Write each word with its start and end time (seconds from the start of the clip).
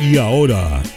Y 0.00 0.16
ahora, 0.16 0.80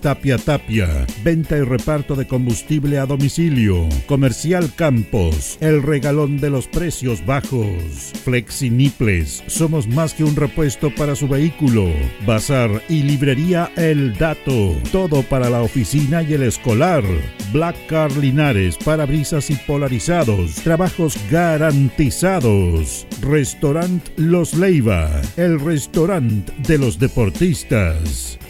Tapia 0.00 0.38
Tapia, 0.38 1.06
venta 1.22 1.56
y 1.56 1.62
reparto 1.62 2.14
de 2.14 2.26
combustible 2.26 2.98
a 2.98 3.06
domicilio. 3.06 3.88
Comercial 4.06 4.72
Campos, 4.74 5.58
el 5.60 5.82
regalón 5.82 6.38
de 6.38 6.50
los 6.50 6.66
precios 6.66 7.24
bajos. 7.24 8.12
Flexiniples, 8.24 9.42
somos 9.46 9.86
más 9.88 10.14
que 10.14 10.24
un 10.24 10.36
repuesto 10.36 10.94
para 10.94 11.14
su 11.14 11.28
vehículo. 11.28 11.92
Bazar 12.26 12.82
y 12.88 13.02
librería 13.02 13.70
El 13.76 14.14
Dato. 14.14 14.76
Todo 14.90 15.22
para 15.22 15.50
la 15.50 15.62
oficina 15.62 16.22
y 16.22 16.34
el 16.34 16.42
escolar. 16.44 17.04
Black 17.52 17.76
Car 17.86 18.16
Linares, 18.16 18.76
parabrisas 18.76 19.50
y 19.50 19.56
polarizados. 19.56 20.54
Trabajos 20.56 21.16
garantizados. 21.30 23.06
Restaurant 23.20 24.06
Los 24.16 24.54
Leiva. 24.54 25.10
El 25.36 25.60
restaurante 25.60 26.52
de 26.66 26.78
los 26.78 26.98
deportistas. 26.98 28.38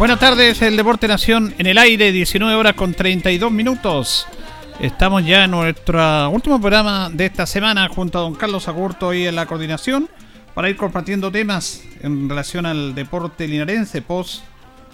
Buenas 0.00 0.18
tardes, 0.18 0.62
el 0.62 0.78
Deporte 0.78 1.06
Nación 1.06 1.54
en 1.58 1.66
el 1.66 1.76
aire, 1.76 2.10
19 2.10 2.54
horas 2.54 2.72
con 2.72 2.94
32 2.94 3.52
minutos. 3.52 4.26
Estamos 4.80 5.26
ya 5.26 5.44
en 5.44 5.50
nuestro 5.50 6.30
último 6.30 6.58
programa 6.58 7.10
de 7.12 7.26
esta 7.26 7.44
semana 7.44 7.86
junto 7.90 8.16
a 8.16 8.22
don 8.22 8.34
Carlos 8.34 8.66
Agurto 8.66 9.12
y 9.12 9.26
en 9.26 9.36
la 9.36 9.44
coordinación 9.44 10.08
para 10.54 10.70
ir 10.70 10.78
compartiendo 10.78 11.30
temas 11.30 11.82
en 12.00 12.30
relación 12.30 12.64
al 12.64 12.94
deporte 12.94 13.46
linarense 13.46 14.00
post 14.00 14.42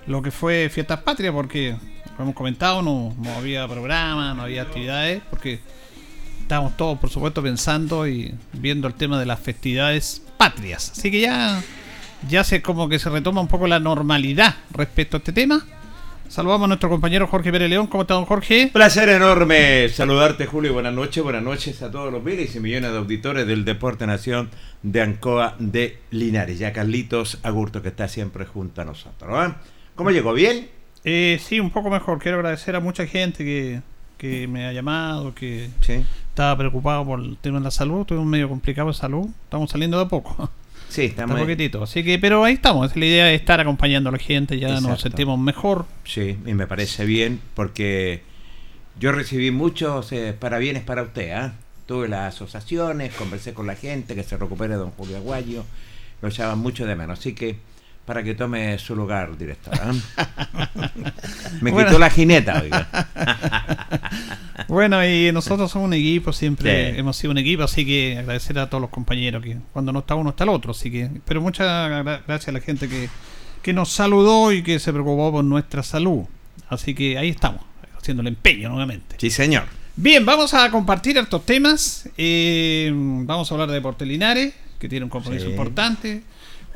lo 0.09 0.23
que 0.23 0.33
fue 0.33 0.69
Fiestas 0.71 0.99
Patrias, 1.03 1.33
porque 1.33 1.77
como 2.17 2.25
hemos 2.25 2.35
comentado, 2.35 2.83
no, 2.83 3.15
no 3.17 3.33
había 3.37 3.69
programa, 3.69 4.35
no 4.35 4.43
había 4.43 4.63
actividades, 4.63 5.23
porque 5.31 5.61
estábamos 6.43 6.77
todos, 6.77 6.99
por 6.99 7.11
supuesto, 7.11 7.45
pensando 7.45 8.09
y 8.09 8.35
viendo 8.55 8.89
el 8.89 8.95
tema 8.95 9.21
de 9.21 9.27
las 9.27 9.39
festividades 9.39 10.21
patrias. 10.37 10.91
Así 10.91 11.13
que 11.13 11.21
ya, 11.21 11.63
ya 12.29 12.45
se 12.45 12.63
como 12.63 12.89
que 12.89 12.99
se 12.99 13.11
retoma 13.11 13.41
un 13.41 13.49
poco 13.49 13.67
la 13.67 13.79
normalidad 13.81 14.55
respecto 14.73 15.17
a 15.17 15.19
este 15.19 15.33
tema. 15.33 15.65
Saludamos 16.29 16.65
a 16.65 16.69
nuestro 16.69 16.89
compañero 16.89 17.29
Jorge 17.29 17.53
Pérez 17.53 17.71
León. 17.71 17.87
¿Cómo 17.87 18.03
está, 18.03 18.15
don 18.15 18.25
Jorge? 18.25 18.71
Placer 18.73 19.09
enorme 19.11 19.89
saludarte, 19.89 20.47
Julio. 20.47 20.73
Buenas 20.73 20.93
noches, 20.93 21.23
buenas 21.23 21.43
noches 21.43 21.81
a 21.83 21.91
todos 21.91 22.13
los 22.13 22.23
miles 22.25 22.55
y 22.57 22.61
millones 22.61 22.91
de 22.91 22.99
auditores 22.99 23.47
del 23.47 23.65
Deporte 23.65 24.09
Nación 24.09 24.51
de 24.83 25.03
Ancoa 25.03 25.55
de 25.61 25.99
Linares. 26.11 26.59
Ya 26.59 26.73
Carlitos 26.73 27.39
Agurto, 27.45 27.81
que 27.81 27.89
está 27.89 28.09
siempre 28.09 28.45
junto 28.45 28.83
a 28.83 28.85
nosotros. 28.85 29.31
¿ah? 29.33 29.57
¿Cómo 29.95 30.11
llegó? 30.11 30.33
¿Bien? 30.33 30.69
Eh, 31.05 31.39
sí, 31.41 31.61
un 31.61 31.71
poco 31.71 31.91
mejor. 31.91 32.19
Quiero 32.19 32.39
agradecer 32.39 32.75
a 32.75 32.81
mucha 32.81 33.07
gente 33.07 33.45
que, 33.45 33.81
que 34.19 34.49
me 34.49 34.67
ha 34.67 34.73
llamado, 34.73 35.33
que 35.33 35.71
Sí. 35.81 36.05
estaba 36.31 36.59
preocupado 36.59 37.05
por 37.05 37.21
el 37.21 37.37
tema 37.37 37.59
de 37.61 37.65
la 37.65 37.71
salud. 37.71 38.05
Tuve 38.05 38.19
un 38.19 38.29
medio 38.29 38.49
complicado 38.49 38.89
de 38.89 38.95
salud. 38.95 39.29
Estamos 39.45 39.71
saliendo 39.71 39.97
de 39.99 40.07
a 40.07 40.09
poco. 40.09 40.51
Sí, 40.89 41.03
Está 41.07 41.23
estamos. 41.23 41.41
poquitito. 41.41 41.83
Así 41.83 42.03
que, 42.05 42.19
pero 42.19 42.45
ahí 42.45 42.55
estamos. 42.55 42.97
La 42.97 43.05
idea 43.05 43.33
es 43.33 43.41
estar 43.41 43.61
acompañando 43.61 44.09
a 44.09 44.13
la 44.13 44.19
gente. 44.19 44.59
Ya 44.59 44.81
nos 44.81 45.01
sentimos 45.01 45.39
mejor. 45.39 45.87
Sí, 46.05 46.39
y 46.47 46.55
me 46.55 46.67
parece 46.67 47.05
bien 47.05 47.41
porque 47.55 48.23
yo 48.99 49.13
recibí 49.13 49.51
muchos 49.51 50.11
eh, 50.13 50.35
parabienes 50.39 50.83
para 50.85 51.03
usted. 51.03 51.33
¿ah? 51.33 51.55
Tuve 51.87 52.09
las 52.09 52.35
asociaciones, 52.35 53.13
conversé 53.15 53.53
con 53.53 53.67
la 53.67 53.75
gente, 53.75 54.15
que 54.15 54.23
se 54.23 54.37
recupere 54.37 54.75
don 54.75 54.91
Julio 54.93 55.17
Aguayo. 55.19 55.65
Lo 56.23 56.29
echaban 56.29 56.59
mucho 56.59 56.87
de 56.87 56.97
menos. 56.97 57.19
Así 57.19 57.35
que 57.35 57.57
para 58.07 58.23
que 58.23 58.35
tome 58.35 58.79
su 58.79 58.95
lugar, 58.97 59.37
director. 59.37 59.75
¿ah? 59.83 59.93
me 61.61 61.71
Bueno. 61.73 61.89
quitó 61.89 61.99
la 61.99 62.09
jineta, 62.11 62.61
oiga. 62.63 62.89
Bueno, 64.69 65.07
y 65.07 65.31
nosotros 65.33 65.71
somos 65.71 65.87
un 65.87 65.95
equipo, 65.95 66.33
siempre 66.33 66.93
Sí. 66.93 66.99
hemos 66.99 67.17
sido 67.17 67.31
un 67.31 67.39
equipo, 67.39 67.63
así 67.63 67.85
que 67.87 68.19
agradecer 68.19 68.59
a 68.59 68.69
todos 68.69 68.81
los 68.81 68.91
compañeros 68.91 69.43
que 69.45 69.59
cuando 69.73 69.93
no 69.93 70.01
está 70.01 70.15
uno 70.17 70.31
está 70.31 70.43
el 70.45 70.51
otro, 70.51 70.73
así 70.73 70.91
que 70.91 71.09
pero 71.25 71.41
muchas 71.41 71.67
gra- 71.69 72.23
gracias 72.27 72.49
a 72.49 72.53
la 72.53 72.61
gente 72.61 72.89
que, 72.89 73.09
que 73.63 73.73
nos 73.73 73.91
saludó 73.93 74.51
y 74.53 74.63
que 74.63 74.79
se 74.81 74.93
preocupó 74.93 75.31
por 75.31 75.45
nuestra 75.45 75.83
salud. 75.83 76.25
Así 76.69 76.95
que 76.95 77.17
ahí 77.17 77.29
estamos, 77.29 77.61
haciendo 77.97 78.23
el 78.23 78.29
empeño 78.29 78.69
nuevamente. 78.71 79.17
Sí, 79.19 79.31
señor. 79.31 79.65
Bien, 79.95 80.27
vamos 80.27 80.53
a 80.53 80.69
compartir 80.71 81.17
estos 81.19 81.47
temas. 81.47 82.09
eh, 82.17 82.91
vamos 82.93 83.51
a 83.51 83.55
hablar 83.55 83.69
de 83.69 83.75
Deportes 83.75 84.09
Linares, 84.09 84.53
que 84.81 84.89
tiene 84.89 85.05
un 85.05 85.11
compromiso 85.11 85.45
Sí. 85.45 85.51
importante. 85.53 86.23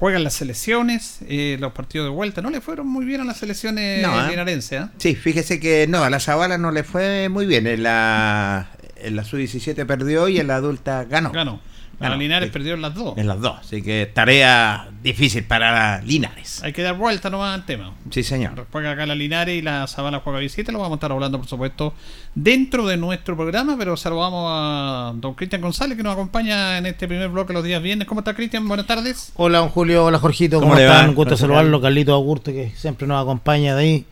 Juegan 0.01 0.25
las 0.25 0.33
selecciones, 0.33 1.19
eh, 1.29 1.59
los 1.61 1.73
partidos 1.73 2.07
de 2.07 2.11
vuelta. 2.11 2.41
No 2.41 2.49
le 2.49 2.63
fueron 2.63 2.87
muy 2.89 3.05
bien 3.05 3.21
a 3.21 3.25
las 3.25 3.37
selecciones 3.37 4.01
No, 4.03 4.19
¿eh? 4.27 4.31
linarenses. 4.31 4.81
¿eh? 4.83 4.87
Sí, 4.97 5.15
fíjese 5.15 5.61
que 5.61 5.87
no, 5.87 6.03
a 6.03 6.09
la 6.09 6.19
Zabala 6.21 6.57
no 6.57 6.73
le 6.73 6.85
fue 6.85 7.29
muy 7.29 7.45
bien. 7.45 7.67
En 7.67 7.83
la, 7.83 8.71
en 8.97 9.15
la 9.15 9.25
sub-17 9.25 9.85
perdió 9.85 10.27
y 10.29 10.41
en 10.41 10.47
la 10.47 10.57
adulta 10.57 11.05
ganó. 11.05 11.33
Ganó. 11.33 11.61
A 12.01 12.05
Ganó, 12.05 12.17
Linares 12.17 12.49
sí. 12.49 12.53
perdieron 12.53 12.81
las 12.81 12.95
dos. 12.95 13.19
En 13.19 13.27
las 13.27 13.41
dos. 13.41 13.59
Así 13.61 13.83
que 13.83 14.11
tarea 14.13 14.89
difícil 15.03 15.45
para 15.45 16.01
Linares. 16.01 16.63
Hay 16.63 16.73
que 16.73 16.83
dar 16.83 16.97
vuelta 16.97 17.29
nomás 17.29 17.55
al 17.55 17.67
tema. 17.67 17.93
Sí, 18.11 18.23
señor. 18.23 18.67
Juega 18.73 18.93
acá 18.93 19.05
la 19.05 19.15
Linares 19.15 19.59
y 19.59 19.63
la 19.63 19.87
Zabala 19.87 20.21
juega 20.21 20.39
visita. 20.39 20.73
Lo 20.73 20.79
vamos 20.79 20.93
a 20.93 20.97
estar 20.97 21.13
hablando, 21.13 21.37
por 21.39 21.47
supuesto, 21.47 21.93
dentro 22.35 22.87
de 22.87 22.97
nuestro 22.97 23.37
programa. 23.37 23.77
Pero 23.79 23.99
saludamos 23.99 24.47
a 24.51 25.13
don 25.15 25.35
Cristian 25.35 25.61
González, 25.61 25.97
que 25.97 26.03
nos 26.03 26.15
acompaña 26.15 26.79
en 26.79 26.87
este 26.87 27.07
primer 27.07 27.29
bloque 27.29 27.53
los 27.53 27.63
días 27.63 27.83
viernes. 27.83 28.09
¿Cómo 28.09 28.21
está, 28.23 28.33
Cristian? 28.35 28.67
Buenas 28.67 28.87
tardes. 28.87 29.33
Hola, 29.37 29.59
don 29.59 29.69
Julio. 29.69 30.07
Hola, 30.07 30.19
Jorgito. 30.19 30.57
¿Cómo 30.59 30.71
¿Cómo, 30.71 30.81
le 30.81 30.87
va? 30.87 30.95
están? 30.95 31.11
Un 31.11 31.15
gusto 31.17 31.31
Gracias, 31.31 31.41
saludarlo. 31.41 31.81
Carlito 31.83 32.15
Augusto, 32.15 32.51
que 32.51 32.73
siempre 32.77 33.07
nos 33.07 33.21
acompaña 33.23 33.77
de 33.77 33.83
ahí. 33.83 34.07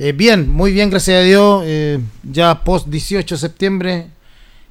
Eh, 0.00 0.12
bien, 0.12 0.48
muy 0.48 0.72
bien, 0.72 0.90
gracias 0.90 1.18
a 1.18 1.24
Dios. 1.24 1.62
Eh, 1.66 2.00
ya 2.22 2.62
post 2.64 2.88
18 2.88 3.34
de 3.34 3.38
septiembre 3.38 4.06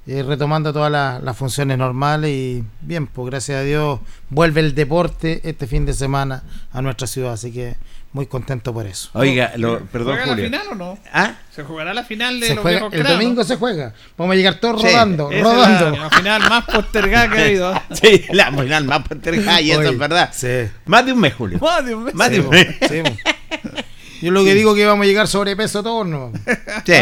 eh, 0.07 0.23
retomando 0.23 0.71
todas 0.73 0.91
las, 0.91 1.21
las 1.21 1.35
funciones 1.37 1.77
normales 1.77 2.31
y 2.31 2.63
bien, 2.81 3.07
pues 3.07 3.29
gracias 3.29 3.59
a 3.59 3.63
Dios 3.63 3.99
vuelve 4.29 4.61
el 4.61 4.73
deporte 4.75 5.41
este 5.43 5.67
fin 5.67 5.85
de 5.85 5.93
semana 5.93 6.43
a 6.71 6.81
nuestra 6.81 7.07
ciudad, 7.07 7.33
así 7.33 7.51
que 7.51 7.75
muy 8.13 8.25
contento 8.25 8.73
por 8.73 8.85
eso. 8.87 9.09
Oiga, 9.13 9.51
lo, 9.57 9.79
perdón, 9.87 10.13
¿Juega 10.15 10.25
la 10.25 10.31
Julio. 10.31 10.45
final 10.45 10.67
o 10.71 10.75
no? 10.75 10.97
¿Ah? 11.13 11.35
¿Se 11.53 11.63
jugará 11.63 11.93
la 11.93 12.03
final 12.03 12.39
de 12.39 12.47
Se 12.47 12.55
los 12.55 12.61
juega, 12.63 12.87
el 12.91 13.03
domingo 13.03 13.43
se 13.43 13.57
juega, 13.57 13.93
vamos 14.17 14.33
a 14.33 14.37
llegar 14.37 14.55
todos 14.55 14.81
Sí, 14.81 14.87
rodando, 14.87 15.29
rodando. 15.29 15.91
La, 15.91 16.03
la 16.03 16.09
final 16.09 16.41
más 16.49 16.63
postergada 16.65 17.29
que 17.29 17.37
ha 17.37 17.43
habido. 17.45 17.81
Sí, 17.91 18.23
la 18.31 18.51
final 18.51 18.85
más 18.85 19.07
postergada 19.07 19.59
y 19.61 19.71
eso 19.71 19.79
Oye, 19.81 19.89
es 19.89 19.97
verdad. 19.97 20.29
Sí. 20.33 20.71
Más 20.85 21.05
de 21.05 21.13
un 21.13 21.19
mes, 21.19 21.33
Julio. 21.33 21.59
Más 21.59 21.85
de 21.85 21.95
un 21.95 22.03
mes. 22.05 22.13
Más 22.15 22.31
de 22.31 22.39
un 22.39 22.49
mes. 22.49 22.67
sí. 22.87 23.03
Yo 24.21 24.31
lo 24.31 24.43
que 24.43 24.53
digo 24.55 24.71
es 24.71 24.77
que 24.77 24.85
vamos 24.85 25.03
a 25.03 25.07
llegar 25.07 25.27
sobrepeso 25.27 25.83
todos, 25.83 26.07
¿no? 26.07 26.31
Sí. 26.85 26.93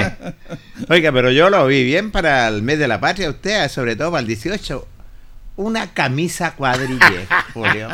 Oiga, 0.89 1.11
pero 1.11 1.31
yo 1.31 1.49
lo 1.49 1.65
vi 1.67 1.83
bien 1.83 2.11
para 2.11 2.47
el 2.47 2.61
mes 2.61 2.79
de 2.79 2.87
la 2.87 2.99
patria, 2.99 3.29
usted, 3.29 3.69
sobre 3.69 3.95
todo 3.95 4.11
para 4.11 4.21
el 4.21 4.27
18. 4.27 4.87
Una 5.57 5.93
camisa 5.93 6.51
cuadrille, 6.55 7.27
Julio. 7.53 7.87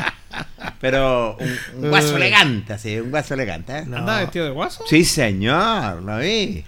Pero 0.80 1.38
un, 1.40 1.84
un 1.84 1.90
guaso 1.90 2.14
Eh. 2.14 2.18
elegante, 2.18 2.74
así, 2.74 3.00
un 3.00 3.12
guaso 3.12 3.34
elegante. 3.36 3.78
¿eh? 3.80 3.84
No. 3.86 3.98
¿Andaba 3.98 4.22
vestido 4.22 4.46
de 4.46 4.52
guaso? 4.52 4.84
Sí, 4.88 5.06
señor, 5.06 6.02
lo 6.02 6.18
vi. 6.18 6.64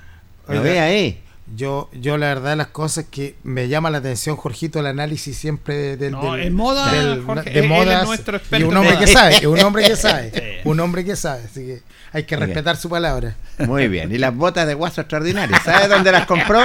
Lo 0.48 0.60
Oiga. 0.62 0.72
vi 0.72 0.78
ahí. 0.78 1.23
Yo, 1.56 1.90
yo 1.94 2.18
la 2.18 2.28
verdad 2.28 2.56
las 2.56 2.68
cosas 2.68 3.06
que 3.12 3.36
me 3.44 3.68
llama 3.68 3.90
la 3.90 3.98
atención, 3.98 4.38
Jorgito, 4.38 4.80
el 4.80 4.86
análisis 4.88 5.36
siempre 5.38 5.98
del, 5.98 6.14
No, 6.14 6.34
del- 6.34 6.44
en 6.48 6.54
moda, 6.56 6.90
del- 6.92 7.22
Jorge, 7.24 7.50
de 7.50 7.62
modas, 7.64 8.08
y 8.52 8.64
un 8.64 8.76
hombre 8.78 8.92
moda. 8.94 9.00
que 9.00 9.08
sabe, 9.14 9.36
es 9.36 9.46
un 9.46 9.60
hombre 9.60 9.84
que 9.84 9.96
sabe, 9.98 10.62
un 10.64 10.80
hombre 10.80 11.04
que 11.04 11.16
sabe, 11.18 11.44
así 11.44 11.66
que 11.66 11.82
hay 12.14 12.24
que 12.24 12.38
Muy 12.38 12.46
respetar 12.46 12.78
su 12.78 12.90
palabra. 12.90 13.36
Muy 13.60 13.90
bien. 13.90 14.12
Y 14.14 14.18
las 14.20 14.34
botas 14.34 14.66
de 14.68 14.74
guaso 14.74 15.02
extraordinarias. 15.02 15.62
¿Sabe 15.64 15.90
dónde 15.90 16.12
las 16.14 16.26
compró? 16.26 16.62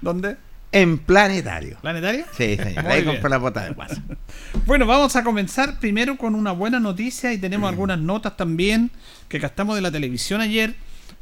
¿Dónde? 0.00 0.36
En 0.70 0.98
Planetario. 0.98 1.78
¿Planetario? 1.82 2.24
Sí, 2.36 2.56
señor. 2.56 2.86
Ahí 2.86 3.02
bien. 3.02 3.14
compró 3.14 3.28
las 3.28 3.40
botas 3.40 3.64
de 3.68 3.74
guaso. 3.74 3.96
Bueno, 4.66 4.86
vamos 4.86 5.16
a 5.16 5.24
comenzar 5.24 5.78
primero 5.80 6.16
con 6.16 6.34
una 6.36 6.52
buena 6.52 6.78
noticia 6.80 7.32
y 7.32 7.38
tenemos 7.38 7.68
algunas 7.68 7.98
notas 7.98 8.36
también 8.36 8.90
que 9.28 9.38
gastamos 9.40 9.74
de 9.74 9.82
la 9.82 9.90
televisión 9.90 10.40
ayer, 10.40 10.74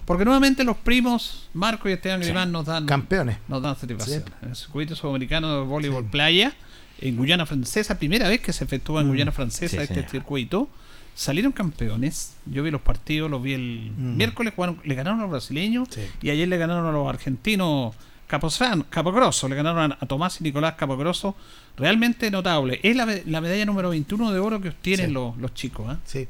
porque 0.04 0.24
nuevamente 0.24 0.64
los 0.64 0.76
primos 0.76 1.48
Marco 1.54 1.88
y 1.88 1.92
Esteban 1.92 2.20
Grimán 2.20 2.50
nos 2.52 2.66
dan 2.66 2.86
Campeones. 2.86 3.38
nos 3.48 3.62
dan 3.62 3.76
satisfacción. 3.76 4.24
Sí. 4.26 4.32
En 4.42 4.48
el 4.50 4.56
circuito 4.56 4.94
sudamericano 4.96 5.56
de 5.56 5.62
voleibol 5.64 6.04
Sí. 6.04 6.08
playa 6.10 6.54
en 7.00 7.16
Guyana 7.16 7.46
Francesa, 7.46 7.98
primera 7.98 8.28
vez 8.28 8.40
que 8.40 8.52
se 8.52 8.64
efectúa 8.64 9.00
en 9.00 9.06
Mm. 9.06 9.10
Guyana 9.10 9.32
Francesa 9.32 9.82
este 9.82 9.94
señor. 9.94 10.10
circuito. 10.10 10.68
Salieron 11.14 11.52
campeones. 11.52 12.34
Yo 12.46 12.62
vi 12.62 12.70
los 12.70 12.80
partidos, 12.80 13.30
los 13.30 13.42
vi 13.42 13.52
el 13.54 13.92
Mm. 13.96 14.16
miércoles, 14.16 14.52
jugaron- 14.56 14.80
le 14.84 14.94
ganaron 14.94 15.18
a 15.20 15.22
los 15.22 15.30
brasileños 15.30 15.88
y 16.22 16.30
ayer 16.30 16.48
le 16.48 16.56
ganaron 16.56 16.86
a 16.86 16.92
los 16.92 17.08
argentinos 17.08 17.94
Capozán, 18.26 18.82
Capogrosso, 18.88 19.48
le 19.48 19.56
ganaron 19.56 19.90
a, 19.92 20.06
Tomás 20.06 20.40
y 20.40 20.44
Nicolás 20.44 20.74
Capogrosso. 20.74 21.34
Realmente 21.76 22.30
notable. 22.30 22.78
Es 22.84 22.94
la, 22.94 23.04
la 23.26 23.40
medalla 23.40 23.64
número 23.66 23.90
21 23.90 24.30
de 24.32 24.38
oro 24.38 24.60
que 24.60 24.68
obtienen 24.68 25.12
los, 25.12 25.36
los 25.38 25.52
chicos. 25.52 25.86
¿ah? 25.88 25.98
Sí. 26.04 26.28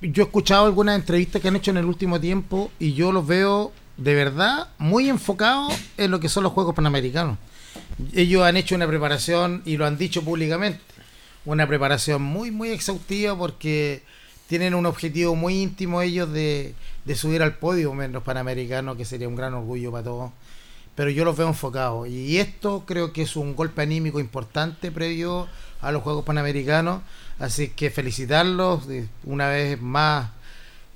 Yo 0.00 0.22
he 0.22 0.26
escuchado 0.26 0.66
algunas 0.66 0.96
entrevistas 0.96 1.42
que 1.42 1.48
han 1.48 1.56
hecho 1.56 1.70
en 1.70 1.78
el 1.78 1.84
último 1.86 2.20
tiempo 2.20 2.70
y 2.78 2.94
yo 2.94 3.12
los 3.12 3.26
veo 3.26 3.72
de 3.96 4.14
verdad 4.14 4.68
muy 4.78 5.08
enfocados 5.08 5.74
en 5.96 6.10
lo 6.10 6.20
que 6.20 6.28
son 6.28 6.44
los 6.44 6.52
Juegos 6.52 6.74
Panamericanos. 6.74 7.36
Ellos 8.14 8.42
han 8.44 8.56
hecho 8.56 8.74
una 8.74 8.86
preparación 8.86 9.62
y 9.64 9.76
lo 9.76 9.86
han 9.86 9.98
dicho 9.98 10.22
públicamente. 10.22 10.80
Una 11.44 11.66
preparación 11.66 12.22
muy, 12.22 12.50
muy 12.50 12.70
exhaustiva 12.70 13.36
porque 13.36 14.02
tienen 14.46 14.74
un 14.74 14.86
objetivo 14.86 15.34
muy 15.34 15.60
íntimo 15.60 16.00
ellos 16.00 16.32
de, 16.32 16.74
de 17.04 17.14
subir 17.14 17.42
al 17.42 17.56
podio 17.56 18.00
en 18.02 18.12
los 18.12 18.22
Panamericanos, 18.22 18.96
que 18.96 19.04
sería 19.04 19.28
un 19.28 19.36
gran 19.36 19.54
orgullo 19.54 19.90
para 19.90 20.04
todos. 20.04 20.30
Pero 20.94 21.10
yo 21.10 21.24
los 21.24 21.36
veo 21.36 21.48
enfocados. 21.48 22.08
Y 22.08 22.38
esto 22.38 22.84
creo 22.86 23.12
que 23.12 23.22
es 23.22 23.36
un 23.36 23.54
golpe 23.54 23.82
anímico 23.82 24.20
importante 24.20 24.90
previo 24.90 25.48
a 25.80 25.92
los 25.92 26.02
Juegos 26.02 26.24
Panamericanos. 26.24 27.02
Así 27.38 27.68
que 27.68 27.90
felicitarlos 27.90 28.86
de- 28.88 29.06
una 29.24 29.48
vez 29.48 29.80
más, 29.80 30.30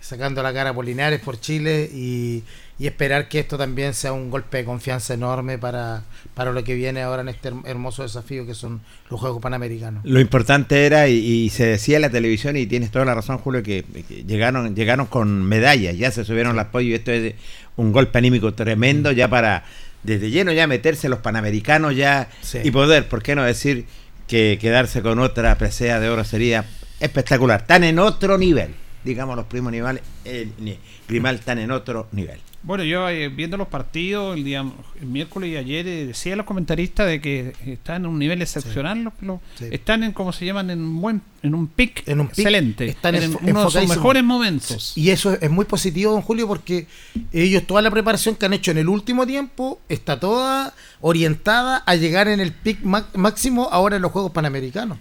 sacando 0.00 0.42
la 0.42 0.52
cara 0.52 0.74
por 0.74 0.84
Linares, 0.84 1.20
por 1.20 1.38
Chile 1.40 1.88
y, 1.94 2.42
y 2.76 2.86
esperar 2.88 3.28
que 3.28 3.38
esto 3.38 3.56
también 3.56 3.94
sea 3.94 4.12
un 4.12 4.30
golpe 4.30 4.56
de 4.58 4.64
confianza 4.64 5.14
enorme 5.14 5.58
para, 5.58 6.02
para 6.34 6.50
lo 6.50 6.64
que 6.64 6.74
viene 6.74 7.02
ahora 7.02 7.22
en 7.22 7.28
este 7.28 7.50
her- 7.52 7.62
hermoso 7.66 8.02
desafío 8.02 8.44
que 8.44 8.54
son 8.54 8.80
los 9.08 9.20
Juegos 9.20 9.40
Panamericanos. 9.40 10.04
Lo 10.04 10.18
importante 10.18 10.84
era, 10.86 11.06
y, 11.06 11.14
y 11.18 11.50
se 11.50 11.66
decía 11.66 11.96
en 11.96 12.02
la 12.02 12.10
televisión, 12.10 12.56
y 12.56 12.66
tienes 12.66 12.90
toda 12.90 13.04
la 13.04 13.14
razón, 13.14 13.38
Julio, 13.38 13.62
que, 13.62 13.84
que 14.08 14.24
llegaron 14.24 14.74
llegaron 14.74 15.06
con 15.06 15.44
medallas, 15.44 15.96
ya 15.96 16.10
se 16.10 16.24
subieron 16.24 16.56
las 16.56 16.66
pollos, 16.66 16.90
y 16.90 16.94
esto 16.94 17.12
es 17.12 17.34
un 17.76 17.92
golpe 17.92 18.18
anímico 18.18 18.52
tremendo 18.54 19.12
ya 19.12 19.28
para, 19.28 19.62
desde 20.02 20.30
lleno 20.30 20.50
ya 20.50 20.66
meterse 20.66 21.08
los 21.08 21.20
panamericanos 21.20 21.94
ya 21.94 22.28
Sí. 22.40 22.58
y 22.64 22.72
poder, 22.72 23.08
¿por 23.08 23.22
qué 23.22 23.36
no 23.36 23.44
decir 23.44 23.86
que 24.32 24.56
quedarse 24.58 25.02
con 25.02 25.18
otra 25.18 25.58
presea 25.58 26.00
de 26.00 26.08
oro 26.08 26.24
sería 26.24 26.64
espectacular? 27.00 27.60
Están 27.60 27.84
en 27.84 27.98
otro 27.98 28.38
nivel, 28.38 28.74
digamos 29.04 29.36
los 29.36 29.44
primos 29.44 29.70
niveles, 29.72 30.02
el, 30.24 30.54
ni- 30.58 30.78
Grimal 31.06 31.34
están 31.34 31.58
en 31.58 31.70
otro 31.70 32.08
nivel. 32.12 32.40
Bueno, 32.64 32.84
yo 32.84 33.08
eh, 33.08 33.28
viendo 33.28 33.56
los 33.56 33.66
partidos 33.66 34.36
el 34.36 34.44
día 34.44 34.64
el 35.00 35.06
miércoles 35.06 35.50
y 35.50 35.56
ayer 35.56 35.84
eh, 35.88 36.06
decía 36.06 36.34
a 36.34 36.36
los 36.36 36.46
comentaristas 36.46 37.08
de 37.08 37.20
que 37.20 37.54
están 37.66 38.04
en 38.04 38.10
un 38.10 38.18
nivel 38.20 38.40
excepcional, 38.40 39.02
los- 39.02 39.12
los- 39.20 39.40
Sí. 39.58 39.66
están 39.72 40.04
en 40.04 40.12
como 40.12 40.32
se 40.32 40.46
llaman 40.46 40.70
en 40.70 40.80
un 40.80 41.00
buen 41.00 41.22
en 41.42 41.56
un 41.56 41.66
pic 41.66 42.06
En 42.06 42.20
un 42.20 42.28
pic, 42.28 42.38
excelente, 42.38 42.86
están 42.86 43.16
en 43.16 43.36
uno 43.42 43.64
de 43.64 43.70
sus 43.70 43.88
mejores 43.88 44.22
momentos. 44.22 44.92
Y 44.96 45.10
eso 45.10 45.36
es 45.40 45.50
muy 45.50 45.64
positivo, 45.64 46.12
don 46.12 46.22
Julio, 46.22 46.46
porque 46.46 46.86
ellos, 47.32 47.64
toda 47.66 47.82
la 47.82 47.90
preparación 47.90 48.36
que 48.36 48.46
han 48.46 48.52
hecho 48.52 48.70
en 48.70 48.78
el 48.78 48.88
último 48.88 49.26
tiempo, 49.26 49.80
está 49.88 50.20
toda 50.20 50.72
orientada 51.00 51.78
a 51.84 51.96
llegar 51.96 52.28
en 52.28 52.38
el 52.38 52.52
pic 52.52 52.78
máximo 52.84 53.68
ahora 53.72 53.96
en 53.96 54.02
los 54.02 54.12
Juegos 54.12 54.30
Panamericanos. 54.30 54.98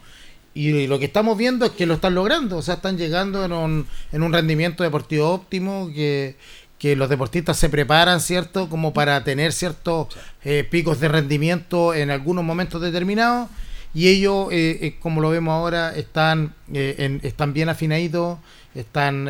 Y 0.53 0.85
lo 0.87 0.99
que 0.99 1.05
estamos 1.05 1.37
viendo 1.37 1.63
es 1.65 1.71
que 1.71 1.85
lo 1.85 1.93
están 1.93 2.13
logrando, 2.13 2.57
o 2.57 2.61
sea, 2.61 2.73
están 2.73 2.97
llegando 2.97 3.45
en 3.45 3.53
un, 3.53 3.87
en 4.11 4.21
un 4.23 4.33
rendimiento 4.33 4.83
deportivo 4.83 5.29
óptimo, 5.29 5.89
que, 5.95 6.35
que 6.81 6.95
los 6.95 7.09
deportistas 7.09 7.57
se 7.57 7.69
preparan, 7.69 8.19
¿cierto? 8.19 8.67
Como 8.67 8.91
para 8.91 9.23
tener 9.23 9.53
ciertos 9.53 10.07
eh, 10.43 10.67
picos 10.67 10.99
de 10.99 11.09
rendimiento 11.09 11.93
en 11.93 12.09
algunos 12.09 12.43
momentos 12.43 12.81
determinados. 12.81 13.49
Y 13.93 14.07
ellos, 14.07 14.47
eh, 14.51 14.79
eh, 14.81 14.95
como 14.99 15.21
lo 15.21 15.29
vemos 15.29 15.51
ahora, 15.53 15.93
están, 15.95 16.55
eh, 16.73 16.95
en- 16.97 17.19
están 17.21 17.53
bien 17.53 17.69
afinaditos, 17.69 18.39
están, 18.73 19.25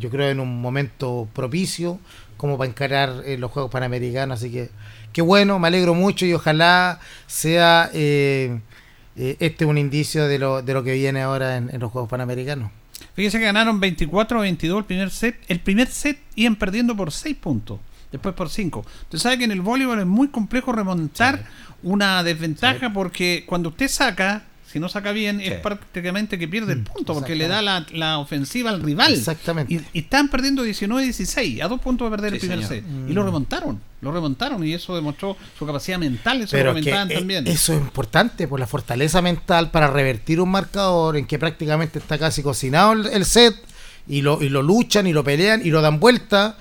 yo 0.00 0.10
creo, 0.10 0.30
en 0.30 0.40
un 0.40 0.60
momento 0.60 1.28
propicio 1.32 2.00
como 2.36 2.58
para 2.58 2.68
encarar 2.68 3.22
los 3.38 3.50
Juegos 3.52 3.70
Panamericanos. 3.70 4.40
Así 4.40 4.50
que, 4.50 4.68
qué 5.12 5.22
bueno, 5.22 5.60
me 5.60 5.68
alegro 5.68 5.94
mucho 5.94 6.26
y 6.26 6.32
ojalá 6.34 6.98
sea 7.28 7.90
este 7.92 9.64
un 9.66 9.78
indicio 9.78 10.26
de 10.26 10.38
lo, 10.40 10.62
de 10.62 10.72
lo 10.74 10.82
que 10.82 10.94
viene 10.94 11.22
ahora 11.22 11.58
en, 11.58 11.70
en 11.72 11.80
los 11.80 11.92
Juegos 11.92 12.10
Panamericanos. 12.10 12.72
Fíjense 13.14 13.38
que 13.38 13.44
ganaron 13.44 13.80
24 13.80 14.38
a 14.38 14.42
22 14.42 14.78
el 14.78 14.84
primer 14.84 15.10
set. 15.10 15.36
El 15.48 15.60
primer 15.60 15.88
set 15.88 16.18
iban 16.34 16.56
perdiendo 16.56 16.96
por 16.96 17.12
6 17.12 17.36
puntos, 17.36 17.80
después 18.10 18.34
por 18.34 18.48
5. 18.48 18.84
Usted 19.02 19.18
sabe 19.18 19.38
que 19.38 19.44
en 19.44 19.52
el 19.52 19.60
voleibol 19.60 20.00
es 20.00 20.06
muy 20.06 20.28
complejo 20.28 20.72
remontar 20.72 21.44
una 21.82 22.22
desventaja 22.22 22.92
porque 22.92 23.44
cuando 23.46 23.70
usted 23.70 23.88
saca, 23.88 24.44
si 24.72 24.80
no 24.80 24.88
saca 24.88 25.12
bien, 25.12 25.38
Sí. 25.38 25.46
es 25.48 25.60
prácticamente 25.60 26.38
que 26.38 26.48
pierde 26.48 26.72
el 26.72 26.80
Mm, 26.80 26.84
punto 26.84 27.14
porque 27.14 27.34
le 27.34 27.46
da 27.48 27.60
la, 27.62 27.84
la 27.92 28.18
ofensiva 28.18 28.70
al 28.70 28.82
rival. 28.82 29.12
Exactamente. 29.14 29.74
Y, 29.74 29.80
y 29.92 29.98
están 30.00 30.28
perdiendo 30.28 30.64
19-16, 30.64 31.62
a 31.62 31.68
dos 31.68 31.80
puntos 31.80 32.10
de 32.10 32.16
perder 32.16 32.30
Sí, 32.40 32.46
el 32.46 32.52
primer 32.58 32.66
set. 32.66 32.84
Y 33.08 33.12
lo 33.12 33.22
remontaron, 33.24 33.80
lo 34.00 34.12
remontaron 34.12 34.64
y 34.66 34.72
eso 34.72 34.94
demostró 34.94 35.36
su 35.58 35.66
capacidad 35.66 35.98
mental, 35.98 36.42
eso 36.42 36.52
Pero 36.52 36.74
que 36.74 36.80
eh, 36.88 37.06
también. 37.14 37.46
eso 37.46 37.72
es 37.74 37.80
importante 37.80 38.48
por 38.48 38.58
la 38.60 38.66
fortaleza 38.66 39.20
mental 39.20 39.70
para 39.70 39.88
revertir 39.88 40.40
un 40.40 40.50
marcador 40.50 41.16
en 41.16 41.26
que 41.26 41.38
prácticamente 41.38 41.98
está 41.98 42.18
casi 42.18 42.42
cocinado 42.42 42.92
el, 42.92 43.06
el 43.06 43.24
set 43.24 43.54
y 44.08 44.22
lo, 44.22 44.42
y 44.42 44.48
lo 44.48 44.62
luchan 44.62 45.06
y 45.06 45.12
lo 45.12 45.22
pelean 45.22 45.60
y 45.64 45.70
lo 45.70 45.80
dan 45.82 46.00
vuelta. 46.00 46.56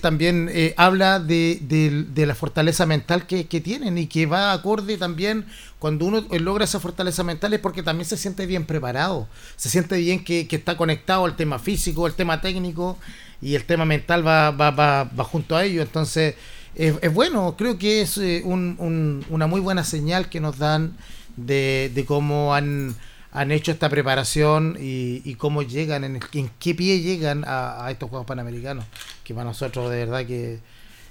También 0.00 0.48
eh, 0.52 0.72
habla 0.76 1.18
de, 1.18 1.58
de- 1.62 2.04
de 2.04 2.26
la 2.26 2.34
fortaleza 2.34 2.86
mental 2.86 3.26
que, 3.26 3.46
que 3.46 3.60
tienen 3.60 3.98
y 3.98 4.06
que 4.06 4.26
va 4.26 4.52
acorde 4.52 4.96
también 4.96 5.46
cuando 5.80 6.06
uno 6.06 6.24
eh, 6.30 6.38
logra 6.38 6.64
esa 6.64 6.78
fortaleza 6.80 7.24
mental 7.24 7.52
es 7.54 7.60
porque 7.60 7.82
también 7.82 8.08
se 8.08 8.16
siente 8.16 8.46
bien 8.46 8.66
preparado, 8.66 9.26
se 9.56 9.68
siente 9.68 9.96
bien 9.98 10.22
que, 10.24 10.46
que 10.46 10.56
está 10.56 10.76
conectado 10.76 11.24
al 11.24 11.34
tema 11.36 11.58
físico, 11.58 12.06
al 12.06 12.14
tema 12.14 12.40
técnico 12.40 12.96
y 13.42 13.56
el 13.56 13.64
tema 13.64 13.84
mental 13.84 14.26
va, 14.26 14.52
va, 14.52 14.70
va, 14.70 15.04
va 15.04 15.24
junto 15.24 15.56
a 15.56 15.64
ello. 15.64 15.82
Entonces, 15.82 16.36
es, 16.76 16.94
es 17.02 17.12
bueno, 17.12 17.56
creo 17.58 17.76
que 17.76 18.00
es 18.02 18.16
eh, 18.18 18.42
un- 18.44 18.76
un- 18.78 19.24
una 19.28 19.46
muy 19.48 19.60
buena 19.60 19.82
señal 19.84 20.28
que 20.28 20.40
nos 20.40 20.56
dan 20.58 20.96
de, 21.36 21.90
de 21.94 22.04
cómo 22.04 22.54
han, 22.54 22.94
han 23.34 23.50
hecho 23.52 23.72
esta 23.72 23.88
preparación 23.90 24.76
y, 24.80 25.20
y 25.24 25.34
cómo 25.34 25.62
llegan, 25.62 26.04
en, 26.04 26.16
el- 26.16 26.22
en 26.32 26.50
qué 26.58 26.74
pie 26.74 27.00
llegan 27.00 27.44
a, 27.46 27.84
a 27.84 27.90
estos 27.90 28.08
Juegos 28.08 28.26
Panamericanos, 28.26 28.84
que 29.24 29.34
para 29.34 29.44
nosotros 29.44 29.90
de 29.90 29.98
verdad 29.98 30.24
que 30.24 30.60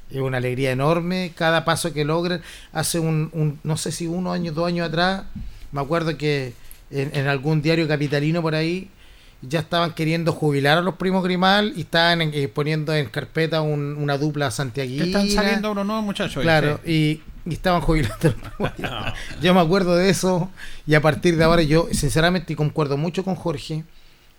es 0.10 0.20
una 0.20 0.38
alegría 0.38 0.72
enorme 0.72 1.34
cada 1.36 1.66
paso 1.66 1.92
que 1.94 2.06
logran. 2.06 2.42
Hace 2.72 2.98
un, 3.00 3.30
un- 3.34 3.60
no 3.64 3.78
sé 3.78 3.92
si 3.92 4.08
uno 4.08 4.32
año, 4.34 4.52
dos 4.54 4.68
años 4.68 4.88
atrás, 4.88 5.24
me 5.72 5.82
acuerdo 5.82 6.18
que 6.18 6.54
en, 6.92 7.12
en 7.14 7.28
algún 7.28 7.62
diario 7.62 7.88
capitalino 7.88 8.42
por 8.42 8.56
ahí 8.56 8.90
ya 9.42 9.60
estaban 9.60 9.92
queriendo 9.94 10.32
jubilar 10.32 10.78
a 10.78 10.82
los 10.82 10.96
primos 10.96 11.22
Grimal 11.24 11.74
y 11.76 11.82
estaban 11.82 12.22
en- 12.22 12.32
eh, 12.34 12.48
poniendo 12.48 12.96
en 12.96 13.08
carpeta 13.08 13.62
un- 13.62 13.98
una 13.98 14.18
dupla 14.18 14.50
santiaguina. 14.52 15.04
están 15.06 15.30
saliendo 15.30 15.72
unos 15.74 15.86
nuevos 15.86 16.06
muchachos. 16.06 16.42
Claro, 16.42 16.80
y 16.86 17.20
y 17.46 17.54
estaban 17.54 17.82
jubilando. 17.82 18.34
yo 19.42 19.54
me 19.54 19.60
acuerdo 19.60 19.96
de 19.96 20.10
eso 20.10 20.50
y 20.86 20.96
a 20.96 21.02
partir 21.02 21.38
de 21.38 21.44
ahora 21.44 21.62
yo 21.62 21.88
sinceramente 21.92 22.56
concuerdo 22.56 22.98
mucho 22.98 23.24
con 23.24 23.36
Jorge. 23.36 23.84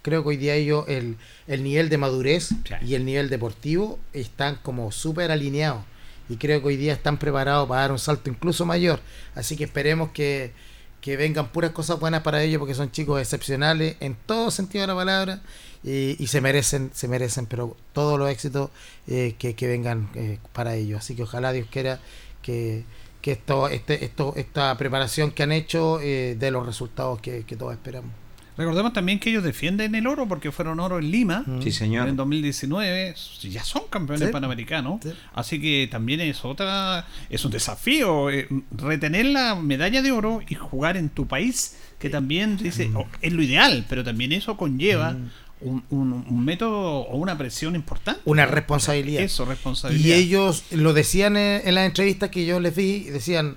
Creo 0.02 0.22
que 0.22 0.30
hoy 0.30 0.36
día 0.36 0.54
ellos 0.54 0.84
el, 0.86 1.16
el 1.46 1.62
nivel 1.62 1.88
de 1.88 1.96
madurez 1.96 2.50
y 2.82 2.94
el 2.94 3.06
nivel 3.06 3.30
deportivo 3.30 3.98
están 4.12 4.56
como 4.56 4.92
súper 4.92 5.30
alineados 5.30 5.82
y 6.28 6.36
creo 6.36 6.60
que 6.60 6.68
hoy 6.68 6.76
día 6.76 6.92
están 6.92 7.18
preparados 7.18 7.68
para 7.68 7.82
dar 7.82 7.92
un 7.92 7.98
salto 7.98 8.30
incluso 8.30 8.66
mayor. 8.66 9.00
Así 9.34 9.56
que 9.56 9.64
esperemos 9.64 10.10
que, 10.10 10.52
que 11.00 11.16
vengan 11.16 11.48
puras 11.48 11.70
cosas 11.72 11.98
buenas 12.00 12.22
para 12.22 12.42
ellos 12.42 12.58
porque 12.58 12.74
son 12.74 12.90
chicos 12.90 13.20
excepcionales 13.20 13.96
en 14.00 14.14
todo 14.26 14.50
sentido 14.50 14.82
de 14.82 14.88
la 14.88 14.94
palabra 14.94 15.40
y, 15.82 16.22
y 16.22 16.26
se 16.28 16.40
merecen, 16.40 16.90
se 16.94 17.08
merecen, 17.08 17.46
pero 17.46 17.76
todos 17.92 18.18
los 18.18 18.30
éxitos 18.30 18.70
eh, 19.06 19.34
que, 19.38 19.54
que, 19.54 19.66
vengan 19.66 20.08
eh, 20.14 20.38
para 20.52 20.74
ellos. 20.74 20.98
Así 21.00 21.14
que 21.14 21.24
ojalá 21.24 21.52
Dios 21.52 21.68
quiera 21.70 22.00
que, 22.44 22.84
que 23.22 23.32
esto, 23.32 23.68
este, 23.68 24.04
esto, 24.04 24.34
esta 24.36 24.76
preparación 24.76 25.30
que 25.32 25.42
han 25.42 25.52
hecho 25.52 25.98
eh, 26.00 26.36
dé 26.38 26.50
los 26.50 26.66
resultados 26.66 27.20
que, 27.20 27.44
que 27.44 27.56
todos 27.56 27.72
esperamos. 27.72 28.10
Recordemos 28.56 28.92
también 28.92 29.18
que 29.18 29.30
ellos 29.30 29.42
defienden 29.42 29.96
el 29.96 30.06
oro 30.06 30.28
porque 30.28 30.52
fueron 30.52 30.78
oro 30.78 31.00
en 31.00 31.10
Lima. 31.10 31.44
Sí, 31.60 31.72
señor. 31.72 32.06
En 32.06 32.14
2019 32.14 33.12
ya 33.50 33.64
son 33.64 33.82
campeones 33.90 34.28
Sí. 34.28 34.32
panamericanos. 34.32 35.00
Sí. 35.02 35.10
Así 35.32 35.60
que 35.60 35.88
también 35.90 36.20
es 36.20 36.44
otra 36.44 37.04
es 37.30 37.44
un 37.44 37.50
desafío 37.50 38.30
eh, 38.30 38.46
retener 38.70 39.26
la 39.26 39.56
medalla 39.56 40.02
de 40.02 40.12
oro 40.12 40.40
y 40.48 40.54
jugar 40.54 40.96
en 40.96 41.08
tu 41.08 41.26
país, 41.26 41.76
que 41.98 42.10
también 42.10 42.56
dice 42.56 42.92
oh, 42.94 43.06
es 43.22 43.32
lo 43.32 43.42
ideal, 43.42 43.86
pero 43.88 44.04
también 44.04 44.30
eso 44.30 44.56
conlleva 44.56 45.16
un, 45.64 45.82
un- 45.90 46.24
un 46.28 46.44
método 46.44 47.00
o 47.00 47.16
una 47.16 47.36
presión 47.36 47.74
importante. 47.74 48.20
Una 48.24 48.46
responsabilidad. 48.46 49.22
Eso, 49.22 49.44
responsabilidad. 49.44 50.04
Y 50.04 50.12
ellos 50.12 50.64
lo 50.70 50.92
decían 50.92 51.36
en, 51.36 51.66
en 51.66 51.74
las 51.74 51.86
entrevistas 51.86 52.30
que 52.30 52.44
yo 52.46 52.60
les 52.60 52.74
vi, 52.76 53.04
decían 53.04 53.56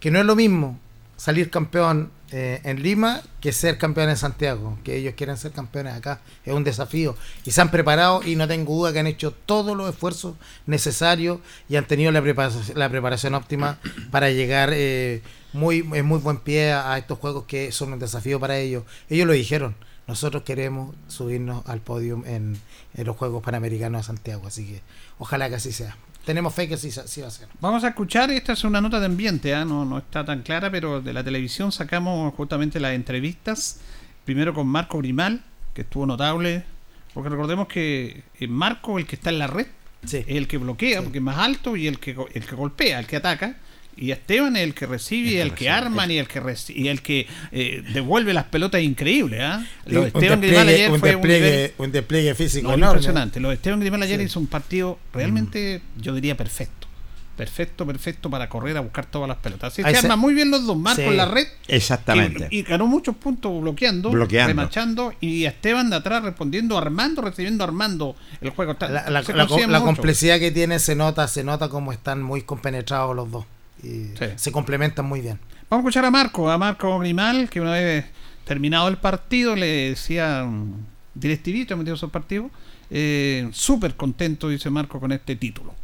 que 0.00 0.10
no 0.10 0.18
es 0.20 0.26
lo 0.26 0.36
mismo 0.36 0.78
salir 1.16 1.48
campeón 1.48 2.10
eh, 2.32 2.60
en 2.64 2.82
Lima 2.82 3.22
que 3.40 3.52
ser 3.52 3.78
campeón 3.78 4.10
en 4.10 4.16
Santiago, 4.16 4.76
que 4.84 4.96
ellos 4.96 5.14
quieren 5.16 5.36
ser 5.38 5.52
campeones 5.52 5.94
acá, 5.94 6.20
es 6.44 6.52
un 6.52 6.64
desafío 6.64 7.16
y 7.44 7.52
se 7.52 7.60
han 7.60 7.70
preparado 7.70 8.20
y 8.22 8.34
no 8.36 8.46
tengo 8.48 8.74
duda 8.74 8.92
que 8.92 8.98
han 8.98 9.06
hecho 9.06 9.30
todos 9.30 9.76
los 9.76 9.88
esfuerzos 9.88 10.34
necesarios 10.66 11.38
y 11.68 11.76
han 11.76 11.86
tenido 11.86 12.10
la 12.12 12.20
preparación, 12.20 12.76
la 12.78 12.88
preparación 12.90 13.34
óptima 13.34 13.78
para 14.10 14.30
llegar 14.30 14.70
eh, 14.74 15.22
muy 15.52 15.88
en 15.94 16.04
muy 16.04 16.18
buen 16.18 16.38
pie 16.38 16.72
a, 16.72 16.92
a 16.92 16.98
estos 16.98 17.18
juegos 17.18 17.44
que 17.44 17.72
son 17.72 17.92
un 17.92 17.98
desafío 18.00 18.38
para 18.40 18.58
ellos. 18.58 18.82
Ellos 19.08 19.26
lo 19.26 19.32
dijeron, 19.32 19.74
nosotros 20.06 20.42
queremos 20.44 20.94
subirnos 21.08 21.66
al 21.66 21.80
podio 21.80 22.22
en, 22.26 22.58
en 22.94 23.06
los 23.06 23.16
Juegos 23.16 23.42
Panamericanos 23.42 24.02
de 24.02 24.06
Santiago, 24.06 24.46
así 24.46 24.66
que 24.66 24.80
ojalá 25.18 25.48
que 25.48 25.56
así 25.56 25.72
sea. 25.72 25.96
Tenemos 26.24 26.54
fe 26.54 26.66
que 26.68 26.74
así, 26.74 26.88
así 26.88 27.20
va 27.20 27.28
a 27.28 27.30
ser. 27.30 27.48
Vamos 27.60 27.84
a 27.84 27.88
escuchar, 27.88 28.30
esta 28.30 28.52
es 28.54 28.64
una 28.64 28.80
nota 28.80 28.98
de 29.00 29.06
ambiente, 29.06 29.54
¿ah? 29.54 29.64
no, 29.64 29.84
no 29.84 29.98
está 29.98 30.24
tan 30.24 30.42
clara, 30.42 30.70
pero 30.70 31.00
de 31.00 31.12
la 31.12 31.22
televisión 31.22 31.70
sacamos 31.72 32.34
justamente 32.34 32.80
las 32.80 32.94
entrevistas, 32.94 33.78
primero 34.24 34.52
con 34.52 34.66
Marco 34.66 34.98
Grimal, 34.98 35.42
que 35.72 35.82
estuvo 35.82 36.04
notable, 36.06 36.64
porque 37.14 37.28
recordemos 37.30 37.68
que 37.68 38.24
eh, 38.40 38.48
Marco, 38.48 38.98
el 38.98 39.06
que 39.06 39.16
está 39.16 39.30
en 39.30 39.38
la 39.38 39.46
red, 39.46 39.66
Sí. 40.04 40.18
es 40.18 40.36
el 40.36 40.46
que 40.46 40.58
bloquea, 40.58 40.98
Sí. 40.98 41.04
porque 41.04 41.18
es 41.18 41.24
más 41.24 41.38
alto 41.38 41.76
y 41.76 41.86
el 41.88 41.98
que, 41.98 42.16
el 42.34 42.46
que 42.46 42.54
golpea, 42.54 42.98
el 43.00 43.06
que 43.06 43.16
ataca. 43.16 43.56
Y 43.98 44.10
Esteban 44.10 44.56
es 44.56 44.62
el 44.62 44.74
que 44.74 44.84
recibe, 44.86 45.40
el 45.40 45.52
que 45.54 45.70
arman 45.70 46.10
y 46.10 46.18
el 46.18 46.28
que 46.28 46.42
y 46.68 46.88
el 46.88 47.00
que 47.00 47.26
eh, 47.50 47.82
devuelve 47.94 48.34
las 48.34 48.44
pelotas 48.44 48.82
increíbles. 48.82 49.40
¿ah? 49.42 49.64
Lo 49.86 49.92
de 49.92 49.98
un, 50.00 50.06
Esteban 50.08 50.40
despliegue, 50.42 50.74
ayer 50.74 50.90
un, 50.90 51.00
fue 51.00 51.14
un 51.16 51.22
despliegue, 51.22 51.46
nivel- 51.68 51.72
un 51.78 51.92
despliegue 51.92 52.34
físico 52.34 52.68
no, 52.68 52.74
enorme. 52.74 52.92
impresionante. 52.96 53.40
Lo 53.40 53.48
de 53.48 53.54
Esteban 53.54 53.80
Grimal 53.80 54.02
ayer 54.02 54.18
Sí. 54.18 54.24
Mm. 54.24 54.26
hizo 54.26 54.40
un 54.40 54.46
partido 54.48 54.98
realmente, 55.14 55.80
yo 55.98 56.14
diría, 56.14 56.36
perfecto. 56.36 56.86
Perfecto, 57.38 57.84
perfecto 57.86 58.30
para 58.30 58.48
correr 58.48 58.78
a 58.78 58.80
buscar 58.80 59.04
todas 59.04 59.28
las 59.28 59.36
pelotas. 59.38 59.72
Así 59.72 59.82
se 59.82 59.88
arman 59.98 60.18
muy 60.18 60.32
bien 60.32 60.50
los 60.50 60.64
dos, 60.66 60.76
Marco 60.76 61.02
Sí. 61.10 61.14
la 61.16 61.26
red. 61.26 61.46
Exactamente. 61.68 62.48
Y, 62.50 62.60
y 62.60 62.62
ganó 62.62 62.86
muchos 62.86 63.14
puntos 63.16 63.60
bloqueando, 63.60 64.10
Bloqueando. 64.10 64.48
remachando. 64.48 65.12
Y 65.20 65.44
Esteban 65.44 65.90
de 65.90 65.96
atrás 65.96 66.22
respondiendo, 66.22 66.78
armando, 66.78 67.20
recibiendo, 67.22 67.62
armando 67.64 68.16
el 68.40 68.50
juego. 68.50 68.72
Está- 68.72 68.88
La, 68.88 69.10
la- 69.10 69.22
la- 69.22 69.80
complejidad 69.80 70.38
que 70.38 70.50
tiene 70.50 70.78
se 70.78 70.94
nota, 70.94 71.28
se 71.28 71.44
nota 71.44 71.68
como 71.68 71.92
están 71.92 72.22
muy 72.22 72.40
compenetrados 72.42 73.14
los 73.14 73.30
dos. 73.30 73.44
Y 73.82 74.10
Sí. 74.18 74.26
se 74.36 74.52
complementan 74.52 75.04
muy 75.06 75.20
bien. 75.20 75.38
Vamos 75.68 75.84
a 75.84 75.88
escuchar 75.88 76.04
a 76.04 76.10
Marco, 76.10 76.50
a 76.50 76.58
Marco 76.58 76.98
Grimal, 76.98 77.48
que 77.50 77.60
una 77.60 77.72
vez 77.72 78.04
terminado 78.44 78.88
el 78.88 78.96
partido 78.98 79.56
le 79.56 79.90
decía 79.90 80.44
mm, 80.44 80.74
directivito, 81.14 81.76
metido 81.76 81.96
su 81.96 82.08
partido. 82.10 82.50
Eh, 82.90 83.48
Súper 83.52 83.94
contento, 83.96 84.48
dice 84.48 84.70
Marco, 84.70 85.00
con 85.00 85.10
este 85.12 85.34
título. 85.36 85.74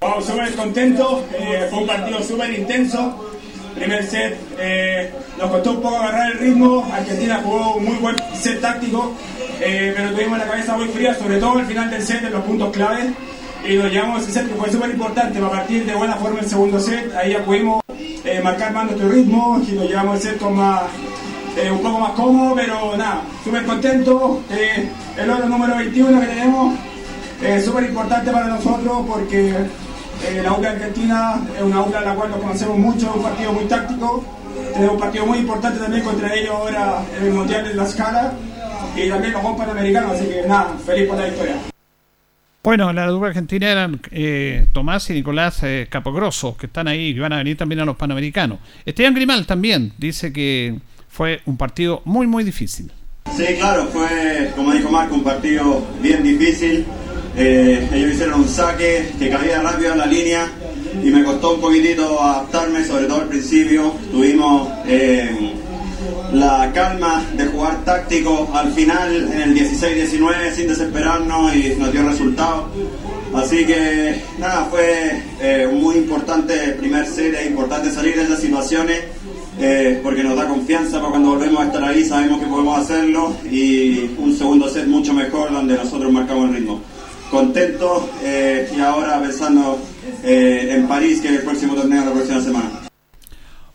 Vamos 0.00 0.24
súper 0.26 0.54
contentos, 0.54 1.24
eh, 1.36 1.66
fue 1.70 1.80
un 1.80 1.86
partido 1.88 2.22
súper 2.22 2.56
intenso. 2.56 3.32
Primer 3.74 4.04
set 4.04 4.36
eh, 4.58 5.12
nos 5.38 5.50
costó 5.50 5.72
un 5.72 5.82
poco 5.82 5.96
agarrar 5.98 6.32
el 6.32 6.38
ritmo. 6.38 6.88
Argentina 6.92 7.40
jugó 7.42 7.74
un 7.76 7.84
muy 7.84 7.96
buen 7.96 8.16
set 8.34 8.60
táctico, 8.60 9.16
eh, 9.60 9.92
pero 9.96 10.12
tuvimos 10.12 10.38
la 10.38 10.46
cabeza 10.46 10.76
muy 10.76 10.86
fría, 10.88 11.14
sobre 11.14 11.38
todo 11.38 11.58
al 11.58 11.66
final 11.66 11.90
del 11.90 12.02
set 12.02 12.22
en 12.24 12.32
los 12.32 12.44
puntos 12.44 12.72
claves. 12.72 13.06
Y 13.66 13.76
nos 13.76 13.90
llevamos 13.90 14.22
ese 14.22 14.32
set 14.32 14.48
que 14.48 14.54
fue 14.54 14.70
súper 14.70 14.90
importante 14.90 15.38
para 15.40 15.52
partir 15.52 15.84
de 15.84 15.94
buena 15.94 16.16
forma 16.16 16.40
el 16.40 16.46
segundo 16.46 16.80
set. 16.80 17.14
Ahí 17.14 17.32
ya 17.32 17.44
pudimos 17.44 17.82
eh, 18.24 18.40
marcar 18.42 18.72
más 18.72 18.86
nuestro 18.86 19.08
ritmo 19.08 19.60
y 19.66 19.72
nos 19.72 19.88
llevamos 19.88 20.16
el 20.16 20.22
set 20.22 20.40
más, 20.42 20.82
eh, 21.56 21.70
un 21.70 21.80
poco 21.80 21.98
más 21.98 22.12
cómodo, 22.12 22.54
pero 22.54 22.96
nada, 22.96 23.22
súper 23.44 23.64
contento. 23.64 24.42
Eh, 24.50 24.88
el 25.16 25.30
oro 25.30 25.48
número 25.48 25.76
21 25.76 26.20
que 26.20 26.26
tenemos 26.26 26.74
es 27.42 27.64
súper 27.64 27.84
importante 27.84 28.30
para 28.30 28.46
nosotros 28.46 29.04
porque 29.08 29.50
eh, 29.50 30.40
la 30.42 30.52
UCA 30.52 30.70
Argentina 30.70 31.40
es 31.56 31.62
una 31.62 31.82
UCA 31.82 31.98
en 31.98 32.04
la 32.04 32.14
cual 32.14 32.30
nos 32.30 32.40
conocemos 32.40 32.78
mucho, 32.78 33.12
un 33.14 33.22
partido 33.22 33.52
muy 33.52 33.64
táctico. 33.64 34.24
Tenemos 34.72 34.94
un 34.94 35.00
partido 35.00 35.26
muy 35.26 35.38
importante 35.38 35.78
también 35.78 36.02
contra 36.02 36.34
ellos 36.34 36.50
ahora 36.54 37.02
en 37.18 37.26
el 37.26 37.32
Mundial 37.32 37.64
de 37.64 37.74
la 37.74 37.84
Escala 37.84 38.32
y 38.96 39.08
también 39.08 39.32
los 39.32 39.42
Juegos 39.42 39.60
Panamericanos, 39.60 40.12
así 40.12 40.26
que 40.26 40.42
nada, 40.46 40.74
feliz 40.84 41.08
por 41.08 41.18
la 41.18 41.24
victoria. 41.26 41.77
Bueno, 42.62 42.92
la 42.92 43.06
dupla 43.06 43.28
argentina 43.28 43.70
eran 43.70 44.00
eh, 44.10 44.66
Tomás 44.72 45.08
y 45.10 45.14
Nicolás 45.14 45.62
eh, 45.62 45.86
Capogrosso, 45.88 46.56
que 46.56 46.66
están 46.66 46.88
ahí, 46.88 47.14
que 47.14 47.20
van 47.20 47.32
a 47.32 47.38
venir 47.38 47.56
también 47.56 47.80
a 47.80 47.84
los 47.84 47.96
Panamericanos. 47.96 48.58
Esteban 48.84 49.14
Grimal 49.14 49.46
también 49.46 49.92
dice 49.96 50.32
que 50.32 50.76
fue 51.08 51.40
un 51.46 51.56
partido 51.56 52.02
muy, 52.04 52.26
muy 52.26 52.42
difícil. 52.42 52.90
Sí, 53.36 53.44
claro, 53.58 53.86
fue, 53.86 54.50
como 54.56 54.72
dijo 54.72 54.90
Marco, 54.90 55.14
un 55.14 55.22
partido 55.22 55.86
bien 56.02 56.22
difícil. 56.22 56.84
Eh, 57.36 57.88
ellos 57.92 58.14
hicieron 58.14 58.40
un 58.40 58.48
saque 58.48 59.12
que 59.16 59.30
caía 59.30 59.62
rápido 59.62 59.92
en 59.92 59.98
la 59.98 60.06
línea 60.06 60.50
y 61.02 61.10
me 61.10 61.22
costó 61.22 61.54
un 61.54 61.60
poquitito 61.60 62.20
adaptarme, 62.20 62.84
sobre 62.84 63.06
todo 63.06 63.20
al 63.20 63.28
principio. 63.28 63.92
Tuvimos 64.10 64.68
eh, 64.86 65.54
la 66.32 66.70
calma 66.72 67.24
de 67.36 67.46
jugar 67.46 67.84
táctico 67.84 68.50
al 68.52 68.72
final, 68.72 69.32
en 69.32 69.40
el 69.40 69.54
16-19, 69.54 70.52
sin 70.54 70.68
desesperarnos 70.68 71.54
y 71.54 71.74
nos 71.78 71.92
dio 71.92 72.02
resultado. 72.08 72.68
Así 73.34 73.64
que 73.66 74.22
nada, 74.38 74.66
fue 74.70 75.22
eh, 75.40 75.68
un 75.70 75.82
muy 75.82 75.96
importante 75.96 76.54
primer 76.78 77.06
set, 77.06 77.34
es 77.34 77.46
importante 77.46 77.90
salir 77.90 78.16
de 78.16 78.22
esas 78.22 78.40
situaciones 78.40 79.02
eh, 79.60 79.98
porque 80.04 80.22
nos 80.22 80.36
da 80.36 80.46
confianza 80.46 80.98
para 80.98 81.10
cuando 81.10 81.30
volvemos 81.30 81.60
a 81.60 81.66
estar 81.66 81.82
ahí, 81.82 82.04
sabemos 82.04 82.40
que 82.40 82.46
podemos 82.46 82.78
hacerlo 82.78 83.34
y 83.50 84.10
un 84.16 84.36
segundo 84.36 84.68
set 84.68 84.86
mucho 84.86 85.12
mejor 85.12 85.52
donde 85.52 85.74
nosotros 85.74 86.12
marcamos 86.12 86.50
el 86.50 86.56
ritmo. 86.56 86.80
Contento 87.28 88.08
eh, 88.22 88.70
y 88.76 88.80
ahora 88.80 89.20
pensando 89.20 89.78
eh, 90.22 90.74
en 90.76 90.86
París, 90.86 91.20
que 91.20 91.28
es 91.28 91.34
el 91.34 91.42
próximo 91.42 91.74
torneo 91.74 92.04
la 92.04 92.12
próxima 92.12 92.40
semana. 92.40 92.87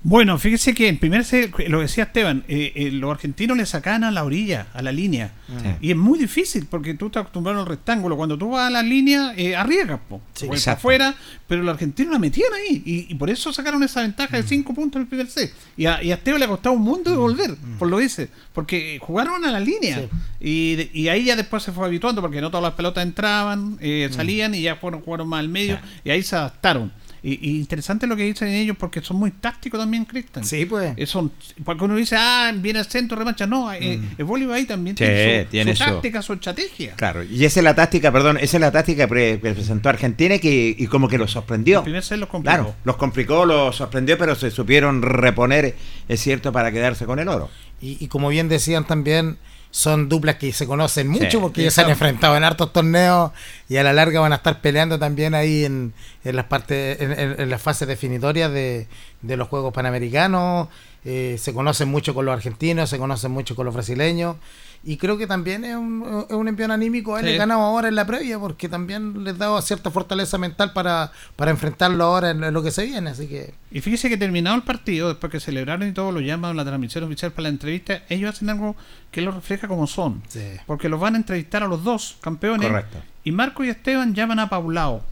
Bueno, 0.06 0.38
fíjese 0.38 0.74
que 0.74 0.90
en 0.90 0.98
primer 0.98 1.24
set, 1.24 1.54
lo 1.70 1.80
decía 1.80 2.04
Esteban, 2.04 2.44
eh, 2.50 2.74
eh, 2.76 2.92
los 2.92 3.10
argentinos 3.10 3.56
le 3.56 3.66
sacan 3.66 4.04
a 4.04 4.12
la 4.12 4.26
orilla, 4.26 4.68
a 4.74 4.82
la 4.82 4.92
línea. 4.92 5.32
Sí. 5.48 5.70
Y 5.80 5.92
es 5.92 5.98
muy 5.98 6.20
difícil 6.20 6.66
porque 6.70 6.94
tú 6.94 7.06
estás 7.06 7.22
acostumbrado 7.22 7.62
al 7.62 7.66
rectángulo. 7.66 8.18
Cuando 8.18 8.38
tú 8.38 8.50
vas 8.50 8.68
a 8.68 8.70
la 8.70 8.84
línea, 8.84 9.34
eh, 9.38 9.56
arriesgas, 9.56 10.02
po. 10.10 10.22
Sí, 10.34 10.48
afuera, 10.74 11.16
pero 11.48 11.64
los 11.64 11.74
argentinos 11.74 12.12
la 12.12 12.20
metían 12.20 12.50
ahí. 12.54 12.84
Y, 12.86 13.14
y 13.14 13.16
por 13.16 13.30
eso 13.30 13.54
sacaron 13.54 13.82
esa 13.82 14.02
ventaja 14.02 14.36
de 14.36 14.44
5 14.44 14.74
puntos 14.74 14.98
en 14.98 15.04
el 15.04 15.08
primer 15.08 15.28
set. 15.30 15.54
Y 15.78 15.86
a, 15.86 16.04
y 16.04 16.12
a 16.12 16.16
Esteban 16.16 16.40
le 16.40 16.46
ha 16.48 16.50
costado 16.50 16.76
un 16.76 16.82
mundo 16.82 17.10
de 17.10 17.16
volver, 17.18 17.56
por 17.80 17.88
lo 17.88 17.98
dice. 18.00 18.28
Porque 18.52 19.00
jugaron 19.02 19.46
a 19.46 19.52
la 19.52 19.60
línea. 19.62 20.00
Sí. 20.00 20.10
Y, 20.42 20.76
de- 20.76 20.90
y 20.94 21.08
ahí 21.08 21.24
ya 21.24 21.38
después 21.38 21.64
se 21.64 21.72
fue 21.72 21.86
habituando 21.86 22.20
porque 22.22 22.42
no 22.42 22.50
todas 22.52 22.64
las 22.64 22.74
pelotas 22.74 23.06
entraban, 23.06 23.78
eh, 23.80 24.10
salían 24.12 24.54
y 24.54 24.64
ya 24.64 24.76
fueron 24.76 25.00
jugaron 25.00 25.30
más 25.30 25.40
al 25.40 25.48
medio. 25.48 25.80
Y 26.04 26.10
ahí 26.10 26.24
se 26.24 26.36
adaptaron. 26.36 26.92
Y, 27.26 27.40
y 27.52 27.58
interesante 27.60 28.06
lo 28.06 28.18
que 28.18 28.24
dicen 28.24 28.50
ellos 28.50 28.76
porque 28.78 29.02
son 29.02 29.16
muy 29.16 29.32
tácticos 29.32 29.80
también, 29.80 30.04
Cristian. 30.04 30.44
Sí, 30.44 30.66
pues. 30.66 30.94
Eh, 30.98 31.06
son, 31.06 31.32
porque 31.64 31.86
uno 31.86 31.96
dice, 31.96 32.18
ah, 32.20 32.52
viene 32.54 32.80
al 32.80 32.86
centro, 32.86 33.18
remacha. 33.18 33.48
No, 33.48 33.72
eh, 33.72 33.98
el 34.18 34.26
voleibol 34.26 34.56
ahí 34.56 34.66
también 34.66 34.94
Mm. 34.96 34.98
Sí, 34.98 35.04
tiene 35.06 35.44
su, 35.46 35.50
tiene 35.50 35.76
su 35.76 35.84
su- 35.84 35.90
táctica, 35.90 36.22
su 36.22 36.34
estrategia. 36.34 36.94
Claro, 36.98 37.24
y 37.24 37.46
esa 37.46 37.62
es 37.62 37.64
la 37.64 37.74
táctica, 37.76 38.12
perdón, 38.12 38.38
esa 38.42 38.58
es 38.58 38.62
la 38.62 38.72
táctica 38.72 39.04
que 39.06 39.08
pre- 39.08 39.38
presentó 39.38 39.88
Argentina 39.88 40.36
y, 40.36 40.40
que, 40.40 40.76
y 40.78 40.88
como 40.88 41.08
que 41.08 41.18
los 41.18 41.32
sorprendió. 41.32 41.78
El 41.80 41.84
primer 41.86 42.04
set 42.04 42.18
los 42.20 42.28
complicó. 42.28 42.56
Claro, 42.58 42.76
los 42.84 42.98
complicó, 42.98 43.46
los 43.46 43.76
sorprendió, 43.78 44.18
pero 44.18 44.36
se 44.36 44.52
supieron 44.52 45.02
reponer, 45.02 45.76
es 46.10 46.20
cierto, 46.20 46.52
para 46.52 46.74
quedarse 46.74 47.06
con 47.06 47.20
el 47.20 47.30
oro. 47.30 47.50
Y, 47.82 48.04
y 48.04 48.08
como 48.10 48.28
bien 48.30 48.50
decían 48.50 48.86
también, 48.86 49.38
son 49.76 50.08
duplas 50.08 50.36
que 50.36 50.54
se 50.54 50.68
conocen 50.68 51.08
mucho 51.08 51.32
Sí, 51.32 51.38
porque 51.38 51.64
ya 51.64 51.72
se 51.72 51.82
han 51.82 51.90
enfrentado 51.90 52.38
en 52.38 52.44
hartos 52.44 52.72
torneos 52.72 53.32
y 53.68 53.78
a 53.78 53.84
la 53.84 53.92
larga 53.92 54.20
van 54.20 54.32
a 54.32 54.36
estar 54.36 54.62
peleando 54.62 55.00
también 55.00 55.34
ahí 55.34 55.66
en, 55.66 55.94
en 56.24 56.36
las 56.36 56.46
partes 56.46 57.02
en, 57.02 57.12
en- 57.12 57.42
en 57.42 57.50
las 57.50 57.60
fases 57.60 57.88
definitorias 57.88 58.52
de, 58.54 58.88
de 59.24 59.36
los 59.38 59.48
Juegos 59.48 59.74
Panamericanos. 59.74 60.68
Eh, 61.06 61.38
se 61.38 61.54
conocen 61.54 61.90
mucho 61.90 62.14
con 62.14 62.26
los 62.26 62.34
argentinos, 62.34 62.90
se 62.90 62.98
conocen 62.98 63.32
mucho 63.32 63.56
con 63.56 63.66
los 63.66 63.74
brasileños 63.74 64.38
y 64.86 64.96
creo 64.98 65.18
que 65.18 65.28
también 65.28 65.66
es 65.66 65.76
un, 65.76 66.26
es 66.30 66.34
un 66.36 66.48
envío 66.48 66.72
anímico 66.72 67.14
haberle 67.14 67.32
Sí. 67.34 67.38
ganado 67.38 67.60
ahora 67.62 67.90
en 67.90 67.96
la 67.96 68.06
previa 68.06 68.40
porque 68.40 68.70
también 68.70 69.24
les 69.26 69.38
da 69.38 69.62
cierta 69.62 69.92
fortaleza 69.92 70.38
mental 70.38 70.72
para, 70.72 71.12
para 71.36 71.52
enfrentarlo 71.52 72.04
ahora 72.06 72.30
en 72.32 72.54
lo 72.54 72.64
que 72.64 72.72
se 72.72 72.86
viene. 72.86 73.10
Así 73.10 73.28
que 73.28 73.54
Y 73.72 73.82
fíjese 73.82 74.08
que 74.08 74.16
terminado 74.18 74.56
el 74.56 74.64
partido, 74.64 75.10
después 75.10 75.30
que 75.32 75.40
celebraron 75.42 75.88
y 75.88 75.92
todo, 75.92 76.12
lo 76.14 76.22
llaman 76.22 76.52
a 76.52 76.54
la 76.54 76.64
transmisión 76.66 77.04
oficial 77.04 77.32
para 77.32 77.44
la 77.44 77.50
entrevista, 77.50 78.04
ellos 78.08 78.34
hacen 78.36 78.50
algo 78.50 78.76
que 79.12 79.22
lo 79.22 79.32
refleja 79.32 79.68
como 79.68 79.88
son. 79.88 80.22
Sí. 80.30 80.42
Porque 80.66 80.88
los 80.90 81.00
van 81.02 81.16
a 81.16 81.18
entrevistar 81.18 81.64
a 81.64 81.68
los 81.68 81.84
dos 81.84 82.18
campeones. 82.22 82.70
Correcto. 82.70 82.98
Y 83.26 83.32
Marco 83.34 83.64
y 83.64 83.70
Esteban 83.70 84.14
llaman 84.16 84.40
a 84.40 84.50
Paulao, 84.50 85.04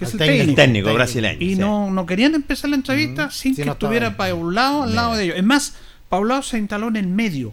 que 0.00 0.04
es 0.06 0.14
el 0.48 0.54
técnico. 0.56 0.92
brasileño. 0.92 1.38
Y 1.40 1.54
sí. 1.54 1.60
no, 1.60 1.90
no 1.90 2.06
querían 2.06 2.34
empezar 2.34 2.70
la 2.70 2.76
entrevista 2.76 3.26
Mm, 3.26 3.30
sin 3.30 3.54
sí, 3.54 3.62
que 3.62 3.66
no 3.66 3.72
estuviera 3.72 4.16
Paulao 4.16 4.82
al 4.82 4.94
lado 4.96 5.14
de 5.14 5.24
ellos. 5.24 5.36
Es 5.36 5.44
más, 5.44 5.74
Paulao 6.08 6.42
se 6.42 6.58
instaló 6.58 6.88
en 6.88 6.96
el 6.96 7.06
medio. 7.06 7.52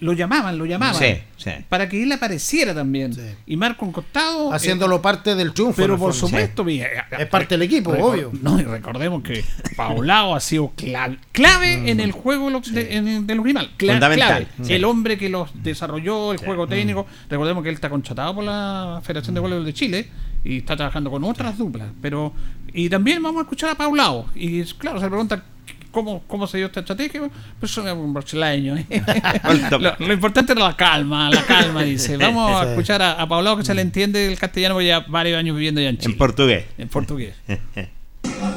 Lo 0.00 0.14
llamaban, 0.14 0.56
lo 0.56 0.64
llamaban. 0.64 0.94
Sí, 0.94 1.18
sí. 1.36 1.50
Para 1.68 1.88
que 1.90 2.02
él 2.02 2.10
apareciera 2.10 2.72
también. 2.74 3.12
Sí. 3.12 3.20
Y 3.46 3.56
Marco 3.56 3.90
costado. 3.92 4.50
eh, 4.52 4.56
haciéndolo 4.56 5.02
parte 5.02 5.34
del 5.34 5.52
triunfo. 5.52 5.76
pero 5.76 5.98
por 5.98 6.14
supuesto, 6.14 6.64
Es 6.66 7.26
parte 7.28 7.54
del 7.58 7.62
equipo, 7.62 7.90
obvio. 7.90 8.30
No, 8.40 8.58
y 8.58 8.62
recordemos 8.62 9.22
que 9.22 9.44
Paulao 9.76 10.34
ha 10.34 10.40
sido 10.40 10.72
cla- 10.74 11.18
clave 11.32 11.90
en 11.90 12.00
el 12.00 12.12
juego 12.12 12.46
de 12.46 12.50
los- 12.52 12.72
de, 12.72 12.96
en- 12.96 13.26
de 13.26 13.34
los 13.34 13.44
Grimal. 13.44 13.72
Cla- 13.76 13.92
Fundamental, 13.94 14.46
clave. 14.56 14.74
El 14.74 14.84
hombre 14.84 15.18
que 15.18 15.28
los 15.28 15.50
desarrolló, 15.62 16.32
el 16.32 16.38
juego 16.38 16.66
técnico. 16.66 17.06
Recordemos 17.28 17.62
que 17.62 17.68
él 17.68 17.74
está 17.74 17.90
contratado 17.90 18.34
por 18.36 18.44
la 18.44 19.02
Federación 19.04 19.34
de 19.34 19.40
Voleibol 19.40 19.66
de 19.66 19.74
Chile 19.74 20.08
y 20.44 20.58
está 20.58 20.76
trabajando 20.76 21.10
con 21.10 21.24
otras 21.24 21.56
duplas. 21.58 21.88
Pero 22.02 22.32
Y 22.72 22.88
también 22.88 23.22
vamos 23.22 23.40
a 23.40 23.42
escuchar 23.42 23.70
a 23.70 23.74
Paulao. 23.76 24.26
Y 24.34 24.62
claro, 24.64 25.00
se 25.00 25.08
pregunta. 25.08 25.42
¿Cómo, 25.90 26.24
¿Cómo 26.26 26.46
se 26.48 26.56
dio 26.58 26.66
esta 26.66 26.80
estrategia? 26.80 27.22
Pues 27.60 27.70
soy 27.70 27.88
un 27.92 28.12
brasileño. 28.12 28.76
¿eh? 28.76 28.84
lo, 29.78 29.94
lo 29.96 30.12
importante 30.12 30.52
era 30.52 30.62
la 30.62 30.76
calma, 30.76 31.30
la 31.30 31.42
calma, 31.46 31.82
dice. 31.84 32.16
Vamos 32.18 32.60
a 32.60 32.70
escuchar 32.70 33.00
a, 33.00 33.12
a 33.12 33.28
Paulao 33.28 33.56
que 33.56 33.64
se 33.64 33.74
le 33.74 33.82
entiende 33.82 34.26
el 34.26 34.36
castellano 34.36 34.74
porque 34.74 34.88
ya 34.88 35.00
varios 35.08 35.38
años 35.38 35.54
viviendo 35.54 35.80
ya 35.80 35.90
en 35.90 35.98
Chile. 35.98 36.12
En 36.14 36.18
portugués. 36.18 36.64
En 36.78 36.88
portugués. 36.88 37.34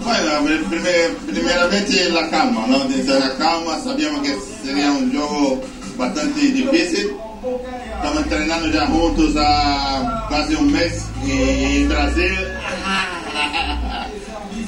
Bueno, 0.03 0.45
pri- 0.45 0.63
prime- 0.69 1.31
primeiramente 1.31 2.09
la 2.09 2.29
calma, 2.29 2.65
¿no? 2.67 2.85
Desde 2.85 3.19
la 3.19 3.35
calma 3.37 3.77
sabíamos 3.83 4.21
que 4.21 4.33
sería 4.65 4.91
un 4.91 5.11
juego 5.11 5.61
bastante 5.97 6.39
difícil. 6.39 7.07
Estamos 7.47 8.23
entrenando 8.23 8.67
ya 8.69 8.87
juntos 8.87 9.35
há 9.37 10.27
casi 10.29 10.55
un 10.55 10.71
mes 10.71 11.05
en 11.25 11.89
Brasil. 11.89 12.37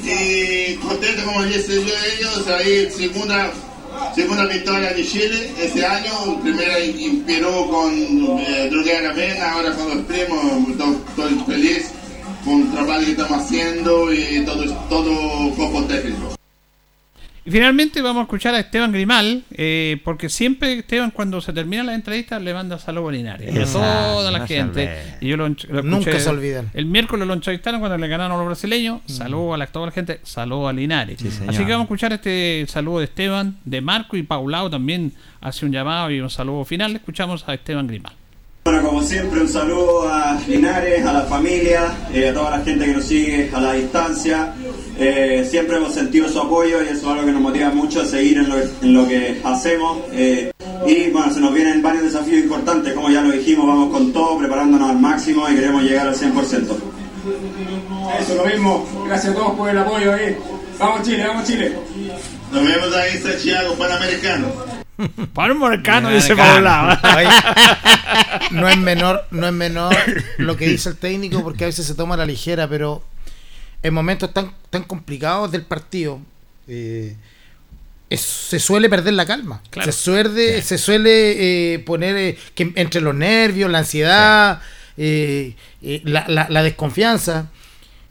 Y 0.01 0.75
contento, 0.77 1.24
como 1.24 1.43
disse 1.43 1.77
ellos, 1.77 2.48
ahí 2.48 2.89
segunda, 2.89 3.51
segunda 4.15 4.45
victoria 4.48 4.91
de 4.93 5.05
Chile 5.05 5.51
año. 5.86 6.41
Primera 6.41 6.79
en 6.79 7.00
en 7.00 7.19
Perú 7.25 7.69
con 7.69 8.39
eh, 8.39 8.69
Droguera 8.71 9.13
Vena, 9.13 9.51
ahora 9.51 9.71
con 9.75 9.89
los 9.89 10.05
primos. 10.05 10.67
Estoy 11.09 11.43
feliz 11.45 11.91
con 12.43 12.62
el 12.62 12.71
trabajo 12.71 13.01
que 13.01 13.12
estamos 13.12 13.43
haciendo 13.43 14.12
y 14.12 14.43
todo, 14.45 14.74
todo 14.89 15.55
cuerpo 15.55 15.83
técnico. 15.83 16.38
Y 17.50 17.51
finalmente 17.51 18.01
vamos 18.01 18.22
a 18.22 18.24
escuchar 18.24 18.53
a 18.53 18.60
Esteban 18.60 18.91
Grimal, 18.91 19.44
eh, 19.51 20.00
porque 20.03 20.29
siempre 20.29 20.74
Esteban 20.79 21.10
cuando 21.12 21.41
se 21.41 21.51
termina 21.51 21.84
la 21.84 21.96
entrevista 21.96 22.39
le 22.39 22.53
manda 22.53 22.77
saludos 22.77 23.10
a 23.10 23.12
Linares. 23.13 23.70
A 23.70 23.74
toda 23.74 24.32
la 24.32 24.39
no 24.39 24.48
gente. 24.48 24.89
Y 25.22 25.29
yo 25.29 25.38
lo, 25.38 25.48
lo 25.50 25.56
escuché- 25.56 25.84
Nunca 25.84 26.20
se 26.20 26.29
olvidan. 26.29 26.70
El 26.74 26.86
miércoles 26.86 27.27
lo 27.27 27.34
entrevistaron 27.34 27.79
cuando 27.79 27.98
le 27.98 28.08
ganaron 28.08 28.34
a 28.34 28.38
los 28.38 28.46
brasileños. 28.46 29.01
Saludos 29.08 29.56
a 29.56 29.58
la, 29.58 29.68
toda 29.68 29.88
la 29.88 29.91
gente. 29.91 30.20
Saludos 30.24 30.70
a 30.70 30.74
Linares. 30.74 31.20
Sí. 31.20 31.29
Así 31.48 31.58
que 31.65 31.72
vamos 31.72 31.82
a 31.82 31.84
escuchar 31.84 32.13
este 32.13 32.65
saludo 32.68 33.00
de 33.00 33.06
Esteban, 33.06 33.58
de 33.65 33.82
Marco 33.82 34.16
y 34.16 34.24
Paulao 34.24 34.70
también 34.70 35.14
hace 35.42 35.66
un 35.66 35.72
llamado 35.72 36.12
y 36.12 36.20
un 36.22 36.29
saludo 36.29 36.64
final. 36.66 36.96
Escuchamos 36.96 37.48
a 37.48 37.53
Esteban 37.55 37.88
Grimal. 37.88 38.14
Bueno, 38.63 38.83
como 38.83 39.01
siempre, 39.01 39.41
un 39.41 39.50
saludo 39.50 40.07
a 40.07 40.39
Linares, 40.48 41.03
a 41.05 41.13
la 41.13 41.22
familia, 41.24 41.91
eh, 42.13 42.29
a 42.29 42.33
toda 42.33 42.51
la 42.51 42.59
gente 42.59 42.85
que 42.85 42.93
nos 42.93 43.05
sigue 43.05 43.50
a 43.53 43.59
la 43.59 43.74
distancia. 43.74 44.53
Eh, 45.00 45.48
siempre 45.50 45.77
hemos 45.77 45.93
sentido 45.93 46.29
su 46.29 46.39
apoyo 46.39 46.81
y 46.83 46.89
eso 46.89 46.98
es 46.98 47.03
algo 47.05 47.25
que 47.25 47.31
nos 47.31 47.41
motiva 47.41 47.69
mucho 47.72 48.01
a 48.01 48.05
seguir 48.05 48.37
en 48.37 48.50
lo, 48.50 48.57
en 48.59 48.93
lo 48.93 49.07
que 49.07 49.41
hacemos. 49.43 50.00
Eh, 50.11 50.51
y 50.85 51.09
bueno, 51.09 51.33
se 51.33 51.39
nos 51.39 51.53
vienen 51.53 51.81
varios 51.81 52.03
desafíos 52.03 52.43
importantes, 52.43 52.93
como 52.93 53.09
ya 53.09 53.22
lo 53.22 53.31
dijimos, 53.31 53.65
vamos 53.65 53.91
con 53.91 54.13
todo, 54.13 54.37
preparándonos 54.37 54.89
al 54.89 55.00
máximo 55.00 55.50
y 55.50 55.55
queremos 55.55 55.81
llegar 55.83 56.07
al 56.07 56.15
100%. 56.15 56.77
Eso, 58.19 58.35
lo 58.35 58.45
mismo. 58.45 58.87
Gracias 59.07 59.33
a 59.33 59.35
todos 59.35 59.53
por 59.53 59.69
el 59.69 59.77
apoyo 59.77 60.13
ahí. 60.13 60.37
Vamos 60.77 61.07
Chile, 61.07 61.25
vamos 61.25 61.45
Chile. 61.45 61.74
Nos 62.51 62.63
vemos 62.63 62.95
ahí 62.95 63.15
en 63.15 63.24
Santiago 63.24 63.74
Panamericano. 63.75 64.78
Mercano, 65.70 66.09
dice. 66.09 66.33
Oye, 67.18 67.27
no 68.51 68.68
es 68.68 68.77
menor, 68.77 69.25
no 69.31 69.48
es 69.48 69.53
menor 69.53 69.96
lo 70.38 70.55
que 70.57 70.68
dice 70.68 70.90
el 70.90 70.98
técnico 70.98 71.42
porque 71.44 71.64
a 71.64 71.68
veces 71.68 71.85
se 71.85 71.96
toma 71.96 72.16
a 72.16 72.18
la 72.18 72.25
ligera, 72.25 72.68
pero 72.68 73.03
en 73.83 73.94
momentos 73.94 74.33
tan, 74.33 74.51
tan 74.70 74.83
complicados 74.83 75.51
del 75.51 75.62
partido 75.64 76.20
eh, 76.68 77.16
es- 78.09 78.22
se 78.22 78.59
suele 78.59 78.90
perder 78.90 79.14
la 79.14 79.25
calma. 79.25 79.62
Claro. 79.70 79.92
Se 79.92 79.98
suele, 79.98 80.62
se 80.62 80.77
suele 80.77 81.74
eh, 81.75 81.79
poner 81.79 82.16
eh, 82.18 82.38
que 82.55 82.72
entre 82.75 83.01
los 83.01 83.16
nervios, 83.16 83.70
la 83.72 83.79
ansiedad, 83.79 84.62
la, 84.98 86.25
la- 86.27 86.48
la 86.50 86.64
desconfianza. 86.64 87.48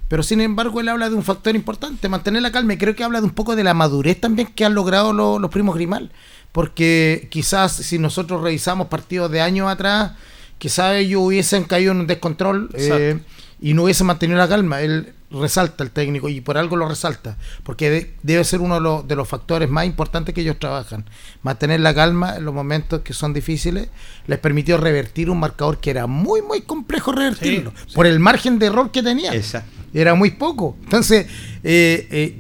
Pero 0.09 0.23
sin 0.23 0.41
embargo, 0.41 0.81
él 0.81 0.89
habla 0.89 1.11
de 1.11 1.17
un 1.17 1.23
factor 1.23 1.55
importante, 1.55 2.09
mantener 2.09 2.41
la 2.41 2.51
calma. 2.51 2.73
Y 2.73 2.79
creo 2.79 2.97
que 2.97 3.05
habla 3.05 3.21
de 3.21 3.27
un 3.27 3.33
poco 3.35 3.55
de 3.57 3.63
la 3.63 3.75
madurez 3.75 4.19
también 4.19 4.49
que 4.55 4.65
han 4.65 4.73
logrado 4.75 5.13
lo- 5.13 5.39
los 5.39 5.51
primos 5.51 5.75
Grimal. 5.75 6.11
Porque 6.53 7.29
quizás 7.31 7.73
si 7.73 7.99
nosotros 7.99 8.43
revisamos 8.43 8.89
partidos 8.89 9.31
de 9.31 9.41
años 9.41 9.69
atrás, 9.71 10.13
quizás 10.59 10.97
ellos 10.97 11.23
hubiesen 11.23 11.65
caído 11.65 11.93
en 11.93 12.01
un 12.01 12.07
descontrol 12.07 12.71
eh, 12.75 13.19
y 13.61 13.75
no 13.75 13.85
hubiesen 13.85 14.07
mantenido 14.07 14.39
la 14.39 14.49
calma. 14.49 14.81
Él 14.81 15.13
resalta 15.31 15.85
el 15.85 15.91
técnico 15.91 16.31
y 16.31 16.41
por 16.41 16.57
algo 16.57 16.75
lo 16.77 16.89
resalta. 16.89 17.37
Porque 17.63 17.91
de- 17.91 18.15
debe 18.23 18.43
ser 18.45 18.61
uno 18.61 18.77
de 18.77 18.81
los, 18.81 19.07
de 19.07 19.15
los 19.15 19.29
factores 19.29 19.69
más 19.69 19.85
importantes 19.85 20.35
que 20.35 20.41
ellos 20.41 20.59
trabajan. 20.59 21.05
Mantener 21.43 21.81
la 21.81 21.95
calma 21.95 22.37
en 22.37 22.45
los 22.47 22.55
momentos 22.55 23.03
que 23.03 23.13
son 23.13 23.35
difíciles 23.35 23.89
les 24.27 24.39
permitió 24.39 24.79
revertir 24.79 25.29
un 25.29 25.39
marcador 25.39 25.79
que 25.79 25.91
era 25.91 26.07
muy, 26.07 26.41
muy 26.41 26.63
complejo 26.63 27.13
revertirlo. 27.13 27.73
Sí, 27.77 27.83
sí. 27.89 27.95
Por 27.95 28.07
el 28.07 28.19
margen 28.21 28.59
de 28.59 28.67
error 28.67 28.91
que 28.91 29.03
tenía 29.03 29.35
Exacto. 29.35 29.71
era 29.93 30.15
muy 30.15 30.31
poco. 30.33 30.77
Entonces, 30.83 31.27
eh, 31.63 32.09
eh, 32.11 32.37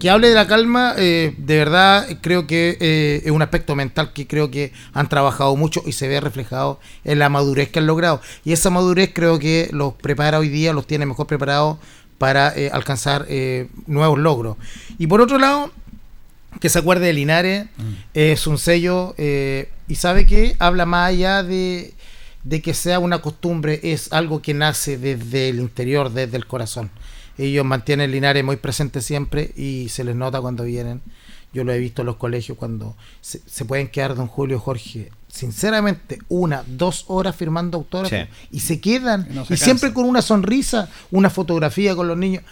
que 0.00 0.10
hable 0.10 0.30
de 0.30 0.34
la 0.34 0.48
calma, 0.48 0.94
eh, 0.96 1.34
de 1.36 1.58
verdad 1.58 2.08
creo 2.20 2.46
que 2.46 2.76
eh, 2.80 3.22
es 3.24 3.30
un 3.30 3.42
aspecto 3.42 3.76
mental 3.76 4.12
que 4.12 4.26
creo 4.26 4.50
que 4.50 4.72
han 4.94 5.08
trabajado 5.08 5.54
mucho 5.54 5.82
y 5.86 5.92
se 5.92 6.08
ve 6.08 6.20
reflejado 6.20 6.80
en 7.04 7.18
la 7.20 7.28
madurez 7.28 7.68
que 7.70 7.78
han 7.78 7.86
logrado. 7.86 8.20
Y 8.44 8.52
esa 8.52 8.70
madurez 8.70 9.12
creo 9.14 9.38
que 9.38 9.68
los 9.72 9.94
prepara 9.94 10.38
hoy 10.38 10.48
día, 10.48 10.72
los 10.72 10.86
tiene 10.86 11.06
mejor 11.06 11.26
preparados 11.26 11.78
para 12.18 12.52
eh, 12.56 12.70
alcanzar 12.72 13.26
nuevos 13.86 14.18
logros. 14.18 14.56
Y 14.98 15.06
por 15.06 15.20
otro 15.20 15.38
lado, 15.38 15.70
que 16.60 16.68
se 16.68 16.78
acuerde 16.78 17.06
de 17.06 17.12
Linares, 17.12 17.66
es 18.12 18.46
un 18.46 18.58
sello 18.58 19.14
y 19.16 19.94
sabe 19.94 20.26
que 20.26 20.56
habla 20.58 20.86
más 20.86 21.10
allá 21.10 21.42
de, 21.42 21.94
de 22.42 22.62
que 22.62 22.74
sea 22.74 22.98
una 22.98 23.20
costumbre, 23.20 23.80
es 23.82 24.12
algo 24.12 24.40
que 24.40 24.54
nace 24.54 24.96
desde 24.96 25.50
el 25.50 25.60
interior, 25.60 26.10
desde 26.10 26.36
el 26.36 26.46
corazón. 26.46 26.90
Ellos 27.40 27.64
mantienen 27.64 28.10
Linares 28.10 28.44
muy 28.44 28.56
presente 28.56 29.00
siempre 29.00 29.52
y 29.56 29.88
se 29.88 30.04
les 30.04 30.14
nota 30.16 30.40
cuando 30.40 30.64
vienen. 30.64 31.00
Yo 31.52 31.64
lo 31.64 31.72
he 31.72 31.78
visto 31.78 32.02
en 32.02 32.06
los 32.06 32.16
colegios 32.16 32.56
cuando 32.58 32.96
se, 33.20 33.40
se 33.46 33.64
pueden 33.64 33.88
quedar, 33.88 34.14
don 34.14 34.28
Julio 34.28 34.60
Jorge, 34.60 35.10
sinceramente, 35.28 36.18
una, 36.28 36.62
dos 36.66 37.04
horas 37.08 37.34
firmando 37.34 37.78
autógrafos 37.78 38.18
Sí. 38.28 38.46
y 38.52 38.60
se 38.60 38.80
quedan. 38.80 39.26
Y 39.30 39.34
no 39.34 39.44
se 39.44 39.54
y 39.54 39.56
siempre 39.56 39.92
con 39.92 40.04
una 40.04 40.22
sonrisa, 40.22 40.88
una 41.10 41.30
fotografía 41.30 41.96
con 41.96 42.06
los 42.08 42.16
niños. 42.16 42.44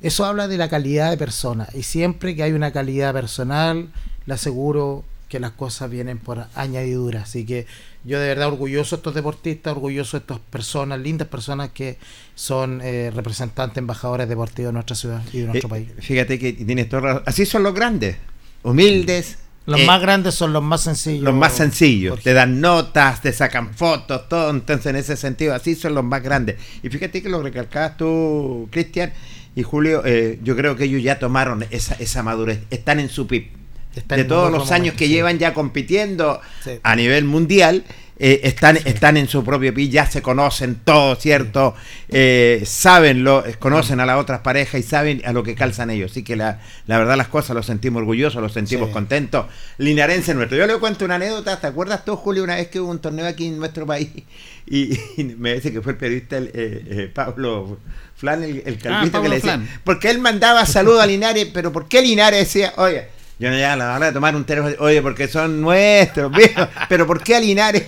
Eso 0.00 0.24
habla 0.24 0.46
de 0.48 0.56
la 0.56 0.68
calidad 0.68 1.10
de 1.10 1.16
persona. 1.18 1.68
Y 1.74 1.82
siempre 1.82 2.34
que 2.36 2.42
hay 2.42 2.52
una 2.52 2.70
calidad 2.72 3.12
personal, 3.12 3.88
le 4.26 4.34
aseguro 4.34 5.04
que 5.28 5.40
las 5.40 5.50
cosas 5.50 5.90
vienen 5.90 6.18
por 6.18 6.46
añadidura. 6.54 7.22
Así 7.22 7.44
que 7.44 7.66
yo 8.04 8.18
de 8.20 8.28
verdad 8.28 8.48
orgulloso 8.48 8.96
de 8.96 9.00
estos 9.00 9.14
deportistas, 9.14 9.72
orgulloso 9.72 10.16
de 10.16 10.22
estas 10.22 10.38
personas, 10.38 10.98
lindas 11.00 11.28
personas 11.28 11.70
que 11.70 11.98
son 12.34 12.80
eh, 12.82 13.10
representantes, 13.14 13.76
embajadores 13.78 14.28
deportivos 14.28 14.68
de 14.70 14.72
nuestra 14.72 14.96
ciudad 14.96 15.22
y 15.32 15.40
de 15.40 15.46
nuestro 15.46 15.68
Eh, 15.68 15.70
país. 15.70 15.88
Fíjate 16.00 16.38
que 16.38 16.52
tienes 16.52 16.90
razón. 16.90 17.22
Así 17.26 17.44
son 17.46 17.62
los 17.62 17.74
grandes. 17.74 18.16
Humildes. 18.62 19.38
Los 19.66 19.80
eh, 19.80 19.84
más 19.86 20.00
grandes 20.00 20.34
son 20.34 20.52
los 20.54 20.62
más 20.62 20.80
sencillos. 20.82 21.22
Los 21.24 21.34
más 21.34 21.52
sencillos, 21.52 22.12
Jorge. 22.12 22.24
te 22.24 22.32
dan 22.32 22.60
notas, 22.60 23.20
te 23.20 23.32
sacan 23.32 23.74
fotos, 23.74 24.26
todo. 24.28 24.48
Entonces, 24.50 24.86
en 24.86 24.96
ese 24.96 25.16
sentido, 25.16 25.54
así 25.54 25.74
son 25.74 25.94
los 25.94 26.04
más 26.04 26.22
grandes. 26.22 26.56
Y 26.82 26.88
fíjate 26.88 27.22
que 27.22 27.28
lo 27.28 27.42
recalcabas 27.42 27.96
tú, 27.98 28.66
Cristian 28.70 29.12
y 29.54 29.62
Julio. 29.62 30.02
eh, 30.06 30.38
yo 30.42 30.56
creo 30.56 30.74
que 30.74 30.84
ellos 30.84 31.02
ya 31.02 31.18
tomaron 31.18 31.66
esa, 31.70 31.94
esa 31.96 32.22
madurez, 32.22 32.60
están 32.70 32.98
en 32.98 33.10
su 33.10 33.26
PIB. 33.26 33.57
De 34.06 34.24
todos 34.24 34.50
los 34.52 34.70
años 34.70 34.94
que 34.94 35.08
llevan 35.08 35.38
ya 35.38 35.54
compitiendo 35.54 36.40
Sí. 36.64 36.72
a 36.82 36.96
nivel 36.96 37.24
mundial, 37.24 37.84
eh, 38.20 38.40
están, 38.42 38.76
están 38.84 39.16
en 39.16 39.28
su 39.28 39.44
propio 39.44 39.72
pie, 39.72 39.88
ya 39.90 40.04
se 40.04 40.22
conocen 40.22 40.80
todos, 40.84 41.20
¿cierto? 41.20 41.76
Eh, 42.08 42.64
saben, 42.66 43.22
lo, 43.22 43.44
conocen 43.60 44.00
a 44.00 44.06
las 44.06 44.18
otras 44.18 44.40
parejas 44.40 44.80
y 44.80 44.82
saben 44.82 45.22
a 45.24 45.32
lo 45.32 45.44
que 45.44 45.54
calzan 45.54 45.90
ellos. 45.90 46.10
Así 46.10 46.24
que 46.24 46.34
la, 46.34 46.60
la 46.88 46.98
verdad 46.98 47.16
las 47.16 47.28
cosas 47.28 47.54
los 47.54 47.66
sentimos 47.66 48.00
orgullosos, 48.00 48.42
los 48.42 48.52
sentimos 48.52 48.88
Sí. 48.88 48.92
contentos. 48.92 49.46
Linarense 49.78 50.34
nuestro. 50.34 50.58
Yo 50.58 50.66
le 50.66 50.76
cuento 50.78 51.04
una 51.04 51.14
anécdota, 51.14 51.60
¿te 51.60 51.68
acuerdas 51.68 52.04
tú, 52.04 52.16
Julio, 52.16 52.42
una 52.42 52.56
vez 52.56 52.66
que 52.66 52.80
hubo 52.80 52.90
un 52.90 52.98
torneo 52.98 53.24
aquí 53.24 53.46
en 53.46 53.58
nuestro 53.58 53.86
país? 53.86 54.08
Y, 54.70 54.98
y 55.16 55.24
me 55.24 55.54
dice 55.54 55.72
que 55.72 55.80
fue 55.80 55.92
el 55.92 55.98
periodista 55.98 56.36
el, 56.36 56.48
eh, 56.48 56.50
eh, 56.52 57.10
Pablo 57.14 57.78
Flan, 58.16 58.42
el, 58.42 58.62
el 58.66 58.76
calvito 58.78 59.04
que 59.06 59.10
Pablo 59.12 59.28
le 59.30 59.34
decía, 59.36 59.54
Flan. 59.54 59.80
porque 59.82 60.10
él 60.10 60.18
mandaba 60.18 60.66
saludos 60.66 61.02
a 61.02 61.06
Linares, 61.06 61.48
pero 61.54 61.72
¿por 61.72 61.88
qué 61.88 62.02
Linares 62.02 62.40
decía, 62.40 62.74
oye, 62.76 63.06
yo 63.38 63.50
no 63.50 63.56
ya 63.58 63.76
la 63.76 63.94
hora 63.94 64.06
de 64.06 64.12
tomar 64.12 64.34
un 64.34 64.44
teléfono, 64.44 64.74
oye, 64.80 65.00
porque 65.02 65.28
son 65.28 65.60
nuestros, 65.60 66.30
viejo, 66.32 66.66
pero 66.88 67.06
¿por 67.06 67.22
qué 67.22 67.36
a 67.36 67.40
Linares? 67.40 67.84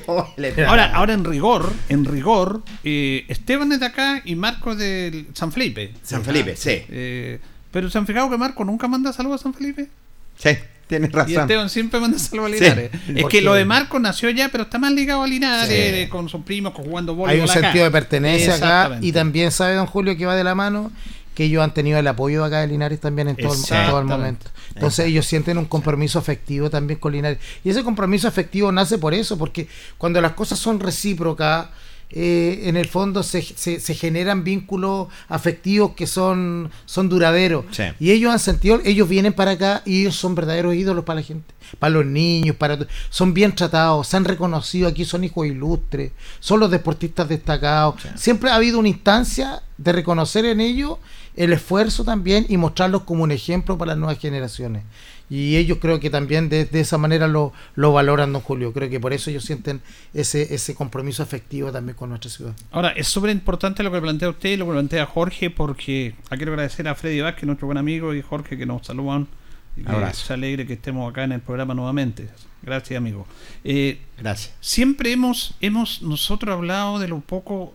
Ahora, 0.67 0.93
ahora 0.95 1.13
en 1.15 1.25
rigor, 1.25 1.73
en 1.89 2.05
rigor, 2.05 2.63
eh, 2.85 3.25
Esteban 3.29 3.73
es 3.73 3.81
de 3.81 3.87
acá 3.87 4.23
y 4.25 4.35
Marco 4.37 4.73
es 4.73 4.79
de 4.79 5.27
San 5.35 5.51
Felipe. 5.53 5.93
San 6.03 6.23
Felipe, 6.25 6.55
sí, 6.57 6.83
Eh, 6.89 7.39
pero 7.73 7.89
¿se 7.91 7.99
han 7.99 8.07
fijado 8.07 8.31
que 8.31 8.37
Marco 8.39 8.65
nunca 8.65 8.87
manda 8.89 9.13
saludos 9.13 9.41
a 9.41 9.43
San 9.45 9.55
Felipe? 9.55 9.89
sí, 10.37 10.51
tienes 10.87 11.11
Y 11.11 11.13
razón. 11.13 11.41
Esteban 11.43 11.69
siempre 11.71 12.01
manda 12.01 12.19
saludos 12.19 12.51
a 12.53 12.55
Sí. 12.55 12.61
Linares. 12.61 12.91
es 13.15 13.25
que 13.27 13.43
lo 13.43 13.55
de 13.55 13.65
Marco 13.65 13.99
nació 14.01 14.29
ya, 14.31 14.49
pero 14.51 14.65
está 14.65 14.79
más 14.79 14.93
ligado 14.93 15.23
a 15.23 15.27
Linares, 15.27 16.03
Sí. 16.05 16.09
con 16.09 16.29
sus 16.29 16.43
primos, 16.43 16.73
con 16.75 16.85
jugando 16.85 17.15
voleibol 17.15 17.31
Hay 17.43 17.45
un 17.45 17.51
acá. 17.51 17.61
sentido 17.69 17.85
de 17.85 17.91
pertenencia 17.93 18.55
acá 18.55 18.99
y 19.01 19.13
también 19.13 19.51
sabe 19.53 19.75
don 19.75 19.87
Julio 19.87 20.17
que 20.17 20.27
va 20.27 20.35
de 20.35 20.43
la 20.45 20.55
mano 20.55 20.91
que 21.41 21.47
ellos 21.47 21.65
han 21.65 21.73
tenido 21.73 21.99
el 21.99 22.07
apoyo 22.07 22.45
acá 22.45 22.61
de 22.61 22.67
Linares 22.67 23.01
también 23.01 23.29
en 23.29 23.37
todo, 23.37 23.55
el, 23.55 23.59
en 23.61 23.87
todo 23.89 23.99
el 24.01 24.05
momento. 24.05 24.47
Entonces 24.75 25.07
ellos 25.07 25.25
sienten 25.25 25.57
un 25.57 25.65
compromiso 25.65 26.19
afectivo 26.19 26.69
también 26.69 27.01
con 27.01 27.13
Linares. 27.15 27.39
Y 27.65 27.71
ese 27.71 27.83
compromiso 27.83 28.29
afectivo 28.29 28.71
nace 28.71 28.99
por 28.99 29.15
eso, 29.15 29.39
porque 29.39 29.67
cuando 29.97 30.21
las 30.21 30.33
cosas 30.33 30.59
son 30.59 30.79
recíprocas, 30.81 31.69
eh, 32.11 32.63
en 32.65 32.77
el 32.77 32.89
fondo 32.89 33.23
se, 33.23 33.41
se- 33.41 33.79
se 33.81 33.95
generan 33.95 34.43
vínculos 34.45 35.07
afectivos 35.29 35.93
que 35.93 36.07
son, 36.07 36.71
son 36.85 37.09
duraderos. 37.09 37.65
Sí. 37.71 37.85
Y 38.01 38.11
ellos 38.11 38.33
han 38.33 38.39
sentido, 38.41 38.81
ellos 38.85 39.09
vienen 39.09 39.33
para 39.33 39.53
acá 39.53 39.83
y 39.87 40.01
ellos 40.03 40.17
son 40.17 40.35
verdaderos 40.35 40.75
ídolos 40.75 41.05
para 41.05 41.21
la 41.21 41.27
gente, 41.27 41.55
para 41.79 41.91
los 41.91 42.05
niños, 42.05 42.57
para 42.57 42.79
son 43.09 43.33
bien 43.33 43.55
tratados, 43.55 44.09
se 44.09 44.17
han 44.19 44.25
reconocido 44.27 44.89
aquí, 44.89 45.05
son 45.07 45.23
hijos 45.25 45.47
ilustres, 45.47 46.11
son 46.41 46.61
los 46.61 46.71
deportistas 46.71 47.29
destacados. 47.29 47.95
Siempre 48.17 48.51
ha 48.51 48.57
habido 48.57 48.79
una 48.81 48.89
instancia 48.89 49.63
de 49.79 49.93
reconocer 49.93 50.45
en 50.45 50.61
ellos 50.61 50.99
el 51.37 51.53
esfuerzo 51.53 52.05
también 52.05 52.47
y 52.49 52.57
mostrarlos 52.57 53.03
como 53.03 53.23
un 53.25 53.31
ejemplo 53.33 53.79
para 53.79 53.91
las 53.93 53.99
nuevas 53.99 54.19
generaciones. 54.19 54.83
Y 55.29 55.57
ellos 55.57 55.79
creo 55.81 56.01
que 56.01 56.11
también 56.11 56.49
de, 56.49 56.65
de 56.65 56.81
esa 56.81 56.99
manera 56.99 57.29
lo, 57.29 57.53
lo 57.77 57.93
valoran, 57.93 58.33
don 58.33 58.43
Julio. 58.43 58.73
Creo 58.73 58.91
que 58.91 58.99
por 58.99 59.13
eso 59.13 59.31
ellos 59.31 59.45
sienten 59.45 59.81
ese, 60.13 60.53
ese 60.53 60.75
compromiso 60.75 61.23
afectivo 61.23 61.71
también 61.71 61.97
con 61.97 62.09
nuestra 62.09 62.29
ciudad. 62.31 62.53
Ahora, 62.73 62.89
es 62.91 63.07
súper 63.07 63.31
importante 63.31 63.85
lo 63.85 63.93
que 63.93 64.01
plantea 64.01 64.29
usted 64.29 64.51
y 64.51 64.57
lo 64.57 64.67
que 64.67 64.73
plantea 64.73 65.07
Jorge, 65.07 65.49
porque 65.51 66.17
aquí 66.27 66.39
quiero 66.39 66.53
agradecer 66.53 66.89
a 66.89 66.97
Freddy 66.97 67.21
Vázquez, 67.21 67.45
nuestro 67.45 67.67
buen 67.67 67.79
amigo, 67.79 68.13
y 68.13 68.23
Jorge 68.23 68.59
que 68.59 68.67
nos 68.67 68.85
saludan. 68.87 69.29
Y 69.77 69.85
que 69.85 69.93
Abrazo. 69.93 70.27
se 70.27 70.33
alegre 70.33 70.67
que 70.67 70.73
estemos 70.73 71.09
acá 71.09 71.23
en 71.23 71.31
el 71.31 71.41
programa 71.41 71.75
nuevamente. 71.75 72.29
Gracias, 72.63 72.99
amigo. 72.99 73.25
Eh, 73.63 74.01
Gracias. 74.19 74.53
siempre 74.61 75.13
hemos, 75.13 75.55
hemos 75.61 76.03
nosotros 76.03 76.53
hablado 76.53 76.99
de 76.99 77.07
lo 77.07 77.21
poco 77.21 77.73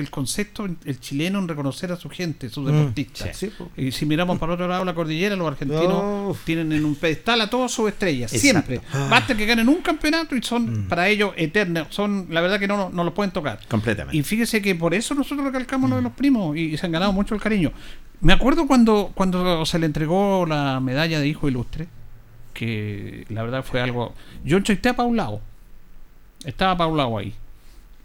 del 0.00 0.10
concepto 0.10 0.64
el 0.64 1.00
chileno 1.00 1.38
en 1.38 1.48
reconocer 1.48 1.92
a 1.92 1.96
su 1.96 2.08
gente, 2.08 2.48
sus 2.48 2.64
Mm, 2.64 2.72
deportistas. 2.74 3.36
sí. 3.36 3.50
Y 3.76 3.92
si 3.92 4.06
miramos 4.06 4.38
para 4.38 4.54
otro 4.54 4.66
lado 4.68 4.84
la 4.84 4.94
cordillera, 4.94 5.36
los 5.36 5.46
argentinos 5.48 6.30
Uf. 6.30 6.44
tienen 6.44 6.72
en 6.72 6.84
un 6.84 6.94
pedestal 6.94 7.40
a 7.40 7.50
todas 7.50 7.70
sus 7.70 7.88
estrellas, 7.88 8.32
Exacto. 8.32 8.66
siempre. 8.72 8.80
Basta 9.10 9.36
que 9.36 9.46
ganen 9.46 9.68
un 9.68 9.82
campeonato 9.82 10.34
y 10.36 10.42
son 10.42 10.86
para 10.88 11.08
ellos 11.08 11.32
eternos, 11.36 11.88
son 11.90 12.26
la 12.30 12.40
verdad 12.40 12.58
que 12.58 12.68
no, 12.68 12.90
no 12.90 13.04
los 13.04 13.12
pueden 13.14 13.30
tocar. 13.32 13.60
Completamente. 13.68 14.16
Y 14.16 14.22
fíjese 14.22 14.62
que 14.62 14.74
por 14.74 14.94
eso 14.94 15.14
nosotros 15.14 15.44
recalcamos 15.46 15.90
lo 15.90 15.96
de 15.96 16.02
los 16.02 16.12
primos 16.12 16.56
y, 16.56 16.76
se 16.76 16.86
han 16.86 16.92
ganado 16.92 17.12
mucho 17.12 17.34
el 17.34 17.40
cariño. 17.40 17.72
Me 18.20 18.32
acuerdo 18.32 18.66
cuando, 18.66 19.12
cuando 19.14 19.64
se 19.66 19.78
le 19.78 19.86
entregó 19.86 20.46
la 20.46 20.80
medalla 20.80 21.20
de 21.20 21.28
hijo 21.28 21.48
ilustre, 21.48 21.88
que 22.54 23.24
la 23.28 23.42
verdad 23.42 23.64
fue 23.64 23.80
algo. 23.80 24.14
Yo 24.44 24.56
entrevisté 24.56 24.88
a 24.88 24.96
Paulao. 24.96 25.40
Estaba 26.44 26.76
Paulao 26.76 27.18
ahí. 27.18 27.34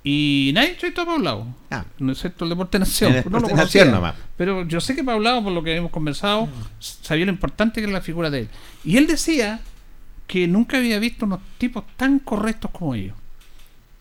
Y 0.04 0.52
nadie 0.54 0.72
entrevistó 0.72 1.04
a 1.04 1.06
Paulao. 1.06 1.48
Ah. 1.72 1.86
Excepto 2.10 2.44
el 2.44 2.50
Deporte 2.50 2.78
Nación. 2.78 3.13
El 3.13 3.18
no 3.18 3.24
lo 3.24 3.38
Deporte 3.38 3.52
conocía. 3.52 3.86
Nación 3.86 3.92
nomás. 3.96 4.16
Pero 4.36 4.68
yo 4.68 4.82
sé 4.82 4.96
que 4.96 5.04
Paulao, 5.04 5.44
por 5.44 5.54
lo 5.54 5.63
que 5.63 5.76
hemos 5.76 5.92
conversado, 5.92 6.50
sabía 6.80 7.26
lo 7.26 7.32
importante 7.32 7.80
que 7.80 7.86
era 7.86 7.94
la 7.94 8.02
figura 8.02 8.30
de 8.30 8.42
él. 8.42 8.50
Y 8.84 8.98
él 8.98 9.08
decía 9.08 9.62
que 10.28 10.48
nunca 10.48 10.78
había 10.78 11.00
visto 11.00 11.26
unos 11.26 11.39
tipos 11.58 11.86
tan 11.96 12.20
correctos 12.20 12.70
como 12.72 12.96
ellos. 12.96 13.16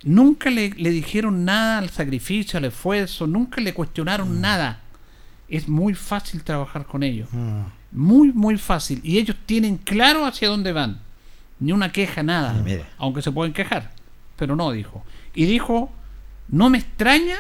Nunca 0.03 0.51
le, 0.51 0.71
le 0.71 0.91
dijeron 0.91 1.45
nada 1.45 1.79
al 1.79 1.91
sacrificio, 1.91 2.59
al 2.59 2.65
esfuerzo, 2.65 3.29
nunca 3.29 3.61
le 3.61 3.73
cuestionaron 3.73 4.41
nada. 4.41 4.81
Es 5.49 5.69
muy 5.69 5.95
fácil 5.95 6.43
trabajar 6.43 6.87
con 6.87 7.05
ellos. 7.05 7.29
Muy, 7.93 8.33
muy 8.33 8.57
fácil. 8.57 9.01
Y 9.05 9.19
ellos 9.19 9.37
tienen 9.47 9.77
claro 9.77 10.27
hacia 10.27 10.49
dónde 10.49 10.73
van. 10.73 10.99
Ni 11.61 11.71
una 11.71 11.93
queja, 11.93 12.25
nada. 12.25 12.57
Ah. 12.59 12.83
Aunque 12.99 13.23
se 13.23 13.31
pueden 13.31 13.53
quejar. 13.53 13.93
Pero 14.37 14.57
no, 14.57 14.73
dijo. 14.73 15.05
Y 15.35 15.45
dijo, 15.47 15.91
no 16.49 16.69
me 16.71 16.79
extraña 16.79 17.37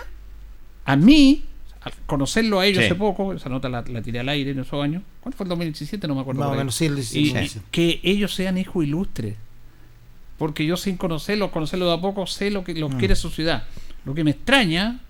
a 0.84 0.96
mí, 0.96 1.44
al 1.82 1.92
conocerlo 2.06 2.60
a 2.60 2.66
ellos 2.66 2.78
Sí. 2.80 2.86
hace 2.86 2.94
poco, 2.94 3.32
esa 3.34 3.48
nota 3.48 3.68
la, 3.68 3.82
la 3.86 4.02
tiré 4.02 4.20
al 4.20 4.28
aire 4.28 4.52
en 4.52 4.60
esos 4.60 4.82
años. 4.82 5.02
¿Cuál 5.20 5.34
fue 5.34 5.44
el 5.44 5.48
2017? 5.50 6.06
No 6.08 6.14
me 6.14 6.20
acuerdo. 6.22 6.40
Más 6.40 6.46
o 6.46 6.50
por 6.50 6.56
ahí. 6.58 6.60
menos, 6.60 6.74
sí, 6.74 6.86
el 6.86 6.92
Y- 6.92 6.96
17. 6.96 7.58
y 7.58 7.60
que 7.70 8.00
ellos 8.02 8.34
sean 8.34 8.56
hijos 8.58 8.84
ilustres. 8.84 9.36
Porque 10.38 10.64
yo 10.66 10.76
sin 10.76 10.96
conocerlos, 10.96 11.50
conocerlos 11.50 11.88
de 11.88 11.94
a 11.94 12.00
poco, 12.00 12.26
sé 12.26 12.50
lo 12.50 12.64
que 12.64 12.74
Mm. 12.74 12.78
los 12.78 12.94
quiere 12.96 13.14
su 13.16 13.30
ciudad. 13.30 13.64
Lo 14.04 14.14
que 14.14 14.24
me 14.24 14.30
extraña, 14.32 15.00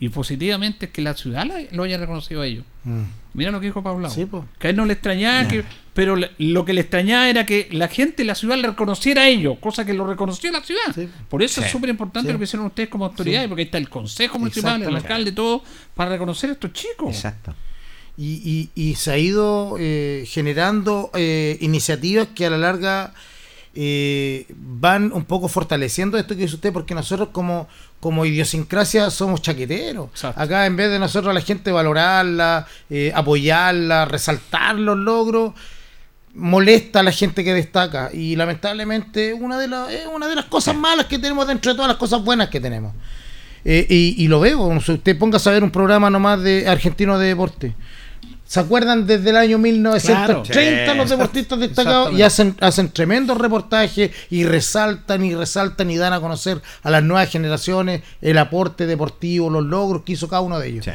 y 0.00 0.08
positivamente, 0.10 0.86
es 0.86 0.92
que 0.92 1.02
la 1.02 1.14
ciudad 1.14 1.44
la- 1.44 1.60
lo 1.72 1.82
haya 1.82 1.98
reconocido 1.98 2.40
a 2.42 2.46
ellos. 2.46 2.64
Mm. 2.84 3.02
Mira 3.38 3.50
lo 3.50 3.60
que 3.60 3.66
dijo 3.66 3.82
Paulao. 3.82 4.10
Sí, 4.10 4.26
po. 4.26 4.44
Que 4.58 4.66
a 4.66 4.70
él 4.70 4.76
no 4.76 4.84
le 4.84 4.92
extrañaba, 4.92 5.48
que, 5.48 5.64
pero 5.94 6.14
le- 6.16 6.30
lo 6.38 6.64
que 6.64 6.72
le 6.74 6.82
extrañaba 6.82 7.28
era 7.30 7.46
que 7.46 7.68
la 7.72 7.88
gente 7.88 8.16
de 8.18 8.24
la 8.24 8.34
ciudad 8.34 8.56
le 8.56 8.68
reconociera 8.68 9.22
a 9.22 9.28
ellos, 9.28 9.56
cosa 9.60 9.84
que 9.86 9.94
lo 9.94 10.06
reconoció 10.06 10.50
la 10.52 10.60
ciudad. 10.62 10.92
Sí. 10.94 11.08
Por 11.28 11.42
eso 11.42 11.60
es 11.62 11.70
súper 11.70 11.88
importante 11.90 12.28
Sí. 12.28 12.32
lo 12.32 12.38
que 12.38 12.44
hicieron 12.44 12.66
ustedes 12.66 12.88
como 12.90 13.04
autoridades, 13.06 13.48
porque 13.48 13.62
ahí 13.62 13.66
está 13.66 13.78
el 13.78 13.88
consejo 13.88 14.38
municipal, 14.38 14.82
el 14.82 14.94
alcalde, 14.94 15.32
todo, 15.32 15.62
para 15.94 16.10
reconocer 16.10 16.50
a 16.50 16.52
estos 16.54 16.72
chicos. 16.72 17.08
Exacto. 17.14 17.54
y, 18.20 18.68
y- 18.74 18.88
y 18.90 18.94
se 18.96 19.12
ha 19.12 19.16
ido 19.18 19.76
eh, 19.78 20.24
generando 20.26 21.10
eh, 21.14 21.56
iniciativas 21.60 22.26
que 22.34 22.46
a 22.46 22.50
la 22.50 22.58
larga 22.58 23.14
eh, 23.74 24.46
van 24.50 25.12
un 25.12 25.24
poco 25.24 25.46
fortaleciendo 25.46 26.18
esto 26.18 26.34
que 26.34 26.42
dice 26.42 26.56
usted, 26.56 26.72
porque 26.72 26.94
nosotros 26.96 27.28
como, 27.30 27.68
como 28.00 28.24
idiosincrasia 28.24 29.10
somos 29.10 29.42
chaqueteros. 29.42 30.08
Exacto. 30.10 30.40
Acá 30.40 30.66
en 30.66 30.76
vez 30.76 30.90
de 30.90 30.98
nosotros 30.98 31.30
a 31.30 31.34
la 31.34 31.40
gente 31.40 31.72
valorarla, 31.72 32.66
eh, 32.90 33.12
apoyarla, 33.14 34.04
resaltar 34.04 34.76
los 34.76 34.96
logros, 34.96 35.52
molesta 36.34 37.00
a 37.00 37.02
la 37.02 37.12
gente 37.12 37.42
que 37.42 37.52
destaca. 37.52 38.10
Y 38.12 38.36
lamentablemente 38.36 39.34
una 39.34 39.58
de, 39.58 39.68
las 39.68 39.90
es 39.90 40.06
una 40.06 40.28
de 40.28 40.36
las 40.36 40.44
cosas 40.44 40.76
malas 40.76 41.06
que 41.06 41.18
tenemos 41.18 41.46
dentro 41.46 41.72
de 41.72 41.76
todas 41.76 41.88
las 41.88 41.98
cosas 41.98 42.22
buenas 42.22 42.48
que 42.48 42.60
tenemos. 42.60 42.94
Eh, 43.64 43.86
y, 43.88 44.14
y 44.24 44.28
lo 44.28 44.40
veo, 44.40 44.60
usted 44.68 45.18
ponga 45.18 45.38
a 45.44 45.50
ver 45.50 45.64
un 45.64 45.70
programa 45.70 46.08
nomás 46.08 46.40
de 46.40 46.68
argentino 46.68 47.18
de 47.18 47.28
deporte. 47.28 47.74
¿Se 48.48 48.60
acuerdan 48.60 49.06
desde 49.06 49.28
el 49.28 49.36
año 49.36 49.58
1930 49.58 50.84
Claro. 50.84 50.94
los 50.94 51.10
deportistas 51.10 51.60
destacados 51.60 52.14
y 52.14 52.22
hacen, 52.22 52.56
hacen 52.60 52.88
tremendos 52.90 53.36
reportajes 53.36 54.10
y 54.30 54.44
resaltan 54.44 55.22
y 55.22 55.34
resaltan 55.34 55.90
y 55.90 55.98
dan 55.98 56.14
a 56.14 56.20
conocer 56.20 56.62
a 56.82 56.90
las 56.90 57.02
nuevas 57.02 57.28
generaciones 57.28 58.02
el 58.22 58.38
aporte 58.38 58.86
deportivo, 58.86 59.50
los 59.50 59.64
logros 59.66 60.02
que 60.02 60.12
hizo 60.12 60.28
cada 60.28 60.40
uno 60.40 60.58
de 60.58 60.68
ellos? 60.68 60.84
Sí. 60.86 60.92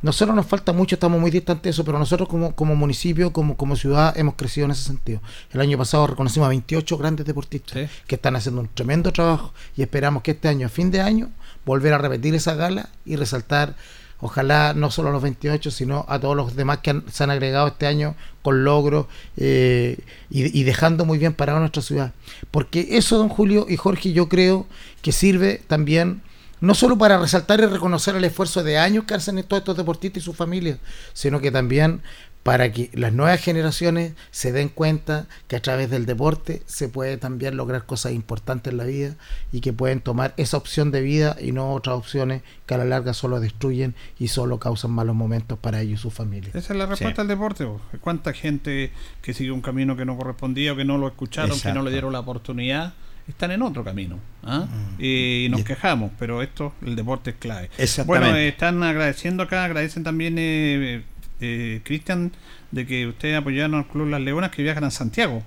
Nosotros 0.00 0.34
nos 0.34 0.46
falta 0.46 0.72
mucho, 0.72 0.96
estamos 0.96 1.20
muy 1.20 1.30
distantes 1.30 1.62
de 1.62 1.70
eso, 1.70 1.84
pero 1.84 1.98
nosotros 1.98 2.28
como, 2.28 2.54
como 2.54 2.74
municipio, 2.74 3.32
como, 3.32 3.56
como 3.56 3.74
ciudad, 3.76 4.16
hemos 4.18 4.34
crecido 4.34 4.64
en 4.66 4.70
ese 4.72 4.82
sentido. 4.84 5.20
El 5.52 5.60
año 5.60 5.76
pasado 5.78 6.06
reconocimos 6.06 6.46
a 6.46 6.50
28 6.50 6.96
grandes 6.98 7.24
deportistas 7.26 7.72
Sí. 7.74 7.86
que 8.06 8.14
están 8.16 8.36
haciendo 8.36 8.60
un 8.62 8.68
tremendo 8.68 9.12
trabajo 9.12 9.52
y 9.76 9.82
esperamos 9.82 10.22
que 10.22 10.30
este 10.32 10.48
año, 10.48 10.66
a 10.66 10.70
fin 10.70 10.90
de 10.90 11.00
año, 11.02 11.30
volver 11.66 11.92
a 11.94 11.98
repetir 11.98 12.34
esa 12.34 12.54
gala 12.54 12.88
y 13.06 13.16
resaltar, 13.16 13.74
ojalá 14.20 14.72
no 14.74 14.90
solo 14.90 15.08
a 15.10 15.12
los 15.12 15.22
28, 15.22 15.70
sino 15.70 16.04
a 16.08 16.18
todos 16.18 16.36
los 16.36 16.56
demás 16.56 16.78
que 16.78 16.90
han- 16.90 17.04
se 17.10 17.24
han 17.24 17.30
agregado 17.30 17.68
este 17.68 17.86
año 17.86 18.14
con 18.42 18.64
logros 18.64 19.06
eh, 19.36 19.98
y, 20.30 20.62
dejando 20.64 21.04
muy 21.04 21.18
bien 21.18 21.32
parado 21.34 21.60
nuestra 21.60 21.82
ciudad. 21.82 22.12
Porque 22.50 22.88
eso, 22.92 23.18
don 23.18 23.28
Julio 23.28 23.66
y 23.68 23.76
Jorge, 23.76 24.12
yo 24.12 24.28
creo 24.28 24.66
que 25.02 25.12
sirve 25.12 25.62
también 25.66 26.22
no 26.60 26.74
solo 26.74 26.96
para 26.96 27.18
resaltar 27.18 27.60
y 27.60 27.66
reconocer 27.66 28.16
el 28.16 28.24
esfuerzo 28.24 28.62
de 28.62 28.78
años 28.78 29.04
que 29.04 29.14
hacen 29.14 29.42
todos 29.42 29.60
estos 29.60 29.76
deportistas 29.76 30.22
y 30.22 30.24
sus 30.24 30.36
familias, 30.36 30.78
sino 31.12 31.40
que 31.40 31.50
también 31.50 32.00
para 32.44 32.70
que 32.70 32.90
las 32.92 33.12
nuevas 33.12 33.40
generaciones 33.40 34.12
se 34.30 34.52
den 34.52 34.68
cuenta 34.68 35.26
que 35.48 35.56
a 35.56 35.62
través 35.62 35.90
del 35.90 36.04
deporte 36.06 36.62
se 36.66 36.88
puede 36.88 37.16
también 37.16 37.56
lograr 37.56 37.86
cosas 37.86 38.12
importantes 38.12 38.70
en 38.70 38.76
la 38.76 38.84
vida 38.84 39.16
y 39.50 39.60
que 39.60 39.72
pueden 39.72 40.00
tomar 40.00 40.34
esa 40.36 40.58
opción 40.58 40.90
de 40.90 41.00
vida 41.00 41.36
y 41.40 41.52
no 41.52 41.72
otras 41.72 41.96
opciones 41.96 42.42
que 42.66 42.74
a 42.74 42.78
la 42.78 42.84
larga 42.84 43.14
solo 43.14 43.40
destruyen 43.40 43.94
y 44.18 44.28
solo 44.28 44.58
causan 44.58 44.90
malos 44.90 45.16
momentos 45.16 45.58
para 45.58 45.80
ellos 45.80 46.00
y 46.00 46.02
sus 46.02 46.12
familias. 46.12 46.54
Esa 46.54 46.74
es 46.74 46.78
la 46.78 46.86
respuesta 46.86 47.16
Sí. 47.16 47.20
al 47.22 47.28
deporte. 47.28 47.64
po. 47.64 47.80
¿Cuánta 48.02 48.34
gente 48.34 48.92
que 49.22 49.32
siguió 49.32 49.54
un 49.54 49.62
camino 49.62 49.96
que 49.96 50.04
no 50.04 50.16
correspondía 50.16 50.74
o 50.74 50.76
que 50.76 50.84
no 50.84 50.98
lo 50.98 51.08
escucharon, 51.08 51.58
que 51.58 51.72
no 51.72 51.82
le 51.82 51.90
dieron 51.90 52.12
la 52.12 52.20
oportunidad? 52.20 52.92
están 53.26 53.50
en 53.52 53.62
otro 53.62 53.82
camino. 53.84 54.18
¿ah? 54.42 54.66
Mm. 54.68 55.02
y 55.02 55.48
nos 55.50 55.64
quejamos, 55.64 56.10
pero 56.18 56.42
esto, 56.42 56.74
el 56.84 56.94
deporte 56.94 57.30
es 57.30 57.36
clave. 57.36 57.70
Exactamente. 57.78 58.26
Bueno, 58.28 58.36
eh, 58.36 58.48
están 58.48 58.82
agradeciendo 58.82 59.42
acá, 59.44 59.64
agradecen 59.64 60.04
también, 60.04 60.36
eh, 60.38 61.02
eh, 61.40 61.80
Cristian, 61.84 62.32
de 62.70 62.86
que 62.86 63.06
ustedes 63.06 63.36
apoyaron 63.36 63.74
al 63.76 63.86
Club 63.86 64.08
Las 64.08 64.20
Leonas 64.20 64.50
que 64.50 64.62
viajan 64.62 64.84
a 64.84 64.90
Santiago. 64.90 65.42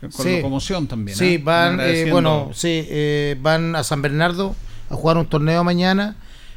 Con 0.00 0.10
Sí. 0.10 0.36
locomoción 0.36 0.88
también. 0.88 1.16
Sí, 1.16 1.36
¿ah? 1.40 1.42
van, 1.44 1.78
eh, 1.80 2.08
bueno, 2.10 2.50
sí, 2.54 2.84
eh, 2.88 3.36
van 3.40 3.76
a 3.76 3.84
San 3.84 4.02
Bernardo 4.02 4.56
a 4.90 4.94
jugar 4.96 5.16
un 5.16 5.26
torneo 5.26 5.62
mañana, 5.62 6.16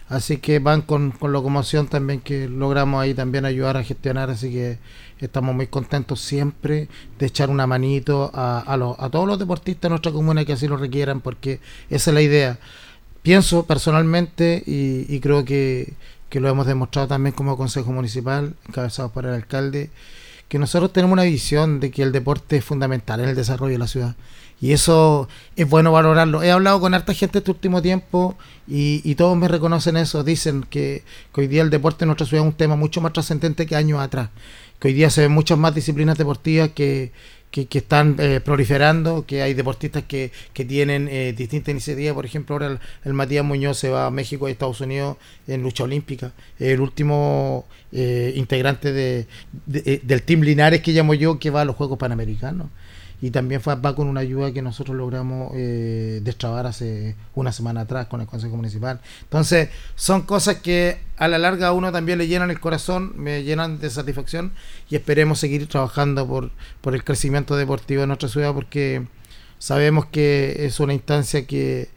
así 0.09 0.37
que 0.37 0.57
van 0.59 0.81
con, 0.81 1.11
con 1.11 1.31
locomoción 1.31 1.87
también 1.87 2.21
que 2.21 2.49
logramos 2.49 3.03
ahí 3.03 3.13
también 3.13 3.45
ayudar 3.45 3.77
a 3.77 3.83
gestionar, 3.83 4.31
así 4.31 4.51
que 4.51 4.79
estamos 5.19 5.53
muy 5.53 5.67
contentos 5.67 6.21
siempre 6.21 6.87
de 7.19 7.25
echar 7.27 7.51
una 7.51 7.67
manito 7.67 8.31
a, 8.33 8.59
a, 8.61 8.77
los- 8.77 8.99
a 8.99 9.09
todos 9.09 9.27
los 9.27 9.37
deportistas 9.37 9.83
de 9.83 9.89
nuestra 9.89 10.11
comuna 10.11 10.43
que 10.43 10.53
así 10.53 10.67
lo 10.67 10.77
requieran, 10.77 11.21
porque 11.21 11.59
esa 11.91 12.09
es 12.09 12.15
la 12.15 12.21
idea. 12.23 12.57
Pienso 13.21 13.65
personalmente 13.65 14.63
y, 14.65 15.05
y 15.07 15.19
creo 15.19 15.45
que, 15.45 15.93
que 16.35 16.41
lo 16.41 16.49
hemos 16.49 16.67
demostrado 16.67 17.07
también 17.07 17.33
como 17.33 17.55
Consejo 17.55 17.93
Municipal, 17.93 18.55
encabezado 18.67 19.07
por 19.07 19.25
el 19.25 19.33
alcalde, 19.33 19.89
que 20.49 20.59
nosotros 20.59 20.91
tenemos 20.91 21.13
una 21.13 21.23
visión 21.23 21.79
de 21.79 21.91
que 21.91 22.03
el 22.03 22.11
deporte 22.11 22.57
es 22.57 22.65
fundamental 22.65 23.21
en 23.21 23.29
el 23.29 23.37
desarrollo 23.37 23.71
de 23.71 23.77
la 23.77 23.87
ciudad. 23.87 24.17
Y 24.59 24.73
eso 24.73 25.29
es 25.55 25.69
bueno 25.69 25.93
valorarlo. 25.93 26.43
He 26.43 26.51
hablado 26.51 26.81
con 26.81 26.93
harta 26.93 27.13
gente 27.13 27.37
este 27.37 27.51
último 27.51 27.81
tiempo 27.81 28.35
y, 28.67 28.99
y 29.09 29.15
todos 29.15 29.37
me 29.37 29.47
reconocen 29.47 29.95
eso. 29.95 30.25
Dicen 30.25 30.65
que, 30.69 31.05
que 31.33 31.39
hoy 31.39 31.47
día 31.47 31.61
el 31.61 31.69
deporte 31.69 32.03
en 32.03 32.07
nuestra 32.07 32.27
ciudad 32.27 32.43
es 32.43 32.51
un 32.51 32.57
tema 32.57 32.75
mucho 32.75 32.99
más 32.99 33.13
trascendente 33.13 33.65
que 33.65 33.77
años 33.77 34.01
atrás. 34.01 34.27
Que 34.81 34.89
hoy 34.89 34.93
día 34.93 35.09
se 35.09 35.21
ven 35.21 35.31
muchas 35.31 35.57
más 35.57 35.73
disciplinas 35.73 36.17
deportivas 36.17 36.69
que, 36.75 37.13
que, 37.63 37.77
están 37.77 38.17
eh, 38.19 38.41
proliferando, 38.43 39.25
que 39.25 39.41
hay 39.41 39.53
deportistas 39.53 40.03
que, 40.03 40.31
que 40.53 40.65
tienen 40.65 41.07
eh, 41.09 41.33
distintas 41.37 41.71
iniciativas. 41.71 42.13
Por 42.13 42.25
ejemplo, 42.25 42.55
ahora 42.55 42.67
el, 42.67 42.79
el 43.05 43.13
Matías 43.13 43.45
Muñoz 43.45 43.77
se 43.77 43.89
va 43.89 44.07
a 44.07 44.11
México 44.11 44.49
y 44.49 44.51
Estados 44.51 44.81
Unidos 44.81 45.15
en 45.47 45.63
lucha 45.63 45.85
olímpica. 45.85 46.33
El 46.59 46.81
último 46.81 47.65
eh, 47.93 48.33
integrante 48.35 48.91
de, 48.91 49.25
de- 49.65 49.83
eh, 49.85 50.01
del 50.03 50.21
Team 50.23 50.41
Linares 50.41 50.81
que 50.81 50.91
llamo 50.91 51.13
yo, 51.13 51.39
que 51.39 51.49
va 51.49 51.61
a 51.61 51.65
los 51.65 51.77
Juegos 51.77 51.97
Panamericanos. 51.97 52.67
Y 53.25 53.31
también 53.31 53.59
fue, 53.59 53.73
va 53.73 53.95
con 53.95 54.07
una 54.07 54.19
ayuda 54.19 54.51
que 54.51 54.61
nosotros 54.61 54.95
logramos 54.95 55.51
eh, 55.55 56.19
destrabar 56.21 56.67
hace 56.67 57.15
una 57.33 57.51
semana 57.51 57.81
atrás 57.81 58.05
con 58.05 58.21
el 58.21 58.27
Consejo 58.27 58.55
Municipal. 58.55 59.01
Entonces, 59.23 59.69
son 59.95 60.21
cosas 60.21 60.57
que 60.57 60.99
a 61.17 61.27
la 61.27 61.39
larga 61.39 61.69
a 61.69 61.71
uno 61.71 61.91
también 61.91 62.19
le 62.19 62.27
llenan 62.27 62.51
el 62.51 62.59
corazón, 62.59 63.13
me 63.15 63.41
llenan 63.41 63.79
de 63.79 63.89
satisfacción 63.89 64.51
y 64.91 64.95
esperemos 64.95 65.39
seguir 65.39 65.65
trabajando 65.65 66.27
por, 66.27 66.51
por 66.81 66.93
el 66.93 67.03
crecimiento 67.03 67.55
deportivo 67.55 68.01
de 68.01 68.07
nuestra 68.07 68.29
ciudad 68.29 68.53
porque 68.53 69.07
sabemos 69.57 70.05
que 70.05 70.57
es 70.59 70.79
una 70.79 70.93
instancia 70.93 71.47
que, 71.47 71.89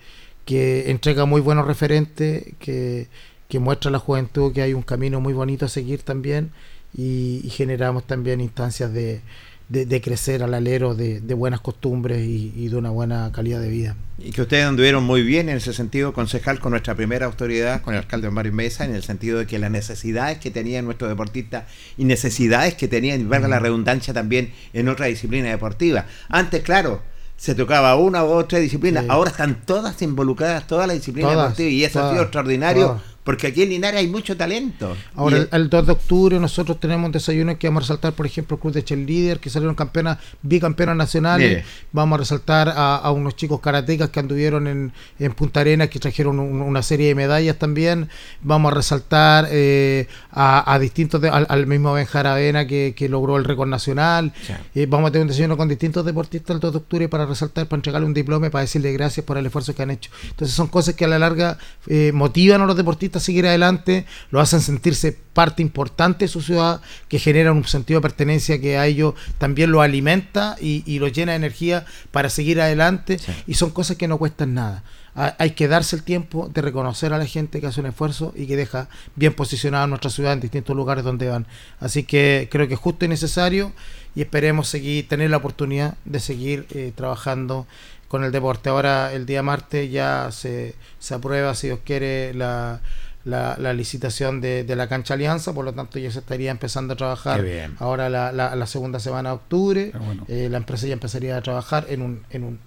que 0.46 0.90
entrega 0.90 1.26
muy 1.26 1.42
buenos 1.42 1.66
referentes, 1.66 2.54
que, 2.58 3.08
que 3.50 3.58
muestra 3.58 3.90
a 3.90 3.92
la 3.92 3.98
juventud 3.98 4.54
que 4.54 4.62
hay 4.62 4.72
un 4.72 4.80
camino 4.80 5.20
muy 5.20 5.34
bonito 5.34 5.66
a 5.66 5.68
seguir 5.68 6.04
también 6.04 6.52
y, 6.96 7.42
y 7.44 7.50
generamos 7.50 8.06
también 8.06 8.40
instancias 8.40 8.94
de, 8.94 9.20
de, 9.68 9.84
de 9.86 10.00
crecer 10.00 10.42
al 10.42 10.54
alero 10.54 10.94
de, 10.94 11.20
de 11.20 11.34
buenas 11.34 11.60
costumbres 11.60 12.26
y, 12.26 12.52
y 12.56 12.68
de 12.68 12.76
una 12.76 12.90
buena 12.90 13.30
calidad 13.32 13.60
de 13.60 13.68
vida. 13.68 13.96
Y 14.18 14.30
que 14.30 14.42
ustedes 14.42 14.64
anduvieron 14.64 15.04
muy 15.04 15.22
bien 15.22 15.48
en 15.48 15.58
ese 15.58 15.72
sentido, 15.72 16.12
concejal, 16.12 16.58
con 16.58 16.70
nuestra 16.70 16.94
primera 16.94 17.26
autoridad, 17.26 17.82
con 17.82 17.94
el 17.94 18.00
alcalde 18.00 18.30
Mario 18.30 18.52
Mesa, 18.52 18.84
en 18.84 18.94
el 18.94 19.02
sentido 19.02 19.38
de 19.38 19.46
que 19.46 19.58
las 19.58 19.70
necesidades 19.70 20.38
que 20.38 20.50
tenían 20.50 20.86
nuestros 20.86 21.10
deportistas 21.10 21.64
y 21.96 22.04
necesidades 22.04 22.74
que 22.74 22.88
tenían, 22.88 23.20
y 23.20 23.24
valga 23.24 23.46
la 23.48 23.58
redundancia 23.58 24.14
también, 24.14 24.52
en 24.72 24.88
otra 24.88 25.06
disciplina 25.06 25.48
deportiva. 25.50 26.06
Antes, 26.28 26.62
claro, 26.62 27.02
se 27.36 27.54
tocaba 27.54 27.94
una 27.94 28.24
u 28.24 28.28
otra 28.30 28.58
disciplina, 28.58 29.02
Sí. 29.02 29.06
ahora 29.10 29.30
están 29.30 29.62
todas 29.64 30.00
involucradas, 30.02 30.66
todas 30.66 30.88
las 30.88 30.96
disciplinas 30.96 31.30
deportivas, 31.36 31.72
y 31.72 31.84
eso 31.84 31.98
ha 31.98 32.02
todas, 32.02 32.12
sido 32.14 32.22
extraordinario, 32.24 32.86
todas. 32.86 33.02
Porque 33.28 33.48
aquí 33.48 33.62
en 33.62 33.68
Linares 33.68 34.00
hay 34.00 34.06
mucho 34.06 34.38
talento. 34.38 34.96
Ahora, 35.14 35.36
el, 35.36 35.48
el 35.52 35.68
2 35.68 35.84
de 35.86 35.92
octubre 35.92 36.40
nosotros 36.40 36.80
tenemos 36.80 37.04
un 37.04 37.12
desayuno 37.12 37.58
que 37.58 37.68
vamos 37.68 37.82
a 37.82 37.84
resaltar, 37.84 38.14
por 38.14 38.24
ejemplo, 38.24 38.54
el 38.56 38.60
Club 38.62 38.72
de 38.72 38.82
Cheerleader, 38.82 39.38
que 39.38 39.50
salieron 39.50 39.74
campeonas, 39.74 40.16
bicampeonas 40.40 40.96
nacionales. 40.96 41.48
Mire. 41.50 41.64
Vamos 41.92 42.16
a 42.16 42.20
resaltar 42.20 42.70
a, 42.70 42.96
a 42.96 43.10
unos 43.12 43.36
chicos 43.36 43.60
karatecas 43.60 44.08
que 44.08 44.18
anduvieron 44.20 44.66
en, 44.66 44.92
en 45.18 45.32
Punta 45.34 45.60
Arenas, 45.60 45.90
que 45.90 45.98
trajeron 45.98 46.38
un- 46.40 46.62
una 46.62 46.82
serie 46.82 47.08
de 47.08 47.14
medallas 47.14 47.58
también. 47.58 48.08
Vamos 48.40 48.72
a 48.72 48.74
resaltar 48.76 49.46
eh, 49.50 50.06
a, 50.30 50.72
a 50.72 50.78
distintos, 50.78 51.20
de- 51.20 51.28
al, 51.28 51.44
al 51.50 51.66
mismo 51.66 51.92
Ben 51.92 52.06
Jaravena 52.06 52.66
que, 52.66 52.94
que 52.96 53.10
logró 53.10 53.36
el 53.36 53.44
récord 53.44 53.68
nacional. 53.68 54.32
Sí. 54.46 54.54
Eh, 54.74 54.86
vamos 54.88 55.08
a 55.08 55.12
tener 55.12 55.24
un 55.24 55.28
desayuno 55.28 55.58
con 55.58 55.68
distintos 55.68 56.02
deportistas 56.06 56.54
el 56.54 56.60
2 56.60 56.72
de 56.72 56.78
octubre 56.78 57.08
para 57.10 57.26
resaltar, 57.26 57.66
para 57.68 57.76
entregarle 57.78 58.06
un 58.06 58.14
diploma 58.14 58.46
y 58.46 58.50
para 58.50 58.62
decirle 58.62 58.90
gracias 58.94 59.26
por 59.26 59.36
el 59.36 59.44
esfuerzo 59.44 59.74
que 59.74 59.82
han 59.82 59.90
hecho. 59.90 60.10
Entonces 60.30 60.56
son 60.56 60.68
cosas 60.68 60.94
que 60.94 61.04
a 61.04 61.08
la 61.08 61.18
larga 61.18 61.58
eh, 61.88 62.10
motivan 62.14 62.62
a 62.62 62.64
los 62.66 62.74
deportistas 62.76 63.17
a 63.18 63.20
seguir 63.20 63.46
adelante, 63.46 64.06
lo 64.30 64.40
hacen 64.40 64.60
sentirse 64.60 65.16
parte 65.32 65.62
importante 65.62 66.24
de 66.24 66.28
su 66.28 66.40
ciudad, 66.40 66.80
que 67.08 67.18
generan 67.18 67.56
un 67.56 67.64
sentido 67.64 68.00
de 68.00 68.02
pertenencia 68.02 68.60
que 68.60 68.78
a 68.78 68.86
ellos 68.86 69.14
también 69.38 69.70
lo 69.70 69.82
alimenta 69.82 70.56
y, 70.60 70.82
y 70.86 70.98
los 70.98 71.12
llena 71.12 71.32
de 71.32 71.36
energía 71.36 71.84
para 72.10 72.30
seguir 72.30 72.60
adelante 72.60 73.18
Sí. 73.18 73.32
y 73.46 73.54
son 73.54 73.70
cosas 73.70 73.96
que 73.96 74.08
no 74.08 74.18
cuestan 74.18 74.54
nada. 74.54 74.82
Ha- 75.14 75.34
Hay 75.38 75.50
que 75.52 75.68
darse 75.68 75.96
el 75.96 76.02
tiempo 76.02 76.48
de 76.52 76.62
reconocer 76.62 77.12
a 77.12 77.18
la 77.18 77.26
gente 77.26 77.60
que 77.60 77.66
hace 77.66 77.80
un 77.80 77.86
esfuerzo 77.86 78.32
y 78.36 78.46
que 78.46 78.56
deja 78.56 78.88
bien 79.16 79.32
posicionada 79.34 79.86
nuestra 79.86 80.10
ciudad 80.10 80.32
en 80.32 80.40
distintos 80.40 80.74
lugares 80.76 81.04
donde 81.04 81.28
van. 81.28 81.46
Así 81.80 82.04
que 82.04 82.48
creo 82.50 82.66
que 82.68 82.74
es 82.74 82.80
justo 82.80 83.04
y 83.04 83.08
necesario 83.08 83.72
y 84.14 84.22
esperemos 84.22 84.68
seguir 84.68 85.08
tener 85.08 85.30
la 85.30 85.36
oportunidad 85.38 85.94
de 86.04 86.20
seguir 86.20 86.66
eh, 86.70 86.92
trabajando 86.94 87.66
con 88.08 88.24
el 88.24 88.32
deporte. 88.32 88.70
Ahora 88.70 89.12
el 89.12 89.26
día 89.26 89.42
martes 89.42 89.90
ya 89.90 90.28
se, 90.32 90.74
se 90.98 91.14
aprueba, 91.14 91.54
si 91.54 91.66
Dios 91.68 91.80
quiere, 91.84 92.32
la, 92.34 92.80
la, 93.28 93.56
la 93.58 93.74
licitación 93.74 94.40
de, 94.40 94.64
de 94.64 94.76
la 94.76 94.88
cancha 94.88 95.14
Alianza, 95.14 95.52
por 95.52 95.64
lo 95.64 95.74
tanto 95.74 95.98
ya 95.98 96.10
se 96.10 96.20
estaría 96.20 96.50
empezando 96.50 96.94
a 96.94 96.96
trabajar 96.96 97.44
ahora 97.78 98.08
la, 98.08 98.32
la, 98.32 98.56
la 98.56 98.66
segunda 98.66 99.00
semana 99.00 99.30
de 99.30 99.34
octubre. 99.34 99.92
Bueno. 99.98 100.24
Eh, 100.28 100.48
la 100.50 100.56
empresa 100.56 100.86
ya 100.86 100.94
empezaría 100.94 101.36
a 101.36 101.42
trabajar 101.42 101.86
en 101.90 102.02
un, 102.02 102.22
en 102.30 102.44
un, 102.44 102.58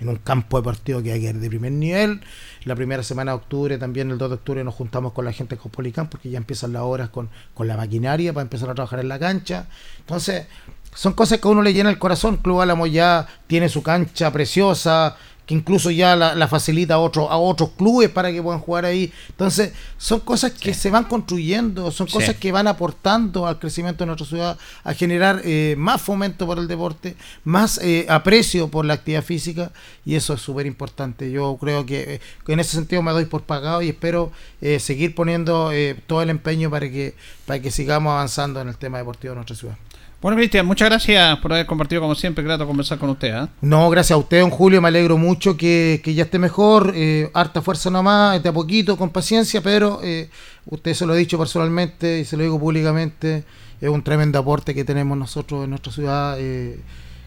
en 0.00 0.08
un 0.08 0.16
campo 0.16 0.58
deportivo 0.58 1.02
que 1.02 1.12
hay 1.12 1.20
que 1.20 1.28
ir 1.28 1.38
de 1.38 1.48
primer 1.48 1.72
nivel. 1.72 2.22
La 2.64 2.74
primera 2.74 3.02
semana 3.02 3.32
de 3.32 3.36
octubre, 3.36 3.78
también 3.78 4.10
el 4.10 4.16
2 4.16 4.30
de 4.30 4.34
octubre, 4.36 4.64
nos 4.64 4.74
juntamos 4.74 5.12
con 5.12 5.26
la 5.26 5.32
gente 5.32 5.56
de 5.56 5.60
Copolicán 5.60 6.08
porque 6.08 6.30
ya 6.30 6.38
empiezan 6.38 6.72
las 6.72 6.82
horas 6.82 7.10
con, 7.10 7.28
con 7.52 7.68
la 7.68 7.76
maquinaria 7.76 8.32
para 8.32 8.42
empezar 8.42 8.70
a 8.70 8.74
trabajar 8.74 9.00
en 9.00 9.08
la 9.08 9.18
cancha. 9.18 9.66
Entonces, 9.98 10.46
son 10.94 11.12
cosas 11.12 11.40
que 11.40 11.46
a 11.46 11.50
uno 11.50 11.60
le 11.60 11.74
llena 11.74 11.90
el 11.90 11.98
corazón. 11.98 12.38
Club 12.38 12.62
Álamo 12.62 12.86
ya 12.86 13.26
tiene 13.46 13.68
su 13.68 13.82
cancha 13.82 14.32
preciosa, 14.32 15.16
que 15.46 15.54
incluso 15.54 15.90
ya 15.92 16.16
la, 16.16 16.34
la 16.34 16.48
facilita 16.48 16.94
a, 16.94 16.98
otro, 16.98 17.30
a 17.30 17.38
otros 17.38 17.70
clubes 17.78 18.10
para 18.10 18.32
que 18.32 18.42
puedan 18.42 18.60
jugar 18.60 18.84
ahí. 18.84 19.12
Entonces, 19.28 19.72
son 19.96 20.20
cosas 20.20 20.50
que 20.52 20.74
se 20.74 20.90
van 20.90 21.04
construyendo, 21.04 21.90
son 21.92 22.08
Sí. 22.08 22.14
cosas 22.14 22.34
que 22.36 22.50
van 22.52 22.66
aportando 22.66 23.46
al 23.46 23.58
crecimiento 23.58 24.02
de 24.02 24.06
nuestra 24.06 24.26
ciudad, 24.26 24.58
a 24.82 24.92
generar 24.92 25.40
eh, 25.44 25.74
más 25.78 26.02
fomento 26.02 26.46
por 26.46 26.58
el 26.58 26.66
deporte, 26.66 27.14
más 27.44 27.78
eh, 27.82 28.06
aprecio 28.08 28.68
por 28.68 28.84
la 28.84 28.94
actividad 28.94 29.22
física, 29.22 29.70
y 30.04 30.16
eso 30.16 30.34
es 30.34 30.40
súper 30.40 30.66
importante. 30.66 31.30
Yo 31.30 31.56
creo 31.60 31.86
que, 31.86 32.14
eh, 32.14 32.20
en 32.48 32.58
ese 32.60 32.72
sentido 32.76 33.02
me 33.02 33.12
doy 33.12 33.26
por 33.26 33.42
pagado 33.42 33.82
y 33.82 33.88
espero 33.90 34.32
eh, 34.60 34.80
seguir 34.80 35.14
poniendo 35.14 35.70
eh, 35.72 35.96
todo 36.08 36.22
el 36.22 36.30
empeño 36.30 36.70
para 36.70 36.90
que, 36.90 37.14
para 37.46 37.60
que 37.60 37.70
sigamos 37.70 38.10
avanzando 38.10 38.60
en 38.60 38.68
el 38.68 38.76
tema 38.76 38.98
deportivo 38.98 39.32
de 39.32 39.36
nuestra 39.36 39.56
ciudad. 39.56 39.76
Bueno, 40.20 40.38
Cristian, 40.38 40.64
muchas 40.66 40.88
gracias 40.88 41.38
por 41.38 41.52
haber 41.52 41.66
compartido 41.66 42.00
como 42.00 42.14
siempre. 42.14 42.42
Grato 42.42 42.66
conversar 42.66 42.98
con 42.98 43.10
usted. 43.10 43.32
¿ah? 43.32 43.48
No, 43.60 43.88
gracias 43.90 44.16
a 44.16 44.16
usted, 44.16 44.40
don 44.40 44.50
Julio, 44.50 44.80
me 44.80 44.88
alegro 44.88 45.18
mucho 45.18 45.56
que, 45.56 46.00
que 46.02 46.14
ya 46.14 46.24
esté 46.24 46.38
mejor, 46.38 46.92
eh, 46.96 47.30
harta 47.34 47.60
fuerza 47.60 47.90
nomás, 47.90 48.42
de 48.42 48.48
a 48.48 48.52
poquito, 48.52 48.96
con 48.96 49.10
paciencia, 49.10 49.60
pero 49.60 50.00
eh, 50.02 50.30
usted 50.64 50.94
se 50.94 51.06
lo 51.06 51.12
ha 51.12 51.16
dicho 51.16 51.38
personalmente 51.38 52.20
y 52.20 52.24
se 52.24 52.36
lo 52.36 52.44
digo 52.44 52.58
públicamente, 52.58 53.44
es 53.80 53.88
un 53.90 54.02
tremendo 54.02 54.38
aporte 54.38 54.74
que 54.74 54.84
tenemos 54.84 55.18
nosotros 55.18 55.64
en 55.64 55.70
nuestra 55.70 55.92
ciudad 55.92 56.36
eh, 56.40 56.80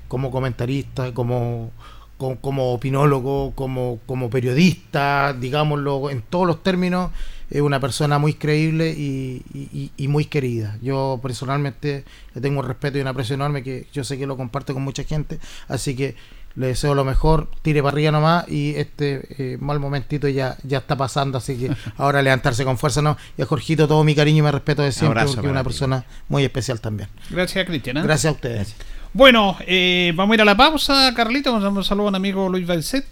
como 0.07 0.31
comentarista, 0.31 1.13
como, 1.13 1.71
como, 2.17 2.37
como 2.41 2.73
opinólogo, 2.73 3.53
como, 3.55 3.99
como 4.07 4.31
periodista, 4.31 5.33
digámoslo 5.39 6.09
en 6.09 6.23
todos 6.23 6.47
los 6.47 6.63
términos, 6.63 7.11
es 7.49 7.61
una 7.61 7.79
persona 7.79 8.19
muy 8.19 8.33
creíble 8.33 8.91
y, 8.91 9.43
y- 9.53 9.91
y 9.97 10.07
muy 10.07 10.25
querida. 10.25 10.77
Yo 10.81 11.19
personalmente 11.21 12.03
le 12.35 12.41
tengo 12.41 12.59
un 12.59 12.67
respeto 12.67 12.97
y 12.97 13.01
un 13.01 13.07
aprecio 13.07 13.35
enorme 13.35 13.63
que 13.63 13.87
yo 13.93 14.03
sé 14.03 14.17
que 14.17 14.27
lo 14.27 14.37
comparte 14.37 14.73
con 14.73 14.83
mucha 14.83 15.03
gente, 15.03 15.39
así 15.67 15.95
que 15.95 16.15
le 16.55 16.67
deseo 16.67 16.95
lo 16.95 17.05
mejor, 17.05 17.49
tire 17.61 17.81
para 17.81 17.93
arriba 17.93 18.11
nomás 18.11 18.49
y 18.49 18.73
este 18.75 19.21
eh, 19.53 19.57
mal 19.61 19.79
momentito 19.79 20.27
ya, 20.27 20.57
ya 20.63 20.79
está 20.79 20.97
pasando, 20.97 21.37
así 21.37 21.55
que 21.55 21.71
ahora 21.97 22.21
levantarse 22.21 22.65
con 22.65 22.77
fuerza, 22.77 23.01
¿no? 23.01 23.17
Y 23.37 23.43
a 23.43 23.45
Jorgito 23.45 23.87
todo 23.87 24.03
mi 24.03 24.15
cariño 24.15 24.39
y 24.39 24.41
mi 24.41 24.51
respeto 24.51 24.81
de 24.81 24.91
siempre 24.91 25.19
Abrazo 25.21 25.35
porque 25.35 25.47
es 25.47 25.51
una 25.51 25.61
ti. 25.61 25.65
persona 25.65 26.05
muy 26.27 26.43
especial 26.43 26.81
también. 26.81 27.07
Gracias, 27.29 27.65
Cristian. 27.65 27.97
¿ah? 27.97 28.03
Gracias 28.03 28.31
a 28.31 28.35
ustedes. 28.35 28.75
Bueno, 29.13 29.57
eh, 29.65 30.11
vamos 30.15 30.33
a 30.33 30.35
ir 30.35 30.41
a 30.41 30.45
la 30.45 30.57
pausa, 30.57 31.13
Carlito. 31.15 31.51
Vamos 31.51 31.63
a 31.65 31.69
dar 31.69 31.77
un 31.77 31.83
saludo 31.83 32.07
a 32.07 32.09
un 32.09 32.15
amigo 32.15 32.49
Luis 32.49 32.67
Balcet. 32.67 33.05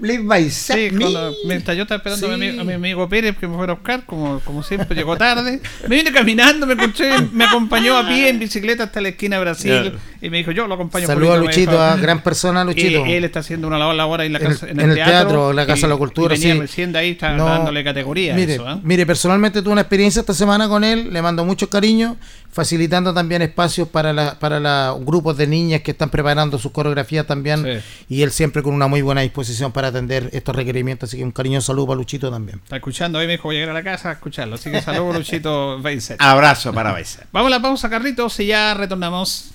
Live 0.00 0.22
by 0.24 0.50
Sí, 0.50 0.90
cuando, 0.98 1.34
mientras 1.46 1.76
yo 1.76 1.82
estaba 1.84 1.96
esperando 1.98 2.26
a, 2.32 2.36
mi, 2.36 2.46
amigo- 2.48 2.60
a 2.60 2.64
mi 2.64 2.72
amigo 2.74 3.08
Pérez 3.08 3.36
que 3.36 3.46
me 3.48 3.56
fuera 3.56 3.72
a 3.72 3.76
buscar, 3.76 4.04
como, 4.04 4.40
como 4.40 4.62
siempre 4.62 4.94
llegó 4.96 5.16
tarde, 5.16 5.60
me 5.88 5.96
vine 5.96 6.12
caminando, 6.12 6.66
me 6.66 6.74
encontré, 6.74 7.10
me 7.32 7.44
acompañó 7.44 7.96
a 7.96 8.06
pie 8.06 8.28
en 8.28 8.38
bicicleta 8.38 8.84
hasta 8.84 9.00
la 9.00 9.08
esquina 9.08 9.36
de 9.36 9.42
Brasil 9.42 9.70
Claro. 9.70 9.98
y 10.20 10.30
me 10.30 10.38
dijo, 10.38 10.50
yo 10.52 10.66
lo 10.66 10.74
acompaño. 10.74 11.06
Saludos 11.06 11.36
a 11.36 11.40
Polito", 11.40 11.48
me 11.48 11.66
Luchito, 11.66 11.80
a 11.82 11.96
gran 11.96 12.22
persona 12.22 12.64
Luchito. 12.64 13.06
Y 13.06 13.12
él 13.12 13.24
está 13.24 13.40
haciendo 13.40 13.66
una 13.68 13.78
labor, 13.78 14.20
ahí 14.20 14.26
en, 14.26 14.32
la 14.34 14.38
En 14.40 14.46
el- 14.46 14.52
casa, 14.52 14.68
en 14.70 14.80
el 14.80 14.94
teatro, 14.94 15.52
la 15.52 15.66
Casa 15.66 15.86
de 15.86 15.92
la 15.92 15.96
Cultura, 15.98 16.34
y 16.34 16.38
venía 16.38 16.54
sí. 16.54 16.60
recién 16.60 16.92
de 16.92 16.98
ahí, 16.98 17.10
está 17.12 17.32
No, 17.32 17.46
dándole 17.46 17.82
categoría 17.84 18.34
Mire, 18.34 18.54
eso, 18.54 18.66
¿ah? 18.68 18.78
mire, 18.82 19.06
personalmente 19.06 19.62
tuve 19.62 19.72
una 19.72 19.80
experiencia 19.82 20.20
esta 20.20 20.34
semana 20.34 20.68
con 20.68 20.84
él, 20.84 21.12
le 21.12 21.22
mando 21.22 21.44
mucho 21.44 21.68
cariño, 21.70 22.16
facilitando 22.52 23.12
también 23.12 23.42
espacios 23.42 23.88
para 23.88 24.12
la, 24.12 24.38
para 24.38 24.58
la, 24.60 24.94
grupos 24.98 25.36
de 25.36 25.46
niñas 25.46 25.82
que 25.82 25.90
están 25.90 26.08
preparando 26.10 26.58
sus 26.58 26.72
coreografías 26.72 27.26
también, 27.26 27.62
Sí. 27.64 28.14
y 28.16 28.22
él 28.22 28.30
siempre 28.30 28.62
con 28.62 28.72
una 28.74 28.86
muy 28.86 29.02
buena 29.02 29.20
disposición 29.22 29.72
para 29.72 29.85
atender 29.88 30.30
estos 30.32 30.54
requerimientos, 30.54 31.08
así 31.08 31.18
que 31.18 31.24
un 31.24 31.32
cariñoso 31.32 31.68
saludo 31.68 31.88
para 31.88 31.98
Luchito 31.98 32.30
también. 32.30 32.60
Está 32.62 32.76
escuchando, 32.76 33.18
ahí 33.18 33.26
me 33.26 33.32
dijo, 33.32 33.44
voy 33.44 33.56
a 33.56 33.60
llegar 33.60 33.76
a 33.76 33.78
la 33.78 33.84
casa 33.84 34.10
a 34.10 34.12
escucharlo. 34.12 34.56
Así 34.56 34.70
que 34.70 34.80
saludos, 34.82 35.16
Luchito 35.18 35.80
Beiset. 35.80 36.16
Abrazo 36.20 36.72
para 36.72 36.92
Baiza. 36.92 37.24
Vamos 37.32 37.48
a 37.48 37.56
la 37.56 37.62
pausa, 37.62 37.88
Carlitos, 37.90 38.38
y 38.40 38.46
ya 38.46 38.74
retornamos. 38.74 39.50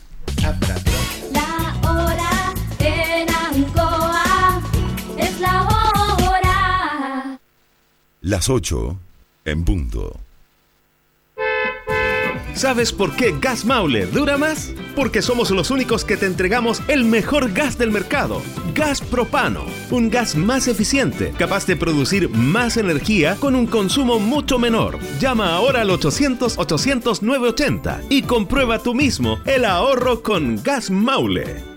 La 1.33 1.89
hora 1.89 2.53
en 2.79 3.29
Ancoa 3.29 4.61
es 5.17 5.39
la 5.39 5.63
hora. 5.63 7.39
Las 8.21 8.49
8 8.49 8.99
en 9.45 9.65
punto. 9.65 10.19
¿Sabes 12.53 12.91
por 12.91 13.15
qué 13.15 13.33
Gas 13.39 13.63
Maule 13.65 14.05
dura 14.05 14.37
más? 14.37 14.73
Porque 14.95 15.21
somos 15.21 15.51
los 15.51 15.69
únicos 15.71 16.03
que 16.03 16.17
te 16.17 16.25
entregamos 16.25 16.81
el 16.89 17.05
mejor 17.05 17.53
gas 17.53 17.77
del 17.77 17.91
mercado, 17.91 18.41
gas 18.75 18.99
propano, 19.01 19.63
un 19.89 20.09
gas 20.09 20.35
más 20.35 20.67
eficiente, 20.67 21.31
capaz 21.37 21.65
de 21.65 21.77
producir 21.77 22.27
más 22.29 22.75
energía 22.77 23.37
con 23.37 23.55
un 23.55 23.67
consumo 23.67 24.19
mucho 24.19 24.59
menor. 24.59 24.99
Llama 25.19 25.55
ahora 25.55 25.79
al 25.81 25.91
800-800-980 25.91 28.07
y 28.09 28.23
comprueba 28.23 28.79
tú 28.79 28.93
mismo 28.93 29.39
el 29.45 29.63
ahorro 29.63 30.21
con 30.21 30.61
Gas 30.61 30.91
Maule. 30.91 31.71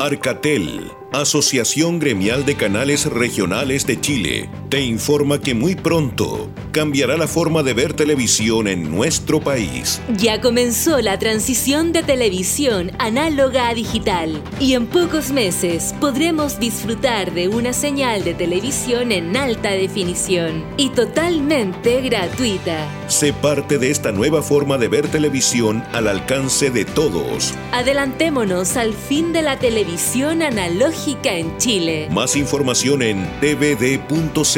Arcatel, 0.00 0.92
Asociación 1.12 1.98
Gremial 1.98 2.46
de 2.46 2.54
Canales 2.54 3.06
Regionales 3.06 3.84
de 3.84 4.00
Chile, 4.00 4.48
te 4.68 4.82
informa 4.82 5.40
que 5.40 5.54
muy 5.54 5.74
pronto 5.74 6.50
cambiará 6.72 7.16
la 7.16 7.26
forma 7.26 7.62
de 7.62 7.72
ver 7.72 7.94
televisión 7.94 8.68
en 8.68 8.90
nuestro 8.90 9.40
país. 9.40 10.00
Ya 10.18 10.40
comenzó 10.42 11.00
la 11.00 11.18
transición 11.18 11.92
de 11.92 12.02
televisión 12.02 12.92
análoga 12.98 13.68
a 13.68 13.74
digital 13.74 14.42
y 14.60 14.74
en 14.74 14.86
pocos 14.86 15.30
meses 15.30 15.94
podremos 16.00 16.60
disfrutar 16.60 17.32
de 17.32 17.48
una 17.48 17.72
señal 17.72 18.24
de 18.24 18.34
televisión 18.34 19.10
en 19.10 19.36
alta 19.36 19.70
definición 19.70 20.64
y 20.76 20.90
totalmente 20.90 22.02
gratuita. 22.02 22.86
Sé 23.08 23.32
parte 23.32 23.78
de 23.78 23.90
esta 23.90 24.12
nueva 24.12 24.42
forma 24.42 24.76
de 24.76 24.88
ver 24.88 25.08
televisión 25.08 25.82
al 25.92 26.08
alcance 26.08 26.70
de 26.70 26.84
todos. 26.84 27.54
Adelantémonos 27.72 28.76
al 28.76 28.92
fin 28.92 29.32
de 29.32 29.40
la 29.40 29.58
televisión 29.58 30.42
analógica 30.42 31.32
en 31.32 31.56
Chile. 31.56 32.08
Más 32.10 32.36
información 32.36 33.00
en 33.00 33.26
tvd.cl. 33.40 34.57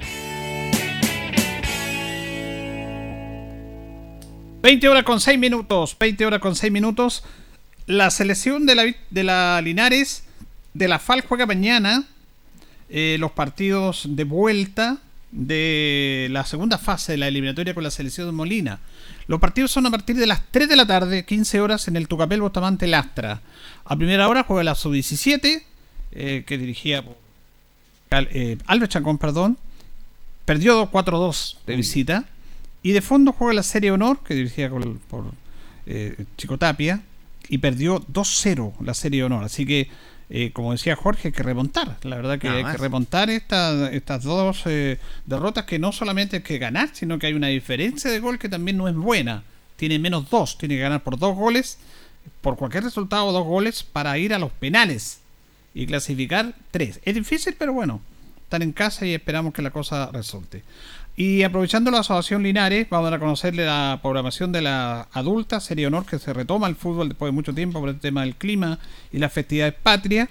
20 4.61 4.89
horas 4.89 5.03
con 5.03 5.19
6 5.19 5.39
minutos. 5.39 5.97
20 5.99 6.25
horas 6.25 6.39
con 6.39 6.55
6 6.55 6.71
minutos. 6.71 7.23
La 7.87 8.11
selección 8.11 8.65
de 8.65 8.75
la, 8.75 8.95
de 9.09 9.23
la 9.23 9.61
Linares 9.61 10.23
de 10.73 10.87
la 10.87 10.99
FAL 10.99 11.21
juega 11.21 11.45
mañana 11.45 12.05
eh, 12.89 13.17
los 13.19 13.31
partidos 13.31 14.05
de 14.07 14.23
vuelta 14.23 14.99
de 15.31 16.27
la 16.29 16.45
segunda 16.45 16.77
fase 16.77 17.13
de 17.13 17.17
la 17.17 17.27
eliminatoria 17.27 17.73
con 17.73 17.83
la 17.83 17.91
selección 17.91 18.27
de 18.27 18.33
Molina. 18.33 18.79
Los 19.27 19.39
partidos 19.39 19.71
son 19.71 19.85
a 19.85 19.91
partir 19.91 20.15
de 20.15 20.27
las 20.27 20.41
3 20.51 20.69
de 20.69 20.75
la 20.75 20.85
tarde, 20.85 21.25
15 21.25 21.61
horas 21.61 21.87
en 21.87 21.95
el 21.95 22.07
Tucapel 22.07 22.41
Bustamante 22.41 22.85
Lastra. 22.87 23.41
A 23.85 23.95
primera 23.95 24.27
hora 24.27 24.43
juega 24.43 24.63
la 24.63 24.75
sub-17, 24.75 25.63
eh, 26.11 26.43
que 26.45 26.57
dirigía 26.57 27.03
eh, 28.11 28.57
Albert 28.67 28.91
Chacón, 28.91 29.17
perdón. 29.17 29.57
Perdió 30.45 30.91
4-2 30.91 31.57
de 31.65 31.75
visita. 31.75 32.25
Y 32.83 32.91
de 32.93 33.01
fondo 33.01 33.31
juega 33.31 33.53
la 33.53 33.63
Serie 33.63 33.91
Honor, 33.91 34.19
que 34.23 34.33
dirigía 34.33 34.69
por 34.69 35.25
eh, 35.85 36.25
Chico 36.37 36.57
Tapia, 36.57 37.01
y 37.47 37.59
perdió 37.59 38.01
2-0 38.07 38.73
la 38.81 38.93
Serie 38.93 39.23
Honor. 39.23 39.43
Así 39.43 39.65
que, 39.65 39.89
eh, 40.29 40.51
como 40.51 40.71
decía 40.71 40.95
Jorge, 40.95 41.27
hay 41.27 41.31
que 41.33 41.43
remontar. 41.43 41.97
La 42.03 42.15
verdad 42.15 42.39
que 42.39 42.49
hay 42.49 42.63
que 42.63 42.77
remontar 42.77 43.29
estas 43.29 44.23
dos 44.23 44.63
eh, 44.65 44.99
derrotas 45.25 45.65
que 45.65 45.77
no 45.77 45.91
solamente 45.91 46.37
hay 46.37 46.43
que 46.43 46.57
ganar, 46.57 46.89
sino 46.93 47.19
que 47.19 47.27
hay 47.27 47.33
una 47.33 47.47
diferencia 47.47 48.09
de 48.09 48.19
gol 48.19 48.39
que 48.39 48.49
también 48.49 48.77
no 48.77 48.87
es 48.87 48.95
buena. 48.95 49.43
Tiene 49.75 49.99
menos 49.99 50.29
dos, 50.29 50.57
tiene 50.57 50.75
que 50.75 50.81
ganar 50.81 51.03
por 51.03 51.19
dos 51.19 51.35
goles, 51.35 51.77
por 52.41 52.55
cualquier 52.55 52.83
resultado, 52.83 53.31
dos 53.31 53.45
goles 53.45 53.83
para 53.83 54.17
ir 54.17 54.33
a 54.33 54.39
los 54.39 54.51
penales 54.51 55.19
y 55.73 55.85
clasificar 55.85 56.53
tres. 56.71 56.99
Es 57.03 57.15
difícil, 57.15 57.55
pero 57.57 57.73
bueno, 57.73 58.01
están 58.43 58.61
en 58.61 58.73
casa 58.73 59.05
y 59.05 59.13
esperamos 59.13 59.53
que 59.53 59.61
la 59.61 59.71
cosa 59.71 60.09
resulte. 60.11 60.63
Y 61.15 61.43
aprovechando 61.43 61.91
la 61.91 61.99
Asociación 61.99 62.43
Linares, 62.43 62.87
vamos 62.89 63.11
a 63.11 63.19
conocerle 63.19 63.65
la 63.65 63.99
programación 64.01 64.51
de 64.51 64.61
la 64.61 65.09
adulta, 65.11 65.59
sería 65.59 65.87
honor 65.87 66.05
que 66.05 66.19
se 66.19 66.31
retoma 66.31 66.67
el 66.67 66.75
fútbol 66.75 67.09
después 67.09 67.27
de 67.27 67.35
mucho 67.35 67.53
tiempo 67.53 67.81
por 67.81 67.89
el 67.89 67.99
tema 67.99 68.21
del 68.21 68.35
clima 68.35 68.79
y 69.11 69.17
las 69.19 69.33
festividades 69.33 69.73
patrias. 69.73 70.29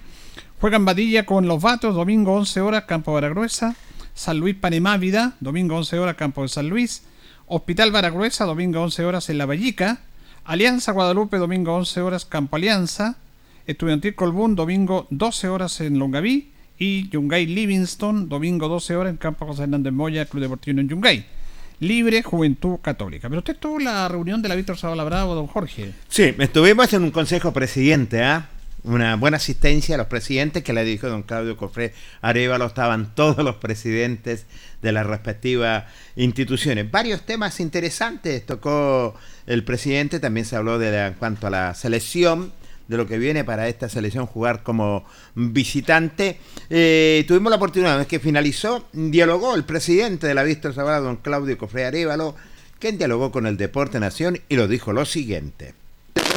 Juegan 0.58 0.86
Badilla 0.86 1.26
con 1.26 1.46
los 1.46 1.60
Vatos, 1.60 1.94
domingo 1.94 2.34
11 2.34 2.60
horas, 2.62 2.84
Campo 2.84 3.12
Baragruesa. 3.12 3.76
San 4.14 4.38
Luis 4.38 4.54
Panemávida, 4.54 5.36
domingo 5.40 5.76
11 5.76 5.98
horas, 5.98 6.16
Campo 6.16 6.42
de 6.42 6.48
San 6.48 6.68
Luis. 6.68 7.04
Hospital 7.46 7.92
Baragruesa, 7.92 8.44
domingo 8.44 8.82
11 8.82 9.04
horas 9.04 9.28
en 9.30 9.38
La 9.38 9.46
Vallica. 9.46 10.00
Alianza 10.44 10.92
Guadalupe, 10.92 11.36
domingo 11.36 11.74
11 11.76 12.00
horas, 12.00 12.24
Campo 12.24 12.56
Alianza. 12.56 13.16
Estudiantil 13.66 14.14
Colbún, 14.14 14.56
domingo 14.56 15.06
12 15.10 15.48
horas 15.48 15.80
en 15.80 15.98
Longaví 15.98 16.52
y 16.80 17.10
Yungay 17.10 17.44
Livingston, 17.44 18.30
domingo 18.30 18.66
12 18.66 18.96
horas 18.96 19.10
en 19.10 19.18
Campo 19.18 19.46
José 19.46 19.64
Hernández 19.64 19.92
Moya, 19.92 20.24
Club 20.24 20.42
Deportivo 20.42 20.80
en 20.80 20.88
Yungay. 20.88 21.26
Libre 21.78 22.22
Juventud 22.22 22.78
Católica. 22.80 23.28
Pero 23.28 23.40
usted 23.40 23.56
tuvo 23.56 23.78
la 23.78 24.08
reunión 24.08 24.40
de 24.40 24.48
la 24.48 24.54
Víctor 24.54 24.78
Zavala 24.78 25.04
Bravo, 25.04 25.34
don 25.34 25.46
Jorge. 25.46 25.92
Sí, 26.08 26.34
estuvimos 26.38 26.90
en 26.94 27.02
un 27.02 27.10
consejo 27.10 27.52
presidente, 27.52 28.22
¿ah? 28.22 28.48
Una 28.82 29.16
buena 29.16 29.36
asistencia 29.36 29.94
a 29.94 29.98
los 29.98 30.06
presidentes 30.06 30.62
que 30.64 30.72
le 30.72 30.82
dijo 30.84 31.06
don 31.06 31.22
Claudio 31.22 31.54
Cofré 31.58 31.92
Arevalo, 32.22 32.64
estaban 32.64 33.14
todos 33.14 33.44
los 33.44 33.56
presidentes 33.56 34.46
de 34.80 34.92
las 34.92 35.06
respectivas 35.06 35.84
instituciones. 36.16 36.90
Varios 36.90 37.26
temas 37.26 37.60
interesantes 37.60 38.46
tocó 38.46 39.14
el 39.46 39.64
presidente, 39.64 40.18
también 40.18 40.46
se 40.46 40.56
habló 40.56 40.78
de 40.78 41.08
en 41.08 41.14
cuanto 41.14 41.46
a 41.46 41.50
la 41.50 41.74
selección, 41.74 42.52
de 42.90 42.96
lo 42.96 43.06
que 43.06 43.18
viene 43.18 43.44
para 43.44 43.68
esta 43.68 43.88
selección 43.88 44.26
jugar 44.26 44.64
como 44.64 45.04
visitante. 45.36 46.40
Eh, 46.68 47.24
tuvimos 47.28 47.50
la 47.50 47.56
oportunidad, 47.56 47.92
una 47.92 47.98
vez 47.98 48.08
que 48.08 48.18
finalizó, 48.18 48.84
dialogó 48.92 49.54
el 49.54 49.62
presidente 49.62 50.26
de 50.26 50.34
la 50.34 50.42
Vista 50.42 50.72
Zavala, 50.72 50.98
don 50.98 51.16
Claudio 51.16 51.56
Cofre 51.56 51.84
Arevalo, 51.84 52.34
quien 52.80 52.98
dialogó 52.98 53.30
con 53.30 53.46
el 53.46 53.56
Deporte 53.56 54.00
Nación 54.00 54.40
y 54.48 54.56
lo 54.56 54.66
dijo 54.66 54.92
lo 54.92 55.04
siguiente. 55.04 55.74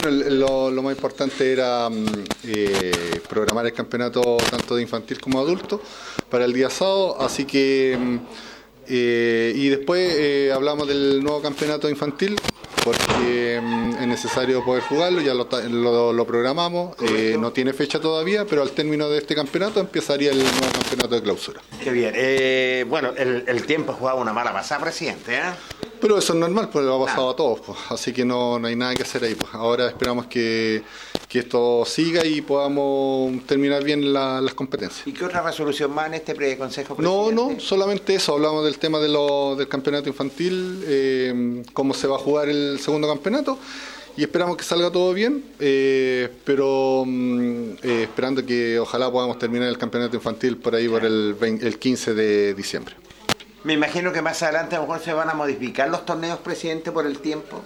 Lo, 0.03 0.69
lo, 0.69 0.83
más 0.83 0.95
importante 0.95 1.51
era 1.51 1.89
mm, 1.89 2.05
eh, 2.43 2.91
programar 3.27 3.65
el 3.65 3.73
campeonato 3.73 4.37
tanto 4.51 4.75
de 4.75 4.83
infantil 4.83 5.19
como 5.19 5.39
adulto 5.39 5.81
para 6.29 6.45
el 6.45 6.53
día 6.53 6.69
sábado, 6.69 7.19
así 7.19 7.45
que 7.45 7.97
mm, 7.99 8.17
eh, 8.87 9.53
y 9.55 9.69
después 9.69 10.51
hablamos 10.51 10.87
del 10.87 11.23
nuevo 11.23 11.41
campeonato 11.41 11.89
infantil 11.89 12.35
porque 12.83 13.61
mm, 13.61 13.95
es 14.01 14.07
necesario 14.07 14.63
poder 14.63 14.83
jugarlo, 14.83 15.21
ya 15.21 15.33
lo, 15.33 16.25
programamos, 16.25 16.95
eh, 17.01 17.37
no 17.39 17.51
tiene 17.51 17.73
fecha 17.73 17.99
todavía, 17.99 18.45
pero 18.45 18.61
al 18.61 18.71
término 18.71 19.09
de 19.09 19.19
este 19.19 19.35
campeonato 19.35 19.79
empezaría 19.79 20.31
el 20.31 20.37
nuevo 20.39 20.71
campeonato 20.73 21.15
de 21.15 21.21
clausura. 21.21 21.61
Qué 21.83 21.91
bien, 21.91 22.13
eh, 22.15 22.85
bueno, 22.87 23.13
el, 23.17 23.43
el, 23.47 23.65
tiempo 23.65 23.93
jugaba 23.93 24.19
una 24.19 24.33
mala 24.33 24.51
pasada, 24.51 24.81
presidente, 24.81 25.35
¿eh? 25.35 25.41
Pero 26.03 26.17
eso 26.17 26.33
es 26.33 26.39
normal, 26.39 26.67
pues 26.69 26.83
lo 26.83 27.01
ha 27.01 27.05
pasado 27.05 27.29
a 27.29 27.35
todos, 27.37 27.61
pues, 27.61 27.79
así 27.87 28.11
que 28.11 28.25
no, 28.25 28.59
no 28.59 28.67
hay 28.67 28.75
nada 28.75 28.93
que 28.93 29.03
hacer 29.03 29.23
ahí. 29.23 29.35
Pues. 29.35 29.53
Ahora 29.53 29.87
esperamos 29.87 30.25
que, 30.25 30.83
que 31.29 31.39
esto 31.39 31.85
siga 31.85 32.25
y 32.25 32.41
podamos 32.41 33.41
terminar 33.45 33.85
bien 33.85 34.11
las 34.11 34.53
competencias. 34.53 35.07
¿Y 35.07 35.13
qué 35.13 35.23
otra 35.23 35.41
resolución 35.41 35.93
más 35.93 36.07
en 36.07 36.15
este 36.15 36.35
preconsejo? 36.35 36.97
No, 36.99 37.31
no, 37.31 37.57
solamente 37.57 38.15
eso, 38.15 38.33
hablamos 38.33 38.65
del 38.65 38.79
tema 38.79 38.99
de 38.99 39.07
lo, 39.07 39.55
del 39.55 39.69
campeonato 39.69 40.09
infantil, 40.09 40.83
eh, 40.85 41.63
cómo 41.71 41.93
se 41.93 42.05
va 42.05 42.17
a 42.17 42.19
jugar 42.19 42.49
el 42.49 42.79
segundo 42.81 43.07
campeonato 43.07 43.57
y 44.17 44.23
esperamos 44.23 44.57
que 44.57 44.65
salga 44.65 44.91
todo 44.91 45.13
bien, 45.13 45.41
eh, 45.61 46.27
pero 46.43 47.05
mm, 47.07 47.75
eh, 47.81 48.03
esperando 48.03 48.45
que 48.45 48.77
ojalá 48.77 49.09
podamos 49.09 49.39
terminar 49.39 49.69
el 49.69 49.77
campeonato 49.77 50.17
infantil 50.17 50.57
por 50.57 50.75
ahí 50.75 50.89
por 50.89 51.05
el, 51.05 51.37
el 51.39 51.79
15 51.79 52.13
de 52.13 52.53
diciembre. 52.55 52.93
Me 53.63 53.73
imagino 53.73 54.11
que 54.11 54.21
más 54.21 54.43
adelante 54.43 54.75
a 54.75 54.79
lo 54.79 54.87
mejor 54.87 55.01
se 55.01 55.13
van 55.13 55.29
a 55.29 55.33
modificar 55.33 55.89
los 55.89 56.05
torneos, 56.05 56.39
presidente, 56.39 56.91
por 56.91 57.05
el 57.05 57.19
tiempo. 57.19 57.61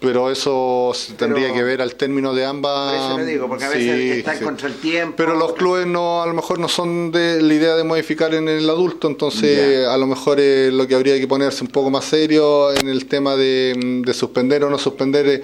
pero 0.00 0.30
eso 0.30 0.92
se 0.94 1.14
tendría 1.14 1.52
que 1.52 1.62
ver 1.62 1.82
al 1.82 1.94
término 1.94 2.32
de 2.34 2.44
ambas. 2.44 2.92
Por 2.92 2.94
eso 2.94 3.18
lo 3.18 3.24
digo, 3.24 3.48
porque 3.48 3.64
a 3.64 3.68
veces 3.68 4.16
están 4.18 4.38
sí. 4.38 4.44
contra 4.44 4.68
el 4.68 4.76
tiempo. 4.76 5.14
Pero 5.16 5.34
los 5.34 5.52
clubes 5.54 5.86
no, 5.86 6.22
a 6.22 6.26
lo 6.26 6.34
mejor 6.34 6.58
no 6.58 6.68
son 6.68 7.10
de 7.12 7.42
la 7.42 7.54
idea 7.54 7.76
de 7.76 7.84
modificar 7.84 8.32
en 8.34 8.48
el 8.48 8.68
adulto, 8.68 9.08
entonces 9.08 9.86
a 9.86 9.96
lo 9.96 10.06
mejor 10.06 10.38
eh, 10.40 10.70
lo 10.72 10.86
que 10.86 10.94
habría 10.94 11.18
que 11.18 11.26
ponerse 11.26 11.64
un 11.64 11.70
poco 11.70 11.90
más 11.90 12.04
serio 12.04 12.72
en 12.72 12.88
el 12.88 13.06
tema 13.06 13.36
de, 13.36 14.02
de 14.04 14.14
suspender 14.14 14.64
o 14.64 14.70
no 14.70 14.78
suspender 14.78 15.26
eh, 15.28 15.42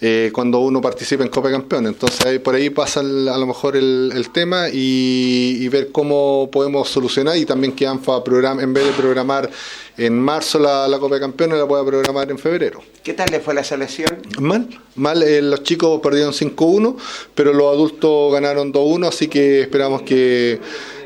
eh, 0.00 0.30
cuando 0.32 0.60
uno 0.60 0.80
participa 0.80 1.22
en 1.22 1.28
Copa 1.30 1.48
de 1.48 1.54
Campeones. 1.54 1.92
Entonces 1.92 2.24
ahí, 2.24 2.38
por 2.38 2.54
ahí 2.54 2.70
pasa 2.70 3.00
el- 3.00 3.28
a 3.28 3.36
lo 3.36 3.46
mejor 3.46 3.76
el, 3.76 4.12
el 4.14 4.30
tema 4.30 4.68
y, 4.72 5.58
y 5.60 5.68
ver 5.68 5.90
cómo 5.92 6.48
podemos 6.50 6.88
solucionar 6.88 7.36
y 7.36 7.44
también 7.44 7.72
que 7.74 7.86
ANFA 7.86 8.24
programa, 8.24 8.62
en 8.62 8.72
vez 8.72 8.84
de 8.86 8.92
programar 8.92 9.50
en 10.00 10.18
marzo 10.18 10.58
la, 10.58 10.88
la 10.88 10.98
Copa 10.98 11.16
de 11.16 11.20
Campeones 11.20 11.58
la 11.58 11.68
pueda 11.68 11.84
programar 11.84 12.30
en 12.30 12.38
febrero. 12.38 12.80
¿Qué 13.02 13.12
tal 13.12 13.28
le 13.30 13.40
fue 13.40 13.52
la 13.52 13.62
selección? 13.62 14.08
Mal, 14.38 14.66
mal, 14.96 15.22
eh, 15.22 15.42
los 15.42 15.62
chicos 15.62 16.00
perdieron 16.02 16.32
5-1, 16.32 16.96
pero 17.34 17.52
los 17.52 17.70
adultos 17.70 18.32
ganaron 18.32 18.72
2-1, 18.72 19.08
así 19.08 19.28
que 19.28 19.60
esperamos 19.60 20.00
que 20.02 20.58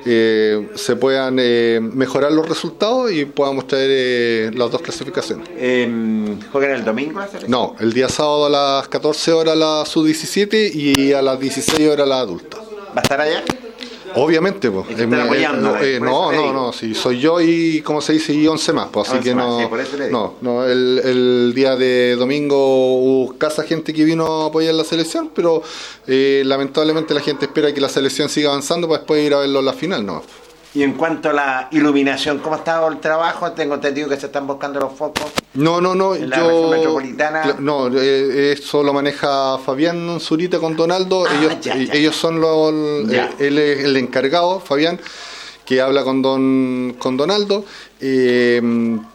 eh, 0.06 0.68
se 0.76 0.94
puedan 0.94 1.38
eh, 1.40 1.80
mejorar 1.82 2.30
los 2.30 2.48
resultados 2.48 3.10
y 3.10 3.24
podamos 3.24 3.66
traer 3.66 3.90
eh, 3.90 4.50
las 4.54 4.70
dos 4.70 4.80
clasificaciones. 4.80 5.48
Eh, 5.56 6.36
¿Juegan 6.52 6.70
el 6.70 6.84
domingo 6.84 7.18
la 7.18 7.26
selección? 7.26 7.50
No, 7.50 7.74
el 7.80 7.92
día 7.92 8.08
sábado 8.08 8.46
a 8.46 8.50
las 8.50 8.88
14 8.88 9.32
horas 9.32 9.56
la 9.56 9.84
sub-17 9.86 10.72
y 10.72 11.12
a 11.12 11.20
las 11.20 11.40
16 11.40 11.88
horas 11.88 12.06
la 12.06 12.20
adulta. 12.20 12.58
¿Va 12.58 13.00
a 13.00 13.02
estar 13.02 13.20
allá? 13.20 13.42
Obviamente, 14.16 14.70
pues. 14.70 14.90
Es 14.90 14.96
que 14.96 15.02
Eh, 15.02 15.96
eh, 15.96 16.00
no, 16.00 16.32
no, 16.32 16.52
no, 16.52 16.72
si 16.72 16.94
soy 16.94 17.20
yo 17.20 17.40
y, 17.40 17.80
como 17.82 18.00
se 18.00 18.14
dice, 18.14 18.32
y 18.32 18.46
11 18.46 18.72
más, 18.72 18.88
pues 18.92 19.08
así 19.08 19.18
11 19.18 19.28
que 19.28 19.34
más, 19.34 19.46
no. 19.46 19.60
sí, 19.60 19.66
por 19.66 19.80
eso 19.80 19.96
le 19.96 20.06
digo. 20.06 20.36
no, 20.40 20.52
no, 20.52 20.64
el, 20.64 21.00
el 21.04 21.52
día 21.54 21.76
de 21.76 22.16
domingo 22.16 22.56
hubo 22.96 23.32
escasa 23.32 23.64
gente 23.64 23.92
que 23.92 24.04
vino 24.04 24.44
a 24.44 24.46
apoyar 24.46 24.74
la 24.74 24.84
selección, 24.84 25.30
pero 25.34 25.62
eh, 26.06 26.42
lamentablemente 26.44 27.14
la 27.14 27.20
gente 27.20 27.46
espera 27.46 27.72
que 27.72 27.80
la 27.80 27.88
selección 27.88 28.28
siga 28.28 28.50
avanzando 28.50 28.88
para 28.88 28.98
después 29.00 29.24
ir 29.24 29.34
a 29.34 29.38
verlo 29.38 29.60
en 29.60 29.66
la 29.66 29.72
final, 29.72 30.04
¿no? 30.06 30.22
Y 30.74 30.82
en 30.82 30.94
cuanto 30.94 31.30
a 31.30 31.32
la 31.32 31.68
iluminación, 31.70 32.38
¿cómo 32.40 32.56
ha 32.56 32.58
estado 32.58 32.88
el 32.88 32.98
trabajo? 32.98 33.52
Tengo 33.52 33.74
entendido 33.76 34.08
que 34.08 34.16
se 34.16 34.26
están 34.26 34.44
buscando 34.46 34.80
los 34.80 34.92
focos. 34.92 35.22
No, 35.54 35.80
no, 35.80 35.94
no, 35.94 36.16
En 36.16 36.28
la 36.28 36.36
región 36.38 36.62
yo. 36.62 36.70
metropolitana. 36.70 37.56
No, 37.60 37.86
eh, 37.96 38.52
eso 38.52 38.82
lo 38.82 38.92
maneja 38.92 39.56
Fabián 39.58 40.18
Zurita 40.18 40.58
con 40.58 40.74
Donaldo. 40.76 41.26
ellos, 41.28 41.52
Ah, 41.54 41.58
ya, 41.60 41.76
ya. 41.76 41.92
ellos 41.94 42.16
son 42.16 42.40
los. 42.40 43.08
Ya. 43.08 43.26
eh, 43.26 43.46
él 43.46 43.58
es 43.58 43.84
el 43.84 43.96
encargado, 43.96 44.58
Fabián, 44.58 44.98
que 45.64 45.80
habla 45.80 46.04
con 46.04 46.20
Don 46.22 46.94
con 46.98 47.16
Donaldo. 47.16 47.64
eh, 48.00 48.60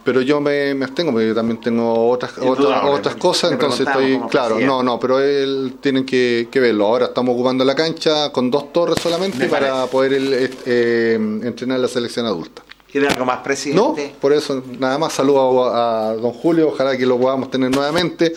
pero 0.04 0.20
yo 0.22 0.40
me, 0.40 0.74
me 0.74 0.84
abstengo 0.84 1.12
porque 1.12 1.28
yo 1.28 1.34
también 1.34 1.60
tengo 1.60 2.08
otras 2.10 2.32
otras, 2.38 2.46
Indudable. 2.58 2.90
otras 2.90 3.14
cosas, 3.16 3.52
entonces 3.52 3.86
estoy. 3.86 4.20
Claro, 4.30 4.58
no, 4.60 4.82
no, 4.82 4.98
pero 4.98 5.20
él 5.20 5.74
tienen 5.80 6.04
que, 6.04 6.48
que 6.50 6.58
verlo. 6.60 6.86
Ahora 6.86 7.06
estamos 7.06 7.34
ocupando 7.34 7.64
la 7.64 7.74
cancha 7.74 8.32
con 8.32 8.50
dos 8.50 8.72
torres 8.72 8.96
solamente 9.00 9.38
Me 9.38 9.46
para 9.46 9.68
parece. 9.72 9.92
poder 9.92 10.12
el, 10.14 10.32
eh, 10.34 10.50
eh, 10.66 11.14
entrenar 11.44 11.78
la 11.80 11.88
selección 11.88 12.26
adulta. 12.26 12.62
¿Quiere 12.90 13.06
algo 13.08 13.24
más, 13.24 13.36
No, 13.38 13.42
presidente? 13.44 14.14
por 14.20 14.32
eso 14.32 14.62
nada 14.78 14.98
más 14.98 15.12
saludo 15.12 15.64
a, 15.72 16.10
a 16.10 16.14
don 16.14 16.32
Julio, 16.32 16.68
ojalá 16.68 16.96
que 16.96 17.06
lo 17.06 17.18
podamos 17.18 17.50
tener 17.50 17.70
nuevamente 17.70 18.32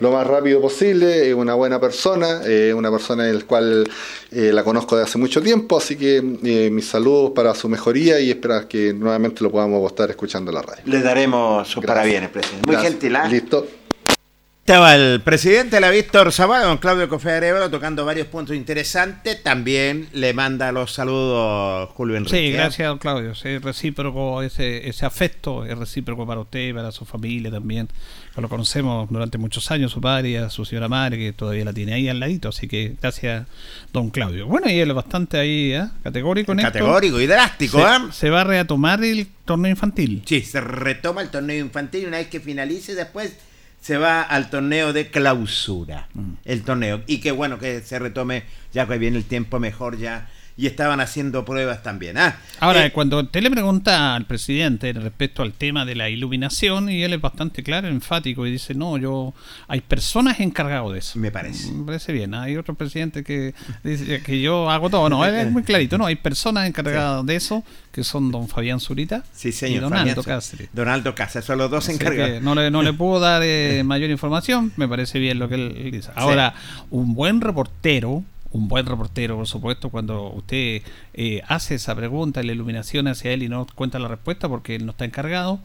lo 0.00 0.12
más 0.12 0.26
rápido 0.26 0.60
posible, 0.60 1.28
es 1.28 1.34
una 1.34 1.54
buena 1.54 1.80
persona, 1.80 2.42
eh, 2.46 2.72
una 2.74 2.90
persona 2.90 3.28
en 3.28 3.38
la 3.38 3.44
cual 3.44 3.88
eh, 4.30 4.50
la 4.52 4.62
conozco 4.62 4.96
de 4.96 5.02
hace 5.04 5.18
mucho 5.18 5.42
tiempo, 5.42 5.78
así 5.78 5.96
que 5.96 6.16
eh, 6.44 6.70
mis 6.70 6.86
saludos 6.86 7.32
para 7.34 7.54
su 7.54 7.68
mejoría 7.68 8.20
y 8.20 8.30
esperar 8.30 8.68
que 8.68 8.92
nuevamente 8.92 9.42
lo 9.42 9.50
podamos 9.50 9.84
estar 9.90 10.08
escuchando 10.10 10.50
en 10.50 10.54
la 10.56 10.62
radio. 10.62 10.82
Le 10.84 11.00
daremos 11.00 11.66
sus 11.66 11.82
Gracias. 11.82 11.96
parabienes, 11.96 12.30
presidente. 12.30 12.66
Muy 12.66 12.74
Gracias. 12.74 12.92
gentil, 12.92 13.16
¿ah? 13.16 13.26
Listo. 13.28 13.66
Estaba 14.66 14.96
el 14.96 15.20
presidente 15.20 15.76
de 15.76 15.80
la 15.80 15.90
Víctor 15.90 16.32
Zavala, 16.32 16.64
don 16.64 16.78
Claudio 16.78 17.08
Cofearevalo, 17.08 17.70
tocando 17.70 18.04
varios 18.04 18.26
puntos 18.26 18.56
interesantes. 18.56 19.40
También 19.44 20.08
le 20.12 20.34
manda 20.34 20.72
los 20.72 20.92
saludos 20.92 21.88
Julio 21.90 22.16
Enrique. 22.16 22.36
Sí, 22.36 22.50
gracias, 22.50 22.88
don 22.88 22.98
Claudio. 22.98 23.30
Es 23.30 23.62
recíproco 23.62 24.42
ese, 24.42 24.88
ese 24.88 25.06
afecto, 25.06 25.64
es 25.64 25.78
recíproco 25.78 26.26
para 26.26 26.40
usted, 26.40 26.74
para 26.74 26.90
su 26.90 27.04
familia 27.04 27.48
también. 27.52 27.88
Lo 28.36 28.48
conocemos 28.48 29.08
durante 29.08 29.38
muchos 29.38 29.70
años, 29.70 29.92
su 29.92 30.00
padre 30.00 30.30
y 30.30 30.34
a 30.34 30.50
su 30.50 30.64
señora 30.64 30.88
madre, 30.88 31.16
que 31.16 31.32
todavía 31.32 31.64
la 31.64 31.72
tiene 31.72 31.94
ahí 31.94 32.08
al 32.08 32.18
ladito. 32.18 32.48
Así 32.48 32.66
que 32.66 32.96
gracias, 33.00 33.46
don 33.92 34.10
Claudio. 34.10 34.48
Bueno, 34.48 34.68
y 34.68 34.80
él 34.80 34.88
es 34.88 34.96
bastante 34.96 35.38
ahí, 35.38 35.74
¿eh? 35.74 35.86
categórico 36.02 36.50
en 36.50 36.58
esto. 36.58 36.72
Categórico 36.72 37.20
y 37.20 37.28
drástico, 37.28 37.78
se, 37.78 37.84
¿eh? 37.84 37.98
se 38.10 38.30
va 38.30 38.40
a 38.40 38.44
retomar 38.44 39.04
el 39.04 39.28
torneo 39.44 39.70
infantil. 39.70 40.24
Sí, 40.26 40.40
se 40.40 40.60
retoma 40.60 41.22
el 41.22 41.30
torneo 41.30 41.64
infantil 41.64 42.02
y 42.02 42.06
una 42.06 42.16
vez 42.16 42.26
que 42.26 42.40
finalice 42.40 42.96
después 42.96 43.36
se 43.80 43.98
va 43.98 44.22
al 44.22 44.50
torneo 44.50 44.92
de 44.92 45.10
clausura. 45.10 46.08
Mm. 46.14 46.32
El 46.44 46.62
torneo. 46.62 47.02
Y 47.06 47.18
qué 47.18 47.32
bueno 47.32 47.58
que 47.58 47.80
se 47.80 47.98
retome 47.98 48.44
ya 48.72 48.86
que 48.86 48.98
viene 48.98 49.16
el 49.16 49.24
tiempo 49.24 49.58
mejor 49.58 49.96
ya. 49.98 50.28
Y 50.58 50.66
estaban 50.66 51.00
haciendo 51.00 51.44
pruebas 51.44 51.82
también. 51.82 52.16
¿ah? 52.16 52.36
Ahora, 52.60 52.86
Eh, 52.86 52.90
cuando 52.90 53.20
usted 53.20 53.42
le 53.42 53.50
pregunta 53.50 54.14
al 54.14 54.24
presidente 54.24 54.90
respecto 54.94 55.42
al 55.42 55.52
tema 55.52 55.84
de 55.84 55.94
la 55.94 56.08
iluminación, 56.08 56.88
y 56.88 57.02
él 57.02 57.12
es 57.12 57.20
bastante 57.20 57.62
claro, 57.62 57.88
enfático, 57.88 58.46
y 58.46 58.52
dice, 58.52 58.74
no, 58.74 58.96
yo, 58.96 59.34
hay 59.68 59.82
personas 59.82 60.40
encargadas 60.40 60.90
de 60.92 60.98
eso. 61.00 61.18
Me 61.18 61.30
parece. 61.30 61.70
Me 61.72 61.84
parece 61.84 62.12
bien. 62.14 62.32
Hay 62.34 62.56
otro 62.56 62.74
presidente 62.74 63.22
que 63.22 63.54
dice 63.84 64.22
que 64.22 64.40
yo 64.40 64.70
hago 64.70 64.88
todo. 64.88 65.10
No, 65.10 65.26
él 65.26 65.34
es 65.34 65.50
muy 65.52 65.62
clarito. 65.62 65.98
No, 65.98 66.06
hay 66.06 66.16
personas 66.16 66.66
encargadas 66.66 67.26
de 67.26 67.36
eso, 67.36 67.62
que 67.92 68.02
son 68.02 68.30
don 68.32 68.48
Fabián 68.48 68.80
Zurita 68.80 69.24
Sí, 69.32 69.48
y 69.48 69.52
señor. 69.52 69.82
Donaldo 69.82 70.22
Fabián, 70.22 70.38
Cáceres. 70.38 70.68
Donaldo 70.72 71.14
Cáceres, 71.14 71.44
son 71.44 71.58
los 71.58 71.70
dos 71.70 71.86
encargados. 71.90 72.40
no 72.42 72.54
le, 72.54 72.70
no 72.70 72.82
le 72.82 72.92
puedo 72.94 73.20
dar 73.20 73.42
eh, 73.44 73.82
mayor 73.84 74.08
información, 74.08 74.72
me 74.76 74.88
parece 74.88 75.18
bien 75.18 75.38
lo 75.38 75.50
que 75.50 75.54
él 75.56 75.90
dice. 75.92 76.10
Ahora, 76.14 76.54
un 76.90 77.12
buen 77.14 77.42
reportero, 77.42 78.24
un 78.56 78.68
buen 78.68 78.86
reportero, 78.86 79.36
por 79.36 79.46
supuesto, 79.46 79.90
cuando 79.90 80.30
usted 80.30 80.82
eh, 81.14 81.42
hace 81.46 81.74
esa 81.76 81.94
pregunta 81.94 82.42
y 82.42 82.46
la 82.46 82.52
iluminación 82.52 83.06
hacia 83.08 83.32
él 83.32 83.42
y 83.42 83.48
no 83.48 83.66
cuenta 83.74 83.98
la 83.98 84.08
respuesta 84.08 84.48
porque 84.48 84.74
él 84.74 84.86
no 84.86 84.92
está 84.92 85.04
encargado, 85.04 85.60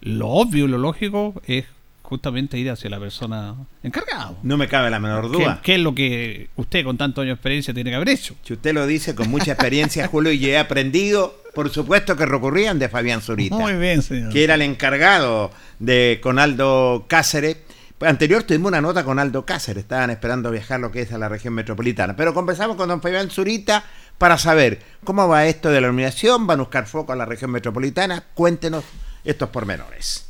lo 0.00 0.28
obvio 0.28 0.64
y 0.64 0.68
lo 0.68 0.78
lógico 0.78 1.40
es 1.46 1.64
justamente 2.02 2.58
ir 2.58 2.70
hacia 2.70 2.90
la 2.90 2.98
persona 2.98 3.54
encargada. 3.82 4.34
No 4.42 4.56
me 4.58 4.68
cabe 4.68 4.90
la 4.90 4.98
menor 5.00 5.30
¿Qué, 5.30 5.38
duda. 5.38 5.60
qué 5.62 5.74
es 5.76 5.80
lo 5.80 5.94
que 5.94 6.50
usted 6.56 6.84
con 6.84 6.98
tantos 6.98 7.22
años 7.22 7.30
de 7.30 7.34
experiencia 7.36 7.72
tiene 7.72 7.90
que 7.90 7.96
haber 7.96 8.10
hecho? 8.10 8.34
Si 8.42 8.52
usted 8.52 8.74
lo 8.74 8.86
dice 8.86 9.14
con 9.14 9.30
mucha 9.30 9.52
experiencia, 9.52 10.06
Julio, 10.12 10.32
y 10.32 10.44
he 10.44 10.58
aprendido, 10.58 11.40
por 11.54 11.70
supuesto 11.70 12.16
que 12.16 12.26
recurrían 12.26 12.78
de 12.78 12.88
Fabián 12.88 13.22
Zurita. 13.22 13.56
Muy 13.56 13.74
bien, 13.74 14.02
señor. 14.02 14.32
que 14.32 14.44
era 14.44 14.54
el 14.54 14.62
encargado 14.62 15.50
de 15.78 16.18
Conaldo 16.22 17.06
Cáceres. 17.08 17.56
Anterior 18.04 18.42
tuvimos 18.42 18.68
una 18.68 18.80
nota 18.80 19.04
con 19.04 19.18
Aldo 19.18 19.44
Cáceres, 19.44 19.84
estaban 19.84 20.10
esperando 20.10 20.50
viajar 20.50 20.80
lo 20.80 20.90
que 20.90 21.02
es 21.02 21.12
a 21.12 21.18
la 21.18 21.28
región 21.28 21.54
metropolitana. 21.54 22.16
Pero 22.16 22.34
conversamos 22.34 22.76
con 22.76 22.88
don 22.88 23.00
Fabián 23.00 23.30
Zurita 23.30 23.84
para 24.18 24.38
saber 24.38 24.80
cómo 25.04 25.28
va 25.28 25.46
esto 25.46 25.68
de 25.70 25.80
la 25.80 25.88
iluminación, 25.88 26.46
van 26.46 26.60
a 26.60 26.62
buscar 26.62 26.86
foco 26.86 27.12
a 27.12 27.16
la 27.16 27.24
región 27.24 27.50
metropolitana. 27.50 28.24
Cuéntenos 28.34 28.84
estos 29.24 29.48
pormenores. 29.50 30.26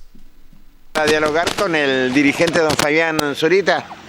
A 0.94 1.04
dialogar 1.04 1.54
con 1.54 1.74
el 1.74 2.12
dirigente 2.12 2.60
don 2.60 2.76
Fabián 2.76 3.34
Zurita. 3.34 4.01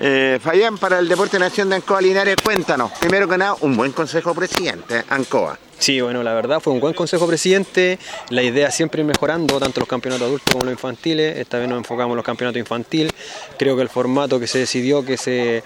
Eh, 0.00 0.38
para 0.80 0.98
el 0.98 1.08
Deporte 1.08 1.38
Nación 1.38 1.68
de 1.68 1.76
Ancoa 1.76 2.00
Linares, 2.00 2.36
cuéntanos. 2.42 2.92
Primero 3.00 3.28
que 3.28 3.36
nada, 3.36 3.56
un 3.60 3.76
buen 3.76 3.92
consejo 3.92 4.34
presidente, 4.34 5.04
Ancoa. 5.08 5.58
Sí, 5.78 6.00
bueno, 6.00 6.22
la 6.24 6.34
verdad 6.34 6.60
fue 6.60 6.72
un 6.72 6.80
buen 6.80 6.94
consejo 6.94 7.26
presidente. 7.26 7.98
La 8.30 8.42
idea 8.42 8.70
siempre 8.70 9.02
ir 9.02 9.06
mejorando, 9.06 9.60
tanto 9.60 9.80
los 9.80 9.88
campeonatos 9.88 10.26
adultos 10.26 10.52
como 10.52 10.64
los 10.64 10.72
infantiles. 10.72 11.36
Esta 11.38 11.58
vez 11.58 11.68
nos 11.68 11.78
enfocamos 11.78 12.12
en 12.12 12.16
los 12.16 12.24
campeonatos 12.24 12.58
infantiles. 12.58 13.12
Creo 13.58 13.76
que 13.76 13.82
el 13.82 13.88
formato 13.88 14.40
que 14.40 14.48
se 14.48 14.58
decidió, 14.58 15.04
que 15.04 15.16
se 15.16 15.62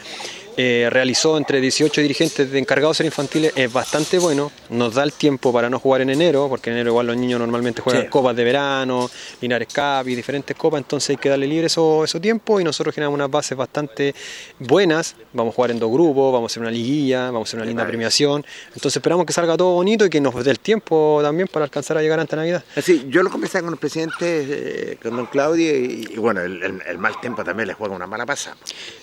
eh, 0.56 0.88
realizó 0.90 1.36
entre 1.38 1.60
18 1.60 2.00
dirigentes 2.00 2.50
de 2.50 2.58
encargados 2.58 2.96
de 2.96 2.98
ser 2.98 3.06
infantiles 3.06 3.52
es 3.56 3.72
bastante 3.72 4.18
bueno. 4.18 4.52
Nos 4.70 4.94
da 4.94 5.02
el 5.02 5.12
tiempo 5.12 5.52
para 5.52 5.70
no 5.70 5.78
jugar 5.78 6.02
en 6.02 6.10
enero, 6.10 6.46
porque 6.48 6.70
en 6.70 6.76
enero 6.76 6.90
igual 6.90 7.06
los 7.06 7.16
niños 7.16 7.38
normalmente 7.40 7.80
juegan 7.82 8.02
Sí. 8.02 8.08
copas 8.08 8.36
de 8.36 8.44
verano, 8.44 9.10
Linares 9.40 9.68
Cup 9.68 10.08
y 10.08 10.14
diferentes 10.14 10.56
copas, 10.56 10.78
entonces 10.78 11.10
hay 11.10 11.16
que 11.16 11.28
darle 11.28 11.46
libre 11.46 11.66
eso, 11.66 12.04
eso 12.04 12.20
tiempo 12.20 12.60
y 12.60 12.64
nosotros 12.64 12.94
generamos 12.94 13.16
unas 13.16 13.30
bases 13.30 13.56
bastante 13.56 14.14
buenas. 14.58 15.14
Vamos 15.32 15.52
a 15.52 15.56
jugar 15.56 15.70
en 15.70 15.78
dos 15.78 15.90
grupos, 15.90 16.32
vamos 16.32 16.50
a 16.50 16.52
hacer 16.52 16.60
una 16.62 16.70
liguilla, 16.70 17.26
vamos 17.30 17.48
a 17.48 17.50
hacer 17.50 17.58
una 17.60 17.66
linda 17.66 17.86
premiación. 17.86 18.44
Entonces 18.74 18.96
esperamos 18.96 19.26
que 19.26 19.32
salga 19.32 19.56
todo 19.56 19.74
bonito 19.74 20.04
y 20.04 20.10
que 20.10 20.20
nos 20.20 20.44
dé 20.44 20.50
el 20.50 20.58
tiempo 20.60 21.20
también 21.22 21.48
para 21.48 21.64
alcanzar 21.64 21.96
a 21.96 22.02
llegar 22.02 22.20
ante 22.20 22.36
Navidad. 22.36 22.62
Así, 22.76 23.06
yo 23.08 23.22
lo 23.22 23.30
conversé 23.30 23.60
con 23.62 23.72
el 23.72 23.78
presidente, 23.78 24.12
eh, 24.48 24.98
con 25.02 25.16
don 25.16 25.26
Claudio, 25.26 25.74
y, 25.76 26.08
y 26.12 26.16
bueno, 26.18 26.40
el, 26.40 26.62
el- 26.62 26.82
el 26.86 26.98
mal 26.98 27.20
tiempo 27.20 27.42
también 27.44 27.68
le 27.68 27.74
juega 27.74 27.94
una 27.94 28.06
mala 28.06 28.26
pasada. 28.26 28.56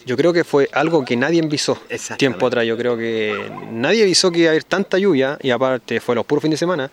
Yo 0.05 0.15
creo 0.17 0.33
que 0.33 0.43
fue 0.43 0.69
algo 0.73 1.03
que 1.05 1.15
nadie 1.15 1.38
envisó 1.39 1.77
tiempo 2.17 2.47
atrás. 2.47 2.65
Yo 2.65 2.77
creo 2.77 2.97
que 2.97 3.51
nadie 3.71 4.03
avisó 4.03 4.31
que 4.31 4.39
iba 4.39 4.49
a 4.49 4.51
haber 4.51 4.63
tanta 4.63 4.97
lluvia 4.97 5.37
y 5.41 5.51
aparte 5.51 5.99
fue 5.99 6.15
los 6.15 6.25
puros 6.25 6.41
fin 6.41 6.51
de 6.51 6.57
semana. 6.57 6.89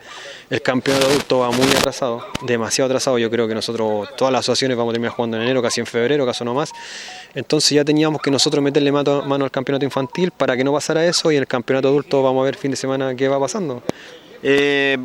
El 0.50 0.62
campeonato 0.62 1.06
adulto 1.06 1.38
va 1.40 1.50
muy 1.50 1.68
atrasado, 1.68 2.26
demasiado 2.42 2.86
atrasado. 2.86 3.18
Yo 3.18 3.30
creo 3.30 3.46
que 3.48 3.54
nosotros, 3.54 4.08
todas 4.16 4.32
las 4.32 4.40
asociaciones 4.40 4.76
vamos 4.76 4.92
a 4.92 4.94
terminar 4.94 5.14
jugando 5.14 5.36
en 5.36 5.44
enero, 5.44 5.62
casi 5.62 5.80
en 5.80 5.86
febrero, 5.86 6.24
caso 6.26 6.44
no 6.44 6.54
más. 6.54 6.72
Entonces 7.34 7.70
ya 7.70 7.84
teníamos 7.84 8.20
que 8.22 8.30
nosotros 8.30 8.62
meterle 8.62 8.90
mano 8.92 9.44
al 9.44 9.50
campeonato 9.50 9.84
infantil 9.84 10.30
para 10.30 10.56
que 10.56 10.64
no 10.64 10.72
pasara 10.72 11.04
eso 11.04 11.30
y 11.30 11.36
el 11.36 11.46
campeonato 11.46 11.88
adulto 11.88 12.22
vamos 12.22 12.42
a 12.42 12.44
ver 12.44 12.56
fin 12.56 12.70
de 12.70 12.76
semana 12.76 13.14
qué 13.14 13.28
va 13.28 13.38
pasando. 13.38 13.82
Eh, 14.42 14.98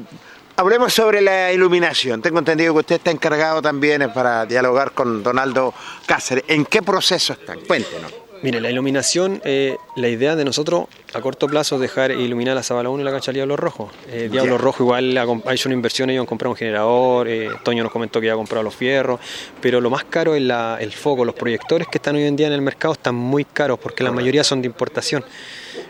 Hablemos 0.62 0.94
sobre 0.94 1.22
la 1.22 1.52
iluminación. 1.52 2.22
Tengo 2.22 2.38
entendido 2.38 2.74
que 2.74 2.80
usted 2.82 2.96
está 2.98 3.10
encargado 3.10 3.64
también 3.64 4.04
eh, 4.04 4.10
para 4.10 4.46
dialogar 4.46 4.92
con 4.92 5.24
Donaldo 5.24 5.74
Cáceres. 6.06 6.44
¿En 6.48 6.66
qué 6.66 6.84
proceso 6.84 7.34
están? 7.34 7.62
Cuéntenos. 7.62 8.21
Mire, 8.44 8.60
la 8.60 8.72
iluminación, 8.72 9.40
eh, 9.46 9.78
la 9.96 10.08
idea 10.08 10.36
de 10.36 10.44
nosotros 10.44 10.86
a 11.14 11.22
corto 11.22 11.48
plazo 11.48 11.76
es 11.76 11.82
dejar 11.82 12.12
iluminar 12.12 12.56
la 12.56 12.64
Zabala 12.64 12.90
1 12.90 13.02
y 13.02 13.06
la 13.06 13.12
cancha 13.12 13.32
Diablo 13.32 13.56
Rojo. 13.56 13.92
Eh, 14.10 14.30
Diablo. 14.32 14.58
Rojo 14.58 14.84
igual 14.84 15.16
ha 15.18 15.54
hecho 15.54 15.70
una 15.70 15.76
inversión, 15.76 16.10
ellos 16.10 16.22
han 16.22 16.26
comprado 16.26 16.52
un 16.52 16.58
generador, 16.58 17.28
eh, 17.28 17.50
Toño 17.64 17.84
nos 17.84 17.92
comentó 17.92 18.20
que 18.20 18.28
ya 18.28 18.34
ha 18.34 18.36
comprado 18.36 18.64
los 18.64 18.74
fierros, 18.76 19.20
pero 19.62 19.80
lo 19.80 19.90
más 19.92 20.06
caro 20.06 20.34
es 20.34 20.42
la- 20.42 20.78
el 20.82 20.92
foco, 20.92 21.24
los 21.24 21.36
proyectores 21.36 21.88
que 21.88 21.98
están 22.00 22.16
hoy 22.16 22.24
en 22.24 22.36
día 22.36 22.48
en 22.48 22.54
el 22.54 22.62
mercado 22.62 22.94
están 22.94 23.14
muy 23.16 23.46
caros 23.46 23.78
porque 23.78 24.04
la 24.04 24.12
mayoría 24.12 24.44
son 24.44 24.62
de 24.62 24.68
importación. 24.68 25.24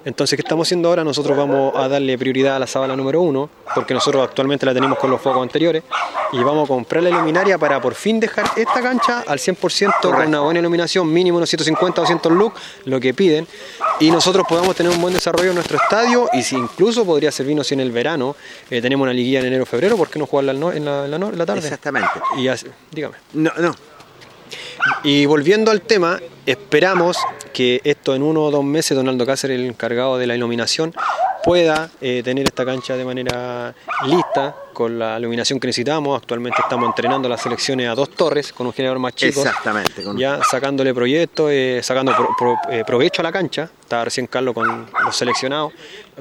Entonces, 0.03 0.35
¿qué 0.35 0.41
estamos 0.41 0.67
haciendo 0.67 0.89
ahora? 0.89 1.03
Nosotros 1.03 1.37
vamos 1.37 1.73
a 1.75 1.87
darle 1.87 2.17
prioridad 2.17 2.55
a 2.55 2.59
la 2.59 2.67
sábana 2.67 2.95
número 2.95 3.21
uno, 3.21 3.49
porque 3.75 3.93
nosotros 3.93 4.23
actualmente 4.27 4.65
la 4.65 4.73
tenemos 4.73 4.97
con 4.97 5.11
los 5.11 5.21
focos 5.21 5.41
anteriores, 5.43 5.83
y 6.31 6.39
vamos 6.43 6.65
a 6.65 6.67
comprar 6.67 7.03
la 7.03 7.09
luminaria 7.11 7.57
para 7.57 7.79
por 7.81 7.93
fin 7.93 8.19
dejar 8.19 8.45
esta 8.55 8.81
cancha 8.81 9.23
al 9.27 9.37
100% 9.37 9.91
con 10.01 10.15
una 10.27 10.39
buena 10.39 10.59
iluminación, 10.59 11.11
mínimo 11.11 11.37
unos 11.37 11.49
150 11.49 12.01
o 12.01 12.03
200 12.03 12.31
lux, 12.31 12.59
lo 12.85 12.99
que 12.99 13.13
piden, 13.13 13.47
y 13.99 14.09
nosotros 14.09 14.45
podamos 14.49 14.75
tener 14.75 14.91
un 14.91 14.99
buen 15.01 15.13
desarrollo 15.13 15.49
en 15.49 15.55
nuestro 15.55 15.77
estadio, 15.77 16.29
y 16.33 16.41
si 16.41 16.55
incluso 16.55 17.05
podría 17.05 17.31
servirnos 17.31 17.67
si 17.67 17.75
en 17.75 17.81
el 17.81 17.91
verano 17.91 18.35
eh, 18.69 18.81
tenemos 18.81 19.03
una 19.05 19.13
liguilla 19.13 19.39
en 19.41 19.45
enero 19.45 19.63
o 19.63 19.65
febrero, 19.67 19.97
¿por 19.97 20.09
qué 20.09 20.17
no 20.17 20.25
jugarla 20.25 20.51
en 20.53 20.59
la, 20.61 21.05
en 21.05 21.11
la- 21.11 21.15
en 21.27 21.37
la 21.37 21.45
tarde? 21.45 21.59
Exactamente. 21.61 22.09
Y 22.37 22.47
así- 22.47 22.67
dígame. 22.91 23.15
No, 23.33 23.51
no. 23.59 23.75
Y 25.03 25.25
volviendo 25.25 25.71
al 25.71 25.81
tema, 25.81 26.19
esperamos 26.45 27.17
que 27.53 27.81
esto 27.83 28.15
en 28.15 28.23
uno 28.23 28.43
o 28.45 28.51
dos 28.51 28.63
meses, 28.63 28.95
Donaldo 28.95 29.25
Cáceres, 29.25 29.59
el 29.59 29.65
encargado 29.67 30.17
de 30.17 30.27
la 30.27 30.35
iluminación, 30.35 30.93
pueda 31.43 31.89
eh, 32.01 32.21
tener 32.23 32.45
esta 32.45 32.63
cancha 32.65 32.95
de 32.95 33.03
manera 33.03 33.73
lista 34.05 34.55
con 34.73 34.97
la 34.99 35.17
iluminación 35.19 35.59
que 35.59 35.67
necesitamos. 35.67 36.21
Actualmente 36.21 36.59
estamos 36.61 36.87
entrenando 36.87 37.27
las 37.27 37.41
selecciones 37.41 37.89
a 37.89 37.95
dos 37.95 38.11
torres 38.11 38.53
con 38.53 38.67
un 38.67 38.73
generador 38.73 38.99
más 38.99 39.15
chico. 39.15 39.41
Exactamente. 39.41 40.03
con- 40.03 40.17
Ya 40.17 40.39
sacándole 40.49 40.93
proyectos, 40.93 41.49
eh, 41.51 41.79
sacando 41.83 42.15
pro- 42.15 42.29
pro- 42.37 42.57
eh, 42.69 42.83
provecho 42.85 43.21
a 43.21 43.23
la 43.23 43.31
cancha. 43.31 43.69
Estaba 43.81 44.05
recién 44.05 44.27
Carlos 44.27 44.53
con 44.53 44.85
los 45.03 45.15
seleccionados, 45.17 45.73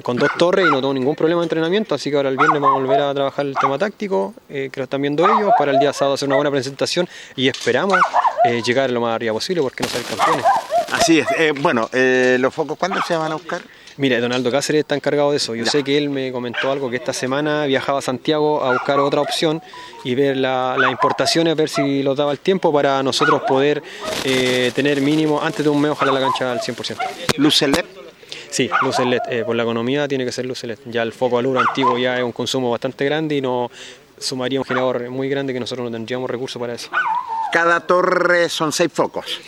con 0.02 0.16
dos 0.16 0.30
torres 0.38 0.66
y 0.66 0.70
no 0.70 0.76
tengo 0.80 0.94
ningún 0.94 1.14
problema 1.16 1.40
de 1.40 1.44
entrenamiento. 1.46 1.94
Así 1.94 2.10
que 2.10 2.16
ahora 2.16 2.28
el 2.28 2.36
viernes 2.36 2.60
vamos 2.60 2.76
a 2.78 2.80
volver 2.80 3.00
a 3.00 3.14
trabajar 3.14 3.46
el 3.46 3.54
tema 3.54 3.78
táctico, 3.78 4.34
eh, 4.48 4.70
que 4.72 4.80
lo 4.80 4.84
están 4.84 5.02
viendo 5.02 5.24
ellos, 5.24 5.52
para 5.58 5.72
el 5.72 5.78
día 5.78 5.92
sábado 5.92 6.14
hacer 6.14 6.28
una 6.28 6.36
buena 6.36 6.50
presentación 6.50 7.08
y 7.36 7.48
esperamos 7.48 7.98
eh, 8.44 8.62
llegar 8.64 8.90
lo 8.90 9.00
más 9.00 9.14
arriba 9.14 9.32
posible 9.32 9.62
porque 9.62 9.82
no 9.82 9.88
ser 9.90 10.02
campeones. 10.02 10.44
Así 10.92 11.18
es. 11.20 11.26
Eh, 11.38 11.52
bueno, 11.60 11.88
eh, 11.92 12.36
los 12.40 12.52
focos, 12.54 12.76
¿cuándo 12.78 13.00
se 13.06 13.16
van 13.16 13.30
a 13.32 13.34
buscar? 13.34 13.60
Mire, 13.96 14.18
Donaldo 14.20 14.50
Cáceres 14.50 14.80
está 14.80 14.94
encargado 14.94 15.30
de 15.32 15.36
eso. 15.36 15.54
Yo 15.54 15.66
sé 15.66 15.84
que 15.84 15.98
él 15.98 16.08
me 16.08 16.32
comentó 16.32 16.70
algo 16.70 16.88
que 16.88 16.96
esta 16.96 17.12
semana 17.12 17.66
viajaba 17.66 17.98
a 17.98 18.02
Santiago 18.02 18.64
a 18.64 18.72
buscar 18.72 18.98
otra 18.98 19.20
opción 19.20 19.60
y 20.04 20.14
ver 20.14 20.38
la- 20.38 20.74
las 20.78 20.90
importaciones, 20.90 21.54
ver 21.54 21.68
si 21.68 22.02
los 22.02 22.16
daba 22.16 22.32
el 22.32 22.38
tiempo 22.38 22.72
para 22.72 23.02
nosotros 23.02 23.42
poder 23.46 23.82
tener 24.74 25.00
mínimo, 25.02 25.42
antes 25.42 25.62
de 25.64 25.68
un 25.70 25.80
mes, 25.82 25.90
ojalá 25.90 26.12
la 26.12 26.20
cancha 26.20 26.50
al 26.50 26.60
100%. 26.60 26.98
¿Luces 27.36 27.68
LED? 27.68 27.84
Sí, 28.50 28.68
luces 28.82 29.06
LED. 29.06 29.20
Eh, 29.30 29.44
por 29.44 29.54
la 29.54 29.62
economía 29.62 30.08
tiene 30.08 30.24
que 30.24 30.32
ser 30.32 30.44
luces 30.44 30.64
LED. 30.68 30.78
Ya 30.86 31.02
el 31.02 31.12
foco 31.12 31.38
aluro 31.38 31.60
antiguo 31.60 31.96
ya 31.98 32.18
es 32.18 32.24
un 32.24 32.32
consumo 32.32 32.70
bastante 32.70 33.04
grande 33.04 33.36
y 33.36 33.40
no 33.40 33.70
sumaría 34.18 34.60
un 34.60 34.64
generador 34.64 35.08
muy 35.08 35.28
grande 35.28 35.52
que 35.52 35.60
nosotros 35.60 35.84
no 35.84 35.90
tendríamos 35.90 36.28
recursos 36.28 36.60
para 36.60 36.74
eso. 36.74 36.90
Cada 37.52 37.80
torre 37.80 38.48
son 38.48 38.72
seis 38.72 38.90
focos. 38.92 39.40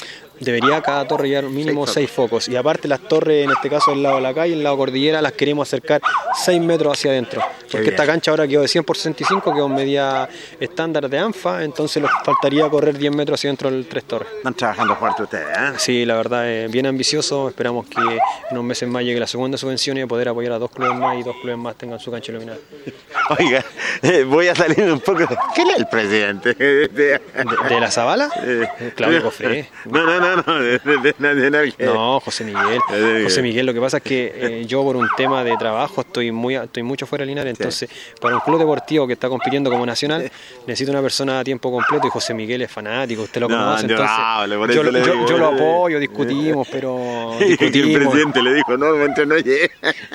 Debería 0.43 0.82
cada 0.82 1.07
torre 1.07 1.28
llevar 1.28 1.45
mínimo 1.45 1.86
seis 1.86 2.11
focos. 2.11 2.49
Y 2.49 2.57
aparte 2.57 2.88
las 2.88 3.01
torres, 3.01 3.45
en 3.45 3.51
este 3.51 3.70
caso 3.70 3.93
del 3.93 4.03
lado 4.03 4.16
de 4.16 4.22
la 4.22 4.34
calle, 4.34 4.55
el 4.55 4.62
lado 4.62 4.76
cordillera, 4.76 5.22
las 5.22 5.32
queremos 5.32 5.68
acercar 5.68 6.01
6 6.45 6.61
metros 6.61 6.99
hacia 6.99 7.12
adentro. 7.12 7.43
Porque 7.70 7.90
esta 7.90 8.05
cancha 8.05 8.30
ahora 8.32 8.47
quedó 8.47 8.62
de 8.62 8.68
100 8.68 8.84
por 8.84 8.97
65, 8.97 9.55
quedó 9.55 9.66
en 9.66 9.74
medida 9.74 10.28
estándar 10.61 11.09
de 11.09 11.18
ANFA, 11.18 11.64
entonces 11.64 12.03
nos 12.03 12.11
faltaría 12.24 12.68
correr 12.68 12.99
10 12.99 13.14
metros 13.14 13.40
hacia 13.40 13.49
adentro 13.49 13.70
del 13.70 13.86
tres 13.86 14.05
torres. 14.05 14.28
Están 14.36 14.55
trabajando 14.55 14.97
fuerte 14.97 15.22
ustedes, 15.22 15.47
¿eh? 15.57 15.72
Sí, 15.78 16.05
la 16.05 16.16
verdad 16.16 16.51
es 16.51 16.70
bien 16.70 16.86
ambicioso. 16.86 17.49
Esperamos 17.49 17.86
que 17.86 18.01
en 18.01 18.18
unos 18.51 18.64
meses 18.64 18.88
más 18.88 19.03
llegue 19.05 19.20
la 19.20 19.26
segunda 19.26 19.57
subvención 19.57 19.97
y 19.97 20.05
poder 20.07 20.28
apoyar 20.28 20.53
a 20.53 20.59
dos 20.59 20.70
clubes 20.70 20.95
más 20.99 21.16
y 21.18 21.22
dos 21.22 21.36
clubes 21.40 21.59
más 21.59 21.76
tengan 21.76 21.99
su 21.99 22.11
cancha 22.11 22.32
iluminada. 22.32 22.59
Oiga, 23.38 23.64
eh, 24.03 24.24
voy 24.24 24.49
a 24.49 24.55
salir 24.55 24.82
un 24.93 25.01
poco. 25.01 25.26
¿Quién 25.55 25.70
es 25.70 25.78
el 25.78 25.86
presidente? 25.86 26.55
¿De, 26.55 26.88
de 26.88 27.80
la 27.80 27.90
Zabala? 27.90 28.28
Claudio 28.97 29.22
Cofré. 29.22 29.70
No, 29.86 30.05
no, 30.05 30.20
no, 30.20 30.32
no, 30.37 30.61
de, 30.61 30.78
de- 30.78 31.74
que- 31.76 31.85
No, 31.87 32.20
José 32.20 32.45
Miguel. 32.45 32.80
Eh, 32.93 33.20
José 33.24 33.43
Miguel, 33.43 33.66
lo 33.66 33.74
que 33.74 33.80
pasa 33.80 33.97
es 33.99 34.03
que 34.03 34.33
eh, 34.35 34.66
yo 34.66 34.83
por 34.83 34.97
un 34.97 35.09
tema 35.16 35.43
de 35.45 35.57
trabajo 35.57 36.03
estoy 36.03 36.30
muy 36.30 36.57
estoy 36.57 36.83
mucho 36.83 37.07
fuera 37.07 37.22
de 37.22 37.26
Linares, 37.26 37.55
entonces 37.59 37.89
para 38.20 38.35
un 38.37 38.41
club 38.41 38.59
deportivo 38.59 39.07
que 39.07 39.14
está 39.14 39.28
compitiendo 39.28 39.70
como 39.70 39.87
nacional 39.87 40.30
necesito 40.66 40.91
una 40.93 41.01
persona 41.03 41.41
a 41.41 41.45
tiempo 41.45 41.70
completo 41.70 42.07
y 42.07 42.11
José 42.11 42.35
Miguel 42.35 42.62
es 42.62 42.70
fanático, 42.70 43.22
usted 43.22 43.41
lo 43.41 43.49
No, 43.49 43.57
conoce, 43.57 43.87
yo 43.87 43.95
entonces 43.95 44.74
yo, 44.76 44.83
lo- 44.83 44.91
le 44.91 45.05
yo- 45.05 45.12
digo. 45.12 45.26
yo 45.26 45.39
lo 45.39 45.47
apoyo, 45.49 45.99
discutimos, 45.99 46.68
pero 46.70 47.35
que 47.39 47.53
el 47.66 47.93
presidente 47.93 48.43
le 48.43 48.55
dijo, 48.55 48.76
no, 48.76 48.93
no 49.26 49.37
llegue. 49.39 49.70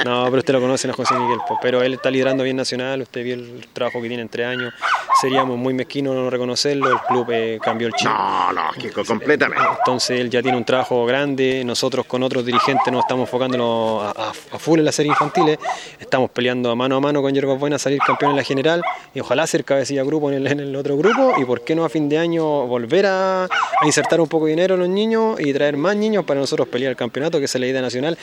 No, 0.05 0.25
pero 0.25 0.37
usted 0.37 0.53
lo 0.53 0.61
conoce 0.61 0.89
a 0.89 0.93
José 0.93 1.15
Miguel, 1.15 1.39
po, 1.47 1.57
pero 1.61 1.81
él 1.81 1.93
está 1.95 2.09
liderando 2.11 2.43
bien 2.43 2.57
Nacional, 2.57 3.01
usted 3.01 3.23
vio 3.23 3.35
el 3.35 3.67
trabajo 3.73 4.01
que 4.01 4.07
tiene 4.07 4.23
en 4.23 4.29
tres 4.29 4.47
años, 4.47 4.73
seríamos 5.21 5.57
muy 5.57 5.73
mezquinos 5.73 6.15
no 6.15 6.29
reconocerlo, 6.29 6.89
el 6.91 6.97
club 7.07 7.27
eh, 7.31 7.59
cambió 7.61 7.87
el 7.87 7.93
chip. 7.93 8.07
No, 8.09 8.51
lógico, 8.51 9.03
completamente. 9.05 9.63
Entonces 9.79 9.96
él 10.09 10.29
ya 10.29 10.41
tiene 10.41 10.57
un 10.57 10.63
trabajo 10.65 11.05
grande, 11.05 11.63
nosotros 11.65 12.05
con 12.05 12.23
otros 12.23 12.45
dirigentes 12.45 12.91
nos 12.91 13.01
estamos 13.03 13.27
enfocando 13.27 14.01
a, 14.01 14.11
a- 14.11 14.29
a 14.29 14.59
full 14.59 14.79
en 14.79 14.85
las 14.85 14.95
series 14.95 15.13
infantiles, 15.13 15.57
estamos 15.99 16.29
peleando 16.31 16.75
mano 16.75 16.95
a 16.97 16.99
mano 16.99 17.21
con 17.21 17.33
Yerba 17.33 17.53
Buena 17.55 17.75
a 17.77 17.79
salir 17.79 17.99
campeón 17.99 18.31
en 18.31 18.37
la 18.37 18.43
general 18.43 18.81
y 19.13 19.19
ojalá 19.19 19.45
ser 19.47 19.63
cabecilla 19.65 20.03
grupo 20.03 20.29
en 20.31 20.35
el, 20.37 20.47
en 20.47 20.59
el 20.59 20.75
otro 20.75 20.97
grupo 20.97 21.33
y 21.39 21.45
por 21.45 21.61
qué 21.61 21.75
no 21.75 21.83
a 21.85 21.89
fin 21.89 22.07
de 22.09 22.17
año 22.17 22.43
volver 22.67 23.05
a, 23.05 23.43
a 23.45 23.85
insertar 23.85 24.21
un 24.21 24.27
poco 24.27 24.45
de 24.45 24.51
dinero 24.51 24.75
a 24.75 24.77
los 24.77 24.89
niños 24.89 25.39
y 25.39 25.51
traer 25.53 25.77
más 25.77 25.95
niños 25.95 26.25
para 26.25 26.39
nosotros 26.39 26.67
pelear 26.67 26.91
el 26.91 26.97
campeonato, 26.97 27.39
que 27.39 27.45
es 27.45 27.55
la 27.55 27.67
idea 27.67 27.81
nacional, 27.81 28.17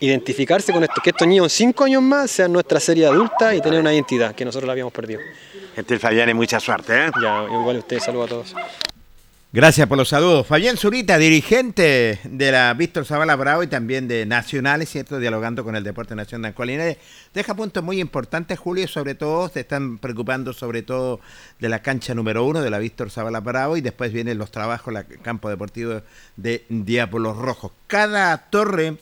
identificarse 0.00 0.72
con 0.72 0.82
esto, 0.84 1.00
que 1.02 1.10
estos 1.10 1.26
niños 1.26 1.44
en 1.46 1.50
cinco 1.50 1.84
años 1.84 2.02
más 2.02 2.30
sean 2.30 2.52
nuestra 2.52 2.78
serie 2.80 3.06
adulta 3.06 3.54
y 3.54 3.60
tener 3.60 3.80
una 3.80 3.92
identidad 3.92 4.34
que 4.34 4.44
nosotros 4.44 4.66
la 4.66 4.72
habíamos 4.72 4.92
perdido. 4.92 5.20
Gente 5.74 5.98
Fabián, 5.98 6.34
mucha 6.36 6.58
suerte, 6.60 7.06
¿eh? 7.06 7.10
Ya, 7.22 7.44
igual 7.52 7.78
usted 7.78 7.98
saluda 8.00 8.24
a 8.24 8.28
todos. 8.28 8.54
Gracias 9.50 9.86
por 9.86 9.96
los 9.96 10.10
saludos. 10.10 10.46
Fabián 10.46 10.76
Zurita, 10.76 11.16
dirigente 11.16 12.20
de 12.22 12.52
la 12.52 12.74
Víctor 12.74 13.06
Zavala 13.06 13.34
Bravo 13.34 13.62
y 13.62 13.66
también 13.66 14.06
de 14.06 14.26
Nacionales, 14.26 14.90
¿cierto? 14.90 15.18
Dialogando 15.18 15.64
con 15.64 15.74
el 15.74 15.82
Deporte 15.82 16.14
Nacional 16.14 16.52
Colinares. 16.52 16.98
Deja 17.32 17.54
puntos 17.54 17.82
muy 17.82 17.98
importantes, 17.98 18.58
Julio, 18.58 18.86
sobre 18.86 19.14
todo, 19.14 19.48
se 19.48 19.60
están 19.60 19.96
preocupando 19.96 20.52
sobre 20.52 20.82
todo 20.82 21.20
de 21.60 21.70
la 21.70 21.80
cancha 21.80 22.14
número 22.14 22.44
uno 22.44 22.60
de 22.60 22.68
la 22.68 22.78
Víctor 22.78 23.10
Zavala 23.10 23.40
Bravo 23.40 23.78
y 23.78 23.80
después 23.80 24.12
vienen 24.12 24.36
los 24.36 24.50
trabajos, 24.50 24.94
el 24.94 25.18
campo 25.22 25.48
deportivo 25.48 26.02
de 26.36 26.66
Diablos 26.68 27.38
Rojos. 27.38 27.72
Cada 27.86 28.36
torre 28.50 28.98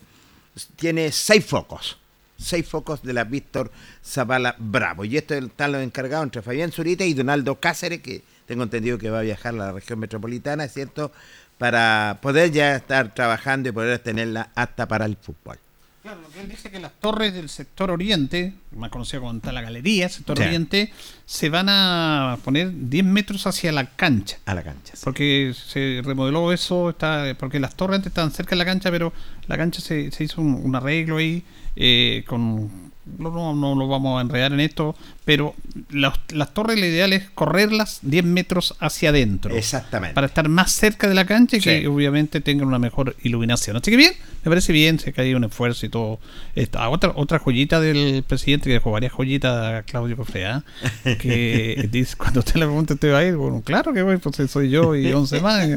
tiene 0.76 1.10
seis 1.10 1.44
focos. 1.44 1.98
Seis 2.38 2.68
focos 2.68 3.02
de 3.02 3.14
la 3.14 3.24
Víctor 3.24 3.72
Zavala 4.04 4.54
Bravo. 4.58 5.04
Y 5.04 5.16
esto 5.16 5.34
están 5.34 5.72
los 5.72 5.82
encargados 5.82 6.22
entre 6.22 6.42
Fabián 6.42 6.70
Zurita 6.70 7.04
y 7.04 7.14
Donaldo 7.14 7.58
Cáceres, 7.58 8.00
que 8.00 8.22
tengo 8.46 8.62
entendido 8.62 8.98
que 8.98 9.10
va 9.10 9.18
a 9.20 9.22
viajar 9.22 9.54
a 9.54 9.58
la 9.58 9.72
región 9.72 9.98
metropolitana, 9.98 10.64
¿es 10.64 10.72
cierto? 10.72 11.12
Para 11.58 12.18
poder 12.22 12.50
ya 12.52 12.76
estar 12.76 13.14
trabajando 13.14 13.68
y 13.68 13.72
poder 13.72 13.98
tenerla 13.98 14.50
hasta 14.54 14.86
para 14.86 15.04
el 15.06 15.16
fútbol. 15.16 15.58
Claro, 16.02 16.20
lo 16.20 16.28
que 16.28 16.40
él 16.40 16.48
dice 16.48 16.70
que 16.70 16.78
las 16.78 16.92
torres 16.92 17.34
del 17.34 17.48
sector 17.48 17.90
oriente, 17.90 18.52
más 18.76 18.90
conocido 18.90 19.22
como 19.22 19.40
la 19.42 19.60
galería, 19.60 20.08
sector 20.08 20.36
Sí. 20.38 20.44
oriente, 20.44 20.92
se 21.24 21.48
van 21.48 21.66
a 21.68 22.38
poner 22.44 22.70
10 22.72 23.04
metros 23.04 23.44
hacia 23.48 23.72
la 23.72 23.86
cancha. 23.96 24.38
A 24.46 24.54
la 24.54 24.62
cancha. 24.62 24.92
Porque 25.02 25.52
se 25.52 26.02
remodeló 26.04 26.52
eso, 26.52 26.90
está 26.90 27.34
porque 27.36 27.58
las 27.58 27.74
torres 27.74 27.96
antes 27.96 28.10
estaban 28.12 28.30
cerca 28.30 28.50
de 28.50 28.56
la 28.58 28.64
cancha, 28.64 28.92
pero 28.92 29.12
la 29.48 29.56
cancha 29.56 29.80
se, 29.80 30.12
se 30.12 30.22
hizo 30.22 30.40
un, 30.40 30.54
un 30.54 30.76
arreglo 30.76 31.16
ahí 31.16 31.42
eh, 31.74 32.22
con... 32.28 32.85
No, 33.18 33.30
no, 33.30 33.54
no 33.54 33.74
lo 33.76 33.86
vamos 33.88 34.18
a 34.18 34.22
enredar 34.22 34.52
en 34.52 34.58
esto, 34.60 34.96
pero 35.24 35.54
las, 35.90 36.14
las 36.30 36.52
torres 36.52 36.78
lo 36.78 36.86
ideal 36.86 37.12
es 37.12 37.30
correrlas 37.30 38.00
10 38.02 38.24
metros 38.24 38.74
hacia 38.80 39.10
adentro. 39.10 39.54
Exactamente. 39.56 40.14
Para 40.14 40.26
estar 40.26 40.48
más 40.48 40.72
cerca 40.72 41.08
de 41.08 41.14
la 41.14 41.24
cancha 41.24 41.56
y 41.56 41.60
Sí. 41.60 41.70
que 41.70 41.86
obviamente 41.88 42.40
tengan 42.40 42.66
una 42.68 42.78
mejor 42.80 43.14
iluminación. 43.22 43.76
Así 43.76 43.90
que 43.92 43.96
bien, 43.96 44.12
me 44.44 44.50
parece 44.50 44.72
bien, 44.72 44.98
sé 44.98 45.12
que 45.12 45.20
hay 45.20 45.34
un 45.34 45.44
esfuerzo 45.44 45.86
y 45.86 45.88
todo. 45.88 46.18
Esta, 46.56 46.88
otra, 46.88 47.12
otra 47.14 47.38
joyita 47.38 47.80
del 47.80 48.24
presidente 48.24 48.66
que 48.68 48.74
dejó 48.74 48.90
varias 48.90 49.12
joyitas 49.12 49.56
a 49.74 49.82
Claudio 49.84 50.16
Cofrea, 50.16 50.64
que 51.20 51.88
dice, 51.90 52.16
cuando 52.16 52.40
usted 52.40 52.54
le 52.56 52.66
pregunta, 52.66 52.94
¿usted 52.94 53.12
va 53.12 53.18
a 53.18 53.24
ir? 53.24 53.36
Bueno, 53.36 53.62
claro 53.64 53.92
que 53.92 54.02
voy, 54.02 54.16
pues 54.16 54.36
soy 54.50 54.70
yo 54.70 54.94
y 54.96 55.12
11 55.12 55.40
más. 55.40 55.68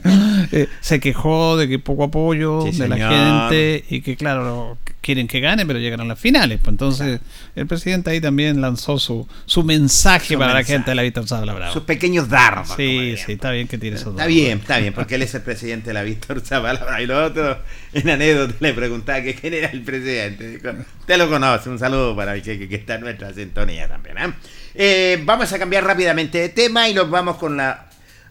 Eh, 0.52 0.68
se 0.82 1.00
quejó 1.00 1.58
de 1.58 1.68
que 1.68 1.78
poco 1.80 2.06
apoyo 2.06 2.64
Sí, 2.72 2.78
de 2.80 2.88
la 2.88 2.96
señor. 2.96 3.12
gente 3.12 3.86
y 3.90 4.02
que, 4.02 4.16
claro, 4.16 4.78
quieren 5.02 5.28
que 5.28 5.40
gane, 5.40 5.66
pero 5.66 5.80
llegan 5.80 6.02
a 6.02 6.06
las 6.06 6.20
finales. 6.20 6.60
Pues 6.62 6.70
entonces, 6.74 7.20
el 7.56 7.68
presidente 7.68 8.10
ahí 8.12 8.22
también 8.22 8.62
lanzó 8.62 9.00
su, 9.00 9.28
su 9.46 9.64
mensaje 9.64 10.34
Su 10.34 10.40
para 10.40 10.54
mensaje. 10.54 10.72
la 10.74 10.78
gente 10.78 10.92
de 10.92 10.96
la 10.96 11.02
Víctor 11.04 11.26
Bravo. 11.28 11.74
Sus 11.74 11.84
pequeños 11.84 12.30
dardos. 12.30 12.74
Sí, 12.76 13.16
sí, 13.26 13.34
está 13.34 13.52
bien 13.52 13.68
que 13.68 13.78
tiene 13.78 13.98
esos 13.98 14.14
Está 14.14 14.26
bien, 14.28 14.60
está 14.60 14.78
bien, 14.80 14.94
porque 14.94 15.16
él 15.16 15.22
es 15.24 15.34
el 15.36 15.42
presidente 15.42 15.88
de 15.88 15.94
la 15.94 16.04
Víctor 16.04 16.42
Zavala. 16.42 17.02
Y 17.02 17.06
lo 17.06 17.26
otro, 17.26 17.58
en 17.94 18.10
anécdota, 18.10 18.54
le 18.60 18.74
preguntaba 18.74 19.22
que 19.22 19.36
quién 19.36 19.54
era 19.54 19.68
el 19.68 19.82
presidente. 19.82 20.48
Dijo, 20.58 20.70
Usted 21.00 21.18
lo 21.18 21.30
conoce, 21.30 21.70
un 21.70 21.80
saludo 21.80 22.16
para 22.16 22.36
el 22.36 22.42
que, 22.42 22.68
que- 22.68 22.76
está 22.76 22.96
en 22.96 23.02
nuestra 23.02 23.34
sintonía 23.34 23.88
también. 23.88 24.18
¿ah? 24.18 24.34
Eh, 24.76 25.22
vamos 25.26 25.52
a 25.52 25.60
cambiar 25.60 25.84
rápidamente 25.84 26.38
de 26.38 26.50
tema 26.50 26.88
y 26.90 26.94
nos 26.94 27.10
vamos 27.10 27.38
con 27.38 27.58
la 27.58 27.86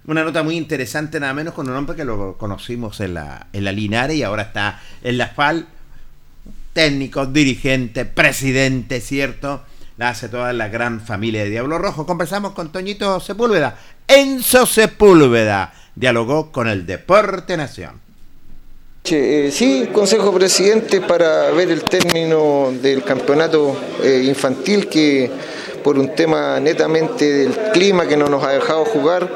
una 0.06 0.24
nota 0.24 0.42
muy 0.42 0.56
interesante, 0.56 1.20
nada 1.20 1.34
menos 1.34 1.52
con 1.52 1.68
un 1.68 1.76
hombre 1.76 1.94
que 1.94 2.04
lo 2.04 2.38
conocimos 2.38 2.98
en 3.00 3.12
la, 3.12 3.48
en 3.52 3.62
la 3.64 3.72
Linares 3.72 4.16
y 4.16 4.22
ahora 4.22 4.44
está 4.44 4.80
en 5.02 5.18
la 5.18 5.26
FAL. 5.28 5.66
Técnico, 6.78 7.26
dirigente, 7.26 8.04
presidente, 8.04 9.00
¿cierto? 9.00 9.62
La 9.96 10.10
hace 10.10 10.28
toda 10.28 10.52
la 10.52 10.68
gran 10.68 11.00
familia 11.00 11.42
de 11.42 11.50
Diablo 11.50 11.76
Rojo. 11.76 12.06
Conversamos 12.06 12.52
con 12.52 12.70
Toñito 12.70 13.18
Sepúlveda. 13.18 13.76
Enzo 14.06 14.64
Sepúlveda 14.64 15.74
dialogó 15.96 16.52
con 16.52 16.68
el 16.68 16.86
Deporte 16.86 17.56
Nación. 17.56 18.00
Eh, 19.10 19.50
sí, 19.52 19.88
Consejo 19.92 20.32
Presidente 20.32 21.00
para 21.00 21.50
ver 21.50 21.72
el 21.72 21.82
término 21.82 22.72
del 22.80 23.02
campeonato 23.02 23.76
eh, 24.00 24.22
infantil 24.24 24.86
que 24.86 25.28
por 25.82 25.98
un 25.98 26.14
tema 26.14 26.60
netamente 26.60 27.24
del 27.24 27.72
clima 27.72 28.06
que 28.06 28.16
no 28.16 28.28
nos 28.28 28.44
ha 28.44 28.50
dejado 28.50 28.84
jugar 28.84 29.28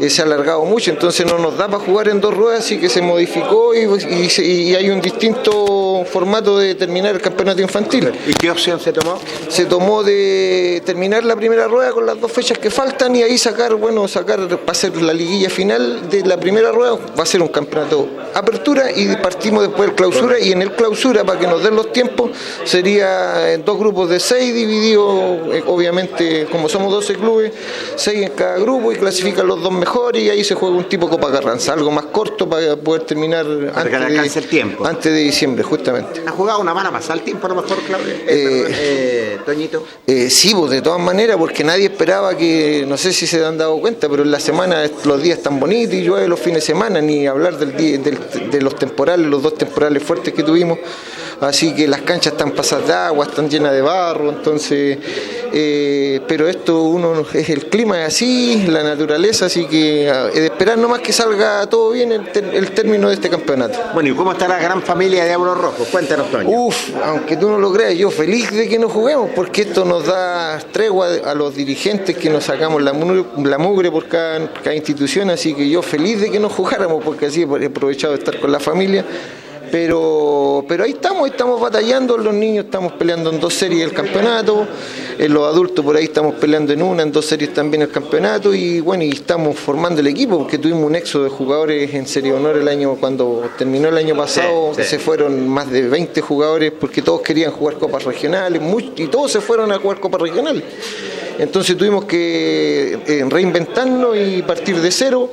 eh, 0.00 0.10
se 0.10 0.22
ha 0.22 0.24
alargado 0.24 0.64
mucho, 0.64 0.90
entonces 0.90 1.26
no 1.26 1.38
nos 1.38 1.56
da 1.56 1.68
para 1.68 1.84
jugar 1.84 2.08
en 2.08 2.20
dos 2.20 2.34
ruedas 2.34 2.70
y 2.72 2.78
que 2.78 2.88
se 2.88 3.02
modificó 3.02 3.74
y, 3.74 3.80
y 3.80 4.28
y 4.44 4.74
hay 4.74 4.90
un 4.90 5.00
distinto 5.00 6.04
formato 6.10 6.58
de 6.58 6.74
terminar 6.74 7.14
el 7.14 7.20
campeonato 7.20 7.60
infantil. 7.62 8.12
¿Y 8.26 8.32
qué 8.34 8.50
opción 8.50 8.80
se 8.80 8.92
tomó? 8.92 9.18
Se 9.48 9.66
tomó 9.66 10.02
de 10.02 10.82
terminar 10.84 11.24
la 11.24 11.36
primera 11.36 11.66
rueda 11.68 11.92
con 11.92 12.06
las 12.06 12.20
dos 12.20 12.30
fechas 12.30 12.58
que 12.58 12.70
faltan 12.70 13.14
y 13.16 13.22
ahí 13.22 13.38
sacar, 13.38 13.74
bueno, 13.74 14.06
sacar, 14.08 14.40
va 14.40 14.58
a 14.66 14.74
ser 14.74 14.96
la 15.00 15.12
liguilla 15.12 15.50
final 15.50 16.08
de 16.08 16.24
la 16.24 16.38
primera 16.38 16.72
rueda, 16.72 16.98
va 17.18 17.22
a 17.22 17.26
ser 17.26 17.42
un 17.42 17.48
campeonato 17.48 18.08
apertura 18.34 18.90
y 18.90 19.14
partimos 19.16 19.62
después 19.62 19.88
del 19.88 19.96
clausura 19.96 20.38
y 20.38 20.52
en 20.52 20.62
el 20.62 20.72
clausura, 20.72 21.24
para 21.24 21.38
que 21.38 21.46
nos 21.46 21.62
den 21.62 21.76
los 21.76 21.92
tiempos, 21.92 22.30
sería 22.64 23.52
en 23.52 23.64
dos 23.64 23.78
grupos 23.78 24.10
de 24.10 24.18
seis 24.18 24.54
divididos, 24.54 25.54
eh, 25.54 25.62
obviamente, 25.66 26.46
como 26.50 26.68
somos 26.68 26.92
12 26.92 27.14
clubes, 27.14 27.52
seis 27.96 28.22
en 28.22 28.30
cada 28.30 28.58
grupo 28.58 28.92
y 28.92 28.96
clasifican 28.96 29.46
los 29.46 29.62
dos 29.62 29.72
mejores 29.72 29.83
y 30.14 30.30
ahí 30.30 30.42
se 30.44 30.54
juega 30.54 30.74
un 30.76 30.88
tipo 30.88 31.08
Copa 31.08 31.30
Carranza, 31.30 31.72
algo 31.72 31.90
más 31.90 32.06
corto 32.06 32.48
para 32.48 32.76
poder 32.76 33.02
terminar 33.02 33.46
antes, 33.46 33.76
alcance 33.76 34.40
de, 34.40 34.44
el 34.44 34.48
tiempo. 34.50 34.86
antes 34.86 35.12
de 35.12 35.18
diciembre, 35.20 35.62
justamente. 35.62 36.22
¿Ha 36.26 36.30
jugado 36.30 36.60
una 36.60 36.72
mala 36.74 36.90
pasada 36.90 37.14
el 37.14 37.20
tiempo 37.22 37.46
a 37.46 37.50
lo 37.50 37.56
mejor, 37.62 37.78
Claudio? 37.82 38.12
Eh, 38.12 38.24
Eh, 38.26 38.66
eh, 38.68 39.38
Toñito. 39.44 39.84
Eh, 40.06 40.30
sí, 40.30 40.54
pues 40.54 40.70
de 40.70 40.82
todas 40.82 41.00
maneras, 41.00 41.36
porque 41.36 41.64
nadie 41.64 41.86
esperaba 41.86 42.36
que, 42.36 42.84
no 42.88 42.96
sé 42.96 43.12
si 43.12 43.26
se 43.26 43.44
han 43.44 43.58
dado 43.58 43.78
cuenta, 43.80 44.08
pero 44.08 44.22
en 44.22 44.30
la 44.30 44.40
semana 44.40 44.84
los 45.04 45.22
días 45.22 45.38
están 45.38 45.60
bonitos 45.60 45.94
y 45.94 46.02
llueve 46.02 46.28
los 46.28 46.40
fines 46.40 46.62
de 46.62 46.66
semana, 46.66 47.00
ni 47.00 47.26
hablar 47.26 47.58
del 47.58 47.76
día, 47.76 47.98
del- 47.98 48.50
de 48.50 48.60
los 48.62 48.76
temporales, 48.76 49.26
los 49.26 49.42
dos 49.42 49.54
temporales 49.56 50.02
fuertes 50.02 50.32
que 50.34 50.42
tuvimos. 50.42 50.78
Así 51.46 51.74
que 51.74 51.86
las 51.86 52.00
canchas 52.02 52.32
están 52.32 52.52
pasadas 52.52 52.86
de 52.86 52.94
agua, 52.94 53.26
están 53.26 53.50
llenas 53.50 53.72
de 53.72 53.82
barro, 53.82 54.30
entonces, 54.30 54.98
eh, 55.52 56.20
pero 56.26 56.48
esto 56.48 56.82
uno 56.82 57.24
es 57.32 57.48
el 57.50 57.66
clima 57.66 58.00
es 58.02 58.14
así, 58.14 58.64
la 58.66 58.82
naturaleza, 58.82 59.46
así 59.46 59.66
que 59.66 60.08
es 60.08 60.34
de 60.34 60.46
esperar 60.46 60.78
nomás 60.78 61.00
que 61.00 61.12
salga 61.12 61.66
todo 61.66 61.90
bien 61.90 62.12
el, 62.12 62.70
término 62.70 63.08
de 63.08 63.14
este 63.14 63.28
campeonato. 63.28 63.78
Bueno, 63.92 64.08
¿y 64.08 64.14
cómo 64.14 64.32
está 64.32 64.48
la 64.48 64.58
gran 64.58 64.82
familia 64.82 65.22
de 65.22 65.28
Diablo 65.28 65.54
Rojo? 65.54 65.84
Cuéntanos, 65.90 66.30
Toño. 66.30 66.48
Uf, 66.48 66.90
aunque 67.04 67.36
tú 67.36 67.50
no 67.50 67.58
lo 67.58 67.72
creas, 67.72 67.94
yo 67.94 68.10
feliz 68.10 68.50
de 68.50 68.68
que 68.68 68.78
no 68.78 68.88
juguemos, 68.88 69.30
porque 69.34 69.62
esto 69.62 69.84
nos 69.84 70.06
da 70.06 70.58
tregua 70.72 71.08
a 71.24 71.34
los 71.34 71.54
dirigentes 71.54 72.16
que 72.16 72.30
nos 72.30 72.44
sacamos 72.44 72.82
la 72.82 72.92
mugre 73.58 73.90
por 73.90 74.08
cada, 74.08 74.50
cada 74.52 74.74
institución, 74.74 75.30
así 75.30 75.54
que 75.54 75.68
yo 75.68 75.82
feliz 75.82 76.20
de 76.20 76.30
que 76.30 76.40
no 76.40 76.48
jugáramos, 76.48 77.04
porque 77.04 77.26
así 77.26 77.42
he 77.42 77.66
aprovechado 77.66 78.14
de 78.14 78.18
estar 78.20 78.40
con 78.40 78.50
la 78.50 78.60
familia. 78.60 79.04
Pero, 79.74 80.64
pero 80.68 80.84
ahí 80.84 80.92
estamos, 80.92 81.28
estamos 81.28 81.60
batallando, 81.60 82.16
los 82.16 82.32
niños 82.32 82.66
estamos 82.66 82.92
peleando 82.92 83.32
en 83.32 83.40
dos 83.40 83.54
series 83.54 83.82
el 83.82 83.92
campeonato, 83.92 84.68
en 85.18 85.34
los 85.34 85.52
adultos 85.52 85.84
por 85.84 85.96
ahí 85.96 86.04
estamos 86.04 86.36
peleando 86.36 86.72
en 86.72 86.80
una, 86.80 87.02
en 87.02 87.10
dos 87.10 87.26
series 87.26 87.52
también 87.52 87.82
el 87.82 87.90
campeonato 87.90 88.54
y 88.54 88.78
bueno, 88.78 89.02
y 89.02 89.10
estamos 89.10 89.58
formando 89.58 90.00
el 90.00 90.06
equipo 90.06 90.38
porque 90.38 90.58
tuvimos 90.58 90.84
un 90.84 90.94
éxodo 90.94 91.24
de 91.24 91.30
jugadores 91.30 91.92
en 91.92 92.06
Serie 92.06 92.32
Honor 92.32 92.56
el 92.56 92.68
año 92.68 92.94
cuando 93.00 93.50
terminó 93.58 93.88
el 93.88 93.96
año 93.98 94.14
pasado, 94.14 94.70
Sí, 94.76 94.82
sí. 94.84 94.90
se 94.90 94.98
fueron 95.00 95.48
más 95.48 95.68
de 95.68 95.88
20 95.88 96.20
jugadores 96.20 96.72
porque 96.78 97.02
todos 97.02 97.22
querían 97.22 97.50
jugar 97.50 97.74
copas 97.74 98.04
regionales 98.04 98.62
y 98.94 99.08
todos 99.08 99.32
se 99.32 99.40
fueron 99.40 99.72
a 99.72 99.78
jugar 99.78 99.98
copas 99.98 100.20
regionales. 100.20 100.62
Entonces 101.38 101.76
tuvimos 101.76 102.04
que 102.04 102.98
eh, 103.06 103.24
reinventarnos 103.28 104.16
y 104.16 104.42
partir 104.42 104.80
de 104.80 104.90
cero. 104.90 105.30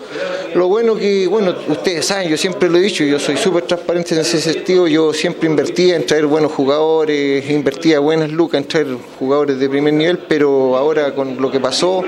Lo 0.56 0.68
bueno 0.68 0.96
que, 0.96 1.28
bueno, 1.28 1.56
ustedes 1.68 2.06
saben, 2.06 2.30
yo 2.30 2.38
siempre 2.38 2.70
lo 2.70 2.78
he 2.78 2.82
dicho, 2.82 3.04
yo 3.04 3.20
soy 3.20 3.38
súper 3.38 3.64
transparente 3.64 4.16
en 4.16 4.22
ese 4.38 4.54
sentido, 4.54 4.88
yo 4.88 5.12
siempre 5.12 5.50
invertía 5.50 5.98
en 5.98 6.06
traer 6.06 6.26
buenos 6.26 6.54
jugadores, 6.54 7.50
invertía 7.50 8.00
buenas 8.00 8.32
lucas 8.32 8.62
en 8.62 8.68
traer 8.68 8.88
jugadores 9.20 9.60
de 9.60 9.68
primer 9.68 9.94
nivel, 9.94 10.20
pero 10.20 10.78
ahora 10.78 11.14
con 11.14 11.42
lo 11.42 11.52
que 11.52 11.60
pasó, 11.60 12.02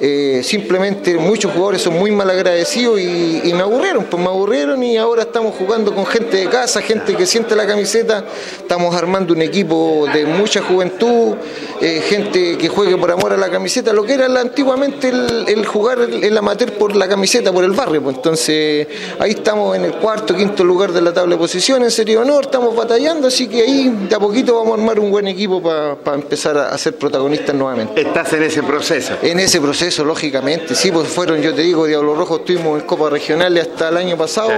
eh, 0.00 0.40
simplemente 0.42 1.16
muchos 1.16 1.52
jugadores 1.52 1.82
son 1.82 1.94
muy 1.94 2.10
mal 2.10 2.28
agradecidos 2.30 3.00
y, 3.00 3.52
me 3.54 3.60
aburrieron, 3.60 4.04
pues 4.04 4.20
me 4.20 4.28
aburrieron 4.28 4.82
y 4.82 4.96
ahora 4.96 5.22
estamos 5.22 5.54
jugando 5.54 5.94
con 5.94 6.04
gente 6.06 6.36
de 6.38 6.48
casa, 6.48 6.80
gente 6.80 7.14
que 7.14 7.26
siente 7.26 7.54
la 7.54 7.66
camiseta, 7.66 8.24
estamos 8.56 8.94
armando 8.94 9.32
un 9.32 9.42
equipo 9.42 10.06
de 10.12 10.26
mucha 10.26 10.60
juventud, 10.62 11.36
eh, 11.80 12.02
gente 12.08 12.58
que 12.58 12.68
juegue 12.68 12.96
por 12.96 13.10
amor 13.10 13.32
a 13.32 13.36
la 13.36 13.50
camiseta, 13.50 13.92
lo 13.92 14.04
que 14.04 14.14
era 14.14 14.26
antiguamente 14.26 15.08
el, 15.10 15.64
jugar 15.64 16.00
el, 16.00 16.24
el 16.24 16.36
amateur 16.36 16.72
por 16.72 16.96
la 16.96 17.08
camiseta, 17.08 17.52
por 17.52 17.64
el 17.64 17.72
barrio, 17.72 18.02
pues 18.02 18.16
entonces 18.16 18.86
ahí 19.18 19.30
estamos 19.30 19.76
en 19.76 19.84
el 19.84 19.94
cuarto, 19.94 20.34
quinto 20.34 20.64
lugar 20.64 20.92
de 20.92 21.00
la 21.00 21.12
tabla 21.12 21.36
de 21.36 21.38
en 21.76 21.90
Serie 21.90 22.16
Honor, 22.16 22.44
estamos 22.44 22.74
batallando, 22.74 23.28
así 23.28 23.46
que 23.46 23.62
ahí 23.62 23.88
de 24.08 24.14
a 24.14 24.18
poquito 24.18 24.56
vamos 24.56 24.78
a 24.78 24.80
armar 24.80 24.98
un 24.98 25.10
buen 25.10 25.28
equipo 25.28 25.62
para 25.62 26.16
empezar 26.16 26.56
a, 26.56 26.70
a 26.70 26.78
ser 26.78 26.96
protagonistas 26.96 27.54
nuevamente. 27.54 28.00
Estás 28.00 28.32
en 28.32 28.42
ese 28.44 28.62
proceso. 28.62 29.14
En 29.22 29.38
ese 29.38 29.60
proceso, 29.60 30.02
lógicamente, 30.02 30.74
sí, 30.74 30.90
pues 30.90 31.08
fueron, 31.08 31.42
yo 31.42 31.54
te 31.54 31.62
digo, 31.62 31.86
Diablo 31.86 32.14
Rojo 32.14 32.36
estuvimos 32.36 32.80
en 32.80 32.86
Copa 32.86 33.10
Regionales 33.10 33.68
hasta 33.68 33.90
el 33.90 33.98
año 33.98 34.16
pasado, 34.16 34.50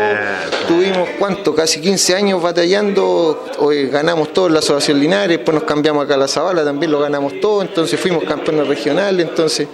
tuvimos 0.68 1.08
cuánto, 1.18 1.52
casi 1.52 1.80
15 1.80 2.14
años 2.14 2.40
batallando, 2.40 3.44
hoy 3.58 3.88
ganamos 3.88 4.32
todo 4.32 4.46
en 4.46 4.52
la 4.54 4.60
Asociación 4.60 5.00
Linares, 5.00 5.38
después 5.38 5.54
nos 5.56 5.64
cambiamos 5.64 6.04
acá 6.04 6.14
a 6.14 6.18
la 6.18 6.28
Zabala, 6.28 6.64
también 6.64 6.92
lo 6.92 7.00
ganamos 7.00 7.40
todo, 7.40 7.62
entonces 7.62 7.98
fuimos 7.98 8.22
campeones 8.22 8.68
regionales, 8.68 9.26
entonces, 9.28 9.66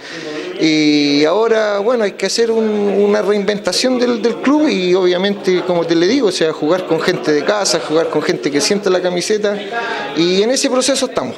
y 0.59 1.23
ahora, 1.25 1.79
bueno, 1.79 2.03
hay 2.03 2.13
que 2.13 2.25
hacer 2.27 2.49
un- 2.51 2.67
una 2.69 3.21
reinventación 3.21 3.99
del, 3.99 4.21
del 4.21 4.35
club 4.37 4.67
y 4.69 4.93
obviamente, 4.95 5.61
como 5.65 5.85
te 5.85 5.95
le 5.95 6.07
digo, 6.07 6.27
o 6.27 6.31
sea, 6.31 6.51
jugar 6.53 6.85
con 6.85 6.99
gente 6.99 7.31
de 7.31 7.43
casa, 7.43 7.79
jugar 7.79 8.09
con 8.09 8.21
gente 8.21 8.49
que 8.51 8.59
siente 8.61 8.89
la 8.89 9.01
camiseta, 9.01 9.57
y 10.15 10.41
en 10.41 10.51
ese 10.51 10.69
proceso 10.69 11.05
estamos. 11.05 11.35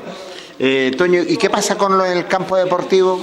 Eh, 0.61 0.91
Toño, 0.97 1.21
¿y 1.25 1.37
qué 1.37 1.49
pasa 1.49 1.77
con 1.77 1.97
lo 1.97 2.03
del 2.03 2.27
campo 2.27 2.57
deportivo? 2.57 3.21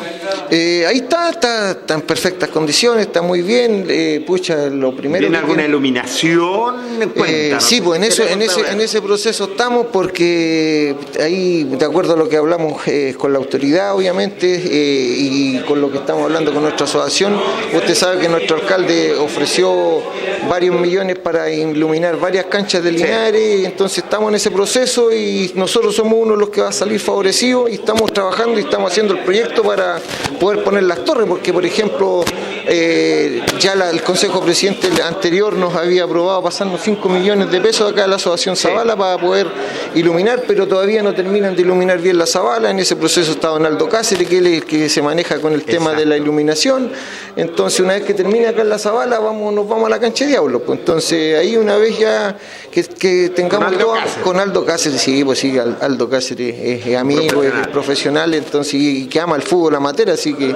Eh, 0.51 0.87
ahí 0.89 0.99
está, 1.01 1.29
está, 1.29 1.73
está 1.73 1.93
en 1.93 2.01
perfectas 2.01 2.49
condiciones, 2.49 3.07
está 3.09 3.21
muy 3.21 3.43
bien. 3.43 3.85
eh, 3.91 4.25
pucha, 4.27 4.69
lo 4.71 4.97
primero. 4.97 5.21
¿Tiene 5.21 5.37
alguna 5.37 5.57
tiene- 5.59 5.69
iluminación? 5.69 7.03
Eh, 7.03 7.09
Cuéntanos. 7.15 7.63
sí, 7.65 7.83
pues 7.83 7.99
en 7.99 8.05
eso, 8.05 8.23
en 8.27 8.41
ese, 8.41 8.61
en 8.71 8.81
ese 8.81 9.03
proceso 9.03 9.45
estamos 9.51 9.89
porque 9.93 10.95
ahí, 11.21 11.65
de 11.65 11.85
acuerdo 11.85 12.15
a 12.15 12.17
lo 12.17 12.27
que 12.27 12.39
hablamos 12.39 12.81
eh, 12.89 13.15
con 13.19 13.35
la 13.35 13.39
autoridad, 13.39 13.95
obviamente, 13.95 14.55
eh, 14.55 15.17
y 15.19 15.59
con 15.69 15.83
lo 15.83 15.93
que 15.93 15.99
estamos 15.99 16.23
hablando 16.25 16.55
con 16.55 16.63
nuestra 16.63 16.87
asociación, 16.87 17.39
usted 17.75 17.95
sabe 17.95 18.19
que 18.19 18.31
nuestro 18.31 18.57
alcalde 18.57 19.15
ofreció 19.15 20.01
varios 20.49 20.81
millones 20.81 21.19
para 21.19 21.51
iluminar 21.53 22.19
varias 22.19 22.47
canchas 22.47 22.83
de 22.83 22.93
Linares, 22.93 23.67
entonces 23.67 23.99
estamos 24.05 24.31
en 24.31 24.37
ese 24.37 24.51
proceso 24.51 25.13
y 25.13 25.53
nosotros 25.55 25.95
somos 25.95 26.15
uno 26.19 26.33
de 26.33 26.39
los 26.41 26.49
que 26.49 26.63
va 26.63 26.69
a 26.69 26.73
salir 26.73 26.99
favorecido 26.99 27.26
y 27.27 27.75
estamos 27.75 28.13
trabajando 28.13 28.57
y 28.57 28.63
estamos 28.63 28.93
haciendo 28.93 29.15
el 29.15 29.25
proyecto 29.25 29.65
para 29.65 29.99
poder 30.39 30.63
poner 30.63 30.85
las 30.85 31.05
torres, 31.05 31.27
porque 31.27 31.53
por 31.53 31.67
ejemplo, 31.67 32.25
eh, 32.69 33.43
ya 33.61 33.75
la- 33.75 33.91
el 33.91 34.03
Consejo 34.03 34.41
Presidente 34.41 34.89
anterior 35.03 35.55
nos 35.55 35.75
había 35.75 36.05
aprobado 36.05 36.43
pasarnos 36.43 36.81
5 36.83 37.09
millones 37.09 37.51
de 37.51 37.61
pesos 37.61 37.91
acá 37.93 38.05
a 38.05 38.07
la 38.07 38.17
Asociación 38.17 38.57
Zavala 38.57 38.97
para 38.97 39.19
poder 39.19 39.47
iluminar, 39.95 40.43
pero 40.47 40.67
todavía 40.67 41.03
no 41.03 41.15
terminan 41.15 41.55
de 41.55 41.63
iluminar 41.63 41.99
bien 41.99 42.19
la 42.19 42.27
Zavala. 42.27 42.71
En 42.71 42.79
ese 42.79 42.97
proceso 42.97 43.33
está 43.33 43.49
Donaldo 43.49 43.89
Cáceres, 43.89 44.29
que 44.29 44.39
es 44.39 44.45
el 44.47 44.65
que 44.65 44.89
se 44.89 45.01
maneja 45.03 45.39
con 45.41 45.53
el 45.53 45.63
tema 45.65 45.93
de 45.95 46.07
la 46.07 46.17
iluminación. 46.17 46.91
Entonces, 47.37 47.81
una 47.81 47.95
vez 47.95 48.03
que 48.05 48.15
termine 48.15 48.49
acá 48.49 48.63
en 48.63 48.69
la 48.69 48.79
Zavala, 48.79 49.19
vamos, 49.19 49.53
nos 49.55 49.69
vamos 49.69 49.87
a 49.87 49.91
la 49.91 49.99
cancha 50.01 50.25
de 50.25 50.31
Diablo. 50.33 50.61
Pues 50.63 50.79
entonces, 50.81 51.39
ahí 51.39 51.57
una 51.57 51.77
vez 51.77 51.99
ya 51.99 52.37
que, 52.71 52.83
que 52.83 53.31
tengamos 53.31 53.67
Con 53.67 53.75
Aldo 53.75 53.85
todo- 53.87 53.95
Cáceres. 53.95 54.25
con 54.25 54.41
Aldo 54.41 54.65
Cáceres, 54.65 55.01
sí, 55.01 55.25
pues 55.25 55.39
sí, 55.39 55.59
Al- 55.59 55.77
Aldo 55.81 56.09
Cáceres 56.09 56.55
es, 56.59 56.87
es 56.87 56.97
amigo, 56.97 57.43
es, 57.43 57.53
es 57.55 57.69
profesional, 57.69 58.35
entonces, 58.35 58.75
y 58.75 59.07
que 59.07 59.21
ama 59.21 59.37
el 59.37 59.43
fútbol 59.43 59.75
amateur, 59.77 60.11
así 60.11 60.35
que 60.35 60.55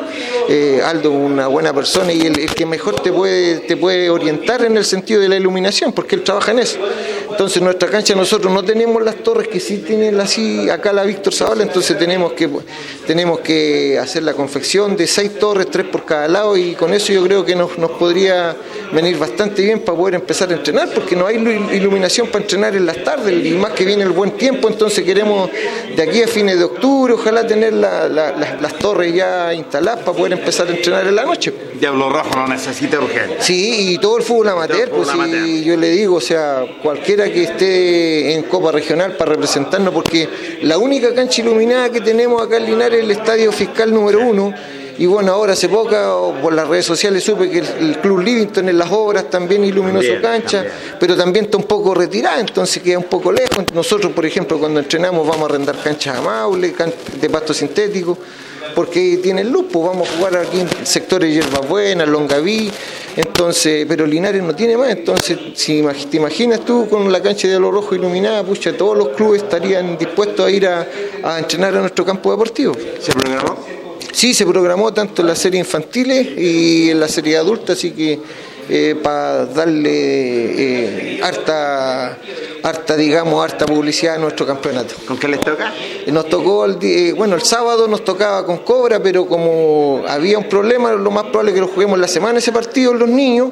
eh, 0.48 0.82
Aldo 0.84 1.10
es 1.10 1.16
una 1.16 1.46
buena 1.46 1.72
persona 1.72 1.99
y 2.08 2.26
el, 2.26 2.38
el 2.38 2.54
que 2.54 2.64
mejor 2.64 3.00
te 3.00 3.12
puede, 3.12 3.60
te 3.60 3.76
puede 3.76 4.08
orientar 4.08 4.64
en 4.64 4.76
el 4.76 4.84
sentido 4.84 5.20
de 5.20 5.28
la 5.28 5.36
iluminación, 5.36 5.92
porque 5.92 6.14
él 6.14 6.22
trabaja 6.22 6.52
en 6.52 6.60
eso. 6.60 6.78
Entonces 7.30 7.62
nuestra 7.62 7.88
cancha 7.88 8.14
nosotros 8.14 8.52
no 8.52 8.62
tenemos 8.62 9.02
las 9.02 9.16
torres 9.16 9.48
que 9.48 9.60
sí 9.60 9.78
tienen 9.78 10.18
así 10.20 10.68
acá 10.68 10.92
la 10.92 11.04
Víctor 11.04 11.32
Zavala, 11.34 11.62
entonces 11.62 11.98
tenemos 11.98 12.32
que 12.32 12.48
tenemos 13.06 13.40
que 13.40 13.98
hacer 13.98 14.22
la 14.22 14.34
confección 14.34 14.96
de 14.96 15.06
seis 15.06 15.38
torres, 15.38 15.68
tres 15.70 15.86
por 15.86 16.04
cada 16.04 16.28
lado 16.28 16.56
y 16.56 16.74
con 16.74 16.92
eso 16.92 17.12
yo 17.12 17.22
creo 17.24 17.44
que 17.44 17.54
nos, 17.54 17.78
nos 17.78 17.92
podría 17.92 18.54
venir 18.92 19.16
bastante 19.18 19.62
bien 19.62 19.80
para 19.80 19.96
poder 19.96 20.14
empezar 20.16 20.50
a 20.50 20.54
entrenar 20.54 20.88
porque 20.94 21.16
no 21.16 21.26
hay 21.26 21.38
lu- 21.38 21.70
iluminación 21.72 22.26
para 22.28 22.42
entrenar 22.44 22.74
en 22.76 22.84
las 22.86 23.02
tardes 23.02 23.44
y 23.46 23.50
más 23.52 23.72
que 23.72 23.84
viene 23.84 24.02
el 24.02 24.10
buen 24.10 24.32
tiempo, 24.32 24.68
entonces 24.68 25.04
queremos 25.04 25.50
de 25.96 26.02
aquí 26.02 26.22
a 26.22 26.28
fines 26.28 26.58
de 26.58 26.64
octubre 26.64 27.14
ojalá 27.14 27.46
tener 27.46 27.72
la- 27.72 28.08
la- 28.08 28.32
las- 28.36 28.60
las 28.60 28.74
torres 28.78 29.14
ya 29.14 29.54
instaladas 29.54 30.00
para 30.04 30.16
poder 30.16 30.32
empezar 30.34 30.66
a 30.68 30.70
entrenar 30.70 31.06
en 31.06 31.14
la 31.16 31.24
noche. 31.24 31.52
Diablo 31.80 32.10
Rojo 32.10 32.30
no 32.36 32.46
necesita 32.48 32.98
urgente. 32.98 33.36
Sí, 33.40 33.92
y 33.94 33.98
todo 33.98 34.18
el 34.18 34.22
fútbol 34.22 34.48
amateur, 34.50 34.90
pues 34.90 35.08
sí, 35.08 35.14
amateur. 35.14 35.46
yo 35.62 35.76
le 35.76 35.88
digo, 35.90 36.16
o 36.16 36.20
sea, 36.20 36.64
que 37.24 37.42
esté 37.44 38.34
en 38.34 38.42
Copa 38.44 38.70
Regional 38.72 39.16
para 39.16 39.32
representarnos, 39.32 39.92
porque 39.92 40.28
la 40.62 40.78
única 40.78 41.14
cancha 41.14 41.42
iluminada 41.42 41.90
que 41.90 42.00
tenemos 42.00 42.40
acá 42.42 42.56
en 42.58 42.66
Linares 42.66 42.98
es 43.00 43.04
el 43.04 43.10
Estadio 43.10 43.52
Fiscal 43.52 43.92
número 43.92 44.20
uno, 44.20 44.54
y 44.98 45.06
bueno, 45.06 45.32
ahora 45.32 45.54
hace 45.54 45.68
poco 45.68 46.34
por 46.42 46.52
las 46.52 46.68
redes 46.68 46.84
sociales 46.84 47.24
supe 47.24 47.48
que 47.48 47.58
el, 47.60 47.66
el 47.80 47.98
Club 48.00 48.20
Livingston 48.20 48.68
en 48.68 48.76
las 48.76 48.90
obras 48.92 49.30
también 49.30 49.64
iluminó 49.64 49.94
También, 50.00 50.16
su 50.16 50.22
cancha, 50.22 50.58
también. 50.58 50.96
pero 51.00 51.16
también 51.16 51.44
está 51.46 51.56
un 51.56 51.64
poco 51.64 51.94
retirada, 51.94 52.38
entonces 52.40 52.82
queda 52.82 52.98
un 52.98 53.04
poco 53.04 53.32
lejos. 53.32 53.64
Nosotros, 53.72 54.12
por 54.12 54.26
ejemplo, 54.26 54.58
cuando 54.58 54.78
entrenamos 54.80 55.26
vamos 55.26 55.42
a 55.42 55.54
arrendar 55.54 55.76
canchas 55.82 56.18
a 56.18 56.20
Maule, 56.20 56.72
can- 56.72 56.92
de 57.18 57.30
pasto 57.30 57.54
sintético, 57.54 58.18
porque 58.74 59.18
tienen 59.22 59.50
luz, 59.50 59.66
pues 59.72 59.86
vamos 59.86 60.08
a 60.08 60.16
jugar 60.16 60.36
aquí 60.36 60.60
en 60.60 60.68
sectores 60.86 61.32
hierbas 61.32 61.68
buenas, 61.68 62.08
Longaví, 62.08 62.70
entonces, 63.16 63.86
pero 63.88 64.06
Linares 64.06 64.42
no 64.42 64.54
tiene 64.54 64.76
más, 64.76 64.90
entonces 64.90 65.38
si 65.54 65.82
te 66.10 66.16
imaginas 66.16 66.60
tú 66.64 66.88
con 66.88 67.10
la 67.10 67.20
cancha 67.20 67.48
de 67.48 67.58
lo 67.58 67.70
rojo 67.70 67.94
iluminada, 67.94 68.44
pucha, 68.44 68.76
todos 68.76 68.96
los 68.96 69.08
clubes 69.10 69.42
estarían 69.42 69.98
dispuestos 69.98 70.46
a 70.46 70.50
ir 70.50 70.66
a, 70.66 70.86
a 71.22 71.38
entrenar 71.38 71.76
a 71.76 71.80
nuestro 71.80 72.04
campo 72.04 72.30
deportivo. 72.30 72.74
¿Se 73.00 73.12
programó? 73.12 73.56
Sí, 74.12 74.34
se 74.34 74.44
programó 74.44 74.92
tanto 74.92 75.22
en 75.22 75.28
la 75.28 75.36
serie 75.36 75.60
infantiles 75.60 76.26
y 76.36 76.90
en 76.90 77.00
la 77.00 77.08
serie 77.08 77.36
adulta, 77.36 77.74
así 77.74 77.92
que 77.92 78.18
para 79.02 79.46
darle 79.46 81.16
eh, 81.16 81.20
harta, 81.22 82.16
harta, 82.62 82.96
digamos, 82.96 83.44
harta 83.44 83.66
publicidad 83.66 84.14
a 84.14 84.18
nuestro 84.18 84.46
campeonato. 84.46 84.94
¿Con 85.06 85.18
qué 85.18 85.26
les 85.26 85.40
toca? 85.40 85.72
Nos 86.06 86.28
tocó, 86.28 86.66
el, 86.66 86.78
eh, 86.82 87.12
bueno, 87.12 87.34
el 87.34 87.42
sábado 87.42 87.88
nos 87.88 88.04
tocaba 88.04 88.46
con 88.46 88.58
Cobra, 88.58 89.02
pero 89.02 89.26
como 89.26 90.02
había 90.06 90.38
un 90.38 90.48
problema, 90.48 90.92
lo 90.92 91.10
más 91.10 91.24
probable 91.24 91.50
es 91.50 91.54
que 91.56 91.60
lo 91.60 91.68
juguemos 91.68 91.98
la 91.98 92.08
semana 92.08 92.38
ese 92.38 92.52
partido 92.52 92.94
los 92.94 93.08
niños, 93.08 93.50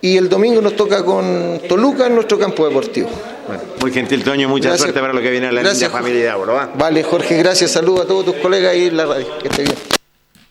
y 0.00 0.16
el 0.18 0.28
domingo 0.28 0.60
nos 0.60 0.76
toca 0.76 1.02
con 1.02 1.60
Toluca 1.66 2.06
en 2.06 2.14
nuestro 2.14 2.38
campo 2.38 2.66
deportivo. 2.66 3.08
Bueno, 3.46 3.62
muy 3.80 3.90
gentil, 3.90 4.22
Toño. 4.22 4.48
Mucha 4.48 4.68
Gracias. 4.68 4.82
suerte 4.82 5.00
para 5.00 5.12
lo 5.12 5.20
que 5.20 5.30
viene 5.30 5.48
en 5.48 5.54
la 5.54 5.62
Gracias, 5.62 5.90
linda 5.90 5.98
familia 5.98 6.20
de 6.20 6.30
Auro. 6.30 6.58
¿ah? 6.58 6.70
Vale, 6.76 7.02
Jorge, 7.02 7.38
gracias, 7.38 7.70
saludos 7.70 8.02
a 8.02 8.06
todos 8.06 8.26
tus 8.26 8.36
colegas 8.36 8.74
en 8.74 8.96
la 8.96 9.06
radio, 9.06 9.26
que 9.38 9.48
esté 9.48 9.62
bien. 9.62 10.03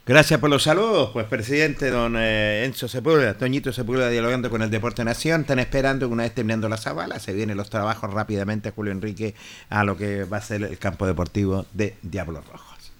Gracias 0.05 0.37
por 0.41 0.49
los 0.49 0.63
saludos, 0.63 1.11
pues 1.13 1.25
presidente 1.27 1.89
don 1.89 2.17
eh, 2.17 2.65
Enzo 2.65 2.89
Sepúlveda, 2.89 3.37
Toñito 3.37 3.71
Sepúlveda 3.71 4.09
dialogando 4.09 4.49
con 4.49 4.61
el 4.61 4.69
Deporte 4.69 5.05
Nación, 5.05 5.41
están 5.41 5.59
esperando 5.59 6.07
que 6.07 6.13
una 6.13 6.23
vez 6.23 6.35
terminando 6.35 6.67
la 6.67 6.75
zabala 6.75 7.19
se 7.19 7.31
vienen 7.31 7.55
los 7.55 7.69
trabajos 7.69 8.13
rápidamente 8.13 8.71
Julio 8.71 8.91
Enrique 8.91 9.33
a 9.69 9.85
lo 9.85 9.95
que 9.95 10.25
va 10.25 10.37
a 10.37 10.41
ser 10.41 10.63
el 10.63 10.77
campo 10.77 11.07
deportivo 11.07 11.65
de 11.71 11.95
Diablos 12.01 12.45
Rojos. 12.45 12.91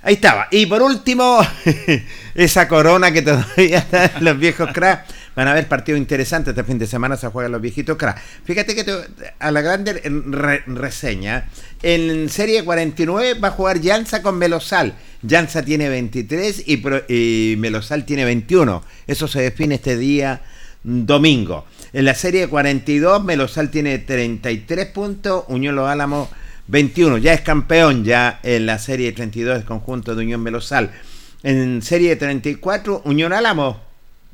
Ahí 0.00 0.14
estaba. 0.14 0.46
Y 0.52 0.66
por 0.66 0.80
último, 0.80 1.40
esa 2.36 2.68
corona 2.68 3.10
que 3.10 3.22
todavía 3.22 3.78
está 3.78 4.04
en 4.04 4.24
los 4.24 4.38
viejos 4.38 4.70
cracks. 4.72 5.12
Van 5.36 5.46
a 5.48 5.52
haber 5.52 5.68
partidos 5.68 5.98
interesantes 6.00 6.52
este 6.52 6.64
fin 6.64 6.78
de 6.78 6.86
semana, 6.86 7.16
se 7.16 7.28
juegan 7.28 7.52
los 7.52 7.60
viejitos 7.60 7.96
cracks. 7.98 8.22
Fíjate 8.44 8.74
que 8.74 8.84
te- 8.84 8.92
a 9.38 9.50
la 9.50 9.60
grande 9.60 9.92
re- 9.92 10.62
reseña, 10.66 11.48
en 11.82 12.28
Serie 12.30 12.64
49 12.64 13.34
va 13.34 13.48
a 13.48 13.50
jugar 13.50 13.80
Llanza 13.80 14.22
con 14.22 14.38
Melosal. 14.38 14.94
Llanza 15.22 15.62
tiene 15.62 15.88
23 15.90 16.64
y, 16.66 16.82
y 17.12 17.56
Melosal 17.58 18.04
tiene 18.06 18.24
21. 18.24 18.82
Eso 19.06 19.28
se 19.28 19.42
define 19.42 19.74
este 19.76 19.96
día 19.98 20.40
mm, 20.84 21.04
domingo. 21.04 21.66
En 21.92 22.04
la 22.06 22.14
Serie 22.14 22.48
42, 22.48 23.22
Melosal 23.22 23.70
tiene 23.70 23.98
33 23.98 24.86
puntos, 24.86 25.44
Unión 25.48 25.76
Los 25.76 25.88
Álamos 25.88 26.28
21. 26.68 27.18
Ya 27.18 27.32
es 27.34 27.42
campeón 27.42 28.04
ya 28.04 28.40
en 28.42 28.66
la 28.66 28.78
Serie 28.78 29.12
32 29.12 29.56
del 29.58 29.64
conjunto 29.66 30.14
de 30.14 30.22
Unión 30.22 30.42
Melosal. 30.42 30.90
En 31.42 31.82
Serie 31.82 32.16
34, 32.16 33.02
Unión 33.04 33.32
Álamos. 33.32 33.76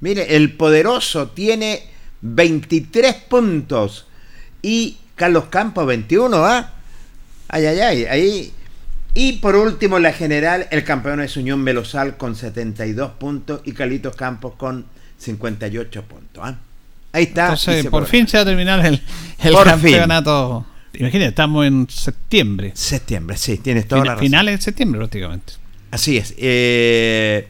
Mire, 0.02 0.36
el 0.36 0.52
poderoso 0.52 1.28
tiene 1.28 1.82
23 2.20 3.14
puntos. 3.28 4.06
Y 4.60 4.98
Carlos 5.16 5.44
Campos 5.46 5.86
21, 5.86 6.36
¿ah? 6.44 6.70
Ay, 7.48 7.64
ay, 7.66 7.80
ay. 7.80 8.04
Ahí. 8.04 8.52
Y 9.14 9.32
por 9.34 9.56
último, 9.56 9.98
la 9.98 10.12
general, 10.12 10.66
el 10.70 10.84
campeón 10.84 11.20
es 11.20 11.36
Unión 11.36 11.60
Melosal 11.62 12.16
con 12.16 12.34
72 12.36 13.12
puntos 13.12 13.60
y 13.64 13.72
Carlitos 13.72 14.14
Campos 14.16 14.54
con 14.56 14.86
58 15.18 16.02
puntos. 16.04 16.42
¿ah? 16.44 16.56
Ahí 17.12 17.24
está. 17.24 17.42
Entonces, 17.44 17.86
por 17.86 18.06
fin 18.06 18.26
se 18.26 18.38
va 18.38 18.42
a 18.42 18.46
terminar 18.46 18.84
el, 18.86 19.00
el 19.40 19.54
campeonato. 19.64 20.66
Imagínate, 20.94 21.28
estamos 21.28 21.66
en 21.66 21.86
septiembre. 21.90 22.72
Septiembre, 22.74 23.36
sí, 23.36 23.58
tienes 23.58 23.86
toda 23.88 24.00
Fina- 24.02 24.10
la 24.10 24.14
razón. 24.14 24.26
Finales 24.26 24.58
de 24.58 24.62
septiembre 24.62 24.98
prácticamente. 24.98 25.52
Así 25.90 26.16
es. 26.18 26.34
eh, 26.38 27.48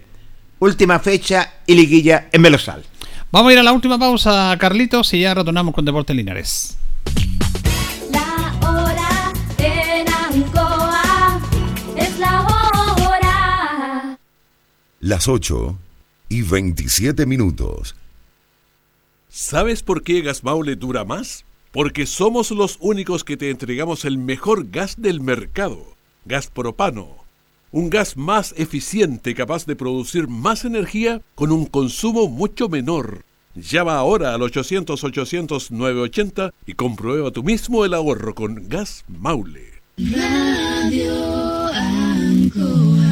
última 0.62 1.00
fecha 1.00 1.54
y 1.66 1.74
liguilla 1.74 2.28
en 2.30 2.40
Melosal. 2.40 2.84
Vamos 3.32 3.50
a 3.50 3.52
ir 3.52 3.58
a 3.58 3.64
la 3.64 3.72
última 3.72 3.98
pausa, 3.98 4.56
Carlitos, 4.60 5.12
y 5.12 5.20
ya 5.20 5.34
retornamos 5.34 5.74
con 5.74 5.84
Deportes 5.84 6.14
Linares. 6.14 6.78
La 8.12 8.54
hora 8.60 9.32
en 9.58 10.06
Ancoa 10.08 11.40
es 11.96 12.16
la 12.20 12.42
hora. 12.42 14.18
Las 15.00 15.26
8 15.26 15.78
y 16.28 16.42
27 16.42 17.26
minutos. 17.26 17.96
¿Sabes 19.28 19.82
por 19.82 20.04
qué 20.04 20.20
Gas 20.20 20.44
Maule 20.44 20.76
dura 20.76 21.04
más? 21.04 21.44
Porque 21.72 22.06
somos 22.06 22.52
los 22.52 22.76
únicos 22.80 23.24
que 23.24 23.36
te 23.36 23.50
entregamos 23.50 24.04
el 24.04 24.16
mejor 24.16 24.70
gas 24.70 24.94
del 25.00 25.22
mercado, 25.22 25.96
gas 26.24 26.48
propano. 26.48 27.21
Un 27.72 27.88
gas 27.88 28.18
más 28.18 28.52
eficiente 28.58 29.34
capaz 29.34 29.64
de 29.64 29.76
producir 29.76 30.28
más 30.28 30.66
energía 30.66 31.22
con 31.34 31.50
un 31.50 31.64
consumo 31.64 32.28
mucho 32.28 32.68
menor. 32.68 33.24
Llama 33.54 33.96
ahora 33.96 34.34
al 34.34 34.42
800-800-980 34.42 36.52
y 36.66 36.74
comprueba 36.74 37.30
tú 37.30 37.42
mismo 37.42 37.86
el 37.86 37.94
ahorro 37.94 38.34
con 38.34 38.68
Gas 38.68 39.06
Maule. 39.08 39.80
Radio 39.96 41.14
Ancoa. 41.72 43.11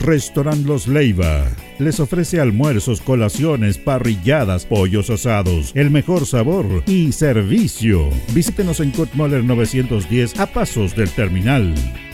Restaurant 0.00 0.66
Los 0.66 0.86
Leiva. 0.86 1.46
Les 1.78 1.98
ofrece 2.00 2.40
almuerzos, 2.40 3.00
colaciones, 3.00 3.78
parrilladas, 3.78 4.66
pollos 4.66 5.10
asados, 5.10 5.72
el 5.74 5.90
mejor 5.90 6.26
sabor 6.26 6.82
y 6.86 7.12
servicio. 7.12 8.10
Visítenos 8.32 8.80
en 8.80 8.90
Kurt 8.90 9.14
Moller 9.14 9.44
910 9.44 10.38
a 10.38 10.46
pasos 10.46 10.94
del 10.94 11.10
terminal. 11.10 11.74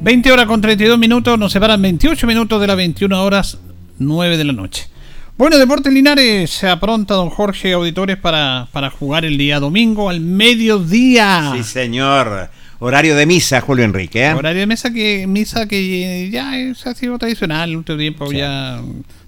20 0.00 0.32
horas 0.32 0.46
con 0.46 0.62
32 0.62 0.98
minutos, 0.98 1.38
nos 1.38 1.52
separan 1.52 1.82
28 1.82 2.26
minutos 2.26 2.58
de 2.58 2.66
las 2.66 2.76
21 2.76 3.22
horas 3.22 3.58
9 3.98 4.38
de 4.38 4.44
la 4.44 4.54
noche. 4.54 4.88
Bueno, 5.36 5.58
Deportes 5.58 5.92
Linares 5.92 6.50
se 6.50 6.68
apronta, 6.68 7.14
don 7.14 7.28
Jorge 7.28 7.74
Auditores, 7.74 8.16
para, 8.16 8.68
para 8.72 8.88
jugar 8.88 9.26
el 9.26 9.36
día 9.36 9.60
domingo 9.60 10.08
al 10.08 10.20
mediodía. 10.20 11.52
Sí, 11.54 11.64
señor. 11.64 12.48
Horario 12.78 13.14
de 13.14 13.26
misa, 13.26 13.60
Julio 13.60 13.84
Enrique. 13.84 14.24
¿eh? 14.24 14.32
Horario 14.32 14.60
de 14.60 14.66
misa 14.66 14.90
que, 14.90 15.26
misa 15.26 15.68
que 15.68 16.30
ya 16.30 16.58
es, 16.58 16.86
ha 16.86 16.94
sido 16.94 17.18
tradicional 17.18 17.68
el 17.68 17.76
último 17.76 17.98
tiempo. 17.98 18.26
Sí. 18.30 18.38
Ya, 18.38 18.80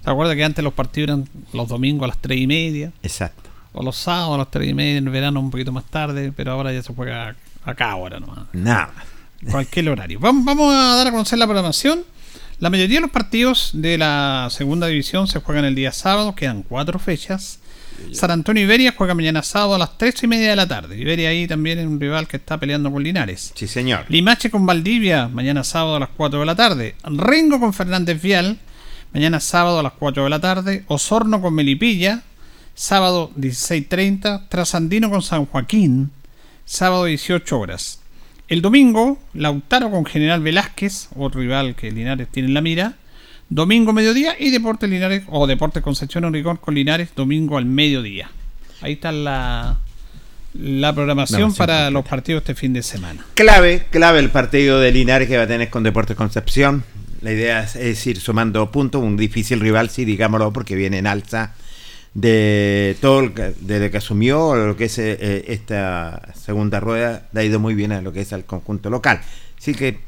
¿Se 0.03 0.09
acuerda 0.09 0.35
que 0.35 0.43
antes 0.43 0.63
los 0.63 0.73
partidos 0.73 1.09
eran 1.09 1.29
los 1.53 1.67
domingos 1.67 2.05
a 2.05 2.07
las 2.07 2.17
3 2.17 2.39
y 2.39 2.47
media? 2.47 2.91
Exacto. 3.03 3.51
O 3.73 3.83
los 3.83 3.95
sábados 3.95 4.33
a 4.33 4.37
las 4.39 4.49
3 4.49 4.69
y 4.69 4.73
media, 4.73 4.97
en 4.97 5.05
el 5.05 5.13
verano 5.13 5.39
un 5.39 5.51
poquito 5.51 5.71
más 5.71 5.85
tarde, 5.85 6.31
pero 6.35 6.53
ahora 6.53 6.73
ya 6.73 6.81
se 6.81 6.93
juega 6.95 7.35
acá 7.63 7.91
ahora 7.91 8.19
nomás. 8.19 8.45
Nada. 8.53 8.91
Cualquier 9.49 9.89
horario. 9.89 10.19
Vamos, 10.19 10.45
vamos 10.45 10.73
a 10.73 10.95
dar 10.95 11.07
a 11.07 11.11
conocer 11.11 11.39
la 11.39 11.45
programación. 11.45 12.03
La 12.59 12.69
mayoría 12.69 12.97
de 12.97 13.01
los 13.01 13.11
partidos 13.11 13.71
de 13.73 13.97
la 13.97 14.47
segunda 14.51 14.87
división 14.87 15.27
se 15.27 15.39
juegan 15.39 15.65
el 15.65 15.75
día 15.75 15.91
sábado, 15.91 16.35
quedan 16.35 16.63
cuatro 16.63 16.99
fechas. 16.99 17.59
San 18.11 18.31
Antonio 18.31 18.63
Iberia 18.63 18.93
juega 18.95 19.13
mañana 19.13 19.43
sábado 19.43 19.75
a 19.75 19.77
las 19.77 19.97
3 19.97 20.23
y 20.23 20.27
media 20.27 20.49
de 20.51 20.55
la 20.55 20.67
tarde. 20.67 20.97
Iberia 20.97 21.29
ahí 21.29 21.47
también 21.47 21.79
es 21.79 21.87
un 21.87 21.99
rival 21.99 22.27
que 22.27 22.37
está 22.37 22.59
peleando 22.59 22.91
con 22.91 23.03
Linares. 23.03 23.53
Sí, 23.55 23.67
señor. 23.67 24.05
Limache 24.09 24.49
con 24.49 24.65
Valdivia, 24.65 25.27
mañana 25.27 25.63
sábado 25.63 25.95
a 25.95 25.99
las 25.99 26.09
4 26.15 26.39
de 26.39 26.45
la 26.45 26.55
tarde. 26.55 26.95
Rengo 27.03 27.59
con 27.59 27.73
Fernández 27.73 28.21
Vial, 28.21 28.59
mañana 29.13 29.39
sábado 29.39 29.79
a 29.79 29.83
las 29.83 29.93
4 29.93 30.23
de 30.23 30.29
la 30.29 30.39
tarde. 30.39 30.83
Osorno 30.87 31.41
con 31.41 31.53
Melipilla, 31.53 32.23
sábado 32.75 33.31
16.30. 33.37 34.47
Trasandino 34.49 35.09
con 35.09 35.21
San 35.21 35.45
Joaquín, 35.45 36.11
sábado 36.65 37.05
18 37.05 37.59
horas. 37.59 38.02
El 38.47 38.61
domingo, 38.61 39.19
Lautaro 39.33 39.89
con 39.89 40.05
General 40.05 40.41
Velázquez, 40.41 41.09
otro 41.15 41.41
rival 41.41 41.75
que 41.75 41.91
Linares 41.91 42.27
tiene 42.29 42.49
en 42.49 42.53
la 42.53 42.61
mira. 42.61 42.93
Domingo 43.49 43.93
mediodía 43.93 44.35
y 44.37 44.49
Deportes 44.49 44.89
Linares 44.89 45.23
o 45.27 45.47
Deportes 45.47 45.81
Concepción 45.83 46.25
Enricón 46.25 46.57
con 46.57 46.75
Linares 46.75 47.09
domingo 47.15 47.57
al 47.57 47.65
mediodía. 47.65 48.29
Ahí 48.81 48.93
está 48.93 49.11
la, 49.11 49.77
la 50.53 50.93
programación 50.93 51.53
para 51.53 51.73
completa. 51.73 51.91
los 51.91 52.05
partidos 52.05 52.41
este 52.41 52.55
fin 52.55 52.73
de 52.73 52.83
semana. 52.83 53.25
Clave, 53.35 53.85
clave 53.91 54.19
el 54.19 54.29
partido 54.29 54.79
de 54.79 54.91
Linares 54.91 55.27
que 55.27 55.37
va 55.37 55.43
a 55.43 55.47
tener 55.47 55.69
con 55.69 55.83
Deportes 55.83 56.17
Concepción. 56.17 56.83
La 57.21 57.31
idea 57.31 57.63
es, 57.63 57.75
es 57.75 58.05
ir 58.07 58.19
sumando 58.19 58.69
puntos, 58.71 59.01
un 59.01 59.15
difícil 59.15 59.61
rival, 59.61 59.89
sí, 59.89 60.03
digámoslo, 60.03 60.51
porque 60.51 60.75
viene 60.75 60.97
en 60.97 61.07
alza 61.07 61.53
de 62.13 62.95
todo 63.01 63.21
el 63.21 63.33
desde 63.61 63.89
que 63.89 63.97
asumió 63.97 64.55
lo 64.55 64.77
que 64.77 64.85
es 64.85 64.99
eh, 64.99 65.45
esta 65.47 66.33
segunda 66.35 66.79
rueda, 66.79 67.27
le 67.33 67.41
ha 67.41 67.43
ido 67.43 67.59
muy 67.59 67.73
bien 67.73 67.91
a 67.91 68.01
lo 68.01 68.13
que 68.13 68.21
es 68.21 68.33
al 68.33 68.45
conjunto 68.45 68.89
local. 68.89 69.21
Así 69.57 69.73
que 69.73 69.99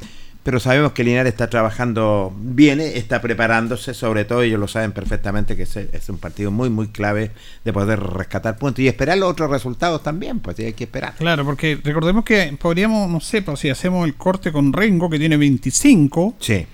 pero 0.46 0.60
sabemos 0.60 0.92
que 0.92 1.04
Linares 1.04 1.34
está 1.34 1.50
trabajando 1.50 2.32
bien, 2.38 2.80
eh, 2.80 3.00
está 3.00 3.20
preparándose, 3.20 3.96
sobre 3.96 4.26
todo 4.26 4.44
ellos 4.44 4.60
lo 4.60 4.68
saben 4.68 4.92
perfectamente 4.92 5.56
que 5.56 5.64
es, 5.64 5.76
es 5.76 6.08
un 6.08 6.20
partido 6.20 6.52
muy, 6.52 6.70
muy 6.70 6.90
clave 6.90 7.32
de 7.64 7.74
poder 7.74 8.00
rescatar 8.00 8.56
puntos 8.56 8.82
y 8.82 8.88
esperar 8.88 9.18
los 9.18 9.32
otros 9.32 9.50
resultados 9.50 10.04
también, 10.04 10.42
pues 10.42 10.60
hay 10.60 10.74
que 10.74 10.84
esperar. 10.84 11.16
Claro, 11.16 11.46
porque 11.46 11.80
recordemos 11.84 12.24
que 12.24 12.56
podríamos, 12.62 13.10
no 13.10 13.20
sé, 13.22 13.42
pues 13.42 13.60
si 13.60 13.70
hacemos 13.72 14.06
el 14.06 14.14
corte 14.14 14.52
con 14.52 14.72
Rengo, 14.72 15.10
que 15.10 15.18
tiene 15.18 15.36
25, 15.36 16.36
Sí, 16.40 16.68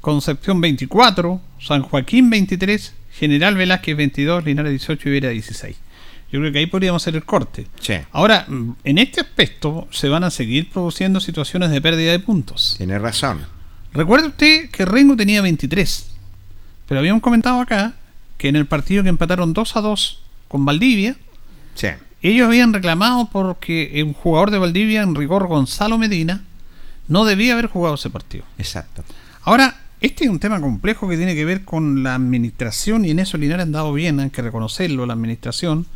Concepción 0.00 0.60
24, 0.60 1.40
San 1.60 1.82
Joaquín 1.82 2.30
23, 2.30 2.94
General 3.18 3.54
Velázquez 3.56 3.96
22, 3.96 4.44
Linares 4.44 4.70
18 4.70 5.08
y 5.08 5.12
Vera 5.12 5.28
16. 5.30 5.76
Yo 6.30 6.40
creo 6.40 6.52
que 6.52 6.58
ahí 6.58 6.66
podríamos 6.66 7.02
hacer 7.02 7.16
el 7.16 7.24
corte. 7.24 7.66
sí, 7.80 7.94
Ahora, 8.12 8.44
mm, 8.48 8.72
en 8.84 8.98
este 8.98 9.20
aspecto 9.22 9.88
se 9.90 10.08
van 10.08 10.24
a 10.24 10.30
seguir 10.30 10.68
produciendo 10.70 11.20
situaciones 11.20 11.70
de 11.70 11.80
pérdida 11.80 12.12
de 12.12 12.18
puntos. 12.20 12.74
tiene 12.76 12.98
razón. 12.98 13.46
Recuerde 13.94 14.28
usted 14.28 14.70
que 14.70 14.84
Rengo 14.84 15.16
tenía 15.16 15.40
23, 15.40 16.10
pero 16.86 17.00
habíamos 17.00 17.22
comentado 17.22 17.60
acá 17.60 17.94
que 18.36 18.48
en 18.48 18.56
el 18.56 18.66
partido 18.66 19.02
que 19.02 19.08
empataron 19.08 19.52
2 19.54 19.76
a 19.76 19.80
2 19.80 20.22
con 20.48 20.64
Valdivia, 20.64 21.16
Sí, 21.74 21.88
ellos 22.22 22.46
habían 22.46 22.72
reclamado 22.74 23.28
porque 23.32 24.02
un 24.04 24.12
jugador 24.12 24.50
de 24.50 24.58
Valdivia, 24.58 25.02
en 25.02 25.14
rigor 25.14 25.46
Gonzalo 25.46 25.96
Medina, 25.96 26.42
no 27.06 27.24
debía 27.24 27.54
haber 27.54 27.68
jugado 27.68 27.94
ese 27.94 28.10
partido. 28.10 28.44
exacto. 28.58 29.02
Ahora, 29.42 29.80
este 30.00 30.24
es 30.24 30.30
un 30.30 30.38
tema 30.38 30.60
complejo 30.60 31.08
que 31.08 31.16
tiene 31.16 31.34
que 31.34 31.44
ver 31.44 31.64
con 31.64 32.02
la 32.02 32.14
administración 32.14 33.04
y 33.04 33.10
en 33.10 33.18
eso 33.18 33.36
Linares 33.36 33.64
ha 33.64 33.66
andado 33.66 33.92
bien, 33.92 34.20
hay 34.20 34.30
que 34.30 34.42
reconocerlo, 34.42 35.06
la 35.06 35.14
administración 35.14 35.86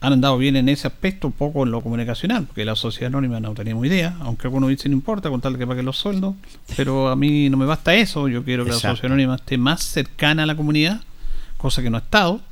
han 0.00 0.12
andado 0.12 0.36
bien 0.36 0.56
en 0.56 0.68
ese 0.68 0.86
aspecto, 0.86 1.30
poco 1.30 1.64
en 1.64 1.70
lo 1.70 1.80
comunicacional, 1.80 2.44
porque 2.44 2.66
la 2.66 2.76
sociedad 2.76 3.06
anónima 3.08 3.40
no 3.40 3.54
teníamos 3.54 3.86
idea, 3.86 4.16
aunque 4.20 4.46
algunos 4.46 4.68
dicen 4.68 4.90
no 4.90 4.98
importa, 4.98 5.30
con 5.30 5.40
tal 5.40 5.56
que 5.56 5.66
paguen 5.66 5.86
los 5.86 5.96
sueldos, 5.96 6.34
pero 6.76 7.08
a 7.08 7.16
mí 7.16 7.48
no 7.48 7.56
me 7.56 7.64
basta 7.64 7.94
eso, 7.94 8.28
yo 8.28 8.44
quiero 8.44 8.64
que 8.64 8.70
la 8.70 8.76
sociedad 8.76 9.06
anónima 9.06 9.36
esté 9.36 9.56
más 9.56 9.82
cercana 9.82 10.42
a 10.42 10.46
la 10.46 10.56
comunidad, 10.56 11.00
cosa 11.56 11.82
que 11.82 11.88
no 11.88 11.96
ha 11.96 12.00
estado. 12.00 12.42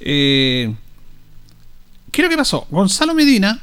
Eh, 0.00 0.74
¿Qué 2.10 2.22
es 2.22 2.24
lo 2.24 2.30
que 2.30 2.36
pasó? 2.38 2.66
Gonzalo 2.70 3.12
Medina 3.12 3.60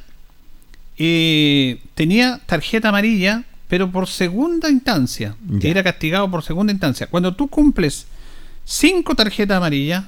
eh, 0.98 1.82
tenía 1.96 2.40
tarjeta 2.46 2.90
amarilla, 2.90 3.44
pero 3.72 3.90
por 3.90 4.06
segunda 4.10 4.70
instancia. 4.70 5.34
Ya. 5.50 5.70
Era 5.70 5.82
castigado 5.82 6.30
por 6.30 6.44
segunda 6.44 6.74
instancia. 6.74 7.08
Cuando 7.08 7.34
tú 7.34 7.48
cumples 7.48 8.06
cinco 8.66 9.16
tarjetas 9.16 9.56
amarillas, 9.56 10.04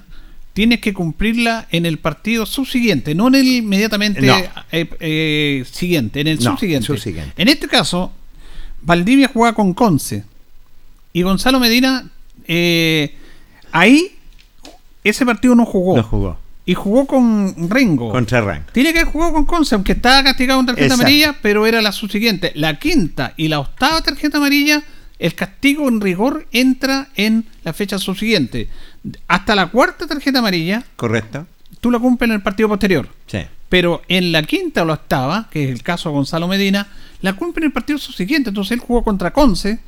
tienes 0.52 0.82
que 0.82 0.94
cumplirla 0.94 1.66
en 1.72 1.86
el 1.86 1.98
partido 1.98 2.46
subsiguiente, 2.46 3.16
no 3.16 3.30
en 3.30 3.36
el 3.36 3.48
inmediatamente 3.48 4.20
No. 4.22 4.38
eh, 4.38 4.90
eh, 5.00 5.64
siguiente, 5.72 6.20
en 6.20 6.28
el 6.28 6.40
No, 6.44 6.52
subsiguiente. 6.52 6.88
subsiguiente. 6.88 7.42
En 7.42 7.48
este 7.48 7.70
caso, 7.70 8.12
Valdivia 8.82 9.30
jugaba 9.30 9.56
con 9.56 9.74
Conce 9.74 10.26
y 11.14 11.22
Gonzalo 11.22 11.58
Medina 11.62 12.10
eh, 12.46 13.16
ahí 13.72 14.12
ese 15.06 15.26
partido 15.26 15.56
no 15.56 15.66
jugó. 15.66 15.96
No 15.96 16.04
jugó. 16.04 16.38
Y 16.66 16.76
jugó 16.76 17.06
con 17.06 17.70
Rengo. 17.70 18.10
Contra 18.12 18.40
Rank. 18.42 18.72
Tiene 18.72 18.94
que 18.94 19.00
haber 19.00 19.12
jugado 19.12 19.34
con 19.34 19.46
Conce, 19.46 19.76
aunque 19.76 19.92
estaba 19.94 20.24
castigado 20.24 20.60
con 20.60 20.66
tarjeta 20.68 20.86
Exacto. 20.86 21.04
amarilla, 21.04 21.36
pero 21.42 21.66
era 21.66 21.82
la 21.82 21.92
subsiguiente. 21.92 22.54
La 22.56 22.80
quinta 22.80 23.34
y 23.36 23.50
la 23.50 23.60
octava 23.60 24.02
tarjeta 24.02 24.38
amarilla, 24.38 24.82
el 25.20 25.36
castigo 25.36 25.90
en 25.90 26.00
rigor 26.00 26.48
entra 26.54 27.10
en 27.16 27.46
la 27.64 27.74
fecha 27.74 28.00
subsiguiente. 28.00 28.70
Hasta 29.28 29.56
la 29.56 29.68
cuarta 29.68 30.08
tarjeta 30.08 30.40
amarilla, 30.40 30.84
¿Correcto? 30.96 31.46
tú 31.82 31.92
la 31.92 32.00
cumples 32.00 32.30
en 32.30 32.36
el 32.36 32.42
partido 32.42 32.70
posterior. 32.70 33.10
Sí. 33.28 33.40
Pero 33.68 34.02
en 34.08 34.32
la 34.32 34.44
quinta 34.44 34.84
o 34.84 34.86
la 34.86 34.94
octava, 34.94 35.50
que 35.52 35.66
es 35.66 35.70
el 35.72 35.84
caso 35.84 36.08
de 36.10 36.16
Gonzalo 36.16 36.48
Medina, 36.48 36.88
la 37.22 37.34
cumple 37.34 37.64
en 37.64 37.68
el 37.68 37.74
partido 37.74 38.00
subsiguiente. 38.00 38.52
Entonces 38.52 38.72
él 38.72 38.80
jugó 38.80 39.04
contra 39.04 39.34
Conce 39.34 39.80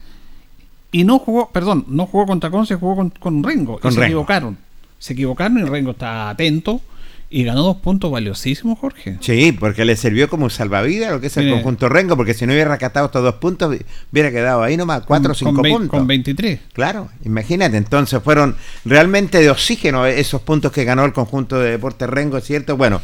y 0.92 1.04
no 1.06 1.20
jugó, 1.20 1.52
perdón, 1.52 1.86
no 1.88 2.06
jugó 2.06 2.26
contra 2.26 2.50
Conce, 2.50 2.76
jugó 2.76 2.96
con, 2.98 3.12
con 3.12 3.44
Rengo. 3.44 3.80
Con 3.80 3.94
y 3.94 3.96
se 3.96 4.04
equivocaron. 4.04 4.58
Se 5.00 5.14
equivocaron 5.14 5.58
y 5.60 5.64
Rengo 5.64 5.92
está 5.92 6.30
atento 6.30 6.82
y 7.30 7.44
ganó 7.44 7.64
dos 7.64 7.78
puntos 7.78 8.12
valiosísimos, 8.12 8.80
Jorge. 8.80 9.18
Sí, 9.20 9.52
porque 9.52 9.84
le 9.84 9.96
sirvió 9.96 10.30
como 10.30 10.50
salvavidas 10.50 11.12
lo 11.12 11.20
que 11.20 11.28
es 11.28 11.38
el 11.38 11.46
Mire. 11.46 11.58
conjunto 11.58 11.90
Rengo, 11.90 12.16
porque 12.16 12.34
si 12.34 12.46
no 12.46 12.54
hubiera 12.54 12.70
rescatado 12.70 13.08
estos 13.08 13.24
dos 13.24 13.36
puntos, 13.36 13.76
hubiera 14.12 14.32
quedado 14.32 14.64
ahí 14.64 14.78
nomás, 14.78 15.04
cuatro 15.06 15.32
o 15.32 15.36
cinco 15.36 15.62
puntos. 15.62 15.90
Con 15.90 16.08
23. 16.08 16.60
Claro, 16.74 17.10
imagínate, 17.24 17.78
entonces 17.78 18.22
fueron 18.24 18.56
realmente 18.86 19.40
de 19.42 19.50
oxígeno 19.50 20.06
esos 20.06 20.42
puntos 20.42 20.72
que 20.72 20.84
ganó 20.84 21.04
el 21.04 21.14
conjunto 21.14 21.60
de 21.60 21.72
Deportes 21.72 22.10
Rengo, 22.10 22.40
¿cierto? 22.42 22.78
Bueno, 22.78 23.02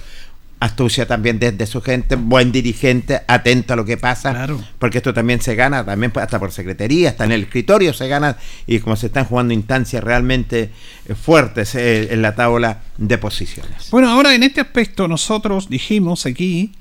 astucia 0.62 1.08
también 1.08 1.40
desde 1.40 1.66
su 1.66 1.82
gente, 1.82 2.16
buen 2.16 2.52
dirigente, 2.52 3.22
atento 3.28 3.74
a 3.74 3.76
lo 3.76 3.84
que 3.84 3.98
pasa, 3.98 4.48
porque 4.78 5.00
esto 5.00 5.12
también 5.12 5.42
se 5.42 5.56
gana, 5.56 5.84
también 5.84 6.14
hasta 6.16 6.40
por 6.40 6.52
secretaría, 6.52 7.10
hasta 7.10 7.26
en 7.26 7.32
el 7.32 7.42
escritorio 7.42 7.94
se 7.94 8.08
gana, 8.08 8.38
y 8.68 8.80
como 8.80 8.96
se 8.96 9.08
están 9.08 9.26
jugando 9.26 9.56
instancias 9.56 10.04
realmente 10.04 10.70
eh, 11.08 11.16
fuertes 11.16 11.74
eh, 11.74 12.14
en 12.14 12.22
la 12.22 12.36
tabla 12.36 12.84
de 12.98 13.18
posiciones. 13.18 13.90
Bueno, 13.90 14.12
ahora 14.12 14.36
en 14.36 14.44
este 14.44 14.62
aspecto 14.62 15.08
nosotros 15.08 15.68
dijimos 15.68 16.28
aquí, 16.28 16.74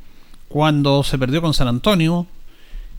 cuando 0.48 1.02
se 1.02 1.16
perdió 1.16 1.40
con 1.40 1.54
San 1.54 1.66
Antonio 1.68 2.26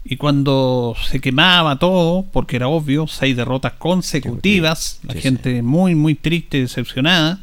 y 0.04 0.18
cuando 0.18 0.96
se 1.08 1.20
quemaba 1.20 1.78
todo, 1.78 2.26
porque 2.32 2.56
era 2.56 2.68
obvio, 2.68 3.06
seis 3.06 3.38
derrotas 3.38 3.74
consecutivas, 3.74 5.00
la 5.04 5.14
Sí, 5.14 5.22
gente 5.22 5.62
muy, 5.62 5.94
muy 5.94 6.16
triste 6.16 6.58
y 6.58 6.62
decepcionada, 6.62 7.40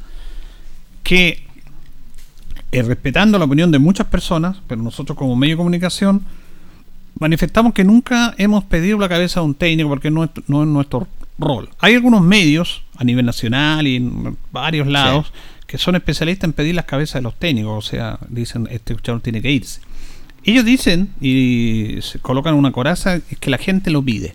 que 1.05 1.48
eh, 2.73 2.83
respetando 2.83 3.39
la 3.39 3.45
opinión 3.47 3.71
de 3.71 3.79
muchas 3.79 4.07
personas, 4.07 4.59
pero 4.67 4.83
nosotros 4.83 5.17
como 5.17 5.37
medio 5.37 5.55
de 5.55 5.59
comunicación, 5.59 6.23
manifestamos 7.19 7.73
que 7.73 7.85
nunca 7.85 8.35
hemos 8.39 8.65
pedido 8.65 8.99
la 8.99 9.09
cabeza 9.09 9.41
de 9.41 9.47
un 9.47 9.55
técnico 9.55 9.89
porque 9.89 10.11
no 10.11 10.25
es, 10.25 10.31
no 10.47 10.63
es 10.63 10.69
nuestro 10.69 11.09
rol. 11.39 11.69
Hay 11.81 11.95
algunos 11.95 12.23
medios 12.23 12.83
a 12.97 13.05
nivel 13.05 13.27
nacional 13.27 13.87
y 13.87 13.97
en 13.97 14.37
varios 14.53 14.87
lados 14.87 15.33
que 15.67 15.79
son 15.79 15.97
especialistas 15.97 16.49
en 16.49 16.53
pedir 16.55 16.75
las 16.75 16.87
cabezas 16.87 17.15
de 17.15 17.23
los 17.23 17.39
técnicos, 17.39 17.87
o 17.87 17.89
sea, 17.89 18.19
dicen 18.29 18.69
este 18.71 18.95
tiene 19.23 19.43
que 19.43 19.51
irse. 19.53 19.81
Ellos 20.45 20.65
dicen 20.65 21.11
y 21.21 21.97
se 22.01 22.19
colocan 22.21 22.55
una 22.55 22.73
coraza 22.73 23.17
es 23.17 23.39
que 23.39 23.51
la 23.51 23.59
gente 23.59 23.91
lo 23.91 24.03
pide. 24.03 24.35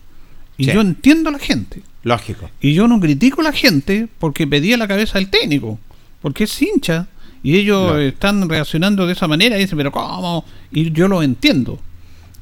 Y 0.58 0.66
Sí. 0.66 0.72
yo 0.74 0.82
entiendo 0.82 1.30
a 1.30 1.32
la 1.34 1.40
gente. 1.40 1.82
Lógico. 2.04 2.50
Y 2.62 2.74
yo 2.74 2.88
no 2.88 3.00
critico 3.00 3.42
a 3.42 3.46
la 3.46 3.52
gente 3.52 4.08
porque 4.20 4.46
pedía 4.46 4.78
la 4.78 4.88
cabeza 4.88 5.18
del 5.18 5.30
técnico, 5.30 5.80
porque 6.22 6.44
es 6.44 6.62
hincha 6.62 7.08
y 7.44 7.58
ellos 7.58 8.00
están 8.00 8.48
reaccionando 8.50 9.06
de 9.06 9.14
esa 9.14 9.28
manera 9.28 9.58
y 9.58 9.62
dicen, 9.62 9.78
pero 9.78 9.92
¿cómo? 9.92 10.46
Y 10.72 10.92
yo 10.92 11.08
lo 11.08 11.22
entiendo. 11.22 11.80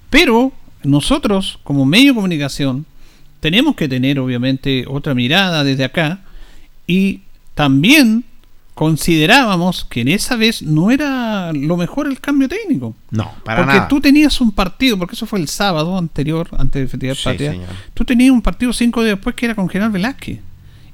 Pero 0.10 0.52
nosotros, 0.84 1.60
como 1.64 1.86
medio 1.86 2.12
de 2.12 2.16
comunicación, 2.16 2.86
tenemos 3.40 3.76
que 3.76 3.90
tener 3.90 4.20
obviamente 4.20 4.86
otra 4.88 5.14
mirada 5.16 5.64
desde 5.64 5.84
acá 5.84 6.22
y 6.86 7.22
también 7.56 8.24
considerábamos 8.74 9.86
que 9.86 10.02
en 10.02 10.08
esa 10.08 10.36
vez 10.36 10.62
no 10.62 10.92
era 10.92 11.52
lo 11.54 11.78
mejor 11.78 12.08
el 12.08 12.20
cambio 12.20 12.48
técnico. 12.48 12.96
No, 13.12 13.32
para 13.44 13.62
porque 13.62 13.76
nada. 13.76 13.88
tú 13.88 14.00
tenías 14.02 14.40
un 14.42 14.52
partido, 14.52 14.98
porque 14.98 15.16
eso 15.16 15.26
fue 15.26 15.40
el 15.40 15.48
sábado 15.48 15.98
anterior, 15.98 16.48
antes 16.58 16.82
de 16.84 16.88
Festival 16.88 17.16
Sí, 17.16 17.24
Patria. 17.24 17.52
señor. 17.52 17.68
Tú 17.94 18.06
tenías 18.06 18.32
un 18.32 18.42
partido 18.42 18.72
cinco 18.74 19.04
días 19.04 19.16
después 19.18 19.36
que 19.36 19.46
era 19.46 19.56
con 19.56 19.68
General 19.70 19.92
Velázquez. 19.92 20.40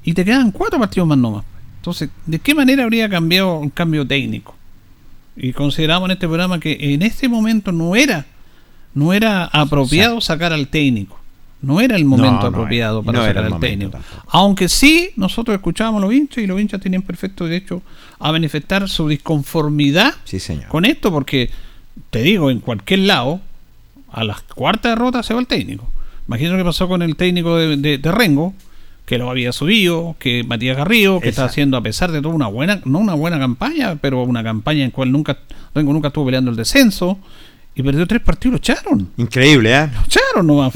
Y 0.04 0.12
te 0.14 0.24
quedan 0.24 0.50
cuatro 0.50 0.78
partidos 0.78 1.08
más 1.08 1.18
nomás. 1.18 1.44
Entonces, 1.78 2.10
¿de 2.26 2.38
qué 2.38 2.54
manera 2.54 2.84
habría 2.84 3.08
cambiado 3.08 3.58
un 3.58 3.70
cambio 3.70 4.06
técnico? 4.06 4.54
Y 5.36 5.52
consideramos 5.52 6.08
en 6.08 6.12
este 6.12 6.26
programa 6.26 6.58
que 6.60 6.76
en 6.80 7.02
este 7.02 7.28
momento 7.28 7.72
no 7.72 7.94
era, 7.96 8.26
no 8.94 9.12
era 9.12 9.44
apropiado 9.44 10.20
sacar 10.20 10.52
al 10.52 10.68
técnico. 10.68 11.18
No 11.60 11.80
era 11.80 11.96
el 11.96 12.04
momento 12.04 12.42
No, 12.42 12.46
apropiado 12.48 13.02
para 13.02 13.18
No 13.18 13.24
sacar 13.24 13.44
al 13.44 13.58
técnico. 13.60 13.98
Aunque 14.28 14.68
sí, 14.68 15.10
nosotros 15.16 15.54
escuchábamos 15.56 16.02
a 16.02 16.06
los 16.06 16.14
hinchas 16.14 16.44
y 16.44 16.46
los 16.46 16.60
hinchas 16.60 16.80
tenían 16.80 17.02
perfecto 17.02 17.44
derecho 17.46 17.82
a 18.20 18.30
manifestar 18.30 18.88
su 18.88 19.08
disconformidad 19.08 20.14
Sí, 20.24 20.38
señor. 20.40 20.66
con 20.68 20.84
esto, 20.84 21.10
porque 21.12 21.50
te 22.10 22.22
digo, 22.22 22.50
en 22.50 22.60
cualquier 22.60 23.00
lado, 23.00 23.40
a 24.10 24.22
las 24.24 24.42
cuartas 24.42 24.92
derrotas 24.92 25.26
se 25.26 25.34
va 25.34 25.40
el 25.40 25.46
técnico. 25.48 25.88
Imagino 26.28 26.52
lo 26.52 26.58
que 26.58 26.64
pasó 26.64 26.86
con 26.88 27.02
el 27.02 27.16
técnico 27.16 27.56
de, 27.56 27.76
de- 27.76 27.98
de 27.98 28.12
Rengo, 28.12 28.54
que 29.08 29.16
lo 29.16 29.30
había 29.30 29.52
subido, 29.52 30.16
que 30.18 30.44
Matías 30.44 30.76
Garrido, 30.76 31.18
que 31.18 31.30
está 31.30 31.46
haciendo 31.46 31.78
a 31.78 31.82
pesar 31.82 32.12
de 32.12 32.20
todo 32.20 32.34
una 32.34 32.46
buena, 32.46 32.82
no 32.84 32.98
una 32.98 33.14
buena 33.14 33.38
campaña, 33.38 33.96
pero 33.96 34.22
una 34.22 34.44
campaña 34.44 34.84
en 34.84 34.90
cual 34.90 35.10
nunca 35.10 35.38
Rengo 35.74 35.94
nunca 35.94 36.08
estuvo 36.08 36.26
peleando 36.26 36.50
el 36.50 36.56
descenso 36.58 37.18
y 37.74 37.82
perdió 37.82 38.06
tres 38.06 38.20
partidos, 38.20 38.52
lo 38.52 38.58
echaron. 38.58 39.08
Increíble, 39.16 39.74
¿eh? 39.74 39.88
Lo 39.94 40.04
echaron 40.04 40.46
nomás. 40.46 40.74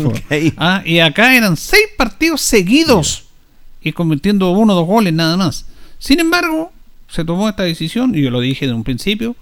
Ah, 0.56 0.82
y 0.82 0.98
acá 1.00 1.36
eran 1.36 1.58
seis 1.58 1.84
partidos 1.98 2.40
seguidos 2.40 3.24
y 3.82 3.92
convirtiendo 3.92 4.50
uno 4.52 4.72
o 4.72 4.76
dos 4.76 4.86
goles 4.86 5.12
nada 5.12 5.36
más. 5.36 5.66
Sin 5.98 6.18
embargo, 6.18 6.72
se 7.08 7.26
tomó 7.26 7.50
esta 7.50 7.64
decisión, 7.64 8.14
y 8.14 8.22
yo 8.22 8.30
lo 8.30 8.40
dije 8.40 8.66
de 8.66 8.72
un 8.72 8.82
principio, 8.82 9.36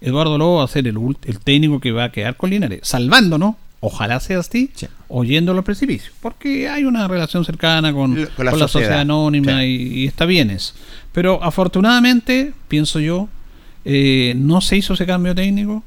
Eduardo 0.00 0.38
Lobo 0.38 0.58
va 0.58 0.64
a 0.64 0.68
ser 0.68 0.86
el, 0.86 0.96
ult- 0.96 1.18
el 1.24 1.40
técnico 1.40 1.80
que 1.80 1.90
va 1.90 2.04
a 2.04 2.12
quedar 2.12 2.36
con 2.36 2.50
Linares, 2.50 2.80
salvándonos, 2.84 3.56
ojalá 3.80 4.20
sea 4.20 4.38
así, 4.38 4.70
oyendo 5.08 5.54
los 5.54 5.64
precipicios, 5.64 6.12
porque 6.20 6.68
hay 6.68 6.84
una 6.84 7.08
relación 7.08 7.44
cercana 7.44 7.92
con, 7.92 8.16
L- 8.16 8.28
con 8.28 8.46
la, 8.46 8.68
sociedad, 8.68 9.00
anónima 9.00 9.64
y, 9.64 9.74
y 10.00 10.06
está 10.06 10.26
bien 10.26 10.50
eso. 10.50 10.74
Pero 11.12 11.42
afortunadamente, 11.42 12.52
pienso 12.68 13.00
yo, 13.00 13.28
eh, 13.84 14.34
no 14.36 14.60
se 14.60 14.76
hizo 14.76 14.94
ese 14.94 15.06
cambio 15.06 15.34
técnico 15.34 15.82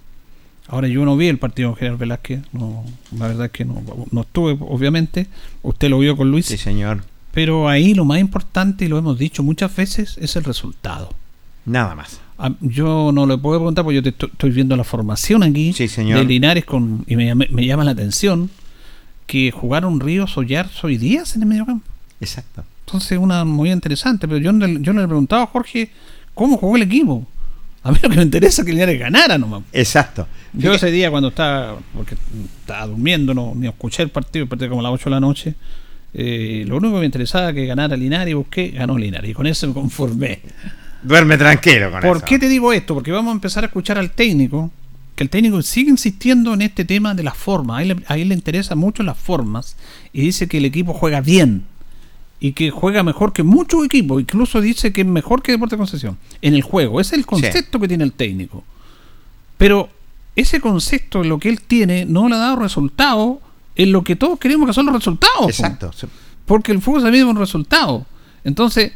Ahora 0.67 0.87
yo 0.87 1.03
no 1.03 1.17
vi 1.17 1.27
el 1.27 1.37
partido 1.37 1.69
con 1.69 1.77
General 1.77 1.97
Velázquez, 1.97 2.41
no, 2.53 2.85
la 3.17 3.27
verdad 3.27 3.45
es 3.47 3.51
que 3.51 3.65
no, 3.65 3.83
no 4.11 4.21
estuve, 4.21 4.57
obviamente. 4.61 5.27
Usted 5.61 5.89
lo 5.89 5.99
vio 5.99 6.15
con 6.15 6.31
Luis. 6.31 6.45
Sí, 6.45 6.57
señor. 6.57 7.03
Pero 7.33 7.67
ahí 7.67 7.93
lo 7.93 8.05
más 8.05 8.19
importante, 8.19 8.85
y 8.85 8.87
lo 8.87 8.97
hemos 8.97 9.19
dicho 9.19 9.43
muchas 9.43 9.75
veces, 9.75 10.17
es 10.19 10.35
el 10.35 10.43
resultado. 10.45 11.09
Nada 11.65 11.95
más. 11.95 12.21
Yo 12.61 13.11
no 13.13 13.25
le 13.25 13.37
puedo 13.37 13.59
preguntar 13.59 13.83
porque 13.83 13.95
yo 13.95 14.03
te 14.03 14.09
estoy, 14.09 14.29
estoy 14.31 14.51
viendo 14.51 14.75
la 14.75 14.83
formación 14.83 15.43
aquí 15.43 15.73
señor. 15.73 16.19
de 16.19 16.25
Linares 16.25 16.65
con, 16.65 17.03
y 17.07 17.15
me, 17.15 17.25
llama- 17.25 17.45
me 17.49 17.65
llama 17.65 17.83
la 17.83 17.91
atención 17.91 18.49
que 19.27 19.51
jugaron 19.51 19.99
Ríos, 19.99 20.37
Ollarzo 20.37 20.89
y 20.89 20.97
Díaz 20.97 21.35
en 21.35 21.43
el 21.43 21.47
medio 21.47 21.65
campo. 21.65 21.85
Exacto. 22.19 22.63
Entonces, 22.85 23.17
una 23.17 23.45
muy 23.45 23.71
interesante. 23.71 24.27
Pero 24.27 24.39
yo, 24.39 24.51
no 24.51 24.67
le- 24.67 24.81
yo 24.81 24.93
no 24.93 25.01
le 25.01 25.07
preguntaba 25.07 25.43
a 25.43 25.47
Jorge 25.47 25.89
cómo 26.33 26.57
jugó 26.57 26.75
el 26.75 26.81
equipo. 26.83 27.25
A 27.83 27.91
mí 27.91 27.97
lo 28.01 28.09
que 28.09 28.15
me 28.17 28.23
interesa 28.23 28.61
es 28.61 28.65
que 28.65 28.71
Linares 28.73 28.99
ganara 28.99 29.37
nomás. 29.37 29.63
Exacto. 29.73 30.27
Yo 30.53 30.73
ese 30.73 30.91
día 30.91 31.09
cuando 31.11 31.29
estaba, 31.29 31.77
porque 31.95 32.15
estaba 32.61 32.87
durmiendo, 32.87 33.33
no, 33.33 33.53
ni 33.55 33.67
escuché 33.67 34.03
el 34.03 34.09
partido, 34.09 34.47
partido 34.47 34.69
como 34.69 34.81
a 34.81 34.83
las 34.83 34.91
8 34.93 35.05
de 35.05 35.11
la 35.11 35.19
noche, 35.19 35.55
eh, 36.13 36.63
lo 36.67 36.77
único 36.77 36.93
que 36.95 36.99
me 37.01 37.05
interesaba 37.05 37.45
era 37.45 37.53
que 37.53 37.65
ganara 37.65 37.97
Linares 37.97 38.31
y 38.31 38.35
busqué, 38.35 38.69
ganó 38.69 38.97
Linares. 38.97 39.31
Y 39.31 39.33
con 39.33 39.47
eso 39.47 39.67
me 39.67 39.73
conformé. 39.73 40.41
Duerme 41.03 41.37
tranquilo 41.37 41.91
con 41.91 42.01
¿Por 42.01 42.17
eso. 42.17 42.25
qué 42.25 42.39
te 42.39 42.47
digo 42.49 42.71
esto? 42.73 42.93
Porque 42.93 43.11
vamos 43.11 43.31
a 43.31 43.35
empezar 43.35 43.63
a 43.63 43.67
escuchar 43.67 43.97
al 43.97 44.11
técnico, 44.11 44.71
que 45.15 45.23
el 45.23 45.29
técnico 45.29 45.61
sigue 45.61 45.89
insistiendo 45.91 46.53
en 46.53 46.61
este 46.61 46.85
tema 46.85 47.13
de 47.13 47.23
las 47.23 47.35
formas. 47.37 47.79
A 47.79 47.81
él, 47.83 47.87
le- 47.89 48.03
a 48.07 48.17
él 48.17 48.29
le 48.29 48.35
interesa 48.35 48.75
mucho 48.75 49.03
las 49.03 49.17
formas 49.17 49.75
y 50.13 50.21
dice 50.21 50.47
que 50.47 50.57
el 50.57 50.65
equipo 50.65 50.93
juega 50.93 51.21
bien 51.21 51.65
y 52.39 52.53
que 52.53 52.71
juega 52.71 53.03
mejor 53.03 53.31
que 53.33 53.43
muchos 53.43 53.85
equipos. 53.85 54.21
Incluso 54.21 54.59
dice 54.61 54.91
que 54.91 55.01
es 55.01 55.07
mejor 55.07 55.41
que 55.43 55.51
Deporte 55.51 55.77
Concesión 55.77 56.17
en 56.41 56.55
el 56.55 56.61
juego. 56.61 56.99
Ese 56.99 57.15
es 57.15 57.19
el 57.19 57.25
concepto 57.25 57.79
que 57.79 57.87
tiene 57.87 58.03
el 58.03 58.13
técnico. 58.13 58.63
Pero 59.57 59.89
ese 60.35 60.59
concepto, 60.59 61.23
lo 61.23 61.37
que 61.37 61.49
él 61.49 61.61
tiene, 61.61 62.05
no 62.05 62.27
le 62.27 62.35
ha 62.35 62.39
dado 62.39 62.55
resultado 62.57 63.39
en 63.75 63.91
lo 63.91 64.03
que 64.03 64.15
todos 64.15 64.39
queremos 64.39 64.67
que 64.67 64.73
son 64.73 64.85
los 64.87 64.95
resultados. 64.95 65.37
po. 65.37 65.49
Exacto. 65.49 65.91
Porque 66.45 66.71
el 66.71 66.81
fútbol 66.81 67.01
se 67.01 67.11
mide 67.11 67.23
con 67.25 67.35
resultados. 67.37 68.03
Entonces, 68.43 68.91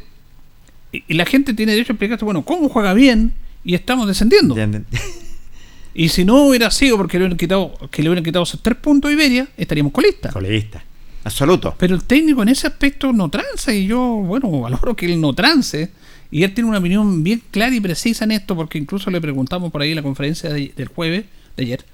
y, 0.92 1.04
y 1.08 1.14
la 1.14 1.26
gente 1.26 1.54
tiene 1.54 1.72
derecho 1.72 1.92
a 1.92 1.94
explicarse, 1.94 2.24
bueno, 2.24 2.42
¿cómo 2.44 2.68
juega 2.68 2.94
bien 2.94 3.32
y 3.64 3.74
estamos 3.74 4.06
descendiendo? 4.06 4.54
y 5.94 6.08
si 6.10 6.24
no 6.24 6.46
hubiera 6.46 6.70
sido 6.70 6.96
porque 6.96 7.18
le 7.18 7.24
hubieran 7.24 7.38
quitado, 7.38 7.74
que 7.90 8.02
le 8.02 8.08
hubieran 8.08 8.24
quitado 8.24 8.44
esos 8.44 8.62
tres 8.62 8.76
puntos 8.78 9.10
a 9.10 9.12
Iberia, 9.12 9.48
estaríamos 9.56 9.92
colistas. 9.92 10.32
Colista. 10.32 10.82
Absoluto. 11.24 11.74
Pero 11.78 11.94
el 11.94 12.04
técnico 12.04 12.42
en 12.42 12.48
ese 12.50 12.66
aspecto 12.66 13.12
no 13.12 13.28
tranza 13.28 13.72
y 13.74 13.86
yo, 13.86 14.00
bueno, 14.00 14.50
valoro 14.60 14.94
que 14.96 15.06
él 15.06 15.20
no 15.20 15.34
trance. 15.34 15.90
Y 16.30 16.42
él 16.42 16.52
tiene 16.52 16.68
una 16.68 16.78
opinión 16.78 17.22
bien 17.24 17.42
clara 17.50 17.74
y 17.74 17.80
precisa 17.80 18.24
en 18.24 18.32
esto, 18.32 18.54
porque 18.54 18.76
incluso 18.78 19.10
le 19.10 19.18
preguntamos 19.20 19.72
por 19.72 19.80
ahí 19.80 19.90
en 19.90 19.96
la 19.96 20.02
conferencia 20.02 20.50
de- 20.50 20.72
del 20.76 20.88
jueves, 20.88 21.24
de 21.56 21.62
ayer, 21.64 21.84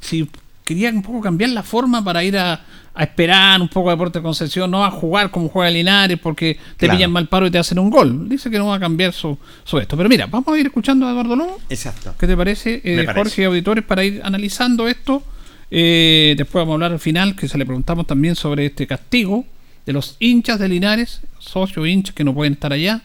si 0.00 0.28
quería 0.64 0.90
un 0.90 1.02
poco 1.02 1.20
cambiar 1.20 1.50
la 1.50 1.62
forma 1.62 2.02
para 2.04 2.22
ir 2.24 2.36
a, 2.38 2.60
a 2.94 3.02
esperar 3.02 3.60
un 3.60 3.68
poco 3.68 3.88
a 3.90 3.92
Deporte 3.92 4.18
de 4.18 4.22
Concepción, 4.22 4.70
no 4.70 4.84
a 4.84 4.90
jugar 4.90 5.30
como 5.30 5.48
juega 5.48 5.70
Linares, 5.70 6.18
porque 6.18 6.54
te 6.76 6.86
Claro. 6.86 6.94
pillan 6.94 7.10
mal 7.12 7.28
paro 7.28 7.46
y 7.46 7.50
te 7.50 7.58
hacen 7.58 7.78
un 7.78 7.90
gol. 7.90 8.28
Dice 8.28 8.50
que 8.50 8.58
no 8.58 8.66
va 8.68 8.76
a 8.76 8.80
cambiar 8.80 9.12
su, 9.12 9.38
su 9.64 9.78
esto. 9.78 9.96
Pero 9.96 10.08
mira, 10.08 10.26
vamos 10.26 10.48
a 10.48 10.58
ir 10.58 10.66
escuchando 10.66 11.06
a 11.06 11.10
Eduardo 11.10 11.34
Lobo. 11.36 11.60
Exacto. 11.68 12.14
¿Qué 12.18 12.26
te 12.26 12.36
parece, 12.36 12.80
eh, 12.84 13.02
parece. 13.04 13.12
Jorge 13.14 13.42
y 13.42 13.44
auditores, 13.46 13.84
para 13.84 14.04
ir 14.04 14.20
analizando 14.24 14.88
esto? 14.88 15.22
Eh, 15.70 16.34
después 16.36 16.60
vamos 16.62 16.72
a 16.72 16.74
hablar 16.74 16.92
al 16.92 17.00
final, 17.00 17.34
que 17.34 17.48
se 17.48 17.56
le 17.58 17.64
preguntamos 17.64 18.06
también 18.06 18.36
sobre 18.36 18.66
este 18.66 18.86
castigo 18.86 19.44
de 19.86 19.92
los 19.94 20.16
hinchas 20.20 20.58
de 20.60 20.68
Linares, 20.68 21.22
socios 21.38 21.88
hinchas 21.88 22.14
que 22.14 22.24
no 22.24 22.34
pueden 22.34 22.52
estar 22.52 22.72
allá. 22.72 23.00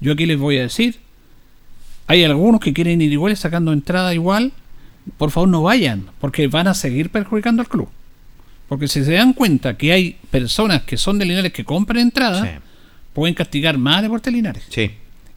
Yo 0.00 0.12
aquí 0.12 0.26
les 0.26 0.38
voy 0.38 0.58
a 0.58 0.62
decir, 0.62 0.96
hay 2.06 2.22
algunos 2.24 2.60
que 2.60 2.72
quieren 2.74 3.00
ir 3.00 3.10
igual 3.10 3.34
sacando 3.36 3.72
entrada 3.72 4.12
igual. 4.14 4.52
Por 5.18 5.30
favor 5.30 5.48
no 5.48 5.62
vayan, 5.62 6.06
porque 6.20 6.46
van 6.48 6.66
a 6.68 6.74
seguir 6.74 7.10
perjudicando 7.10 7.62
al 7.62 7.68
club. 7.68 7.88
Porque 8.68 8.88
si 8.88 9.04
se 9.04 9.12
dan 9.12 9.32
cuenta 9.34 9.76
que 9.76 9.92
hay 9.92 10.16
personas 10.30 10.82
que 10.82 10.96
son 10.96 11.18
de 11.18 11.26
Linares 11.26 11.52
que 11.52 11.64
compran 11.64 11.98
entrada, 12.00 12.60
pueden 13.12 13.34
castigar 13.34 13.76
más 13.78 13.98
a 13.98 14.02
Deportes 14.02 14.32
Linares. 14.32 14.64
Sí. 14.70 14.90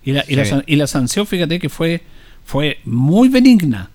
Y 0.04 0.14
la, 0.14 0.24
y, 0.28 0.36
la, 0.36 0.46
Sí. 0.46 0.50
san- 0.52 0.64
y 0.66 0.76
la 0.78 0.88
sanción, 0.88 1.28
fíjate 1.28 1.60
que 1.60 1.68
fue, 1.70 2.02
fue 2.46 2.80
muy 2.86 3.28
benigna. 3.30 3.90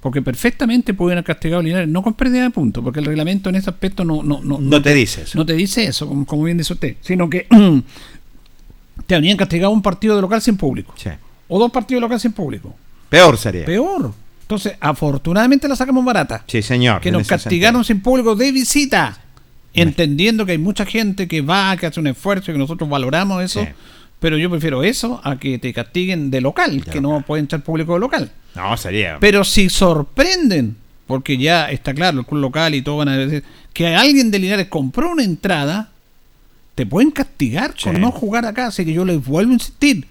Porque 0.00 0.22
perfectamente 0.22 0.94
pudieron 0.94 1.18
haber 1.18 1.24
castigado 1.34 1.58
a 1.58 1.62
Linares, 1.64 1.88
no 1.88 2.02
con 2.04 2.14
pérdida 2.14 2.42
de 2.44 2.50
puntos, 2.50 2.84
porque 2.84 3.00
el 3.00 3.06
reglamento 3.06 3.48
en 3.48 3.56
ese 3.56 3.68
aspecto 3.68 4.04
no, 4.04 4.22
no, 4.22 4.40
no, 4.44 4.58
No 4.60 4.80
te 4.80 4.94
dice 4.94 5.22
eso. 5.22 5.36
No 5.36 5.44
te 5.44 5.54
dice 5.54 5.84
eso, 5.86 6.06
como, 6.06 6.24
como 6.24 6.44
bien 6.44 6.56
dice 6.56 6.72
usted, 6.72 6.96
sino 7.00 7.28
que 7.28 7.48
te 9.06 9.14
habrían 9.14 9.36
castigado 9.36 9.72
un 9.72 9.82
partido 9.82 10.14
de 10.16 10.22
local 10.22 10.40
sin 10.40 10.56
público. 10.56 10.94
O 11.48 11.58
dos 11.58 11.72
partidos 11.72 11.98
de 11.98 12.02
local 12.02 12.20
sin 12.20 12.32
público. 12.32 12.74
Peor 13.08 13.36
sería. 13.38 13.64
Peor. 13.64 14.12
Entonces, 14.48 14.76
afortunadamente 14.80 15.68
la 15.68 15.76
sacamos 15.76 16.02
barata. 16.06 16.42
Sí, 16.46 16.62
señor. 16.62 17.02
Que 17.02 17.10
nos 17.10 17.28
castigaron 17.28 17.84
sin 17.84 18.00
público 18.00 18.34
de 18.34 18.50
visita. 18.50 19.18
Entendiendo 19.74 20.46
que 20.46 20.52
hay 20.52 20.58
mucha 20.58 20.86
gente 20.86 21.28
que 21.28 21.42
va, 21.42 21.76
que 21.76 21.84
hace 21.84 22.00
un 22.00 22.06
esfuerzo 22.06 22.50
y 22.50 22.54
que 22.54 22.58
nosotros 22.58 22.88
valoramos 22.88 23.42
eso. 23.42 23.62
Sí. 23.62 23.68
Pero 24.20 24.38
yo 24.38 24.48
prefiero 24.48 24.82
eso 24.82 25.20
a 25.22 25.38
que 25.38 25.58
te 25.58 25.74
castiguen 25.74 26.30
de 26.30 26.40
local, 26.40 26.82
que 26.82 26.98
no 26.98 27.20
pueden 27.26 27.44
entrar 27.44 27.62
público 27.62 27.92
de 27.92 28.00
local. 28.00 28.32
No, 28.54 28.74
sería. 28.78 29.18
Pero 29.20 29.44
si 29.44 29.68
sorprenden, 29.68 30.76
porque 31.06 31.36
ya 31.36 31.70
está 31.70 31.92
claro, 31.92 32.20
el 32.20 32.24
club 32.24 32.40
local 32.40 32.74
y 32.74 32.80
todo 32.80 32.96
van 32.96 33.10
a 33.10 33.18
decir 33.18 33.44
que 33.74 33.94
alguien 33.94 34.30
de 34.30 34.38
Linares 34.38 34.68
compró 34.68 35.10
una 35.10 35.24
entrada, 35.24 35.90
te 36.74 36.86
pueden 36.86 37.10
castigar 37.10 37.74
con 37.80 38.00
no 38.00 38.10
jugar 38.10 38.46
acá. 38.46 38.68
Así 38.68 38.86
que 38.86 38.94
yo 38.94 39.04
les 39.04 39.22
vuelvo 39.22 39.50
a 39.50 39.54
insistir. 39.54 40.06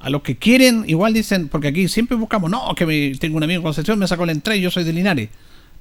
A 0.00 0.08
los 0.08 0.22
que 0.22 0.36
quieren, 0.36 0.84
igual 0.86 1.12
dicen, 1.12 1.48
porque 1.48 1.68
aquí 1.68 1.86
siempre 1.86 2.16
buscamos, 2.16 2.50
no, 2.50 2.74
que 2.74 2.86
me, 2.86 3.12
tengo 3.18 3.36
un 3.36 3.42
amigo 3.42 3.58
en 3.58 3.62
Concepción, 3.64 3.98
me 3.98 4.08
sacó 4.08 4.24
la 4.24 4.32
entrada 4.32 4.56
y 4.56 4.62
yo 4.62 4.70
soy 4.70 4.84
de 4.84 4.94
Linares. 4.94 5.28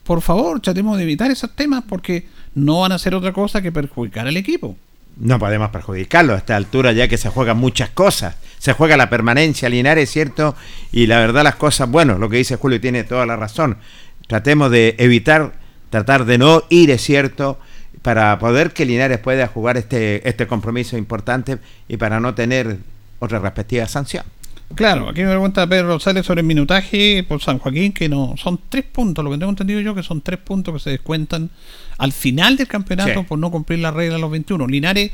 Por 0.03 0.21
favor, 0.21 0.59
tratemos 0.59 0.97
de 0.97 1.03
evitar 1.03 1.31
esos 1.31 1.55
temas 1.55 1.83
porque 1.87 2.25
no 2.55 2.81
van 2.81 2.91
a 2.91 2.95
hacer 2.95 3.15
otra 3.15 3.31
cosa 3.31 3.61
que 3.61 3.71
perjudicar 3.71 4.27
al 4.27 4.35
equipo. 4.35 4.75
No 5.17 5.37
podemos 5.39 5.69
perjudicarlo 5.69 6.33
a 6.33 6.37
esta 6.37 6.55
altura 6.55 6.91
ya 6.93 7.07
que 7.07 7.17
se 7.17 7.29
juegan 7.29 7.57
muchas 7.57 7.89
cosas. 7.89 8.35
Se 8.57 8.73
juega 8.73 8.97
la 8.97 9.09
permanencia 9.09 9.69
Linares, 9.69 10.09
¿cierto? 10.09 10.55
Y 10.91 11.07
la 11.07 11.19
verdad 11.19 11.43
las 11.43 11.55
cosas, 11.55 11.89
bueno, 11.89 12.17
lo 12.17 12.29
que 12.29 12.37
dice 12.37 12.55
Julio 12.55 12.81
tiene 12.81 13.03
toda 13.03 13.25
la 13.25 13.35
razón. 13.35 13.77
Tratemos 14.27 14.71
de 14.71 14.95
evitar, 14.97 15.53
tratar 15.89 16.25
de 16.25 16.37
no 16.37 16.63
ir, 16.69 16.91
es 16.91 17.01
cierto, 17.01 17.59
para 18.01 18.37
poder 18.39 18.71
que 18.71 18.85
Linares 18.85 19.19
pueda 19.19 19.47
jugar 19.47 19.77
este, 19.77 20.27
este 20.27 20.47
compromiso 20.47 20.97
importante 20.97 21.57
y 21.87 21.97
para 21.97 22.19
no 22.19 22.33
tener 22.33 22.79
otra 23.19 23.39
respectiva 23.39 23.87
sanción. 23.87 24.23
Claro, 24.75 25.09
aquí 25.09 25.21
me 25.23 25.29
pregunta 25.29 25.65
Pedro 25.65 25.87
Rosales 25.87 26.25
sobre 26.25 26.41
el 26.41 26.47
minutaje 26.47 27.25
por 27.27 27.41
San 27.41 27.57
Joaquín, 27.57 27.91
que 27.91 28.07
no 28.07 28.35
son 28.37 28.59
tres 28.69 28.85
puntos, 28.85 29.23
lo 29.25 29.31
que 29.31 29.37
tengo 29.39 29.49
entendido 29.49 29.79
yo, 29.81 29.95
que 29.95 30.03
son 30.03 30.21
tres 30.21 30.39
puntos 30.39 30.73
que 30.75 30.79
se 30.79 30.89
descuentan 30.91 31.49
al 31.97 32.11
final 32.13 32.55
del 32.55 32.67
campeonato 32.67 33.21
Sí. 33.21 33.25
por 33.27 33.39
no 33.39 33.49
cumplir 33.49 33.79
la 33.79 33.89
regla 33.91 34.15
de 34.15 34.21
los 34.21 34.29
21. 34.29 34.67
Linares 34.67 35.11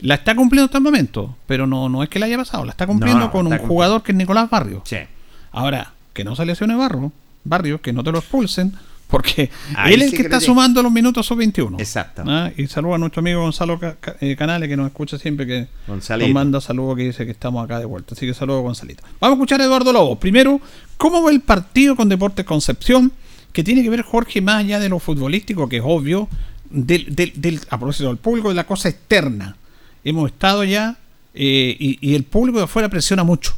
la 0.00 0.16
está 0.16 0.34
cumpliendo 0.36 0.66
hasta 0.66 0.76
el 0.78 0.84
momento, 0.84 1.36
pero 1.46 1.66
no, 1.66 1.88
no 1.88 2.02
es 2.02 2.10
que 2.10 2.18
la 2.18 2.26
haya 2.26 2.36
pasado, 2.36 2.66
la 2.66 2.72
está 2.72 2.86
cumpliendo 2.86 3.20
No, 3.20 3.30
con 3.30 3.46
está 3.46 3.54
un 3.54 3.58
cumpliendo. 3.60 3.66
jugador 3.74 4.02
que 4.02 4.12
es 4.12 4.18
Nicolás 4.18 4.50
Barrio. 4.50 4.82
Sí. 4.84 4.98
Ahora, 5.52 5.92
que 6.12 6.22
no 6.22 6.36
se 6.36 6.44
lesione 6.44 6.74
Barrio, 6.76 7.10
Barrio, 7.44 7.80
que 7.80 7.94
no 7.94 8.04
te 8.04 8.12
lo 8.12 8.18
expulsen, 8.18 8.74
porque 9.08 9.50
Ahí 9.74 9.94
él 9.94 10.02
es 10.02 10.12
el 10.12 10.16
que 10.18 10.22
está 10.22 10.38
sumando 10.40 10.82
los 10.82 10.92
minutos 10.92 11.26
sub 11.26 11.38
21. 11.38 11.78
Exacto. 11.80 12.22
Ah, 12.26 12.50
Y 12.56 12.66
saluda 12.68 12.94
a 12.94 12.98
nuestro 12.98 13.20
amigo 13.20 13.40
Gonzalo 13.40 13.80
eh, 14.20 14.36
Canales, 14.36 14.68
que 14.68 14.76
nos 14.76 14.86
escucha 14.86 15.18
siempre, 15.18 15.46
que 15.46 15.66
Gonzalito. 15.86 16.28
nos 16.28 16.34
manda 16.34 16.60
saludos 16.60 16.96
que 16.96 17.04
dice 17.04 17.24
que 17.24 17.32
estamos 17.32 17.64
acá 17.64 17.78
de 17.78 17.86
vuelta. 17.86 18.14
Así 18.14 18.26
que 18.26 18.34
saludos, 18.34 18.62
Gonzalito. 18.62 19.02
Vamos 19.20 19.34
a 19.34 19.38
escuchar 19.38 19.60
a 19.60 19.64
Eduardo 19.64 19.92
Lobo. 19.92 20.16
Primero, 20.20 20.60
¿cómo 20.96 21.22
va 21.22 21.30
el 21.30 21.40
partido 21.40 21.96
con 21.96 22.08
Deportes 22.08 22.44
Concepción? 22.44 23.10
Que 23.52 23.64
tiene 23.64 23.82
que 23.82 23.90
ver, 23.90 24.02
Jorge, 24.02 24.40
más 24.42 24.56
allá 24.56 24.78
de 24.78 24.88
lo 24.90 24.98
futbolístico, 24.98 25.68
que 25.68 25.78
es 25.78 25.82
obvio, 25.84 26.28
del, 26.70 27.06
del, 27.16 27.32
del- 27.34 27.60
a 27.70 27.78
propósito 27.78 28.08
del 28.08 28.18
público, 28.18 28.50
de 28.50 28.54
la 28.54 28.64
cosa 28.66 28.90
externa. 28.90 29.56
Hemos 30.04 30.30
estado 30.30 30.64
ya 30.64 30.98
eh, 31.34 31.74
y, 31.78 31.98
y 32.00 32.14
el 32.14 32.24
público 32.24 32.58
de 32.58 32.64
afuera 32.64 32.88
presiona 32.90 33.24
mucho. 33.24 33.54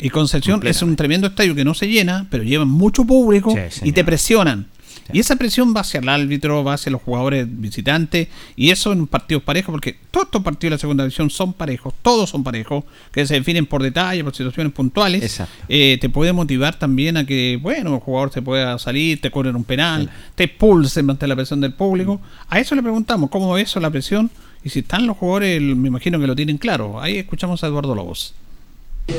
Y 0.00 0.10
Concepción 0.10 0.64
es 0.66 0.82
un 0.82 0.96
tremendo 0.96 1.26
estadio 1.28 1.54
que 1.54 1.64
no 1.64 1.74
se 1.74 1.88
llena, 1.88 2.26
pero 2.30 2.44
llevan 2.44 2.68
mucho 2.68 3.04
público 3.04 3.52
y 3.84 3.92
te 3.92 4.04
presionan. 4.04 4.66
Y 5.12 5.20
esa 5.20 5.36
presión 5.36 5.74
va 5.74 5.80
hacia 5.80 6.00
el 6.00 6.08
árbitro, 6.08 6.62
va 6.64 6.74
hacia 6.74 6.92
los 6.92 7.02
jugadores 7.02 7.46
visitantes, 7.48 8.28
y 8.56 8.70
eso 8.70 8.92
en 8.92 9.06
partidos 9.06 9.42
parejos, 9.42 9.72
porque 9.72 9.96
todos 10.10 10.26
estos 10.26 10.42
partidos 10.42 10.70
de 10.70 10.74
la 10.76 10.78
segunda 10.78 11.04
división 11.04 11.30
son 11.30 11.52
parejos, 11.52 11.94
todos 12.02 12.30
son 12.30 12.44
parejos, 12.44 12.84
que 13.12 13.26
se 13.26 13.34
definen 13.34 13.66
por 13.66 13.82
detalle, 13.82 14.22
por 14.22 14.34
situaciones 14.34 14.72
puntuales. 14.72 15.42
Eh, 15.68 15.98
te 16.00 16.08
puede 16.08 16.32
motivar 16.32 16.78
también 16.78 17.16
a 17.16 17.24
que, 17.24 17.58
bueno, 17.60 17.94
el 17.94 18.00
jugador 18.00 18.32
se 18.32 18.42
pueda 18.42 18.78
salir, 18.78 19.20
te 19.20 19.30
cobren 19.30 19.56
un 19.56 19.64
penal, 19.64 20.10
te 20.34 20.44
expulsen 20.44 21.08
ante 21.10 21.26
la 21.26 21.36
presión 21.36 21.60
del 21.60 21.72
público. 21.72 22.20
A 22.48 22.58
eso 22.58 22.74
le 22.74 22.82
preguntamos, 22.82 23.30
¿cómo 23.30 23.52
ve 23.52 23.62
eso 23.62 23.80
la 23.80 23.90
presión? 23.90 24.30
Y 24.64 24.70
si 24.70 24.80
están 24.80 25.06
los 25.06 25.16
jugadores, 25.16 25.60
me 25.60 25.88
imagino 25.88 26.18
que 26.18 26.26
lo 26.26 26.34
tienen 26.34 26.58
claro. 26.58 27.00
Ahí 27.00 27.16
escuchamos 27.16 27.62
a 27.62 27.68
Eduardo 27.68 27.94
Lobos. 27.94 28.34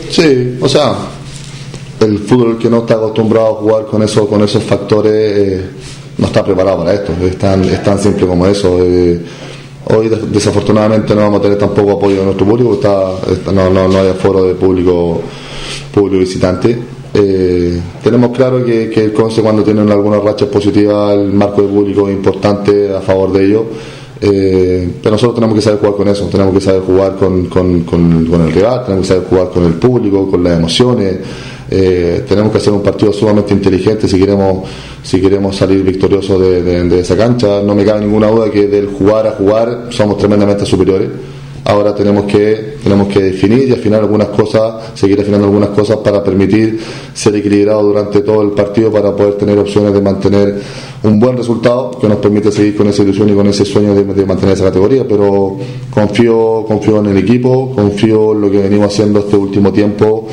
Sí, 0.10 0.58
o 0.62 0.70
sea, 0.70 0.96
el 2.02 2.20
fútbol 2.20 2.58
que 2.58 2.70
no 2.70 2.80
está 2.80 2.96
acostumbrado 2.96 3.48
a 3.48 3.54
jugar 3.56 3.86
con, 3.86 4.02
eso, 4.04 4.28
con 4.28 4.42
esos 4.44 4.64
factores 4.64 5.14
eh, 5.14 5.66
no 6.18 6.28
está 6.28 6.44
preparado 6.44 6.80
para 6.80 6.94
esto. 6.94 7.14
Es 7.24 7.38
tan, 7.38 7.64
es 7.66 7.84
tan 7.84 8.00
simple 8.00 8.26
como 8.28 8.46
eso. 8.48 8.78
eh. 8.82 9.20
hoy 9.92 10.08
des- 10.10 10.32
desafortunadamente 10.32 11.16
no 11.16 11.22
vamos 11.22 11.40
a 11.40 11.44
tener 11.44 11.58
tampoco 11.58 11.92
apoyo 11.94 12.18
de 12.20 12.26
nuestro 12.26 12.46
público, 12.46 12.74
está, 12.76 13.52
no, 13.52 13.70
no, 13.70 13.88
no 13.88 14.00
hay 14.00 14.10
aforo 14.10 14.44
de 14.44 14.54
público, 14.56 15.22
público 15.94 16.20
visitante. 16.20 16.78
Eh, 17.14 17.80
tenemos 18.04 18.30
claro 18.38 18.64
que, 18.64 18.90
que 18.90 19.04
el 19.06 19.14
Conce 19.14 19.42
cuando 19.42 19.64
tienen 19.64 19.90
algunas 19.92 20.24
rachas 20.24 20.48
positivas 20.50 21.14
el 21.16 21.34
marco 21.34 21.64
de 21.64 21.68
público 21.68 22.08
es 22.08 22.14
importante 22.16 22.96
a 22.96 23.02
favor 23.02 23.34
de 23.34 23.46
ellos 23.46 23.64
eh, 24.22 24.88
pero 25.02 25.14
nosotros 25.14 25.34
tenemos 25.34 25.56
que 25.56 25.62
saber 25.62 25.80
jugar 25.80 25.96
con 25.96 26.08
eso, 26.10 26.26
tenemos 26.26 26.54
que 26.54 26.62
saber 26.62 26.82
jugar 26.82 27.16
con, 27.16 27.46
con, 27.46 27.82
con 27.86 28.42
el 28.46 28.52
rival, 28.54 28.84
tenemos 28.84 29.08
que 29.08 29.14
saber 29.16 29.28
jugar 29.30 29.50
con 29.50 29.64
el 29.66 29.74
público, 29.74 30.30
con 30.30 30.44
las 30.44 30.60
emociones, 30.60 31.18
eh, 31.72 32.26
tenemos 32.28 32.52
que 32.52 32.58
hacer 32.58 32.74
un 32.74 32.82
partido 32.82 33.14
sumamente 33.14 33.54
inteligente 33.54 34.08
si 34.08 34.18
queremos 34.18 34.68
si 35.04 35.22
queremos 35.22 35.56
salir 35.56 35.84
victoriosos 35.84 36.40
de, 36.42 37.00
esa 37.00 37.16
cancha. 37.16 37.62
No 37.62 37.76
me 37.76 37.86
cabe 37.86 38.02
ninguna 38.02 38.28
duda 38.28 38.50
que 38.50 38.68
del 38.68 38.88
jugar 38.88 39.28
a 39.28 39.32
jugar 39.32 39.88
somos 39.90 40.18
tremendamente 40.18 40.66
superiores. 40.66 41.10
Ahora 41.66 41.94
tenemos 41.94 42.26
que 42.26 42.78
tenemos 42.82 43.10
que 43.10 43.22
definir 43.22 43.70
y 43.70 43.74
afinar 43.74 44.00
algunas 44.00 44.30
cosas, 44.30 44.92
seguir 44.96 45.22
afinando 45.22 45.46
algunas 45.46 45.70
cosas 45.70 45.98
para 45.98 46.24
permitir 46.24 46.80
ser 47.14 47.36
equilibrado 47.36 47.84
durante 47.84 48.22
todo 48.22 48.42
el 48.42 48.52
partido 48.52 48.92
para 48.92 49.16
poder 49.16 49.36
tener 49.36 49.60
opciones 49.60 49.94
de 49.94 50.02
mantener 50.02 50.60
un 51.04 51.20
buen 51.20 51.38
resultado 51.38 51.92
que 51.92 52.08
nos 52.08 52.18
permite 52.18 52.52
seguir 52.52 52.76
con 52.76 52.88
esa 52.88 53.04
ilusión 53.04 53.30
y 53.30 53.34
con 53.34 53.46
ese 53.46 53.66
sueño 53.66 53.94
de, 53.94 54.04
de 54.04 54.26
mantener 54.26 54.56
esa 54.56 54.66
categoría. 54.66 55.08
Pero 55.08 55.58
confío 55.92 56.66
confío 56.68 57.00
en 57.00 57.08
el 57.08 57.18
equipo, 57.18 57.72
confío 57.76 58.32
en 58.32 58.42
lo 58.42 58.50
que 58.50 58.58
venimos 58.58 58.88
haciendo 58.88 59.20
este 59.20 59.36
último 59.36 59.72
tiempo 59.72 60.28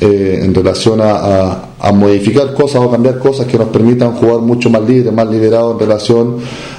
eh, 0.00 0.40
en 0.42 0.54
relación 0.54 1.00
a, 1.02 1.64
modificar 1.92 2.54
cosas 2.54 2.82
o 2.82 2.90
cambiar 2.90 3.18
cosas 3.18 3.46
que 3.46 3.56
nos 3.56 3.68
permitan 3.68 4.12
jugar 4.14 4.40
mucho 4.40 4.68
más 4.68 4.82
libre, 4.82 5.10
más 5.10 5.28
liberado 5.28 5.72
en 5.72 5.78
relación 5.78 6.36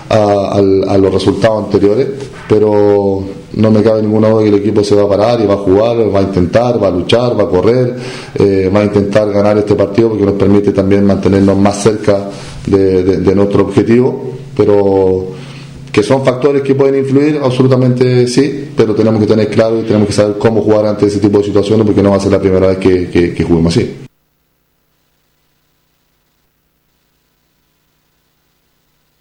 a, 0.10 0.62
los 0.62 1.14
resultados 1.14 1.66
anteriores, 1.66 2.08
pero 2.48 3.24
no 3.54 3.72
me 3.72 3.82
cabe 3.82 4.02
ninguna 4.02 4.30
duda 4.30 4.44
que 4.44 4.50
el 4.50 4.56
equipo 4.56 4.84
se 4.84 4.96
va 4.96 5.04
a 5.04 5.10
parar 5.10 5.42
y 5.42 5.46
va 5.48 5.56
a 5.56 5.58
jugar, 5.58 5.98
va 6.14 6.20
a 6.20 6.24
intentar, 6.24 6.82
va 6.82 6.88
a 6.88 6.92
luchar, 6.92 7.38
va 7.38 7.44
a 7.44 7.48
correr, 7.50 7.96
eh, 8.36 8.72
va 8.74 8.82
a 8.82 8.86
intentar 8.86 9.32
ganar 9.32 9.58
este 9.58 9.76
partido 9.76 10.10
porque 10.10 10.26
nos 10.26 10.36
permite 10.36 10.72
también 10.72 11.06
mantenernos 11.06 11.58
más 11.58 11.82
cerca 11.82 12.30
de- 12.68 13.04
de 13.04 13.36
nuestro 13.36 13.64
objetivo, 13.64 14.32
pero 14.56 15.39
que 15.92 16.04
son 16.04 16.24
factores 16.24 16.62
que 16.62 16.76
pueden 16.76 17.04
influir, 17.04 17.40
absolutamente 17.44 18.28
sí, 18.28 18.70
pero 18.76 18.94
tenemos 18.94 19.20
que 19.20 19.28
tener 19.28 19.50
claro 19.50 19.80
y 19.80 19.84
tenemos 19.84 20.08
que 20.08 20.14
saber 20.14 20.38
cómo 20.38 20.62
jugar 20.62 20.86
ante 20.86 21.08
ese 21.08 21.20
tipo 21.20 21.40
de 21.40 21.46
situaciones 21.46 21.86
porque 21.86 22.04
no 22.04 22.12
va 22.12 22.18
a 22.18 22.20
ser 22.20 22.32
la 22.32 22.40
primera 22.40 22.68
vez 22.68 22.78
que, 22.78 23.44
juguemos 23.44 23.76
así. 23.76 23.96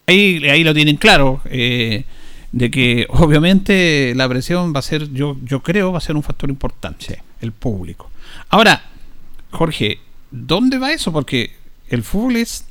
Ahí, 0.07 0.43
ahí 0.49 0.65
lo 0.65 0.73
tienen 0.73 0.97
claro, 0.97 1.43
eh, 1.47 2.05
de 2.53 2.71
que 2.71 3.07
obviamente 3.11 4.15
la 4.15 4.29
presión 4.29 4.75
va 4.75 4.79
a 4.81 4.83
ser, 4.83 5.13
yo, 5.13 5.37
yo 5.45 5.61
creo, 5.61 5.93
va 5.93 5.99
a 5.99 6.03
ser 6.03 6.17
un 6.17 6.23
factor 6.23 6.49
importante, 6.49 7.23
el 7.41 7.53
público. 7.53 8.11
Ahora, 8.49 8.83
Jorge, 9.51 9.99
¿dónde 10.31 10.79
va 10.79 10.93
eso? 10.93 11.13
Porque 11.13 11.53
el 11.89 12.03
fútbol 12.03 12.37
es 12.37 12.65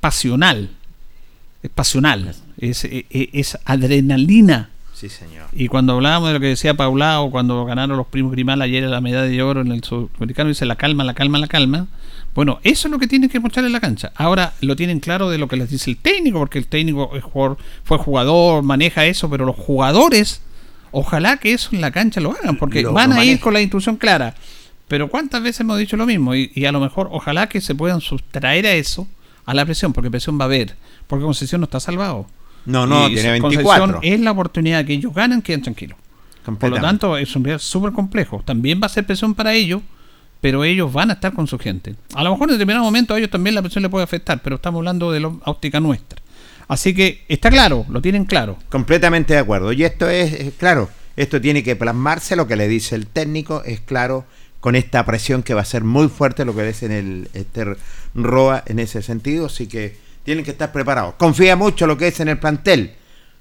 pasional, 0.00 0.70
es 1.62 1.70
pasional, 1.70 2.34
es, 2.58 2.84
es- 2.84 3.04
es 3.10 3.58
adrenalina. 3.64 4.70
Sí, 4.94 5.08
señor. 5.08 5.46
Y 5.52 5.68
cuando 5.68 5.92
hablábamos 5.94 6.28
de 6.28 6.34
lo 6.34 6.40
que 6.40 6.46
decía 6.46 6.74
Paulao, 6.74 7.30
cuando 7.30 7.64
ganaron 7.64 7.96
los 7.96 8.06
primos 8.08 8.32
Grimal 8.32 8.60
ayer 8.62 8.82
la 8.84 9.00
medalla 9.00 9.28
de 9.28 9.42
oro 9.42 9.60
en 9.60 9.70
el 9.70 9.84
sudamericano, 9.84 10.48
dice 10.48 10.66
la 10.66 10.74
calma, 10.74 11.04
la 11.04 11.14
calma, 11.14 11.38
la 11.38 11.46
calma. 11.46 11.86
Bueno, 12.34 12.58
eso 12.64 12.88
es 12.88 12.92
lo 12.92 12.98
que 12.98 13.06
tienen 13.06 13.28
que 13.30 13.38
mostrar 13.40 13.64
en 13.64 13.72
la 13.72 13.80
cancha. 13.80 14.10
Ahora 14.16 14.54
lo 14.60 14.74
tienen 14.76 14.98
claro 15.00 15.30
de 15.30 15.38
lo 15.38 15.46
que 15.46 15.56
les 15.56 15.70
dice 15.70 15.90
el 15.90 15.96
técnico, 15.98 16.38
porque 16.40 16.58
el 16.58 16.66
técnico 16.66 17.10
es 17.16 17.22
jugador- 17.22 17.58
fue 17.84 17.98
jugador, 17.98 18.62
maneja 18.64 19.06
eso, 19.06 19.30
pero 19.30 19.44
los 19.46 19.54
jugadores, 19.56 20.42
ojalá 20.90 21.36
que 21.36 21.52
eso 21.52 21.70
en 21.72 21.80
la 21.80 21.90
cancha 21.92 22.20
lo 22.20 22.32
hagan, 22.32 22.56
porque 22.56 22.82
Lo- 22.82 22.92
van 22.92 23.10
lo 23.10 23.16
a 23.16 23.24
ir 23.24 23.38
con 23.40 23.52
la 23.54 23.60
instrucción 23.60 23.96
clara. 23.96 24.34
Pero 24.88 25.08
¿cuántas 25.08 25.42
veces 25.42 25.60
hemos 25.60 25.78
dicho 25.78 25.96
lo 25.96 26.06
mismo? 26.06 26.34
Y, 26.34 26.50
y 26.54 26.64
a 26.64 26.72
lo 26.72 26.80
mejor, 26.80 27.08
ojalá 27.12 27.48
que 27.48 27.60
se 27.60 27.74
puedan 27.74 28.00
sustraer 28.00 28.66
a 28.66 28.72
eso, 28.72 29.06
a 29.48 29.54
la 29.54 29.64
presión, 29.64 29.94
porque 29.94 30.10
presión 30.10 30.38
va 30.38 30.42
a 30.42 30.44
haber, 30.44 30.76
porque 31.06 31.24
Concesión 31.24 31.62
no 31.62 31.64
está 31.64 31.80
salvado. 31.80 32.26
No, 32.66 32.86
no, 32.86 33.08
Y 33.08 33.14
tiene 33.14 33.40
Concepción 33.40 33.92
24. 33.92 34.00
es 34.02 34.20
la 34.20 34.32
oportunidad 34.32 34.84
que 34.84 34.92
ellos 34.92 35.14
ganan, 35.14 35.40
quedan 35.40 35.62
tranquilos. 35.62 35.96
Por 36.44 36.68
lo 36.68 36.78
tanto, 36.78 37.16
es 37.16 37.34
un 37.34 37.44
real 37.44 37.58
súper 37.58 37.92
complejo. 37.92 38.42
También 38.44 38.78
va 38.82 38.86
a 38.86 38.88
ser 38.90 39.06
presión 39.06 39.34
para 39.34 39.54
ellos, 39.54 39.80
pero 40.42 40.64
ellos 40.64 40.92
van 40.92 41.08
a 41.08 41.14
estar 41.14 41.32
con 41.32 41.46
su 41.46 41.58
gente. 41.58 41.94
A 42.14 42.22
lo 42.24 42.32
mejor 42.32 42.50
en 42.50 42.56
determinado 42.56 42.84
momento 42.84 43.14
a 43.14 43.18
ellos 43.18 43.30
también 43.30 43.54
la 43.54 43.62
presión 43.62 43.82
le 43.82 43.88
puede 43.88 44.04
afectar, 44.04 44.42
pero 44.42 44.56
estamos 44.56 44.80
hablando 44.80 45.10
de 45.12 45.20
la 45.20 45.28
óptica 45.46 45.80
nuestra. 45.80 46.20
Así 46.68 46.94
que 46.94 47.24
está 47.28 47.48
claro, 47.48 47.86
lo 47.88 48.02
tienen 48.02 48.26
claro. 48.26 48.58
Completamente 48.68 49.32
de 49.32 49.40
acuerdo. 49.40 49.72
Y 49.72 49.82
esto 49.82 50.10
es, 50.10 50.30
es 50.34 50.52
claro, 50.58 50.90
esto 51.16 51.40
tiene 51.40 51.62
que 51.62 51.74
plasmarse, 51.74 52.36
lo 52.36 52.46
que 52.46 52.56
le 52.56 52.68
dice 52.68 52.96
el 52.96 53.06
técnico, 53.06 53.62
es 53.64 53.80
claro, 53.80 54.26
con 54.60 54.74
esta 54.74 55.04
presión 55.04 55.42
que 55.42 55.54
va 55.54 55.62
a 55.62 55.64
ser 55.64 55.84
muy 55.84 56.08
fuerte, 56.08 56.44
lo 56.44 56.54
que 56.54 56.64
dice 56.64 56.86
en 56.86 56.92
el 56.92 57.30
Ester 57.32 57.76
Roa 58.14 58.62
en 58.66 58.78
ese 58.78 59.02
sentido, 59.02 59.46
así 59.46 59.66
que 59.66 59.96
tienen 60.24 60.44
que 60.44 60.50
estar 60.50 60.72
preparados. 60.72 61.14
Confía 61.14 61.56
mucho 61.56 61.86
lo 61.86 61.96
que 61.96 62.08
es 62.08 62.20
en 62.20 62.28
el 62.28 62.38
plantel, 62.38 62.94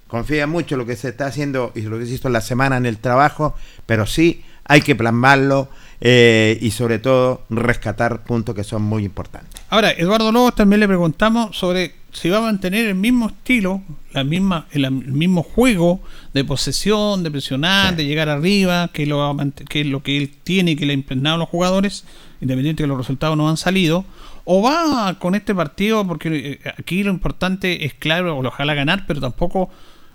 confía 0.07 0.47
mucho 0.47 0.77
lo 0.77 0.85
que 0.85 0.95
se 0.95 1.09
está 1.09 1.25
haciendo 1.25 1.71
y 1.75 1.81
lo 1.81 1.99
que 1.99 2.05
se 2.05 2.13
hizo 2.13 2.27
en 2.27 2.33
la 2.33 2.41
semana 2.41 2.77
en 2.77 2.85
el 2.85 2.97
trabajo, 2.97 3.55
pero 3.85 4.05
sí 4.05 4.43
hay 4.67 4.81
que 4.81 4.95
plasmarlo 4.95 5.69
eh, 5.99 6.59
y 6.61 6.71
sobre 6.71 6.99
todo 6.99 7.41
rescatar 7.49 8.23
puntos 8.23 8.53
que 8.53 8.63
son 8.63 8.83
muy 8.83 9.03
importantes. 9.03 9.61
Ahora, 9.69 9.91
Eduardo 9.91 10.31
Lobos 10.31 10.53
también 10.55 10.79
le 10.79 10.87
preguntamos 10.87 11.57
sobre 11.57 11.95
si 12.11 12.29
va 12.29 12.37
a 12.37 12.41
mantener 12.41 12.85
el 12.85 12.95
mismo 12.95 13.27
estilo, 13.27 13.81
la 14.11 14.23
misma, 14.23 14.67
el, 14.71 14.85
el 14.85 14.91
mismo 14.91 15.43
juego 15.43 16.01
de 16.33 16.43
posesión, 16.43 17.23
de 17.23 17.31
presionar, 17.31 17.95
de 17.95 18.05
llegar 18.05 18.29
arriba, 18.29 18.89
que, 18.93 19.05
lo 19.05 19.35
que 19.69 19.81
es 19.81 19.87
lo 19.87 20.03
que 20.03 20.17
él 20.17 20.31
tiene 20.43 20.71
y 20.71 20.75
que 20.75 20.85
le 20.85 20.93
ha 20.93 20.95
impregnado 20.95 21.35
a 21.35 21.39
los 21.39 21.49
jugadores, 21.49 22.05
independiente 22.41 22.83
de 22.83 22.85
que 22.85 22.89
los 22.89 22.97
resultados 22.97 23.37
no 23.37 23.49
han 23.49 23.57
salido, 23.57 24.05
o 24.45 24.61
va 24.61 25.15
con 25.19 25.35
este 25.35 25.53
partido, 25.53 26.07
porque 26.07 26.59
eh, 26.63 26.73
aquí 26.77 27.03
lo 27.03 27.11
importante 27.11 27.85
es 27.85 27.93
claro, 27.93 28.37
ojalá 28.37 28.73
ganar, 28.73 29.05
pero 29.07 29.19
tampoco 29.19 29.69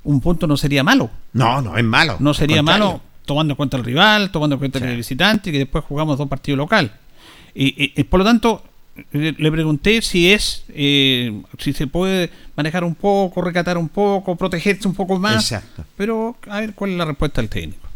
un 0.05 0.21
punto 0.21 0.47
no 0.47 0.57
sería 0.57 0.83
malo. 0.83 1.11
No, 1.33 1.61
no 1.61 1.77
es 1.77 1.85
malo. 1.85 2.17
No 2.19 2.35
sería 2.35 2.63
malo 2.63 3.01
tomando 3.25 3.53
en 3.53 3.57
cuenta 3.57 3.77
el 3.77 3.85
rival, 3.85 4.31
tomando 4.31 4.55
en 4.55 4.59
cuenta 4.59 4.79
el 4.79 4.97
visitante, 4.97 5.51
y 5.51 5.53
que 5.53 5.59
después 5.59 5.85
jugamos 5.85 6.19
dos 6.19 6.29
partidos 6.29 6.59
local. 6.59 6.93
Y, 7.55 8.03
por 8.05 8.19
lo 8.19 8.25
tanto, 8.25 8.65
le, 9.13 9.33
le 9.33 9.53
pregunté 9.53 10.03
si 10.03 10.33
es, 10.33 10.65
eh, 10.69 11.43
si 11.59 11.73
se 11.73 11.87
puede 11.87 12.31
manejar 12.57 12.85
un 12.85 12.95
poco, 12.95 13.43
recatar 13.43 13.79
un 13.79 13.89
poco, 13.89 14.37
protegerse 14.37 14.89
un 14.89 14.95
poco 14.95 15.19
más. 15.19 15.53
Exacto. 15.53 15.85
Pero 15.97 16.37
a 16.49 16.61
ver 16.61 16.75
cuál 16.75 16.93
es 16.93 16.97
la 16.99 17.05
respuesta 17.05 17.41
del 17.41 17.51
técnico. 17.51 17.89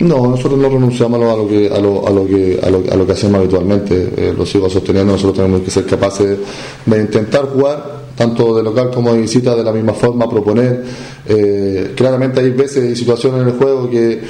No, 0.00 0.28
nosotros 0.28 0.58
no 0.58 0.68
renunciamos 0.68 1.20
a 1.20 1.36
lo 1.36 1.48
que 1.48 1.68
a 1.68 1.78
lo, 1.80 2.06
a 2.06 2.10
lo 2.10 2.24
que 2.26 2.60
a 2.62 2.70
lo, 2.70 2.82
a 2.90 2.96
lo 2.96 3.04
que 3.06 3.12
hacemos 3.12 3.40
habitualmente. 3.40 4.12
Eh, 4.16 4.34
lo 4.36 4.46
sigo 4.46 4.70
sosteniendo. 4.70 5.12
Nosotros 5.12 5.36
tenemos 5.38 5.60
que 5.62 5.70
ser 5.70 5.86
capaces 5.86 6.38
de 6.86 7.00
intentar 7.00 7.46
jugar 7.48 7.98
tanto 8.14 8.56
de 8.56 8.62
local 8.62 8.90
como 8.92 9.12
de 9.12 9.20
visita 9.20 9.54
de 9.56 9.62
la 9.64 9.72
misma 9.72 9.92
forma, 9.94 10.28
proponer. 10.30 10.84
Eh, 11.26 11.92
claramente 11.96 12.40
hay 12.40 12.50
veces 12.50 12.90
y 12.92 12.96
situaciones 12.96 13.42
en 13.42 13.48
el 13.48 13.54
juego 13.54 13.90
que, 13.90 14.20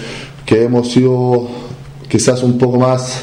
que 0.47 0.65
hemos 0.65 0.91
sido 0.91 1.47
quizás 2.09 2.43
un 2.43 2.57
poco 2.59 2.79
más 2.79 3.21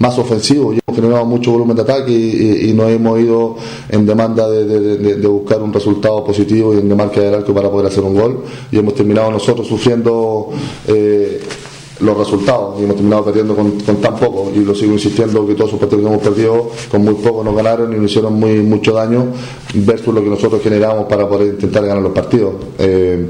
más 0.00 0.18
ofensivos 0.18 0.74
y 0.74 0.80
hemos 0.84 1.00
generado 1.00 1.24
mucho 1.24 1.52
volumen 1.52 1.76
de 1.76 1.82
ataque 1.82 2.10
y, 2.10 2.68
y- 2.70 2.74
nos 2.74 2.90
hemos 2.90 3.18
ido 3.20 3.56
en 3.88 4.04
demanda 4.04 4.50
de, 4.50 4.64
de- 4.66 4.96
de- 4.98 5.14
de 5.16 5.26
buscar 5.28 5.62
un 5.62 5.72
resultado 5.72 6.24
positivo 6.24 6.74
y 6.74 6.78
en 6.78 6.88
demarca 6.88 7.20
del 7.20 7.32
arco 7.34 7.54
para 7.54 7.70
poder 7.70 7.86
hacer 7.86 8.02
un 8.02 8.14
gol 8.14 8.42
y 8.72 8.78
hemos 8.78 8.94
terminado 8.94 9.30
nosotros 9.30 9.66
sufriendo 9.68 10.50
eh, 10.88 11.40
los 12.04 12.16
resultados. 12.16 12.80
Y 12.80 12.84
hemos 12.84 12.96
terminado 12.96 13.24
perdiendo 13.24 13.56
con, 13.56 13.78
tan 13.78 14.16
poco. 14.16 14.52
Y 14.54 14.60
lo 14.60 14.74
sigo 14.74 14.92
insistiendo 14.92 15.46
que 15.46 15.54
todos 15.54 15.70
esos 15.70 15.80
partidos 15.80 16.02
que 16.04 16.10
hemos 16.12 16.22
perdido 16.22 16.70
con 16.90 17.04
muy 17.04 17.14
poco 17.14 17.42
nos 17.42 17.56
ganaron 17.56 17.92
y 17.92 17.96
nos 17.96 18.10
hicieron 18.10 18.34
muy 18.34 18.60
mucho 18.60 18.92
daño 18.92 19.26
versus 19.74 20.14
lo 20.14 20.22
que 20.22 20.30
nosotros 20.30 20.62
generamos 20.62 21.06
para 21.06 21.28
poder 21.28 21.54
intentar 21.54 21.84
ganar 21.84 22.02
los 22.02 22.12
partidos. 22.12 22.54
Eh, 22.78 23.26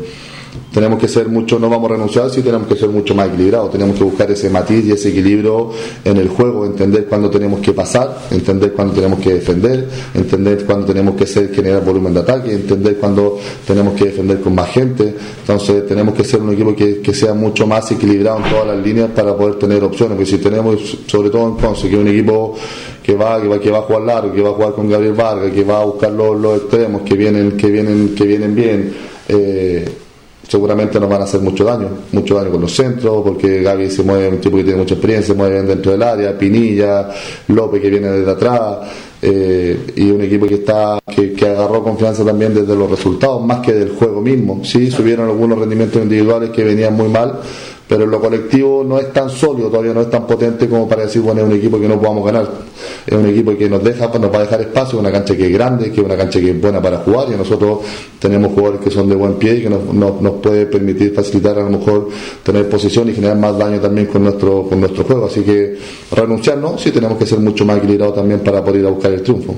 tenemos 0.72 0.98
que 0.98 1.06
ser 1.06 1.28
mucho, 1.28 1.58
no 1.58 1.70
vamos 1.70 1.90
a 1.90 1.94
renunciar, 1.94 2.30
sí 2.30 2.42
tenemos 2.42 2.66
que 2.66 2.74
ser 2.74 2.88
mucho 2.88 3.14
más 3.14 3.28
equilibrados, 3.28 3.70
tenemos 3.70 3.96
que 3.96 4.04
buscar 4.04 4.30
ese 4.30 4.50
matiz 4.50 4.84
y 4.84 4.92
ese 4.92 5.10
equilibrio 5.10 5.70
en 6.04 6.16
el 6.16 6.28
juego, 6.28 6.66
entender 6.66 7.06
cuándo 7.06 7.30
tenemos 7.30 7.60
que 7.60 7.72
pasar, 7.72 8.26
entender 8.30 8.72
cuándo 8.72 8.94
tenemos 8.94 9.20
que 9.20 9.34
defender, 9.34 9.88
entender 10.14 10.64
cuándo 10.64 10.86
tenemos 10.86 11.14
que 11.14 11.26
ser, 11.26 11.54
generar 11.54 11.84
volumen 11.84 12.12
de 12.14 12.20
ataque, 12.20 12.52
entender 12.52 12.96
cuándo 12.96 13.38
tenemos 13.66 13.94
que 13.94 14.06
defender 14.06 14.40
con 14.40 14.54
más 14.54 14.68
gente, 14.70 15.14
entonces 15.40 15.86
tenemos 15.86 16.14
que 16.14 16.24
ser 16.24 16.40
un 16.40 16.52
equipo 16.52 16.74
que, 16.74 17.00
que 17.00 17.14
sea 17.14 17.34
mucho 17.34 17.66
más 17.66 17.90
equilibrado 17.92 18.38
en 18.38 18.50
todas 18.50 18.66
las 18.66 18.84
líneas 18.84 19.10
para 19.14 19.36
poder 19.36 19.54
tener 19.56 19.82
opciones, 19.84 20.16
porque 20.16 20.30
si 20.30 20.38
tenemos, 20.38 20.98
sobre 21.06 21.30
todo 21.30 21.48
en 21.48 21.56
que 21.56 21.88
es 21.88 21.94
un 21.94 22.08
equipo 22.08 22.54
que 23.02 23.14
va, 23.14 23.40
que 23.40 23.48
va, 23.48 23.60
que 23.60 23.70
va 23.70 23.78
a 23.78 23.82
jugar 23.82 24.02
largo, 24.02 24.32
que 24.32 24.40
va 24.40 24.50
a 24.50 24.52
jugar 24.54 24.72
con 24.72 24.88
Gabriel 24.88 25.14
Vargas, 25.14 25.52
que 25.52 25.62
va 25.62 25.82
a 25.82 25.84
buscar 25.84 26.10
los, 26.10 26.40
los 26.40 26.56
extremos, 26.62 27.02
que 27.02 27.14
vienen, 27.14 27.52
que 27.52 27.70
vienen, 27.70 28.14
que 28.14 28.24
vienen 28.24 28.54
bien, 28.54 28.94
eh, 29.28 29.84
seguramente 30.46 31.00
nos 31.00 31.08
van 31.08 31.22
a 31.22 31.24
hacer 31.24 31.40
mucho 31.40 31.64
daño, 31.64 31.88
mucho 32.12 32.36
daño 32.36 32.50
con 32.50 32.60
los 32.60 32.72
centros, 32.72 33.22
porque 33.24 33.62
Gaby 33.62 33.90
se 33.90 34.02
mueve, 34.02 34.28
un 34.28 34.40
tipo 34.40 34.56
que 34.56 34.64
tiene 34.64 34.78
mucha 34.78 34.94
experiencia, 34.94 35.34
se 35.34 35.38
mueve 35.38 35.54
bien 35.54 35.66
dentro 35.66 35.92
del 35.92 36.02
área, 36.02 36.36
Pinilla, 36.36 37.10
López 37.48 37.80
que 37.80 37.90
viene 37.90 38.08
desde 38.08 38.30
atrás, 38.30 38.78
eh, 39.22 39.92
y 39.96 40.10
un 40.10 40.20
equipo 40.20 40.46
que 40.46 40.56
está, 40.56 40.98
que, 41.06 41.32
que 41.32 41.46
agarró 41.46 41.82
confianza 41.82 42.24
también 42.24 42.54
desde 42.54 42.76
los 42.76 42.90
resultados, 42.90 43.44
más 43.44 43.60
que 43.60 43.72
del 43.72 43.90
juego 43.90 44.20
mismo. 44.20 44.60
Sí, 44.64 44.90
subieron 44.90 45.28
algunos 45.28 45.58
rendimientos 45.58 46.02
individuales 46.02 46.50
que 46.50 46.62
venían 46.62 46.94
muy 46.94 47.08
mal, 47.08 47.40
pero 47.88 48.04
en 48.04 48.10
lo 48.10 48.20
colectivo 48.20 48.84
no 48.86 48.98
es 48.98 49.12
tan 49.12 49.28
sólido, 49.28 49.68
todavía 49.68 49.92
no 49.92 50.00
es 50.00 50.10
tan 50.10 50.26
potente 50.26 50.68
como 50.68 50.88
para 50.88 51.02
decir, 51.02 51.20
bueno, 51.20 51.42
es 51.42 51.46
un 51.46 51.52
equipo 51.52 51.78
que 51.78 51.88
no 51.88 52.00
podamos 52.00 52.24
ganar. 52.24 52.48
Es 53.06 53.14
un 53.14 53.26
equipo 53.26 53.56
que 53.56 53.68
nos 53.68 53.84
deja, 53.84 54.06
nos 54.18 54.32
va 54.32 54.38
a 54.38 54.40
dejar 54.40 54.60
espacio, 54.62 54.98
una 54.98 55.12
cancha 55.12 55.36
que 55.36 55.46
es 55.46 55.52
grande, 55.52 55.92
que 55.92 56.00
es 56.00 56.06
una 56.06 56.16
cancha 56.16 56.40
que 56.40 56.50
es 56.50 56.60
buena 56.60 56.80
para 56.80 56.98
jugar 56.98 57.28
y 57.32 57.36
nosotros 57.36 57.80
tenemos 58.18 58.52
jugadores 58.52 58.80
que 58.80 58.90
son 58.90 59.08
de 59.08 59.14
buen 59.14 59.34
pie 59.34 59.56
y 59.56 59.62
que 59.62 59.70
nos, 59.70 59.84
nos, 59.92 60.20
nos 60.20 60.32
puede 60.34 60.66
permitir 60.66 61.12
facilitar 61.14 61.58
a 61.58 61.62
lo 61.62 61.70
mejor 61.70 62.08
tener 62.42 62.68
posición 62.68 63.08
y 63.10 63.14
generar 63.14 63.36
más 63.36 63.58
daño 63.58 63.80
también 63.80 64.06
con 64.06 64.22
nuestro, 64.24 64.66
con 64.66 64.80
nuestro 64.80 65.04
juego. 65.04 65.26
Así 65.26 65.42
que 65.42 65.76
renunciar 66.12 66.58
no, 66.58 66.78
sí 66.78 66.90
tenemos 66.90 67.18
que 67.18 67.26
ser 67.26 67.38
mucho 67.40 67.64
más 67.66 67.78
equilibrados 67.78 68.14
también 68.14 68.40
para 68.40 68.64
poder 68.64 68.80
ir 68.80 68.86
a 68.86 68.90
buscar 68.90 69.12
el 69.12 69.22
triunfo. 69.22 69.54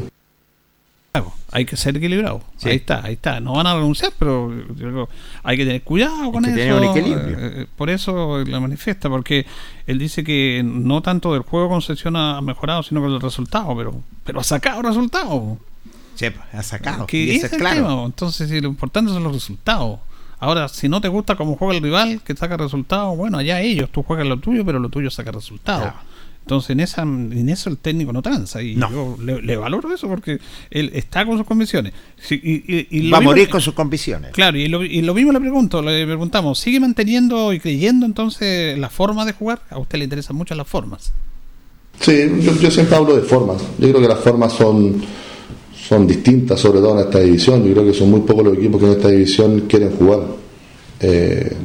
Hay 1.52 1.64
que 1.64 1.76
ser 1.76 1.96
equilibrado. 1.96 2.42
Ahí 2.64 2.76
está, 2.76 3.04
ahí 3.04 3.14
está. 3.14 3.38
No 3.40 3.52
van 3.52 3.66
a 3.68 3.74
renunciar, 3.74 4.12
pero 4.18 4.52
digo, 4.74 5.08
hay 5.44 5.56
que 5.56 5.64
tener 5.64 5.82
cuidado 5.82 6.32
con 6.32 6.42
que 6.42 6.66
eso. 6.66 6.76
un 6.76 6.84
equilibrio. 6.84 7.36
Eh, 7.38 7.66
por 7.76 7.88
eso 7.88 8.44
la 8.44 8.58
manifiesta, 8.58 9.08
porque 9.08 9.46
él 9.86 9.98
dice 9.98 10.24
que 10.24 10.62
no 10.64 11.02
tanto 11.02 11.32
del 11.32 11.42
juego 11.42 11.68
concesión 11.68 12.16
ha 12.16 12.40
mejorado, 12.40 12.82
sino 12.82 13.00
con 13.00 13.12
el 13.12 13.20
resultado, 13.20 13.76
pero, 13.76 14.02
pero 14.24 14.40
ha 14.40 14.44
sacado 14.44 14.82
resultados. 14.82 15.58
Sí, 16.16 16.30
pues, 16.30 16.46
ha 16.52 16.62
sacado. 16.62 17.06
Que 17.06 17.18
y 17.18 17.30
es 17.36 17.44
es 17.44 17.52
el 17.52 17.58
claro. 17.60 17.86
tema. 17.86 18.04
Entonces, 18.04 18.48
sí, 18.48 18.60
lo 18.60 18.68
importante 18.68 19.12
son 19.12 19.22
los 19.22 19.32
resultados. 19.32 20.00
Ahora, 20.38 20.68
si 20.68 20.88
no 20.88 21.00
te 21.00 21.08
gusta 21.08 21.36
cómo 21.36 21.56
juega 21.56 21.74
el 21.74 21.82
rival, 21.82 22.20
que 22.22 22.36
saca 22.36 22.56
resultados, 22.56 23.16
bueno, 23.16 23.38
allá 23.38 23.60
ellos, 23.60 23.90
tú 23.90 24.02
juegas 24.02 24.26
lo 24.26 24.38
tuyo, 24.38 24.64
pero 24.64 24.78
lo 24.78 24.88
tuyo 24.88 25.10
saca 25.10 25.30
resultados. 25.30 25.92
Entonces, 26.46 26.70
en 26.70 26.78
esa 26.78 27.02
en 27.02 27.48
eso 27.48 27.68
el 27.70 27.76
técnico 27.78 28.12
no 28.12 28.22
tranza. 28.22 28.62
Y 28.62 28.76
yo 28.76 29.16
le, 29.20 29.42
le 29.42 29.56
valoro 29.56 29.92
eso 29.92 30.06
porque 30.06 30.38
él 30.70 30.92
está 30.94 31.26
con 31.26 31.36
sus 31.38 31.44
convicciones. 31.44 31.92
Sí, 32.16 32.40
y, 32.40 32.52
y- 32.72 32.86
y 32.88 33.00
lo 33.02 33.10
Va 33.10 33.18
a 33.18 33.20
morir 33.20 33.48
con 33.48 33.60
sus 33.60 33.74
convicciones. 33.74 34.30
Claro, 34.30 34.56
y 34.56 34.68
lo, 34.68 34.84
y 34.84 35.02
lo 35.02 35.12
mismo 35.12 35.32
le 35.32 35.40
pregunto, 35.40 35.82
le 35.82 36.06
preguntamos, 36.06 36.60
¿sigue 36.60 36.78
manteniendo 36.78 37.52
y 37.52 37.58
creyendo 37.58 38.06
entonces 38.06 38.78
la 38.78 38.88
forma 38.90 39.24
de 39.24 39.32
jugar? 39.32 39.60
A 39.70 39.78
usted 39.78 39.98
le 39.98 40.04
interesan 40.04 40.36
mucho 40.36 40.54
las 40.54 40.68
formas. 40.68 41.12
Sí, 41.98 42.12
yo, 42.40 42.54
yo 42.60 42.70
siempre 42.70 42.94
hablo 42.94 43.16
de 43.16 43.22
formas. 43.22 43.60
Yo 43.80 43.88
creo 43.88 44.00
que 44.00 44.06
las 44.08 44.20
formas 44.20 44.52
son, 44.52 45.02
son 45.88 46.06
distintas, 46.06 46.60
sobre 46.60 46.78
todo 46.78 47.00
en 47.00 47.06
esta 47.06 47.18
división. 47.18 47.64
Yo 47.66 47.72
creo 47.72 47.84
que 47.86 47.92
son 47.92 48.08
muy 48.08 48.20
pocos 48.20 48.44
los 48.44 48.56
equipos 48.56 48.80
que 48.80 48.86
en 48.86 48.92
esta 48.92 49.08
división 49.08 49.64
quieren 49.68 49.90
jugar. 49.96 50.20
Eh, 51.00 51.56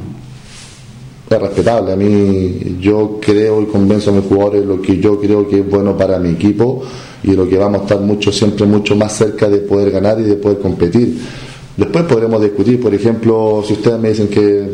es 1.36 1.42
respetable. 1.42 1.92
A 1.92 1.96
mí, 1.96 2.76
yo 2.80 3.18
creo 3.20 3.62
y 3.62 3.66
convenzo 3.66 4.10
a 4.10 4.14
mis 4.14 4.24
jugadores 4.26 4.64
lo 4.64 4.80
que 4.80 4.98
yo 4.98 5.18
creo 5.20 5.48
que 5.48 5.60
es 5.60 5.68
bueno 5.68 5.96
para 5.96 6.18
mi 6.18 6.30
equipo 6.30 6.82
y 7.22 7.32
lo 7.32 7.48
que 7.48 7.56
vamos 7.56 7.80
a 7.80 7.82
estar 7.84 8.00
mucho, 8.00 8.32
siempre 8.32 8.66
mucho 8.66 8.96
más 8.96 9.12
cerca 9.12 9.48
de 9.48 9.58
poder 9.58 9.90
ganar 9.90 10.20
y 10.20 10.24
de 10.24 10.36
poder 10.36 10.58
competir. 10.58 11.18
Después 11.76 12.04
podremos 12.04 12.40
discutir, 12.42 12.80
por 12.80 12.94
ejemplo, 12.94 13.62
si 13.66 13.72
ustedes 13.72 13.98
me 13.98 14.10
dicen 14.10 14.28
que, 14.28 14.68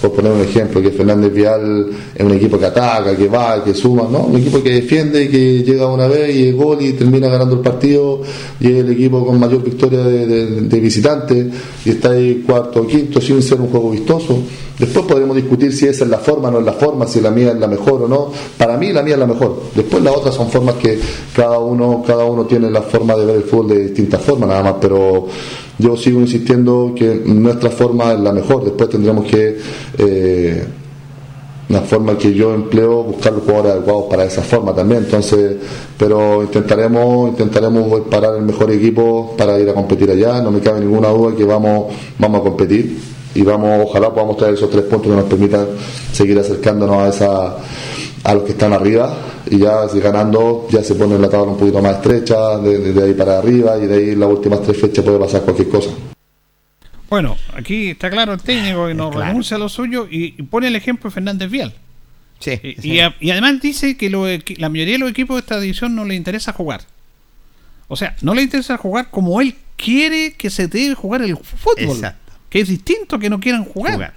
por 0.00 0.12
poner 0.12 0.30
un 0.32 0.40
ejemplo, 0.42 0.80
que 0.80 0.90
Fernández 0.90 1.32
Vial 1.32 1.88
es 2.14 2.24
un 2.24 2.32
equipo 2.32 2.56
que 2.58 2.66
ataca, 2.66 3.16
que 3.16 3.26
va, 3.28 3.64
que 3.64 3.74
suma, 3.74 4.06
¿no? 4.10 4.20
Un 4.26 4.36
equipo 4.36 4.62
que 4.62 4.70
defiende 4.74 5.24
y 5.24 5.28
que 5.28 5.62
llega 5.64 5.86
una 5.92 6.06
vez 6.06 6.34
y 6.36 6.48
es 6.48 6.56
gol 6.56 6.78
y 6.80 6.92
termina 6.92 7.28
ganando 7.28 7.56
el 7.56 7.62
partido 7.62 8.20
y 8.60 8.68
es 8.68 8.76
el 8.84 8.92
equipo 8.92 9.26
con 9.26 9.40
mayor 9.40 9.62
victoria 9.64 10.00
de, 10.04 10.26
de- 10.26 10.80
visitante 10.80 11.50
y 11.84 11.90
está 11.90 12.10
ahí 12.10 12.44
cuarto 12.46 12.82
o 12.82 12.86
quinto 12.86 13.20
sin 13.20 13.42
ser 13.42 13.60
un 13.60 13.68
juego 13.68 13.90
vistoso. 13.90 14.38
Después 14.78 15.04
podremos 15.06 15.34
discutir 15.34 15.72
si 15.72 15.86
esa 15.86 16.04
es 16.04 16.10
la 16.10 16.18
forma 16.18 16.48
o 16.48 16.52
no 16.52 16.58
es 16.60 16.64
la 16.64 16.74
forma, 16.74 17.06
si 17.08 17.20
la 17.20 17.30
mía 17.30 17.50
es 17.50 17.58
la 17.58 17.66
mejor 17.66 18.02
o 18.02 18.08
no. 18.08 18.30
Para 18.58 18.76
mí 18.76 18.92
la 18.92 19.02
mía 19.02 19.14
es 19.14 19.20
la 19.20 19.26
mejor. 19.26 19.62
Después 19.74 20.02
las 20.02 20.14
otras 20.14 20.34
son 20.34 20.48
formas 20.50 20.76
que 20.76 20.98
cada 21.34 21.58
uno, 21.58 22.04
cada 22.06 22.24
uno 22.24 22.44
tiene 22.44 22.70
la 22.70 22.82
forma 22.82 23.16
de 23.16 23.24
ver 23.24 23.36
el 23.36 23.42
fútbol 23.42 23.68
de 23.68 23.82
distintas 23.84 24.20
formas 24.20 24.48
nada 24.50 24.62
más, 24.62 24.74
pero 24.80 25.26
yo 25.78 25.96
sigo 25.96 26.20
insistiendo 26.20 26.94
que 26.96 27.22
nuestra 27.24 27.70
forma 27.70 28.12
es 28.12 28.20
la 28.20 28.32
mejor. 28.32 28.64
Después 28.64 28.88
tendremos 28.88 29.26
que 29.26 29.58
eh, 29.98 30.66
una 31.68 31.80
forma 31.80 32.16
que 32.16 32.32
yo 32.32 32.54
empleo 32.54 33.02
buscar 33.02 33.32
los 33.32 33.42
jugadores 33.42 33.72
adecuados 33.72 34.04
para 34.08 34.24
esa 34.24 34.42
forma 34.42 34.74
también. 34.74 35.04
Entonces 35.04 35.56
pero 35.98 36.42
intentaremos 36.42 37.30
intentaremos 37.30 38.00
parar 38.02 38.36
el 38.36 38.42
mejor 38.42 38.70
equipo 38.70 39.34
para 39.36 39.58
ir 39.58 39.68
a 39.68 39.74
competir 39.74 40.10
allá. 40.10 40.40
No 40.40 40.50
me 40.50 40.60
cabe 40.60 40.80
ninguna 40.80 41.08
duda 41.08 41.34
que 41.36 41.44
vamos 41.44 41.92
vamos 42.18 42.40
a 42.40 42.44
competir 42.44 42.98
y 43.34 43.42
vamos 43.42 43.80
ojalá 43.84 44.14
podamos 44.14 44.36
traer 44.38 44.54
esos 44.54 44.70
tres 44.70 44.84
puntos 44.84 45.10
que 45.10 45.16
nos 45.16 45.26
permitan 45.26 45.66
seguir 46.12 46.38
acercándonos 46.38 46.96
a 46.96 47.08
esa 47.08 47.56
a 48.24 48.34
los 48.34 48.44
que 48.44 48.52
están 48.52 48.72
arriba 48.72 49.14
y 49.50 49.58
ya 49.58 49.88
si 49.88 50.00
ganando 50.00 50.66
ya 50.70 50.82
se 50.82 50.94
pone 50.94 51.18
la 51.18 51.28
tabla 51.28 51.52
un 51.52 51.58
poquito 51.58 51.80
más 51.80 51.96
estrecha 51.96 52.58
de, 52.58 52.78
de- 52.78 52.92
de 52.92 53.04
ahí 53.04 53.14
para 53.14 53.38
arriba 53.38 53.78
y 53.78 53.86
de 53.86 53.94
ahí 53.96 54.14
las 54.16 54.28
últimas 54.28 54.62
tres 54.62 54.80
fechas 54.80 55.04
puede 55.04 55.18
pasar 55.18 55.42
cualquier 55.42 55.68
cosa 55.68 55.90
Bueno, 57.08 57.36
aquí 57.54 57.90
está 57.90 58.10
claro 58.10 58.32
el 58.32 58.40
técnico 58.42 58.88
que 58.88 58.94
no 58.94 59.10
claro. 59.10 59.26
renuncia 59.28 59.56
a 59.56 59.60
lo 59.60 59.68
suyo 59.68 60.08
y, 60.10 60.34
y 60.38 60.42
pone 60.42 60.66
el 60.68 60.74
ejemplo 60.76 61.08
de 61.10 61.14
Fernández 61.14 61.50
Vial. 61.50 61.72
Sí, 62.40 62.58
Y, 62.62 62.74
sí. 62.82 62.92
y 62.94 63.00
a- 63.00 63.14
y 63.20 63.30
además 63.30 63.60
dice 63.62 63.96
que 63.96 64.10
lo 64.10 64.26
la 64.26 64.68
mayoría 64.68 64.94
de 64.94 64.98
los 64.98 65.10
equipos 65.10 65.36
de 65.36 65.40
esta 65.40 65.60
división 65.60 65.94
no 65.94 66.04
le 66.04 66.14
interesa 66.16 66.52
jugar. 66.52 66.82
O 67.88 67.94
sea, 67.96 68.16
no 68.22 68.34
le 68.34 68.42
interesa 68.42 68.76
jugar 68.76 69.10
como 69.10 69.40
él 69.40 69.54
quiere 69.76 70.32
que 70.34 70.50
se 70.50 70.66
debe 70.66 70.94
jugar 70.94 71.22
el 71.22 71.36
fútbol. 71.36 71.96
Exacto. 71.96 72.32
Que 72.50 72.60
es 72.60 72.68
distinto 72.68 73.18
que 73.20 73.30
no 73.30 73.38
quieran 73.40 73.64
jugar. 73.64 73.94
Jugar. 73.94 74.14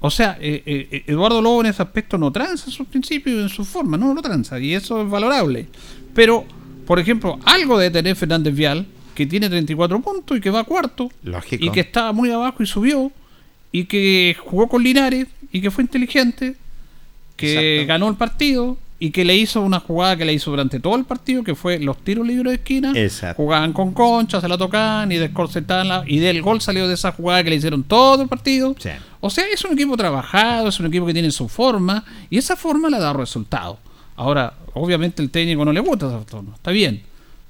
O 0.00 0.10
sea, 0.10 0.38
eh, 0.40 0.62
eh, 0.64 1.04
Eduardo 1.06 1.42
Lobo 1.42 1.60
en 1.60 1.66
ese 1.66 1.82
aspecto 1.82 2.16
no 2.18 2.30
tranza 2.30 2.66
en 2.66 2.72
sus 2.72 2.86
principios 2.86 3.40
en 3.42 3.48
su 3.48 3.64
forma, 3.64 3.96
no 3.96 4.14
lo 4.14 4.22
tranza. 4.22 4.58
Y 4.60 4.74
eso 4.74 5.02
es 5.02 5.10
valorable. 5.10 5.66
Pero, 6.14 6.44
por 6.86 6.98
ejemplo, 7.00 7.38
algo 7.44 7.78
de 7.78 7.90
tener 7.90 8.14
Fernández 8.14 8.54
Vial, 8.54 8.86
que 9.14 9.26
tiene 9.26 9.48
34 9.48 10.00
puntos 10.00 10.38
y 10.38 10.40
que 10.40 10.50
va 10.50 10.60
a 10.60 10.64
cuarto, 10.64 11.10
Lógico. 11.24 11.64
y 11.64 11.70
que 11.70 11.80
estaba 11.80 12.12
muy 12.12 12.30
abajo 12.30 12.62
y 12.62 12.66
subió, 12.66 13.10
y 13.72 13.84
que 13.84 14.36
jugó 14.38 14.68
con 14.68 14.82
Linares, 14.84 15.26
y 15.50 15.60
que 15.60 15.70
fue 15.70 15.82
inteligente, 15.82 16.54
que 17.36 17.52
Exacto. 17.80 17.88
ganó 17.88 18.08
el 18.08 18.14
partido, 18.16 18.78
y 19.00 19.10
que 19.10 19.24
le 19.24 19.36
hizo 19.36 19.60
una 19.60 19.78
jugada 19.78 20.16
que 20.16 20.24
le 20.24 20.32
hizo 20.32 20.50
durante 20.50 20.80
todo 20.80 20.96
el 20.96 21.04
partido, 21.04 21.44
que 21.44 21.54
fue 21.54 21.78
los 21.78 21.98
tiros 21.98 22.26
libres 22.26 22.50
de 22.50 22.54
esquina, 22.56 22.92
Exacto. 22.96 23.36
jugaban 23.42 23.72
con 23.72 23.92
concha, 23.92 24.40
se 24.40 24.48
la 24.48 24.58
tocaban 24.58 25.12
y 25.12 25.16
descorcetaban 25.18 25.86
la, 25.88 26.02
y 26.06 26.18
del 26.18 26.42
gol 26.42 26.60
salió 26.60 26.88
de 26.88 26.94
esa 26.94 27.12
jugada 27.12 27.44
que 27.44 27.50
le 27.50 27.56
hicieron 27.56 27.84
todo 27.84 28.22
el 28.22 28.28
partido. 28.28 28.74
Sí. 28.78 28.90
O 29.20 29.30
sea, 29.30 29.44
es 29.52 29.64
un 29.64 29.72
equipo 29.74 29.96
trabajado, 29.96 30.68
es 30.68 30.80
un 30.80 30.86
equipo 30.86 31.06
que 31.06 31.12
tiene 31.12 31.30
su 31.30 31.48
forma, 31.48 32.04
y 32.28 32.38
esa 32.38 32.56
forma 32.56 32.88
le 32.90 32.96
ha 32.96 33.00
dado 33.00 33.18
resultados. 33.18 33.78
Ahora, 34.16 34.54
obviamente 34.74 35.22
el 35.22 35.30
técnico 35.30 35.64
no 35.64 35.72
le 35.72 35.78
gusta 35.80 36.06
esa 36.08 36.20
forma, 36.26 36.54
está 36.56 36.72
bien, 36.72 37.02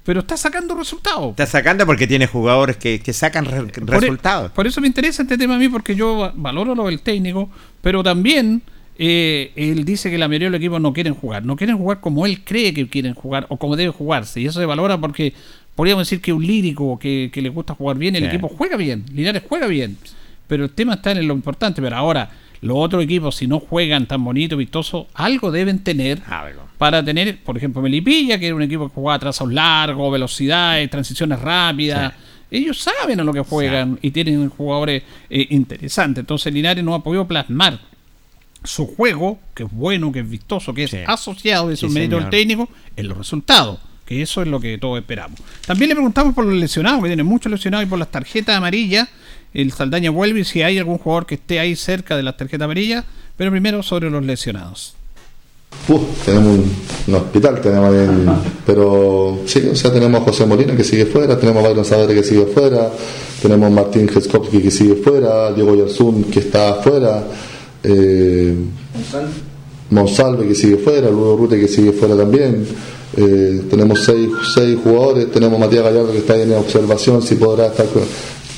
pero 0.03 0.19
está 0.19 0.37
sacando 0.37 0.75
resultados. 0.75 1.31
Está 1.31 1.47
sacando 1.47 1.83
porque 1.87 2.05
tiene 2.05 2.27
jugadores 2.27 2.77
que, 2.77 2.99
que 2.99 3.11
sacan 3.11 3.45
re- 3.45 3.63
Por 3.65 3.95
e- 3.95 3.99
resultados. 4.01 4.51
Por 4.51 4.67
eso 4.67 4.81
me 4.81 4.87
interesa 4.87 5.23
este 5.23 5.35
tema 5.37 5.55
a 5.55 5.57
mí, 5.57 5.67
porque 5.67 5.95
yo 5.95 6.15
va- 6.17 6.33
valoro 6.35 6.75
lo 6.75 6.85
del 6.85 6.99
técnico, 7.01 7.49
pero 7.81 8.03
también 8.03 8.61
eh, 9.01 9.51
él 9.55 9.85
dice 9.85 10.11
que 10.11 10.17
la 10.17 10.27
mayoría 10.27 10.47
de 10.47 10.51
los 10.51 10.57
equipos 10.59 10.81
no 10.81 10.91
quieren 10.93 11.13
jugar. 11.15 11.45
No 11.45 11.55
quieren 11.55 11.77
jugar 11.77 12.01
como 12.01 12.25
él 12.25 12.43
cree 12.43 12.73
que 12.73 12.87
quieren 12.89 13.13
jugar 13.13 13.45
o 13.49 13.55
como 13.57 13.75
debe 13.77 13.91
jugarse. 13.91 14.41
Y 14.41 14.45
eso 14.45 14.59
se 14.59 14.65
valora 14.65 14.97
porque 14.99 15.33
podríamos 15.73 16.05
decir 16.07 16.19
que 16.21 16.33
un 16.33 16.45
lírico 16.45 16.99
que, 16.99 17.29
que 17.33 17.41
le 17.41 17.47
gusta 17.49 17.73
jugar 17.75 17.97
bien, 17.97 18.15
el 18.17 18.23
Sí. 18.23 18.27
equipo 18.27 18.49
juega 18.49 18.75
bien. 18.75 19.05
Linares 19.13 19.41
juega 19.47 19.67
bien. 19.67 19.97
Pero 20.47 20.65
el 20.65 20.71
tema 20.71 20.95
está 20.95 21.11
en 21.11 21.25
lo 21.27 21.33
importante. 21.33 21.81
Pero 21.81 21.95
ahora, 21.95 22.29
los 22.61 22.75
otros 22.77 23.01
equipos, 23.01 23.35
si 23.37 23.47
no 23.47 23.61
juegan 23.61 24.05
tan 24.05 24.21
bonito, 24.21 24.57
vistoso, 24.57 25.07
algo 25.13 25.49
deben 25.49 25.79
tener 25.79 26.21
Algo. 26.27 26.63
para 26.77 27.01
tener, 27.05 27.37
por 27.41 27.55
ejemplo, 27.55 27.81
Melipilla, 27.81 28.37
que 28.37 28.47
era 28.47 28.55
un 28.55 28.63
equipo 28.63 28.89
que 28.89 28.93
jugaba 28.95 29.17
trazos 29.17 29.49
largos, 29.53 30.11
velocidades, 30.11 30.89
transiciones 30.89 31.39
rápidas. 31.39 32.13
Ellos 32.51 32.79
saben 32.81 33.19
a 33.19 33.23
lo 33.23 33.31
que 33.31 33.39
juegan 33.41 33.97
y 34.01 34.11
tienen 34.11 34.49
jugadores 34.49 35.03
eh, 35.29 35.47
interesantes. 35.51 36.21
Entonces 36.23 36.51
Linares 36.53 36.83
no 36.83 36.95
ha 36.95 37.01
podido 37.03 37.25
plasmar 37.27 37.79
su 38.63 38.87
juego, 38.87 39.39
que 39.53 39.63
es 39.63 39.71
bueno, 39.71 40.11
que 40.11 40.19
es 40.19 40.29
vistoso, 40.29 40.73
que 40.73 40.83
es 40.83 40.95
asociado, 41.07 41.71
es 41.71 41.79
Sí, 41.79 41.85
un 41.85 41.93
mérito 41.93 42.17
del 42.17 42.29
técnico, 42.29 42.67
en 42.95 43.07
los 43.07 43.17
resultados. 43.17 43.79
Que 44.05 44.21
eso 44.23 44.41
es 44.41 44.47
lo 44.47 44.59
que 44.59 44.77
todos 44.79 44.99
esperamos. 44.99 45.39
También 45.67 45.89
le 45.89 45.95
preguntamos 45.95 46.33
por 46.33 46.43
los 46.43 46.55
lesionados, 46.55 47.01
que 47.01 47.07
tiene 47.09 47.23
muchos 47.23 47.51
lesionados, 47.51 47.85
y 47.85 47.89
por 47.89 47.99
las 47.99 48.09
tarjetas 48.09 48.57
amarillas. 48.57 49.07
El 49.53 49.71
Saldaña 49.71 50.09
vuelve 50.11 50.39
y 50.41 50.43
si 50.45 50.61
hay 50.63 50.77
algún 50.79 50.97
jugador 50.97 51.25
que 51.25 51.35
esté 51.35 51.59
ahí 51.59 51.75
cerca 51.75 52.17
de 52.17 52.23
las 52.23 52.35
tarjetas 52.35 52.65
amarillas. 52.65 53.05
Pero 53.37 53.51
primero 53.51 53.81
sobre 53.83 54.09
los 54.09 54.25
lesionados. 54.25 54.95
Uf, 55.87 56.01
tenemos 56.25 56.47
un, 56.57 56.75
un 57.07 57.15
hospital, 57.15 57.61
tenemos 57.61 57.93
en- 57.95 58.27
pero 58.65 59.39
sí, 59.45 59.59
o 59.71 59.75
sea, 59.75 59.93
tenemos 59.93 60.19
a 60.21 60.23
José 60.23 60.45
Molina 60.47 60.75
que 60.75 60.83
sigue 60.83 61.05
fuera, 61.05 61.37
tenemos 61.39 61.63
a 61.63 61.67
Byron 61.69 61.85
Saavedra 61.85 62.15
que 62.15 62.23
sigue 62.23 62.47
fuera, 62.47 62.89
tenemos 63.41 63.67
a 63.67 63.69
Martín 63.69 64.07
Geskowski 64.09 64.59
que 64.63 64.71
sigue 64.71 64.95
fuera, 64.95 65.53
Diego 65.53 65.75
Yarzún 65.75 66.23
que 66.23 66.39
está 66.39 66.75
fuera, 66.75 67.23
eh, 67.83 68.55
Monsalve 69.89 70.47
que 70.47 70.55
sigue 70.55 70.77
fuera, 70.77 71.09
Ludo 71.09 71.37
Rute 71.37 71.59
que 71.59 71.67
sigue 71.67 71.91
fuera 71.91 72.15
también. 72.15 72.65
Eh, 73.17 73.63
tenemos 73.69 74.03
seis, 74.03 74.29
seis 74.53 74.77
jugadores, 74.83 75.31
tenemos 75.31 75.59
Matías 75.59 75.83
Gallardo 75.83 76.11
que 76.11 76.19
está 76.19 76.33
ahí 76.33 76.43
en 76.43 76.53
observación, 76.53 77.21
si 77.21 77.35
podrá 77.35 77.67
estar 77.67 77.87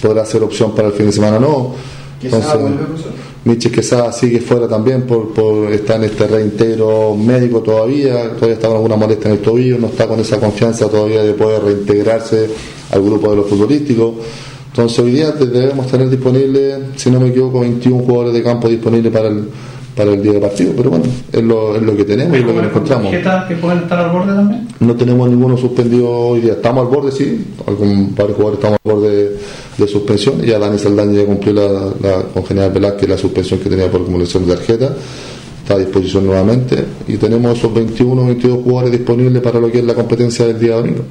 podrá 0.01 0.25
ser 0.25 0.43
opción 0.43 0.73
para 0.73 0.87
el 0.89 0.93
fin 0.93 1.05
de 1.05 1.11
semana 1.11 1.37
o 1.37 1.39
no. 1.39 1.75
Profesor. 2.21 2.71
Miches 3.43 3.71
Quesada 3.71 4.11
sigue 4.11 4.39
fuera 4.39 4.67
también, 4.67 5.03
por, 5.03 5.33
por 5.33 5.71
está 5.71 5.95
en 5.95 6.03
este 6.03 6.27
reintegro 6.27 7.15
médico 7.15 7.61
todavía, 7.61 8.29
todavía 8.33 8.53
está 8.53 8.67
con 8.67 8.77
alguna 8.77 8.95
molestia 8.97 9.29
en 9.29 9.37
el 9.37 9.41
tobillo, 9.41 9.79
no 9.79 9.87
está 9.87 10.07
con 10.07 10.19
esa 10.19 10.39
confianza 10.39 10.87
todavía 10.87 11.23
de 11.23 11.33
poder 11.33 11.63
reintegrarse 11.63 12.47
al 12.91 13.01
grupo 13.01 13.31
de 13.31 13.37
los 13.37 13.47
futbolísticos. 13.47 14.13
Entonces 14.71 14.99
hoy 14.99 15.11
día 15.11 15.31
debemos 15.31 15.87
tener 15.87 16.09
disponible, 16.09 16.77
si 16.95 17.11
no 17.11 17.19
me 17.19 17.27
equivoco, 17.27 17.59
21 17.59 18.03
jugadores 18.03 18.33
de 18.33 18.41
campo 18.41 18.69
disponibles 18.69 19.11
para 19.11 19.27
el, 19.27 19.49
para 19.95 20.11
el 20.13 20.23
día 20.23 20.31
de 20.31 20.39
partido, 20.39 20.71
pero 20.77 20.91
bueno, 20.91 21.05
es 21.29 21.43
lo, 21.43 21.75
es 21.75 21.81
lo 21.81 21.97
que 21.97 22.05
tenemos 22.05 22.37
y 22.37 22.41
lo 22.41 22.47
que 22.47 22.53
nos 22.53 22.65
encontramos. 22.67 23.11
¿Tarjetas 23.11 23.45
que 23.49 23.55
pueden 23.55 23.79
estar 23.79 23.99
al 23.99 24.11
borde 24.11 24.33
también? 24.33 24.67
No 24.79 24.95
tenemos 24.95 25.29
ninguno 25.29 25.57
suspendido 25.57 26.09
hoy 26.09 26.39
día. 26.39 26.53
Estamos 26.53 26.85
al 26.87 26.95
borde, 26.95 27.11
sí. 27.11 27.45
Algún 27.67 28.15
varios 28.15 28.37
jugadores 28.37 28.59
estamos 28.59 28.79
al 28.85 28.91
borde 28.93 29.09
de, 29.09 29.37
de 29.77 29.87
suspensión. 29.89 30.41
Ya 30.41 30.57
Dani 30.57 30.79
Saldaña 30.79 31.19
ya 31.19 31.25
cumplió 31.25 31.53
la, 31.53 31.91
la, 32.01 32.21
con 32.33 32.45
General 32.45 32.71
Velázquez 32.71 33.09
la 33.09 33.17
suspensión 33.17 33.59
que 33.59 33.69
tenía 33.69 33.91
por 33.91 34.01
acumulación 34.01 34.47
de 34.47 34.55
tarjeta. 34.55 34.95
Está 35.61 35.73
a 35.73 35.79
disposición 35.79 36.25
nuevamente. 36.25 36.81
Y 37.09 37.17
tenemos 37.17 37.57
esos 37.57 37.73
21 37.73 38.25
22 38.25 38.63
jugadores 38.63 38.91
disponibles 38.93 39.41
para 39.41 39.59
lo 39.59 39.69
que 39.69 39.79
es 39.79 39.85
la 39.85 39.93
competencia 39.93 40.47
del 40.47 40.57
día 40.57 40.77
domingo. 40.77 41.03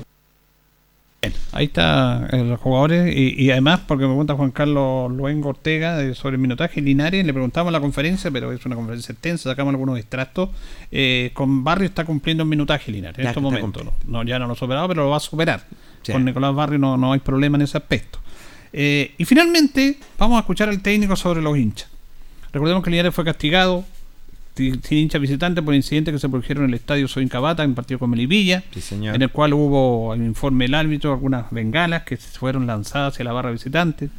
Bien, 1.22 1.34
ahí 1.52 1.66
está 1.66 2.28
eh, 2.32 2.42
los 2.44 2.59
jugadores 2.59 3.14
y, 3.14 3.34
y 3.42 3.51
además 3.51 3.80
porque 3.86 4.05
me 4.05 4.09
pregunta 4.09 4.34
Juan 4.34 4.51
Carlos 4.52 5.12
Luengo 5.12 5.51
Ortega 5.51 5.98
de- 5.98 6.14
sobre 6.14 6.36
el 6.36 6.40
minutaje 6.40 6.80
Linares, 6.80 7.26
le 7.26 7.32
preguntamos 7.34 7.68
en 7.68 7.72
la 7.74 7.80
conferencia, 7.80 8.30
pero 8.30 8.52
es 8.52 8.64
una 8.64 8.74
conferencia 8.74 9.12
extensa, 9.12 9.51
sacamos 9.51 9.72
algunos 9.72 9.98
extractos. 9.98 10.48
Eh, 10.90 11.30
con 11.34 11.62
Barrio 11.62 11.86
está 11.88 12.06
cumpliendo 12.06 12.42
el 12.44 12.48
minutaje 12.48 12.90
Linares 12.90 13.18
en 13.18 13.24
Ya 13.24 13.30
estos 13.30 13.42
momentos. 13.42 13.84
No, 13.84 13.92
No, 14.06 14.22
ya 14.22 14.38
no 14.38 14.47
lo 14.47 14.55
ha 14.55 14.56
superado, 14.56 14.88
pero 14.88 15.05
lo 15.05 15.10
va 15.10 15.18
a 15.18 15.20
superar. 15.20 15.66
Sí. 16.02 16.12
Con 16.12 16.24
Nicolás 16.24 16.55
Barrio 16.55 16.78
no, 16.78 16.97
no 16.97 17.12
hay 17.12 17.20
problema 17.20 17.56
en 17.59 17.62
ese 17.62 17.76
aspecto. 17.76 18.18
Eh, 18.72 19.12
y 19.18 19.24
finalmente 19.26 19.98
vamos 20.18 20.36
a 20.36 20.40
escuchar 20.40 20.70
al 20.70 20.80
técnico 20.80 21.16
sobre 21.16 21.42
los 21.42 21.59
hinchas. 21.59 21.90
Recordemos 22.52 22.82
que 22.82 22.88
Linares 22.90 23.14
fue 23.14 23.24
castigado 23.26 23.84
ti- 23.84 23.99
sin 24.55 24.81
hinchas 24.90 25.20
visitantes 25.20 25.64
por 25.64 25.74
incidentes 25.74 26.12
que 26.12 26.18
se 26.18 26.28
produjeron 26.28 26.64
en 26.64 26.70
el 26.70 26.74
estadio 26.74 27.09
Soy 27.09 27.27
Cabata 27.28 27.62
en 27.64 27.74
partido 27.74 27.98
con 27.98 28.10
Melipilla, 28.10 28.62
Sí, 28.72 28.94
en 28.94 29.22
el 29.22 29.31
cual 29.31 29.55
hubo, 29.55 30.14
en 30.14 30.24
informe 30.24 30.64
del 30.64 30.74
árbitro, 30.74 31.12
algunas 31.12 31.51
bengalas 31.51 32.02
que 32.02 32.16
fueron 32.16 32.66
lanzadas 32.66 33.14
hacia 33.14 33.24
la 33.24 33.32
barra 33.32 33.51
visitante, 33.51 34.10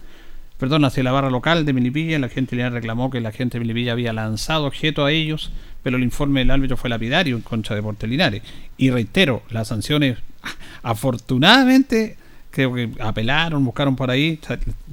perdón, 0.58 0.86
hacia 0.86 1.04
la 1.04 1.12
barra 1.12 1.30
local 1.30 1.66
de 1.66 1.74
Melipilla. 1.74 2.20
La 2.20 2.30
gente 2.30 2.56
Linares 2.56 2.74
reclamó 2.74 3.10
que 3.10 3.20
la 3.20 3.32
gente 3.32 3.58
de 3.58 3.66
Melipilla 3.66 3.94
había 3.94 4.14
lanzado 4.14 4.66
objetos 4.66 5.08
a 5.08 5.12
ellos, 5.12 5.52
pero 5.84 5.98
el 5.98 6.04
informe 6.04 6.42
del 6.42 6.52
árbitro 6.52 6.78
fue 6.78 6.90
lapidario 6.90 7.36
en 7.36 7.42
contra 7.42 7.76
de 7.76 7.82
Deportes 7.82 8.10
Linares. 8.10 8.44
Y 8.78 8.90
reitero, 8.90 9.44
las 9.50 9.68
sanciones, 9.68 10.18
afortunadamente, 10.84 12.18
creo 12.52 12.74
que 12.74 12.92
apelaron, 13.00 13.66
buscaron 13.66 13.96
por 13.96 14.12
ahí, 14.12 14.40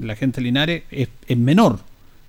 la 0.01 0.17
gente 0.17 0.41
de 0.41 0.45
Linares 0.45 0.83
es, 0.91 1.09
es 1.27 1.37
menor. 1.37 1.81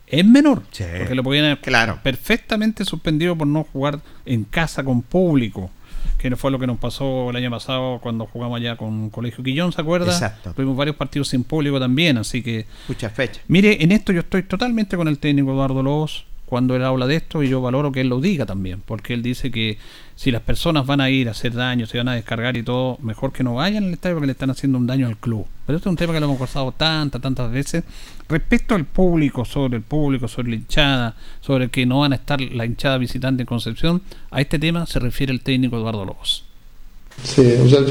Es 0.10 0.26
menor, 0.26 0.64
porque 0.98 1.16
lo 1.16 1.24
podían 1.24 1.46
haber 1.46 1.96
perfectamente 2.02 2.84
suspendido 2.84 3.38
por 3.38 3.48
no 3.48 3.64
jugar 3.64 4.00
en 4.26 4.44
casa 4.44 4.84
con 4.84 5.04
público, 5.04 5.70
que 6.18 6.36
fue 6.36 6.50
lo 6.50 6.58
que 6.58 6.66
nos 6.66 6.80
pasó 6.80 7.30
el 7.30 7.36
año 7.36 7.52
pasado 7.52 8.00
cuando 8.02 8.26
jugamos 8.26 8.60
allá 8.60 8.76
con 8.76 9.12
Colegio 9.12 9.44
Quillón, 9.44 9.72
¿se 9.72 9.82
acuerda? 9.82 10.12
Exacto. 10.12 10.54
Tuvimos 10.54 10.76
varios 10.76 10.96
partidos 10.96 11.28
sin 11.28 11.44
público 11.44 11.80
también, 11.80 12.18
así 12.18 12.42
que 12.42 12.66
Muchas 12.88 13.14
fechas. 13.14 13.44
Mire, 13.48 13.84
en 13.84 13.92
esto 13.92 14.12
yo 14.12 14.22
estoy 14.22 14.44
totalmente 14.44 14.98
con 14.98 15.08
el 15.08 15.20
técnico 15.20 15.52
Eduardo 15.52 15.84
Lobos 15.84 16.26
cuando 16.50 16.76
él 16.76 16.84
habla 16.84 17.06
de 17.06 17.16
esto 17.16 17.44
y 17.44 17.50
yo 17.50 17.62
valoro 17.62 17.92
que 17.92 18.02
él 18.02 18.10
lo 18.10 18.20
diga 18.20 18.48
también, 18.48 18.82
porque 18.84 19.14
él 19.14 19.22
dice 19.22 19.52
que 19.52 19.78
si 20.16 20.32
las 20.32 20.42
personas 20.42 20.88
van 20.88 21.00
a 21.00 21.12
ir 21.12 21.28
a 21.28 21.32
hacer 21.32 21.54
daño, 21.54 21.86
se 21.86 22.00
van 22.00 22.08
a 22.08 22.16
descargar 22.16 22.58
y 22.58 22.64
todo, 22.64 22.98
mejor 23.04 23.32
que 23.32 23.44
no 23.44 23.54
vayan 23.54 23.84
al 23.84 23.94
estadio 23.94 24.16
porque 24.16 24.26
le 24.26 24.32
están 24.32 24.50
haciendo 24.50 24.80
un 24.80 24.88
daño 24.88 25.06
al 25.06 25.16
club. 25.18 25.46
Pero 25.68 25.78
esto 25.78 25.90
es 25.90 25.92
un 25.92 25.98
tema 25.98 26.12
que 26.12 26.20
lo 26.20 26.26
hemos 26.26 26.38
conversado 26.38 26.72
tantas, 26.72 27.22
tantas 27.22 27.52
veces. 27.52 27.84
Respecto 28.28 28.74
al 28.74 28.86
público, 28.86 29.46
sobre 29.46 29.78
el 29.78 29.84
público, 29.84 30.28
sobre 30.28 30.50
la 30.50 30.56
hinchada, 30.56 31.16
sobre 31.40 31.70
que 31.70 31.86
no 31.86 32.00
van 32.00 32.14
a 32.14 32.16
estar 32.16 32.42
la 32.42 32.66
hinchada 32.66 32.98
visitante 32.98 33.44
en 33.44 33.46
Concepción, 33.46 34.02
a 34.32 34.42
este 34.42 34.58
tema 34.58 34.88
se 34.88 34.98
refiere 34.98 35.32
el 35.32 35.42
técnico 35.42 35.78
Eduardo 35.78 36.04
Lobos. 36.04 36.46
Sí, 37.24 37.46
o 37.64 37.70
sea, 37.70 37.82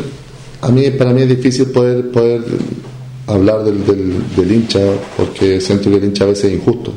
a 0.63 0.73
mí, 0.73 0.91
para 0.91 1.13
mí 1.13 1.23
es 1.23 1.29
difícil 1.29 1.67
poder, 1.67 2.11
poder 2.11 2.43
hablar 3.29 3.63
del, 3.63 3.87
del, 3.87 4.35
del 4.35 4.53
hincha 4.53 4.81
porque 5.17 5.61
siento 5.61 5.91
que 5.91 5.99
el 5.99 6.05
hincha 6.05 6.25
a 6.25 6.27
veces 6.27 6.47
es 6.47 6.55
injusto. 6.55 6.93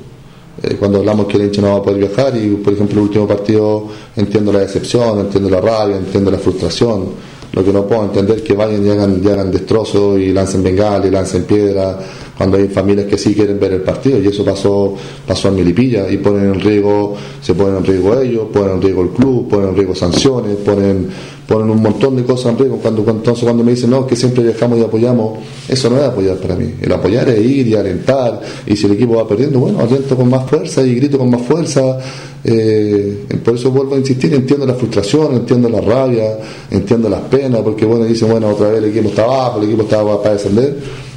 Eh, 0.63 0.75
cuando 0.77 0.99
hablamos 0.99 1.27
que 1.27 1.37
el 1.37 1.45
hincha 1.45 1.61
no 1.61 1.69
va 1.69 1.77
a 1.77 1.81
poder 1.81 1.99
viajar 1.99 2.35
y, 2.37 2.49
por 2.55 2.73
ejemplo, 2.73 2.97
el 2.99 3.03
último 3.07 3.27
partido 3.27 3.87
entiendo 4.15 4.53
la 4.53 4.59
decepción, 4.59 5.19
entiendo 5.19 5.49
la 5.49 5.61
rabia, 5.61 5.97
entiendo 5.97 6.29
la 6.29 6.37
frustración. 6.37 7.31
Lo 7.53 7.65
que 7.65 7.73
no 7.73 7.85
puedo 7.85 8.03
entender 8.03 8.37
es 8.37 8.43
que 8.43 8.53
vayan 8.53 8.85
y 8.85 8.89
hagan, 8.89 9.21
y 9.23 9.27
hagan 9.27 9.51
destrozos 9.51 10.19
y 10.19 10.31
lancen 10.31 10.63
bengala 10.63 11.05
y 11.05 11.11
lancen 11.11 11.43
piedra 11.43 11.99
cuando 12.37 12.57
hay 12.57 12.69
familias 12.69 13.07
que 13.07 13.17
sí 13.17 13.35
quieren 13.35 13.59
ver 13.59 13.73
el 13.73 13.81
partido 13.81 14.19
y 14.19 14.27
eso 14.27 14.43
pasó 14.43 14.95
pasó 15.27 15.49
en 15.49 15.55
Milipilla 15.55 16.09
y 16.09 16.17
ponen 16.17 16.45
en 16.45 16.59
riesgo 16.59 17.15
se 17.41 17.53
ponen 17.53 17.77
en 17.77 17.85
riesgo 17.85 18.19
ellos 18.19 18.47
ponen 18.51 18.75
en 18.75 18.81
riesgo 18.81 19.01
el 19.03 19.09
club 19.09 19.49
ponen 19.49 19.69
en 19.69 19.75
riesgo 19.75 19.93
sanciones 19.93 20.55
ponen 20.55 21.09
ponen 21.51 21.69
un 21.69 21.81
montón 21.81 22.15
de 22.15 22.23
cosas 22.23 22.53
en 22.53 22.59
riesgo 22.59 22.77
cuando, 22.77 23.01
entonces 23.09 23.43
cuando 23.43 23.63
me 23.63 23.71
dicen 23.71 23.89
no 23.89 24.07
que 24.07 24.15
siempre 24.15 24.43
viajamos 24.43 24.79
y 24.79 24.83
apoyamos 24.83 25.39
eso 25.67 25.89
no 25.89 25.97
es 25.97 26.03
apoyar 26.03 26.37
para 26.37 26.55
mí. 26.55 26.73
El 26.81 26.91
apoyar 26.91 27.27
es 27.29 27.39
ir 27.45 27.67
y 27.67 27.75
alentar 27.75 28.39
y 28.65 28.75
si 28.75 28.85
el 28.85 28.93
equipo 28.93 29.15
va 29.15 29.27
perdiendo 29.27 29.59
bueno 29.59 29.79
aliento 29.81 30.15
con 30.15 30.29
más 30.29 30.49
fuerza 30.49 30.81
y 30.83 30.95
grito 30.95 31.17
con 31.17 31.29
más 31.29 31.41
fuerza. 31.41 31.99
Eh, 32.43 33.27
por 33.43 33.53
eso 33.53 33.69
vuelvo 33.69 33.93
a 33.93 33.99
insistir 33.99 34.33
entiendo 34.33 34.65
la 34.65 34.73
frustración 34.73 35.35
entiendo 35.35 35.69
la 35.69 35.79
rabia 35.79 36.39
entiendo 36.71 37.07
las 37.07 37.21
penas 37.21 37.61
porque 37.61 37.85
bueno 37.85 38.03
dicen 38.05 38.31
bueno 38.31 38.49
otra 38.49 38.69
vez 38.69 38.79
el 38.79 38.85
equipo 38.85 39.09
está 39.09 39.25
abajo 39.25 39.59
el 39.59 39.67
equipo 39.67 39.83
está 39.83 40.03
para 40.03 40.33
descender 40.33 40.75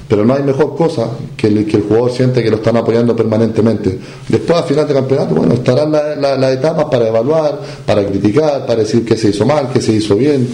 pero 0.08 0.24
no 0.24 0.34
hay 0.34 0.42
mejor 0.42 0.76
cosa 0.76 1.08
que 1.36 1.46
el, 1.46 1.64
que 1.66 1.78
el 1.78 1.82
jugador 1.84 2.10
siente 2.10 2.42
que 2.42 2.50
lo 2.50 2.56
están 2.56 2.76
apoyando 2.76 3.14
permanentemente. 3.16 3.98
Después, 4.28 4.58
al 4.60 4.64
final 4.64 4.86
del 4.86 4.96
campeonato, 4.96 5.34
bueno, 5.34 5.54
estarán 5.54 5.90
las 5.92 6.16
la, 6.18 6.36
las 6.36 6.52
etapas 6.54 6.84
para 6.86 7.08
evaluar, 7.08 7.60
para 7.86 8.06
criticar, 8.06 8.66
para 8.66 8.80
decir 8.80 9.04
que 9.04 9.16
se 9.16 9.28
hizo 9.30 9.46
mal, 9.46 9.70
que 9.72 9.80
se 9.80 9.92
hizo 9.92 10.16
bien. 10.16 10.46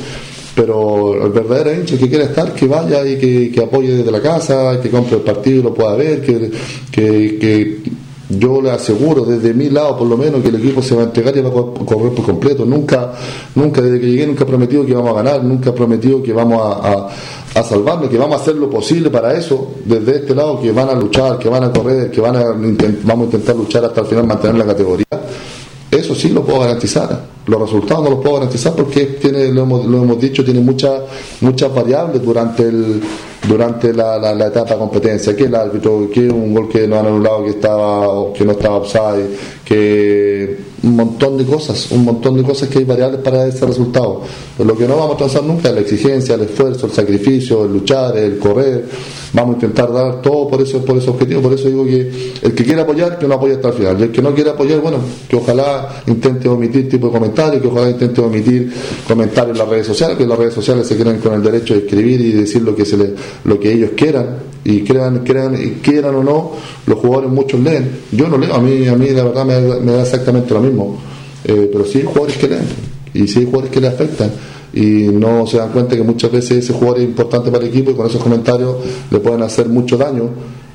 Pero 0.55 1.25
el 1.27 1.31
verdadero 1.33 1.73
hincha 1.73 1.97
que 1.97 2.09
quiere 2.09 2.25
estar, 2.25 2.53
que 2.55 2.67
vaya 2.67 3.07
y 3.07 3.17
que, 3.19 3.51
que 3.53 3.63
apoye 3.63 3.89
desde 3.97 4.11
la 4.11 4.21
casa, 4.21 4.79
que 4.81 4.91
compre 4.91 5.17
el 5.17 5.23
partido 5.23 5.61
y 5.61 5.63
lo 5.63 5.73
pueda 5.75 5.95
ver, 5.95 6.21
que, 6.23 6.51
que, 6.91 7.39
que 7.39 7.81
yo 8.29 8.61
le 8.61 8.71
aseguro 8.71 9.25
desde 9.25 9.55
mi 9.55 9.71
lado 9.71 9.97
por 9.99 10.07
lo 10.09 10.17
menos 10.17 10.41
que 10.43 10.49
el 10.49 10.57
equipo 10.57 10.83
se 10.83 10.95
va 10.95 11.03
a 11.03 11.05
entregar 11.07 11.37
y 11.37 11.41
va 11.41 11.49
a 11.49 11.53
co- 11.53 11.75
correr 11.75 12.13
por 12.13 12.25
completo. 12.25 12.65
Nunca, 12.65 13.13
nunca 13.55 13.81
desde 13.81 14.01
que 14.01 14.07
llegué, 14.07 14.27
nunca 14.27 14.45
he 14.45 14.47
prometido 14.47 14.85
que 14.85 14.95
vamos 14.95 15.11
a 15.13 15.23
ganar, 15.23 15.43
nunca 15.45 15.71
he 15.71 15.73
prometido 15.73 16.23
que 16.23 16.33
vamos 16.33 16.61
a, 16.63 17.09
a 17.55 17.63
salvarnos, 17.63 18.09
que 18.09 18.19
vamos 18.19 18.39
a 18.39 18.43
hacer 18.43 18.55
lo 18.55 18.71
posible 18.71 19.11
para 19.11 19.37
eso, 19.37 19.73
desde 19.85 20.17
este 20.17 20.35
lado, 20.35 20.61
que 20.61 20.71
van 20.73 20.89
a 20.89 20.95
luchar, 20.95 21.39
que 21.39 21.49
van 21.49 21.65
a 21.65 21.73
correr, 21.73 22.11
que 22.11 22.21
van 22.21 22.37
a 22.37 22.45
vamos 22.45 23.23
a 23.23 23.25
intentar 23.25 23.57
luchar 23.57 23.85
hasta 23.85 24.03
el 24.03 24.07
final, 24.07 24.27
mantener 24.27 24.57
la 24.57 24.67
categoría. 24.67 25.07
Eso 25.91 26.15
sí 26.15 26.29
lo 26.29 26.45
puedo 26.45 26.61
garantizar. 26.61 27.31
Los 27.47 27.61
resultados 27.61 28.05
no 28.05 28.11
los 28.11 28.21
puedo 28.21 28.37
garantizar 28.37 28.75
porque 28.75 29.07
tiene, 29.21 29.49
lo, 29.53 29.63
hemos, 29.63 29.85
lo 29.87 30.03
hemos 30.03 30.21
dicho, 30.21 30.45
tiene 30.45 30.61
muchas 30.61 31.01
muchas 31.41 31.75
variables 31.75 32.23
durante 32.23 32.63
el 32.63 33.03
durante 33.49 33.93
la, 33.93 34.47
etapa 34.47 34.75
de 34.75 34.79
competencia. 34.79 35.35
Que 35.35 35.45
el 35.45 35.55
árbitro, 35.55 36.09
que 36.13 36.29
un 36.31 36.55
gol 36.55 36.69
que 36.69 36.87
no 36.87 37.01
han 37.01 37.07
anulado, 37.07 37.43
que 37.43 37.51
estaba 37.51 38.33
que 38.33 38.45
no 38.45 38.53
estaba 38.53 38.77
offside, 38.77 39.37
que 39.65 40.59
un 40.83 40.97
montón 40.97 41.37
de 41.37 41.45
cosas, 41.45 41.91
un 41.91 42.05
montón 42.05 42.37
de 42.37 42.43
cosas 42.43 42.69
que 42.69 42.79
hay 42.79 42.85
variables 42.85 43.21
para 43.21 43.47
ese 43.47 43.67
resultado. 43.67 44.23
Lo 44.59 44.77
que 44.77 44.89
no 44.89 44.97
vamos 44.97 45.15
a 45.15 45.19
transar 45.19 45.43
nunca 45.43 45.69
es 45.69 45.75
la 45.75 45.81
exigencia, 45.81 46.35
el 46.35 46.43
esfuerzo, 46.43 46.87
el 46.87 46.93
sacrificio, 46.93 47.65
el 47.65 47.73
luchar, 47.73 48.17
el 48.17 48.39
correr. 48.39 48.87
Vamos 49.33 49.53
a 49.53 49.55
intentar 49.57 49.93
dar 49.93 50.21
todo 50.23 50.49
por 50.49 50.61
eso, 50.61 50.85
por 50.85 50.97
ese 50.97 51.11
objetivo. 51.11 51.43
Por 51.43 51.53
eso 51.53 51.69
digo 51.69 51.85
que 51.85 52.33
el 52.43 52.55
que 52.55 52.65
quiera 52.65 52.83
apoyar, 52.83 53.19
que 53.19 53.29
no 53.29 53.35
apoye 53.35 53.55
hasta 53.55 53.69
el 53.69 53.75
final. 53.75 54.01
Y 54.01 54.03
el 54.05 54.11
que 54.11 54.23
no 54.23 54.35
quiera 54.35 54.53
apoyar, 54.53 54.81
bueno, 54.81 54.99
que 55.29 55.37
ojalá 55.37 56.03
intente 56.07 56.49
omitir 56.49 56.89
tipo 56.89 57.09
de 57.09 57.13
comentarios, 57.13 57.63
que 57.63 57.69
ojalá 57.69 57.91
intente 57.91 58.21
omitir 58.21 58.73
comentarios 59.07 59.57
en 59.57 59.59
las 59.59 59.69
redes 59.69 59.87
sociales, 59.87 60.17
que 60.17 60.27
las 60.27 60.39
redes 60.39 60.55
sociales 60.55 60.87
se 60.87 60.97
creen 60.97 61.19
con 61.19 61.35
el 61.35 61.43
derecho 61.43 61.75
de 61.75 61.81
escribir 61.81 62.21
y 62.21 62.33
decir 62.33 62.63
lo 62.63 62.75
que 62.75 62.85
se 62.85 62.97
le, 62.97 63.15
lo 63.45 63.61
que 63.61 63.73
ellos 63.73 63.91
quieran. 63.97 64.51
Y 64.63 64.83
crean, 64.83 65.21
crean, 65.21 65.57
quieran 65.83 66.15
o 66.17 66.23
no, 66.23 66.53
los 66.87 66.99
jugadores 66.99 67.31
muchos 67.31 67.61
leen. 67.61 68.01
Yo 68.13 68.29
no 68.29 68.37
leo, 68.37 68.55
a 68.55 68.61
mí, 68.61 68.87
a 68.87 68.95
mí 68.95 69.09
la 69.09 69.25
verdad 69.25 69.45
me, 69.45 69.81
me 69.81 69.93
da 69.93 70.03
exactamente 70.03 70.53
lo 70.53 70.61
mismo. 70.61 70.70
Eh, 71.45 71.69
pero 71.73 71.85
sí 71.85 71.99
hay 71.99 72.05
jugadores 72.05 72.37
que 72.37 72.49
leen 72.49 72.65
y 73.15 73.27
sí 73.27 73.41
hay 73.41 73.45
jugadores 73.47 73.71
que 73.71 73.81
le 73.81 73.89
afectan 73.89 74.31
y 74.73 75.09
no 75.09 75.47
se 75.47 75.57
dan 75.57 75.71
cuenta 75.71 75.97
que 75.97 76.03
muchas 76.03 76.31
veces 76.31 76.59
ese 76.59 76.73
jugador 76.73 76.99
es 76.99 77.05
importante 77.05 77.51
para 77.51 77.65
el 77.65 77.71
equipo 77.71 77.91
y 77.91 77.95
con 77.95 78.07
esos 78.07 78.23
comentarios 78.23 78.77
le 79.11 79.19
pueden 79.19 79.43
hacer 79.43 79.69
mucho 79.69 79.97
daño 79.97 80.31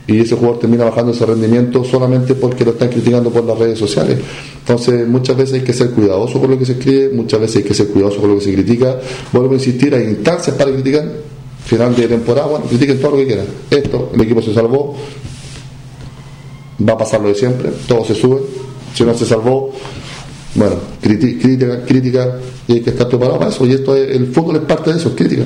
y 0.08 0.20
ese 0.20 0.36
jugador 0.36 0.60
termina 0.60 0.86
bajando 0.86 1.12
ese 1.12 1.26
rendimiento 1.26 1.84
solamente 1.84 2.36
porque 2.36 2.64
lo 2.64 2.72
están 2.72 2.90
criticando 2.90 3.32
por 3.32 3.44
las 3.44 3.58
redes 3.58 3.80
sociales. 3.80 4.20
Entonces 4.60 5.08
muchas 5.08 5.36
veces 5.36 5.56
hay 5.56 5.62
que 5.62 5.74
ser 5.74 5.92
cuidadoso 5.92 6.40
con 6.40 6.52
lo 6.52 6.60
que 6.60 6.66
se 6.66 6.74
escribe, 6.74 7.10
muchas 7.10 7.40
veces 7.40 7.58
hay 7.58 7.64
que 7.64 7.74
ser 7.74 7.88
cuidadoso 7.88 8.22
con 8.22 8.30
lo 8.30 8.36
que 8.38 8.46
se 8.46 8.54
critica. 8.54 9.00
Vuelvo 9.32 9.52
a 9.52 9.56
insistir, 9.56 9.96
hay 9.96 10.04
instancias 10.04 10.56
para 10.56 10.72
criticar. 10.72 11.06
Final 11.66 11.96
de 11.96 12.08
temporada, 12.08 12.46
bueno, 12.46 12.66
critiquen 12.66 13.00
todo 13.00 13.12
lo 13.12 13.18
que 13.18 13.26
quieran. 13.26 13.48
Esto, 13.72 14.12
el 14.14 14.22
equipo 14.22 14.40
se 14.40 14.54
salvó, 14.54 14.96
va 16.88 16.94
a 16.94 16.98
pasar 16.98 17.22
lo 17.22 17.30
de 17.30 17.36
siempre, 17.36 17.72
todo 17.88 18.06
se 18.06 18.14
sube. 18.14 18.42
Si 18.96 19.04
no 19.04 19.14
se 19.14 19.26
salvó, 19.26 19.72
bueno, 20.56 20.76
crítica, 21.02 21.84
crítica, 21.86 22.40
y 22.68 22.74
hay 22.74 22.82
que 22.82 22.90
estar 22.92 23.08
preparado 23.10 23.38
para 23.38 23.52
eso. 23.52 23.66
Y 23.66 23.74
esto 23.74 23.96
es- 23.96 24.16
el 24.16 24.28
fútbol 24.28 24.56
es 24.56 24.62
parte 24.64 24.92
de 24.92 24.98
eso, 24.98 25.10
es 25.10 25.16
crítica. 25.16 25.44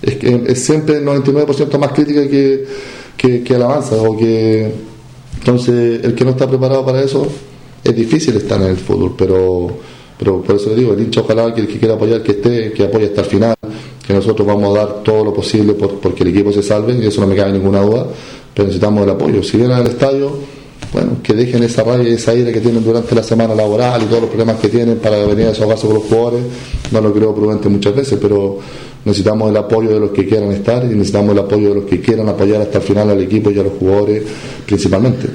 Es, 0.00 0.14
que 0.16 0.44
es 0.46 0.64
siempre 0.64 0.98
el 0.98 1.04
99% 1.04 1.78
más 1.78 1.92
crítica 1.92 2.26
que, 2.28 2.64
que, 3.16 3.42
que 3.42 3.54
alabanza. 3.54 3.96
O 3.96 4.16
que, 4.16 4.72
entonces, 5.38 6.04
el 6.04 6.14
que 6.14 6.24
no 6.24 6.30
está 6.30 6.48
preparado 6.48 6.84
para 6.86 7.02
eso, 7.02 7.26
es 7.82 7.94
difícil 7.96 8.36
estar 8.36 8.60
en 8.62 8.68
el 8.68 8.76
fútbol, 8.76 9.14
pero, 9.18 9.68
pero 10.18 10.40
por 10.42 10.56
eso 10.56 10.70
le 10.70 10.76
digo, 10.76 10.92
el 10.94 11.00
hincha 11.00 11.20
ojalá 11.20 11.52
que 11.52 11.62
el 11.62 11.66
que 11.68 11.78
quiera 11.78 11.94
apoyar, 11.94 12.22
que 12.22 12.32
esté, 12.32 12.72
que 12.72 12.84
apoye 12.84 13.06
hasta 13.06 13.22
el 13.22 13.26
final, 13.26 13.54
que 14.06 14.14
nosotros 14.14 14.46
vamos 14.46 14.74
a 14.74 14.80
dar 14.80 15.02
todo 15.02 15.24
lo 15.24 15.34
posible 15.34 15.74
por, 15.74 15.98
porque 15.98 16.22
el 16.22 16.30
equipo 16.30 16.52
se 16.52 16.62
salve, 16.62 16.94
y 16.94 17.06
eso 17.06 17.20
no 17.20 17.26
me 17.26 17.34
cabe 17.36 17.52
ninguna 17.52 17.80
duda, 17.80 18.06
pero 18.54 18.66
necesitamos 18.66 19.02
el 19.04 19.10
apoyo. 19.10 19.42
Si 19.42 19.56
vienen 19.56 19.76
al 19.76 19.86
estadio, 19.86 20.30
bueno, 20.92 21.18
que 21.22 21.34
dejen 21.34 21.62
esa 21.62 21.82
raya 21.82 22.08
y 22.08 22.12
esa 22.12 22.34
ira 22.34 22.52
que 22.52 22.60
tienen 22.60 22.84
durante 22.84 23.14
la 23.14 23.22
semana 23.22 23.54
laboral 23.54 24.02
y 24.02 24.06
todos 24.06 24.22
los 24.22 24.30
problemas 24.30 24.60
que 24.60 24.68
tienen 24.68 24.98
para 24.98 25.18
venir 25.26 25.46
a 25.46 25.48
desahogarse 25.48 25.86
con 25.86 25.94
los 25.96 26.04
jugadores, 26.04 26.44
no 26.92 27.00
lo 27.00 27.12
creo 27.12 27.34
prudente 27.34 27.68
muchas 27.68 27.96
veces, 27.96 28.18
pero 28.20 28.60
necesitamos 29.04 29.50
el 29.50 29.56
apoyo 29.56 29.90
de 29.90 30.00
los 30.00 30.10
que 30.10 30.26
quieran 30.26 30.52
estar 30.52 30.84
y 30.84 30.88
necesitamos 30.88 31.32
el 31.32 31.38
apoyo 31.40 31.70
de 31.70 31.74
los 31.74 31.84
que 31.84 32.00
quieran 32.00 32.28
apoyar 32.28 32.60
hasta 32.60 32.78
el 32.78 32.84
final 32.84 33.10
al 33.10 33.20
equipo 33.20 33.50
y 33.50 33.58
a 33.58 33.62
los 33.62 33.72
jugadores 33.72 34.22
principalmente. 34.66 35.28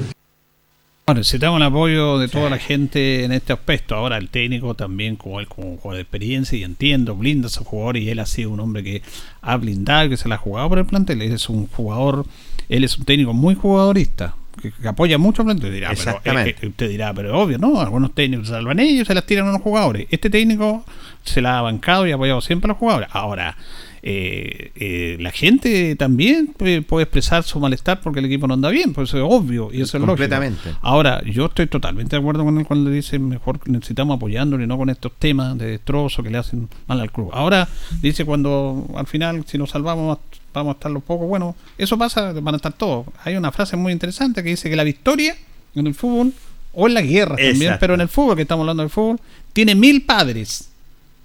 Bueno, 1.10 1.22
necesitamos 1.22 1.56
el 1.56 1.66
apoyo 1.66 2.18
de 2.18 2.28
toda 2.28 2.48
la 2.50 2.58
gente 2.58 3.24
en 3.24 3.32
este 3.32 3.52
aspecto. 3.52 3.96
Ahora 3.96 4.16
el 4.16 4.28
técnico 4.28 4.74
también, 4.74 5.16
como 5.16 5.40
él, 5.40 5.48
como 5.48 5.76
jugador 5.76 5.96
de 5.96 6.02
experiencia, 6.02 6.56
y 6.56 6.62
entiendo, 6.62 7.16
blinda 7.16 7.48
a 7.48 7.50
su 7.50 7.64
jugador 7.64 7.96
y 7.96 8.08
él 8.10 8.20
ha 8.20 8.26
sido 8.26 8.50
un 8.50 8.60
hombre 8.60 8.84
que 8.84 9.02
ha 9.42 9.56
blindado, 9.56 10.08
que 10.08 10.16
se 10.16 10.28
la 10.28 10.36
ha 10.36 10.38
jugado 10.38 10.68
por 10.68 10.78
el 10.78 10.86
plantel. 10.86 11.20
Él 11.20 11.32
es 11.32 11.48
un 11.48 11.66
jugador, 11.66 12.26
él 12.68 12.84
es 12.84 12.96
un 12.96 13.04
técnico 13.06 13.32
muy 13.32 13.56
jugadorista, 13.56 14.36
que, 14.60 14.70
que 14.72 14.88
apoya 14.88 15.18
mucho 15.18 15.44
plantel. 15.44 15.72
Dirá, 15.72 15.88
pero, 15.90 16.00
Exactamente. 16.00 16.50
eh, 16.50 16.56
eh, 16.62 16.66
usted 16.68 16.88
dirá, 16.88 17.12
pero 17.14 17.38
obvio, 17.38 17.58
¿no? 17.58 17.80
Algunos 17.80 18.14
técnicos 18.14 18.48
se 18.48 18.54
salvan 18.54 18.78
ellos, 18.78 19.06
se 19.06 19.14
las 19.14 19.24
tiran 19.26 19.48
a 19.48 19.52
los 19.52 19.62
jugadores. 19.62 20.06
Este 20.10 20.30
técnico 20.30 20.84
se 21.24 21.40
la 21.40 21.58
ha 21.58 21.62
bancado 21.62 22.06
y 22.06 22.12
ha 22.12 22.14
apoyado 22.14 22.40
siempre 22.40 22.68
a 22.68 22.70
los 22.70 22.78
jugadores. 22.78 23.08
Ahora, 23.12 23.56
eh, 24.02 24.72
eh, 24.76 25.16
la 25.20 25.30
gente 25.30 25.94
también 25.96 26.54
puede, 26.56 26.80
puede 26.80 27.02
expresar 27.04 27.42
su 27.42 27.60
malestar 27.60 28.00
porque 28.00 28.20
el 28.20 28.24
equipo 28.24 28.46
no 28.46 28.54
anda 28.54 28.70
bien, 28.70 28.94
pues 28.94 29.10
eso 29.10 29.18
es 29.18 29.24
obvio 29.26 29.68
y 29.72 29.82
eso 29.82 29.96
es 29.96 30.00
lógico. 30.00 30.06
Completamente. 30.06 30.70
Ahora, 30.80 31.22
yo 31.24 31.46
estoy 31.46 31.66
totalmente 31.66 32.16
de 32.16 32.20
acuerdo 32.20 32.44
con 32.44 32.58
él 32.58 32.66
cuando 32.66 32.90
dice 32.90 33.18
mejor 33.18 33.60
necesitamos 33.68 34.16
apoyándole, 34.16 34.66
no 34.66 34.78
con 34.78 34.88
estos 34.88 35.12
temas 35.18 35.58
de 35.58 35.72
destrozo 35.72 36.22
que 36.22 36.30
le 36.30 36.38
hacen 36.38 36.68
mal 36.86 37.00
al 37.00 37.12
club. 37.12 37.30
Ahora, 37.32 37.68
dice 38.00 38.24
cuando 38.24 38.86
al 38.96 39.06
final, 39.06 39.44
si 39.46 39.58
nos 39.58 39.70
salvamos, 39.70 40.18
vamos 40.52 40.74
a 40.74 40.76
estar 40.76 40.90
los 40.90 41.02
pocos. 41.02 41.28
Bueno, 41.28 41.56
eso 41.78 41.96
pasa, 41.98 42.32
van 42.32 42.54
a 42.54 42.56
estar 42.56 42.72
todos. 42.72 43.06
Hay 43.24 43.36
una 43.36 43.52
frase 43.52 43.76
muy 43.76 43.92
interesante 43.92 44.42
que 44.42 44.50
dice 44.50 44.68
que 44.70 44.76
la 44.76 44.84
victoria 44.84 45.36
en 45.74 45.86
el 45.86 45.94
fútbol, 45.94 46.32
o 46.72 46.86
en 46.86 46.94
la 46.94 47.02
guerra 47.02 47.36
también, 47.36 47.76
pero 47.80 47.94
en 47.94 48.00
el 48.00 48.08
fútbol, 48.08 48.36
que 48.36 48.42
estamos 48.42 48.62
hablando 48.62 48.82
del 48.82 48.90
fútbol, 48.90 49.20
tiene 49.52 49.74
mil 49.74 50.02
padres. 50.02 50.70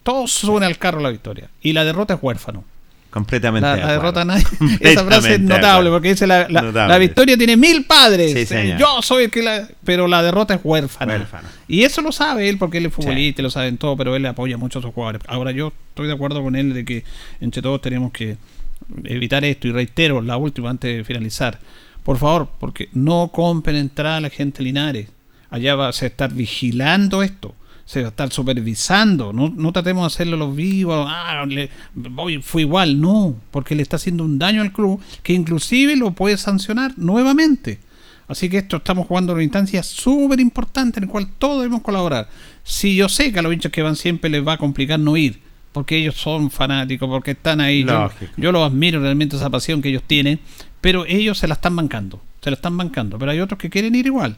Todos 0.04 0.32
suben 0.32 0.64
al 0.64 0.78
carro 0.78 1.00
la 1.00 1.10
victoria. 1.10 1.50
Y 1.62 1.74
la 1.74 1.84
derrota 1.84 2.16
es 2.16 2.20
huérfano. 2.22 2.64
Completamente. 3.10 3.66
La, 3.66 3.94
derrota 3.94 4.26
nadie. 4.26 4.44
Esa 4.82 5.06
frase 5.06 5.36
es 5.36 5.40
notable 5.40 5.90
porque 5.90 6.10
dice 6.10 6.28
la, 6.28 6.50
la- 6.50 6.98
victoria 6.98 7.38
tiene 7.38 7.56
mil 7.56 7.86
padres. 7.86 8.50
Sí, 8.50 8.54
Eh. 8.54 8.76
Yo 8.78 9.02
soy 9.02 9.24
el 9.24 9.32
que 9.32 9.42
la. 9.42 9.70
Pero 9.86 10.08
la 10.08 10.22
derrota 10.22 10.56
es 10.56 10.60
huérfana. 10.64 11.14
Huérfano. 11.14 11.48
Y 11.68 11.84
eso 11.84 12.02
lo 12.02 12.12
sabe 12.12 12.50
él 12.50 12.58
porque 12.58 12.80
él 12.80 12.88
es 12.88 12.94
futbolista, 12.94 13.42
y 13.42 13.44
lo 13.44 13.50
saben 13.50 13.78
todo, 13.78 13.96
pero 13.96 14.18
él 14.18 14.22
le 14.22 14.28
apoya 14.28 14.58
mucho 14.58 14.80
a 14.80 14.82
sus 14.82 14.94
jugadores. 14.94 15.22
Ahora 15.28 15.52
yo 15.52 15.72
estoy 15.90 16.08
de 16.08 16.14
acuerdo 16.14 16.44
con 16.44 16.58
él 16.58 16.74
de 16.74 16.84
que 16.84 17.06
entre 17.40 17.62
todos 17.62 17.80
tenemos 17.82 18.12
que 18.12 18.36
evitar 19.04 19.44
esto. 19.46 19.68
Y 19.68 19.72
reitero, 19.72 20.22
la 20.22 20.38
última 20.38 20.70
antes 20.70 20.96
de 20.98 21.04
finalizar. 21.04 21.60
Por 22.04 22.18
favor, 22.18 22.50
porque 22.60 22.90
no 22.94 23.30
compren 23.34 23.76
entrada 23.78 24.18
a 24.18 24.22
la 24.22 24.30
gente 24.30 24.64
Linares. 24.64 25.08
Allá 25.50 25.76
va 25.76 25.88
a 25.88 25.90
estar 25.92 26.34
vigilando 26.34 27.24
esto. 27.24 27.56
Se 27.86 28.02
va 28.02 28.08
a 28.08 28.10
estar 28.10 28.32
supervisando. 28.32 29.32
No, 29.32 29.50
no 29.50 29.72
tratemos 29.72 30.04
de 30.04 30.08
hacerlo 30.08 30.38
los 30.38 30.56
vivos. 30.56 31.06
Ah, 31.10 31.46
le- 31.48 31.70
voy, 31.94 32.42
fue 32.42 32.64
igual. 32.64 33.00
No, 33.00 33.36
porque 33.52 33.76
le 33.76 33.84
está 33.84 33.96
haciendo 33.98 34.24
un 34.24 34.40
daño 34.40 34.62
al 34.62 34.72
club 34.72 35.00
que 35.24 35.34
inclusive 35.34 35.96
lo 35.96 36.12
puede 36.12 36.38
sancionar 36.38 36.94
nuevamente. 36.98 37.80
Así 38.28 38.50
que 38.50 38.58
esto 38.58 38.78
estamos 38.78 39.06
jugando 39.06 39.34
una 39.34 39.44
instancia 39.44 39.84
súper 39.84 40.40
importante 40.40 41.00
en 41.00 41.06
la 41.06 41.12
cual 41.12 41.28
todos 41.38 41.60
debemos 41.62 41.82
colaborar. 41.84 42.28
Si 42.64 42.96
yo 42.96 43.08
sé 43.08 43.32
que 43.32 43.38
a 43.38 43.42
los 43.44 43.54
hinchas 43.54 43.72
que 43.72 43.84
van 43.84 43.96
siempre 43.96 44.32
les 44.32 44.46
va 44.46 44.54
a 44.54 44.58
complicar 44.58 45.00
no 45.00 45.16
ir, 45.16 45.40
porque 45.76 45.98
ellos 45.98 46.16
son 46.16 46.50
fanáticos, 46.50 47.08
porque 47.08 47.32
están 47.32 47.62
ahí. 47.62 47.84
Yo, 47.84 47.94
yo 48.38 48.52
los 48.52 48.64
admiro 48.66 49.00
realmente 49.00 49.36
esa 49.36 49.50
pasión 49.52 49.82
que 49.82 49.90
ellos 49.90 50.02
tienen, 50.08 50.40
pero 50.82 51.06
ellos 51.06 51.38
se 51.38 51.48
la 51.48 51.54
están 51.54 51.76
bancando, 51.76 52.20
se 52.42 52.50
la 52.50 52.56
están 52.56 52.76
bancando. 52.78 53.20
Pero 53.20 53.30
hay 53.32 53.40
otros 53.42 53.60
que 53.60 53.70
quieren 53.70 53.94
ir 53.94 54.08
igual. 54.08 54.38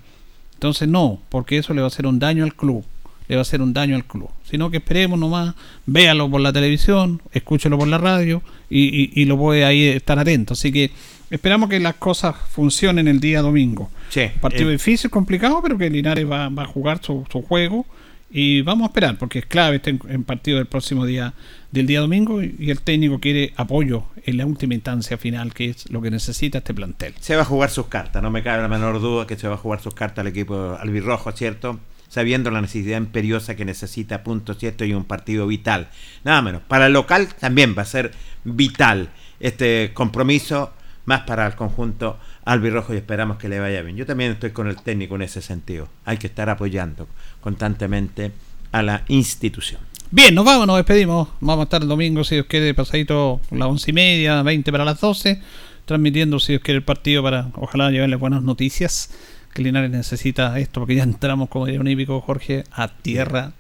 Entonces 0.56 0.88
no, 0.90 1.22
porque 1.30 1.58
eso 1.60 1.74
le 1.74 1.82
va 1.82 1.86
a 1.86 1.88
hacer 1.88 2.06
un 2.08 2.20
daño 2.20 2.44
al 2.44 2.56
club, 2.56 2.84
le 3.28 3.36
va 3.36 3.42
a 3.42 3.44
hacer 3.44 3.62
un 3.62 3.74
daño 3.74 3.96
al 3.96 4.06
club. 4.06 4.30
Sino 4.50 4.72
que 4.72 4.78
esperemos 4.78 5.20
nomás, 5.20 5.54
véalo 5.86 6.30
por 6.30 6.42
la 6.42 6.52
televisión, 6.52 7.22
escúchelo 7.32 7.78
por 7.78 7.88
la 7.88 7.98
radio 8.00 8.42
y, 8.70 8.86
y- 9.04 9.12
y 9.22 9.26
lo 9.26 9.38
puede 9.38 9.64
ahí 9.66 9.84
estar 9.88 10.18
atento. 10.20 10.54
Así 10.54 10.72
que 10.72 10.90
esperamos 11.30 11.70
que 11.70 11.80
las 11.80 11.96
cosas 11.96 12.36
funcionen 12.50 13.08
el 13.08 13.20
día 13.20 13.42
domingo. 13.42 13.92
Sí, 14.10 14.22
Partido 14.42 14.70
eh, 14.70 14.74
difícil, 14.74 15.10
complicado, 15.12 15.60
pero 15.62 15.78
que 15.78 15.90
Linares 15.90 16.26
va, 16.30 16.50
va 16.50 16.64
a 16.64 16.68
jugar 16.68 17.00
su, 17.04 17.26
su 17.32 17.42
juego 17.44 17.86
y 18.30 18.62
vamos 18.62 18.86
a 18.86 18.88
esperar, 18.88 19.18
porque 19.18 19.40
es 19.40 19.46
clave 19.46 19.78
este 19.78 19.94
partido 20.26 20.58
del 20.58 20.68
próximo 20.68 21.06
día, 21.06 21.34
del 21.72 21.88
día 21.88 22.02
domingo, 22.02 22.44
y, 22.44 22.56
y 22.60 22.72
el 22.72 22.82
técnico 22.82 23.20
quiere 23.20 23.54
apoyo 23.56 24.06
en 24.26 24.38
la 24.38 24.46
última 24.46 24.74
instancia 24.74 25.18
final, 25.18 25.54
que 25.54 25.70
es 25.70 25.90
lo 25.90 26.02
que 26.02 26.12
necesita 26.12 26.58
este 26.58 26.74
plantel. 26.74 27.14
Se 27.20 27.36
va 27.36 27.44
a 27.44 27.46
jugar 27.46 27.70
sus 27.70 27.88
cartas, 27.88 28.22
no 28.22 28.30
me 28.30 28.44
cabe 28.44 28.62
la 28.62 28.68
menor 28.68 29.00
duda 29.00 29.26
que 29.26 29.38
se 29.38 29.48
va 29.48 29.56
a 29.56 29.58
jugar 29.58 29.82
sus 29.82 29.94
cartas 29.94 30.20
al 30.20 30.28
equipo 30.28 30.78
albirrojo, 30.80 31.32
¿cierto? 31.32 31.80
Sabiendo 32.10 32.52
la 32.52 32.62
necesidad 32.62 32.98
imperiosa 32.98 33.56
que 33.56 33.66
necesita 33.66 34.24
puntos, 34.24 34.58
¿cierto? 34.58 34.86
Y 34.86 34.94
un 34.94 35.06
partido 35.06 35.48
vital. 35.48 35.90
Nada 36.24 36.42
menos. 36.42 36.62
Para 36.62 36.88
el 36.88 36.94
local 36.94 37.28
también 37.40 37.76
va 37.78 37.82
a 37.82 37.86
ser 37.86 38.12
vital 38.44 39.10
este 39.40 39.92
compromiso, 39.94 40.74
más 41.06 41.22
para 41.22 41.48
el 41.48 41.56
conjunto 41.56 42.20
albirrojo 42.44 42.94
y 42.94 42.98
esperamos 42.98 43.38
que 43.38 43.50
le 43.50 43.60
vaya 43.60 43.82
bien. 43.82 43.96
Yo 43.96 44.06
también 44.06 44.34
estoy 44.34 44.52
con 44.52 44.68
el 44.68 44.76
técnico 44.76 45.16
en 45.16 45.22
ese 45.22 45.42
sentido. 45.42 45.88
Hay 46.06 46.18
que 46.18 46.28
estar 46.28 46.50
apoyando 46.50 47.08
constantemente 47.48 48.34
a 48.74 48.84
la 48.84 49.04
institución. 49.08 49.80
Bien, 50.12 50.36
nos 50.36 50.44
vamos, 50.44 50.68
nos 50.68 50.76
despedimos. 50.76 51.30
Vamos 51.40 51.62
a 51.62 51.64
estar 51.64 51.82
el 51.82 51.88
domingo, 51.88 52.26
si 52.26 52.36
Dios 52.36 52.46
quiere, 52.46 52.74
pasadito 52.74 53.40
las 53.52 53.70
once 53.70 53.92
y 53.92 53.94
media, 53.94 54.44
20 54.44 54.70
para 54.70 54.84
las 54.84 55.00
12, 55.00 55.42
transmitiendo, 55.86 56.42
si 56.42 56.52
Dios 56.52 56.62
quiere, 56.62 56.80
el 56.80 56.84
partido 56.84 57.24
para, 57.24 57.50
ojalá, 57.56 57.90
llevarle 57.90 58.18
buenas 58.18 58.44
noticias. 58.44 59.12
Que 59.54 59.62
Linares 59.62 59.90
necesita 59.92 60.60
esto, 60.60 60.82
porque 60.82 60.96
ya 60.96 61.04
entramos, 61.04 61.48
como 61.48 61.68
diría 61.68 61.80
un 61.80 61.88
hípico, 61.88 62.20
Jorge, 62.20 62.66
a 62.70 62.90
tierra 62.90 63.54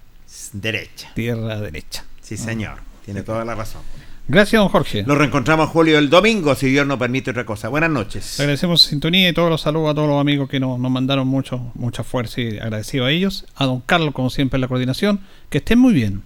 Derecha. 0.52 1.10
Tierra 1.16 1.62
derecha. 1.62 2.04
Sí, 2.22 2.36
señor. 2.36 2.80
Tiene 3.06 3.24
toda 3.24 3.46
la 3.46 3.56
razón. 3.56 3.84
Gracias, 4.30 4.60
don 4.60 4.68
Jorge. 4.68 5.04
Nos 5.04 5.18
reencontramos, 5.18 5.70
Julio, 5.70 5.98
el 5.98 6.10
domingo, 6.10 6.54
si 6.54 6.68
Dios 6.68 6.86
nos 6.86 7.00
permite 7.00 7.32
otra 7.32 7.46
cosa. 7.46 7.70
Buenas 7.70 7.90
noches. 7.90 8.38
Le 8.38 8.44
agradecemos 8.44 8.82
su 8.82 8.90
sintonía 8.90 9.30
y 9.30 9.34
todos 9.34 9.50
los 9.50 9.62
saludos 9.62 9.92
a 9.92 9.96
todos 9.96 10.10
los 10.10 10.20
amigos 10.20 10.50
que 10.50 10.60
nos, 10.60 10.78
nos 10.80 10.92
mandaron 10.92 11.28
mucho, 11.28 11.72
mucha 11.76 12.04
fuerza 12.04 12.42
y 12.42 12.58
agradecido 12.58 13.06
a 13.06 13.12
ellos. 13.12 13.46
A 13.56 13.66
don 13.66 13.80
Carlos, 13.80 14.14
como 14.14 14.30
siempre, 14.30 14.58
en 14.58 14.62
la 14.62 14.68
coordinación. 14.68 15.22
Que 15.50 15.60
estén 15.60 15.80
muy 15.80 15.94
bien. 15.94 16.24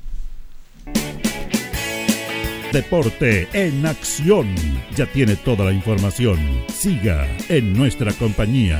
Deporte 2.73 3.49
en 3.53 3.85
acción. 3.85 4.47
Ya 4.95 5.05
tiene 5.05 5.35
toda 5.35 5.65
la 5.65 5.71
información. 5.71 6.39
Siga 6.69 7.27
en 7.49 7.73
nuestra 7.73 8.13
compañía. 8.13 8.79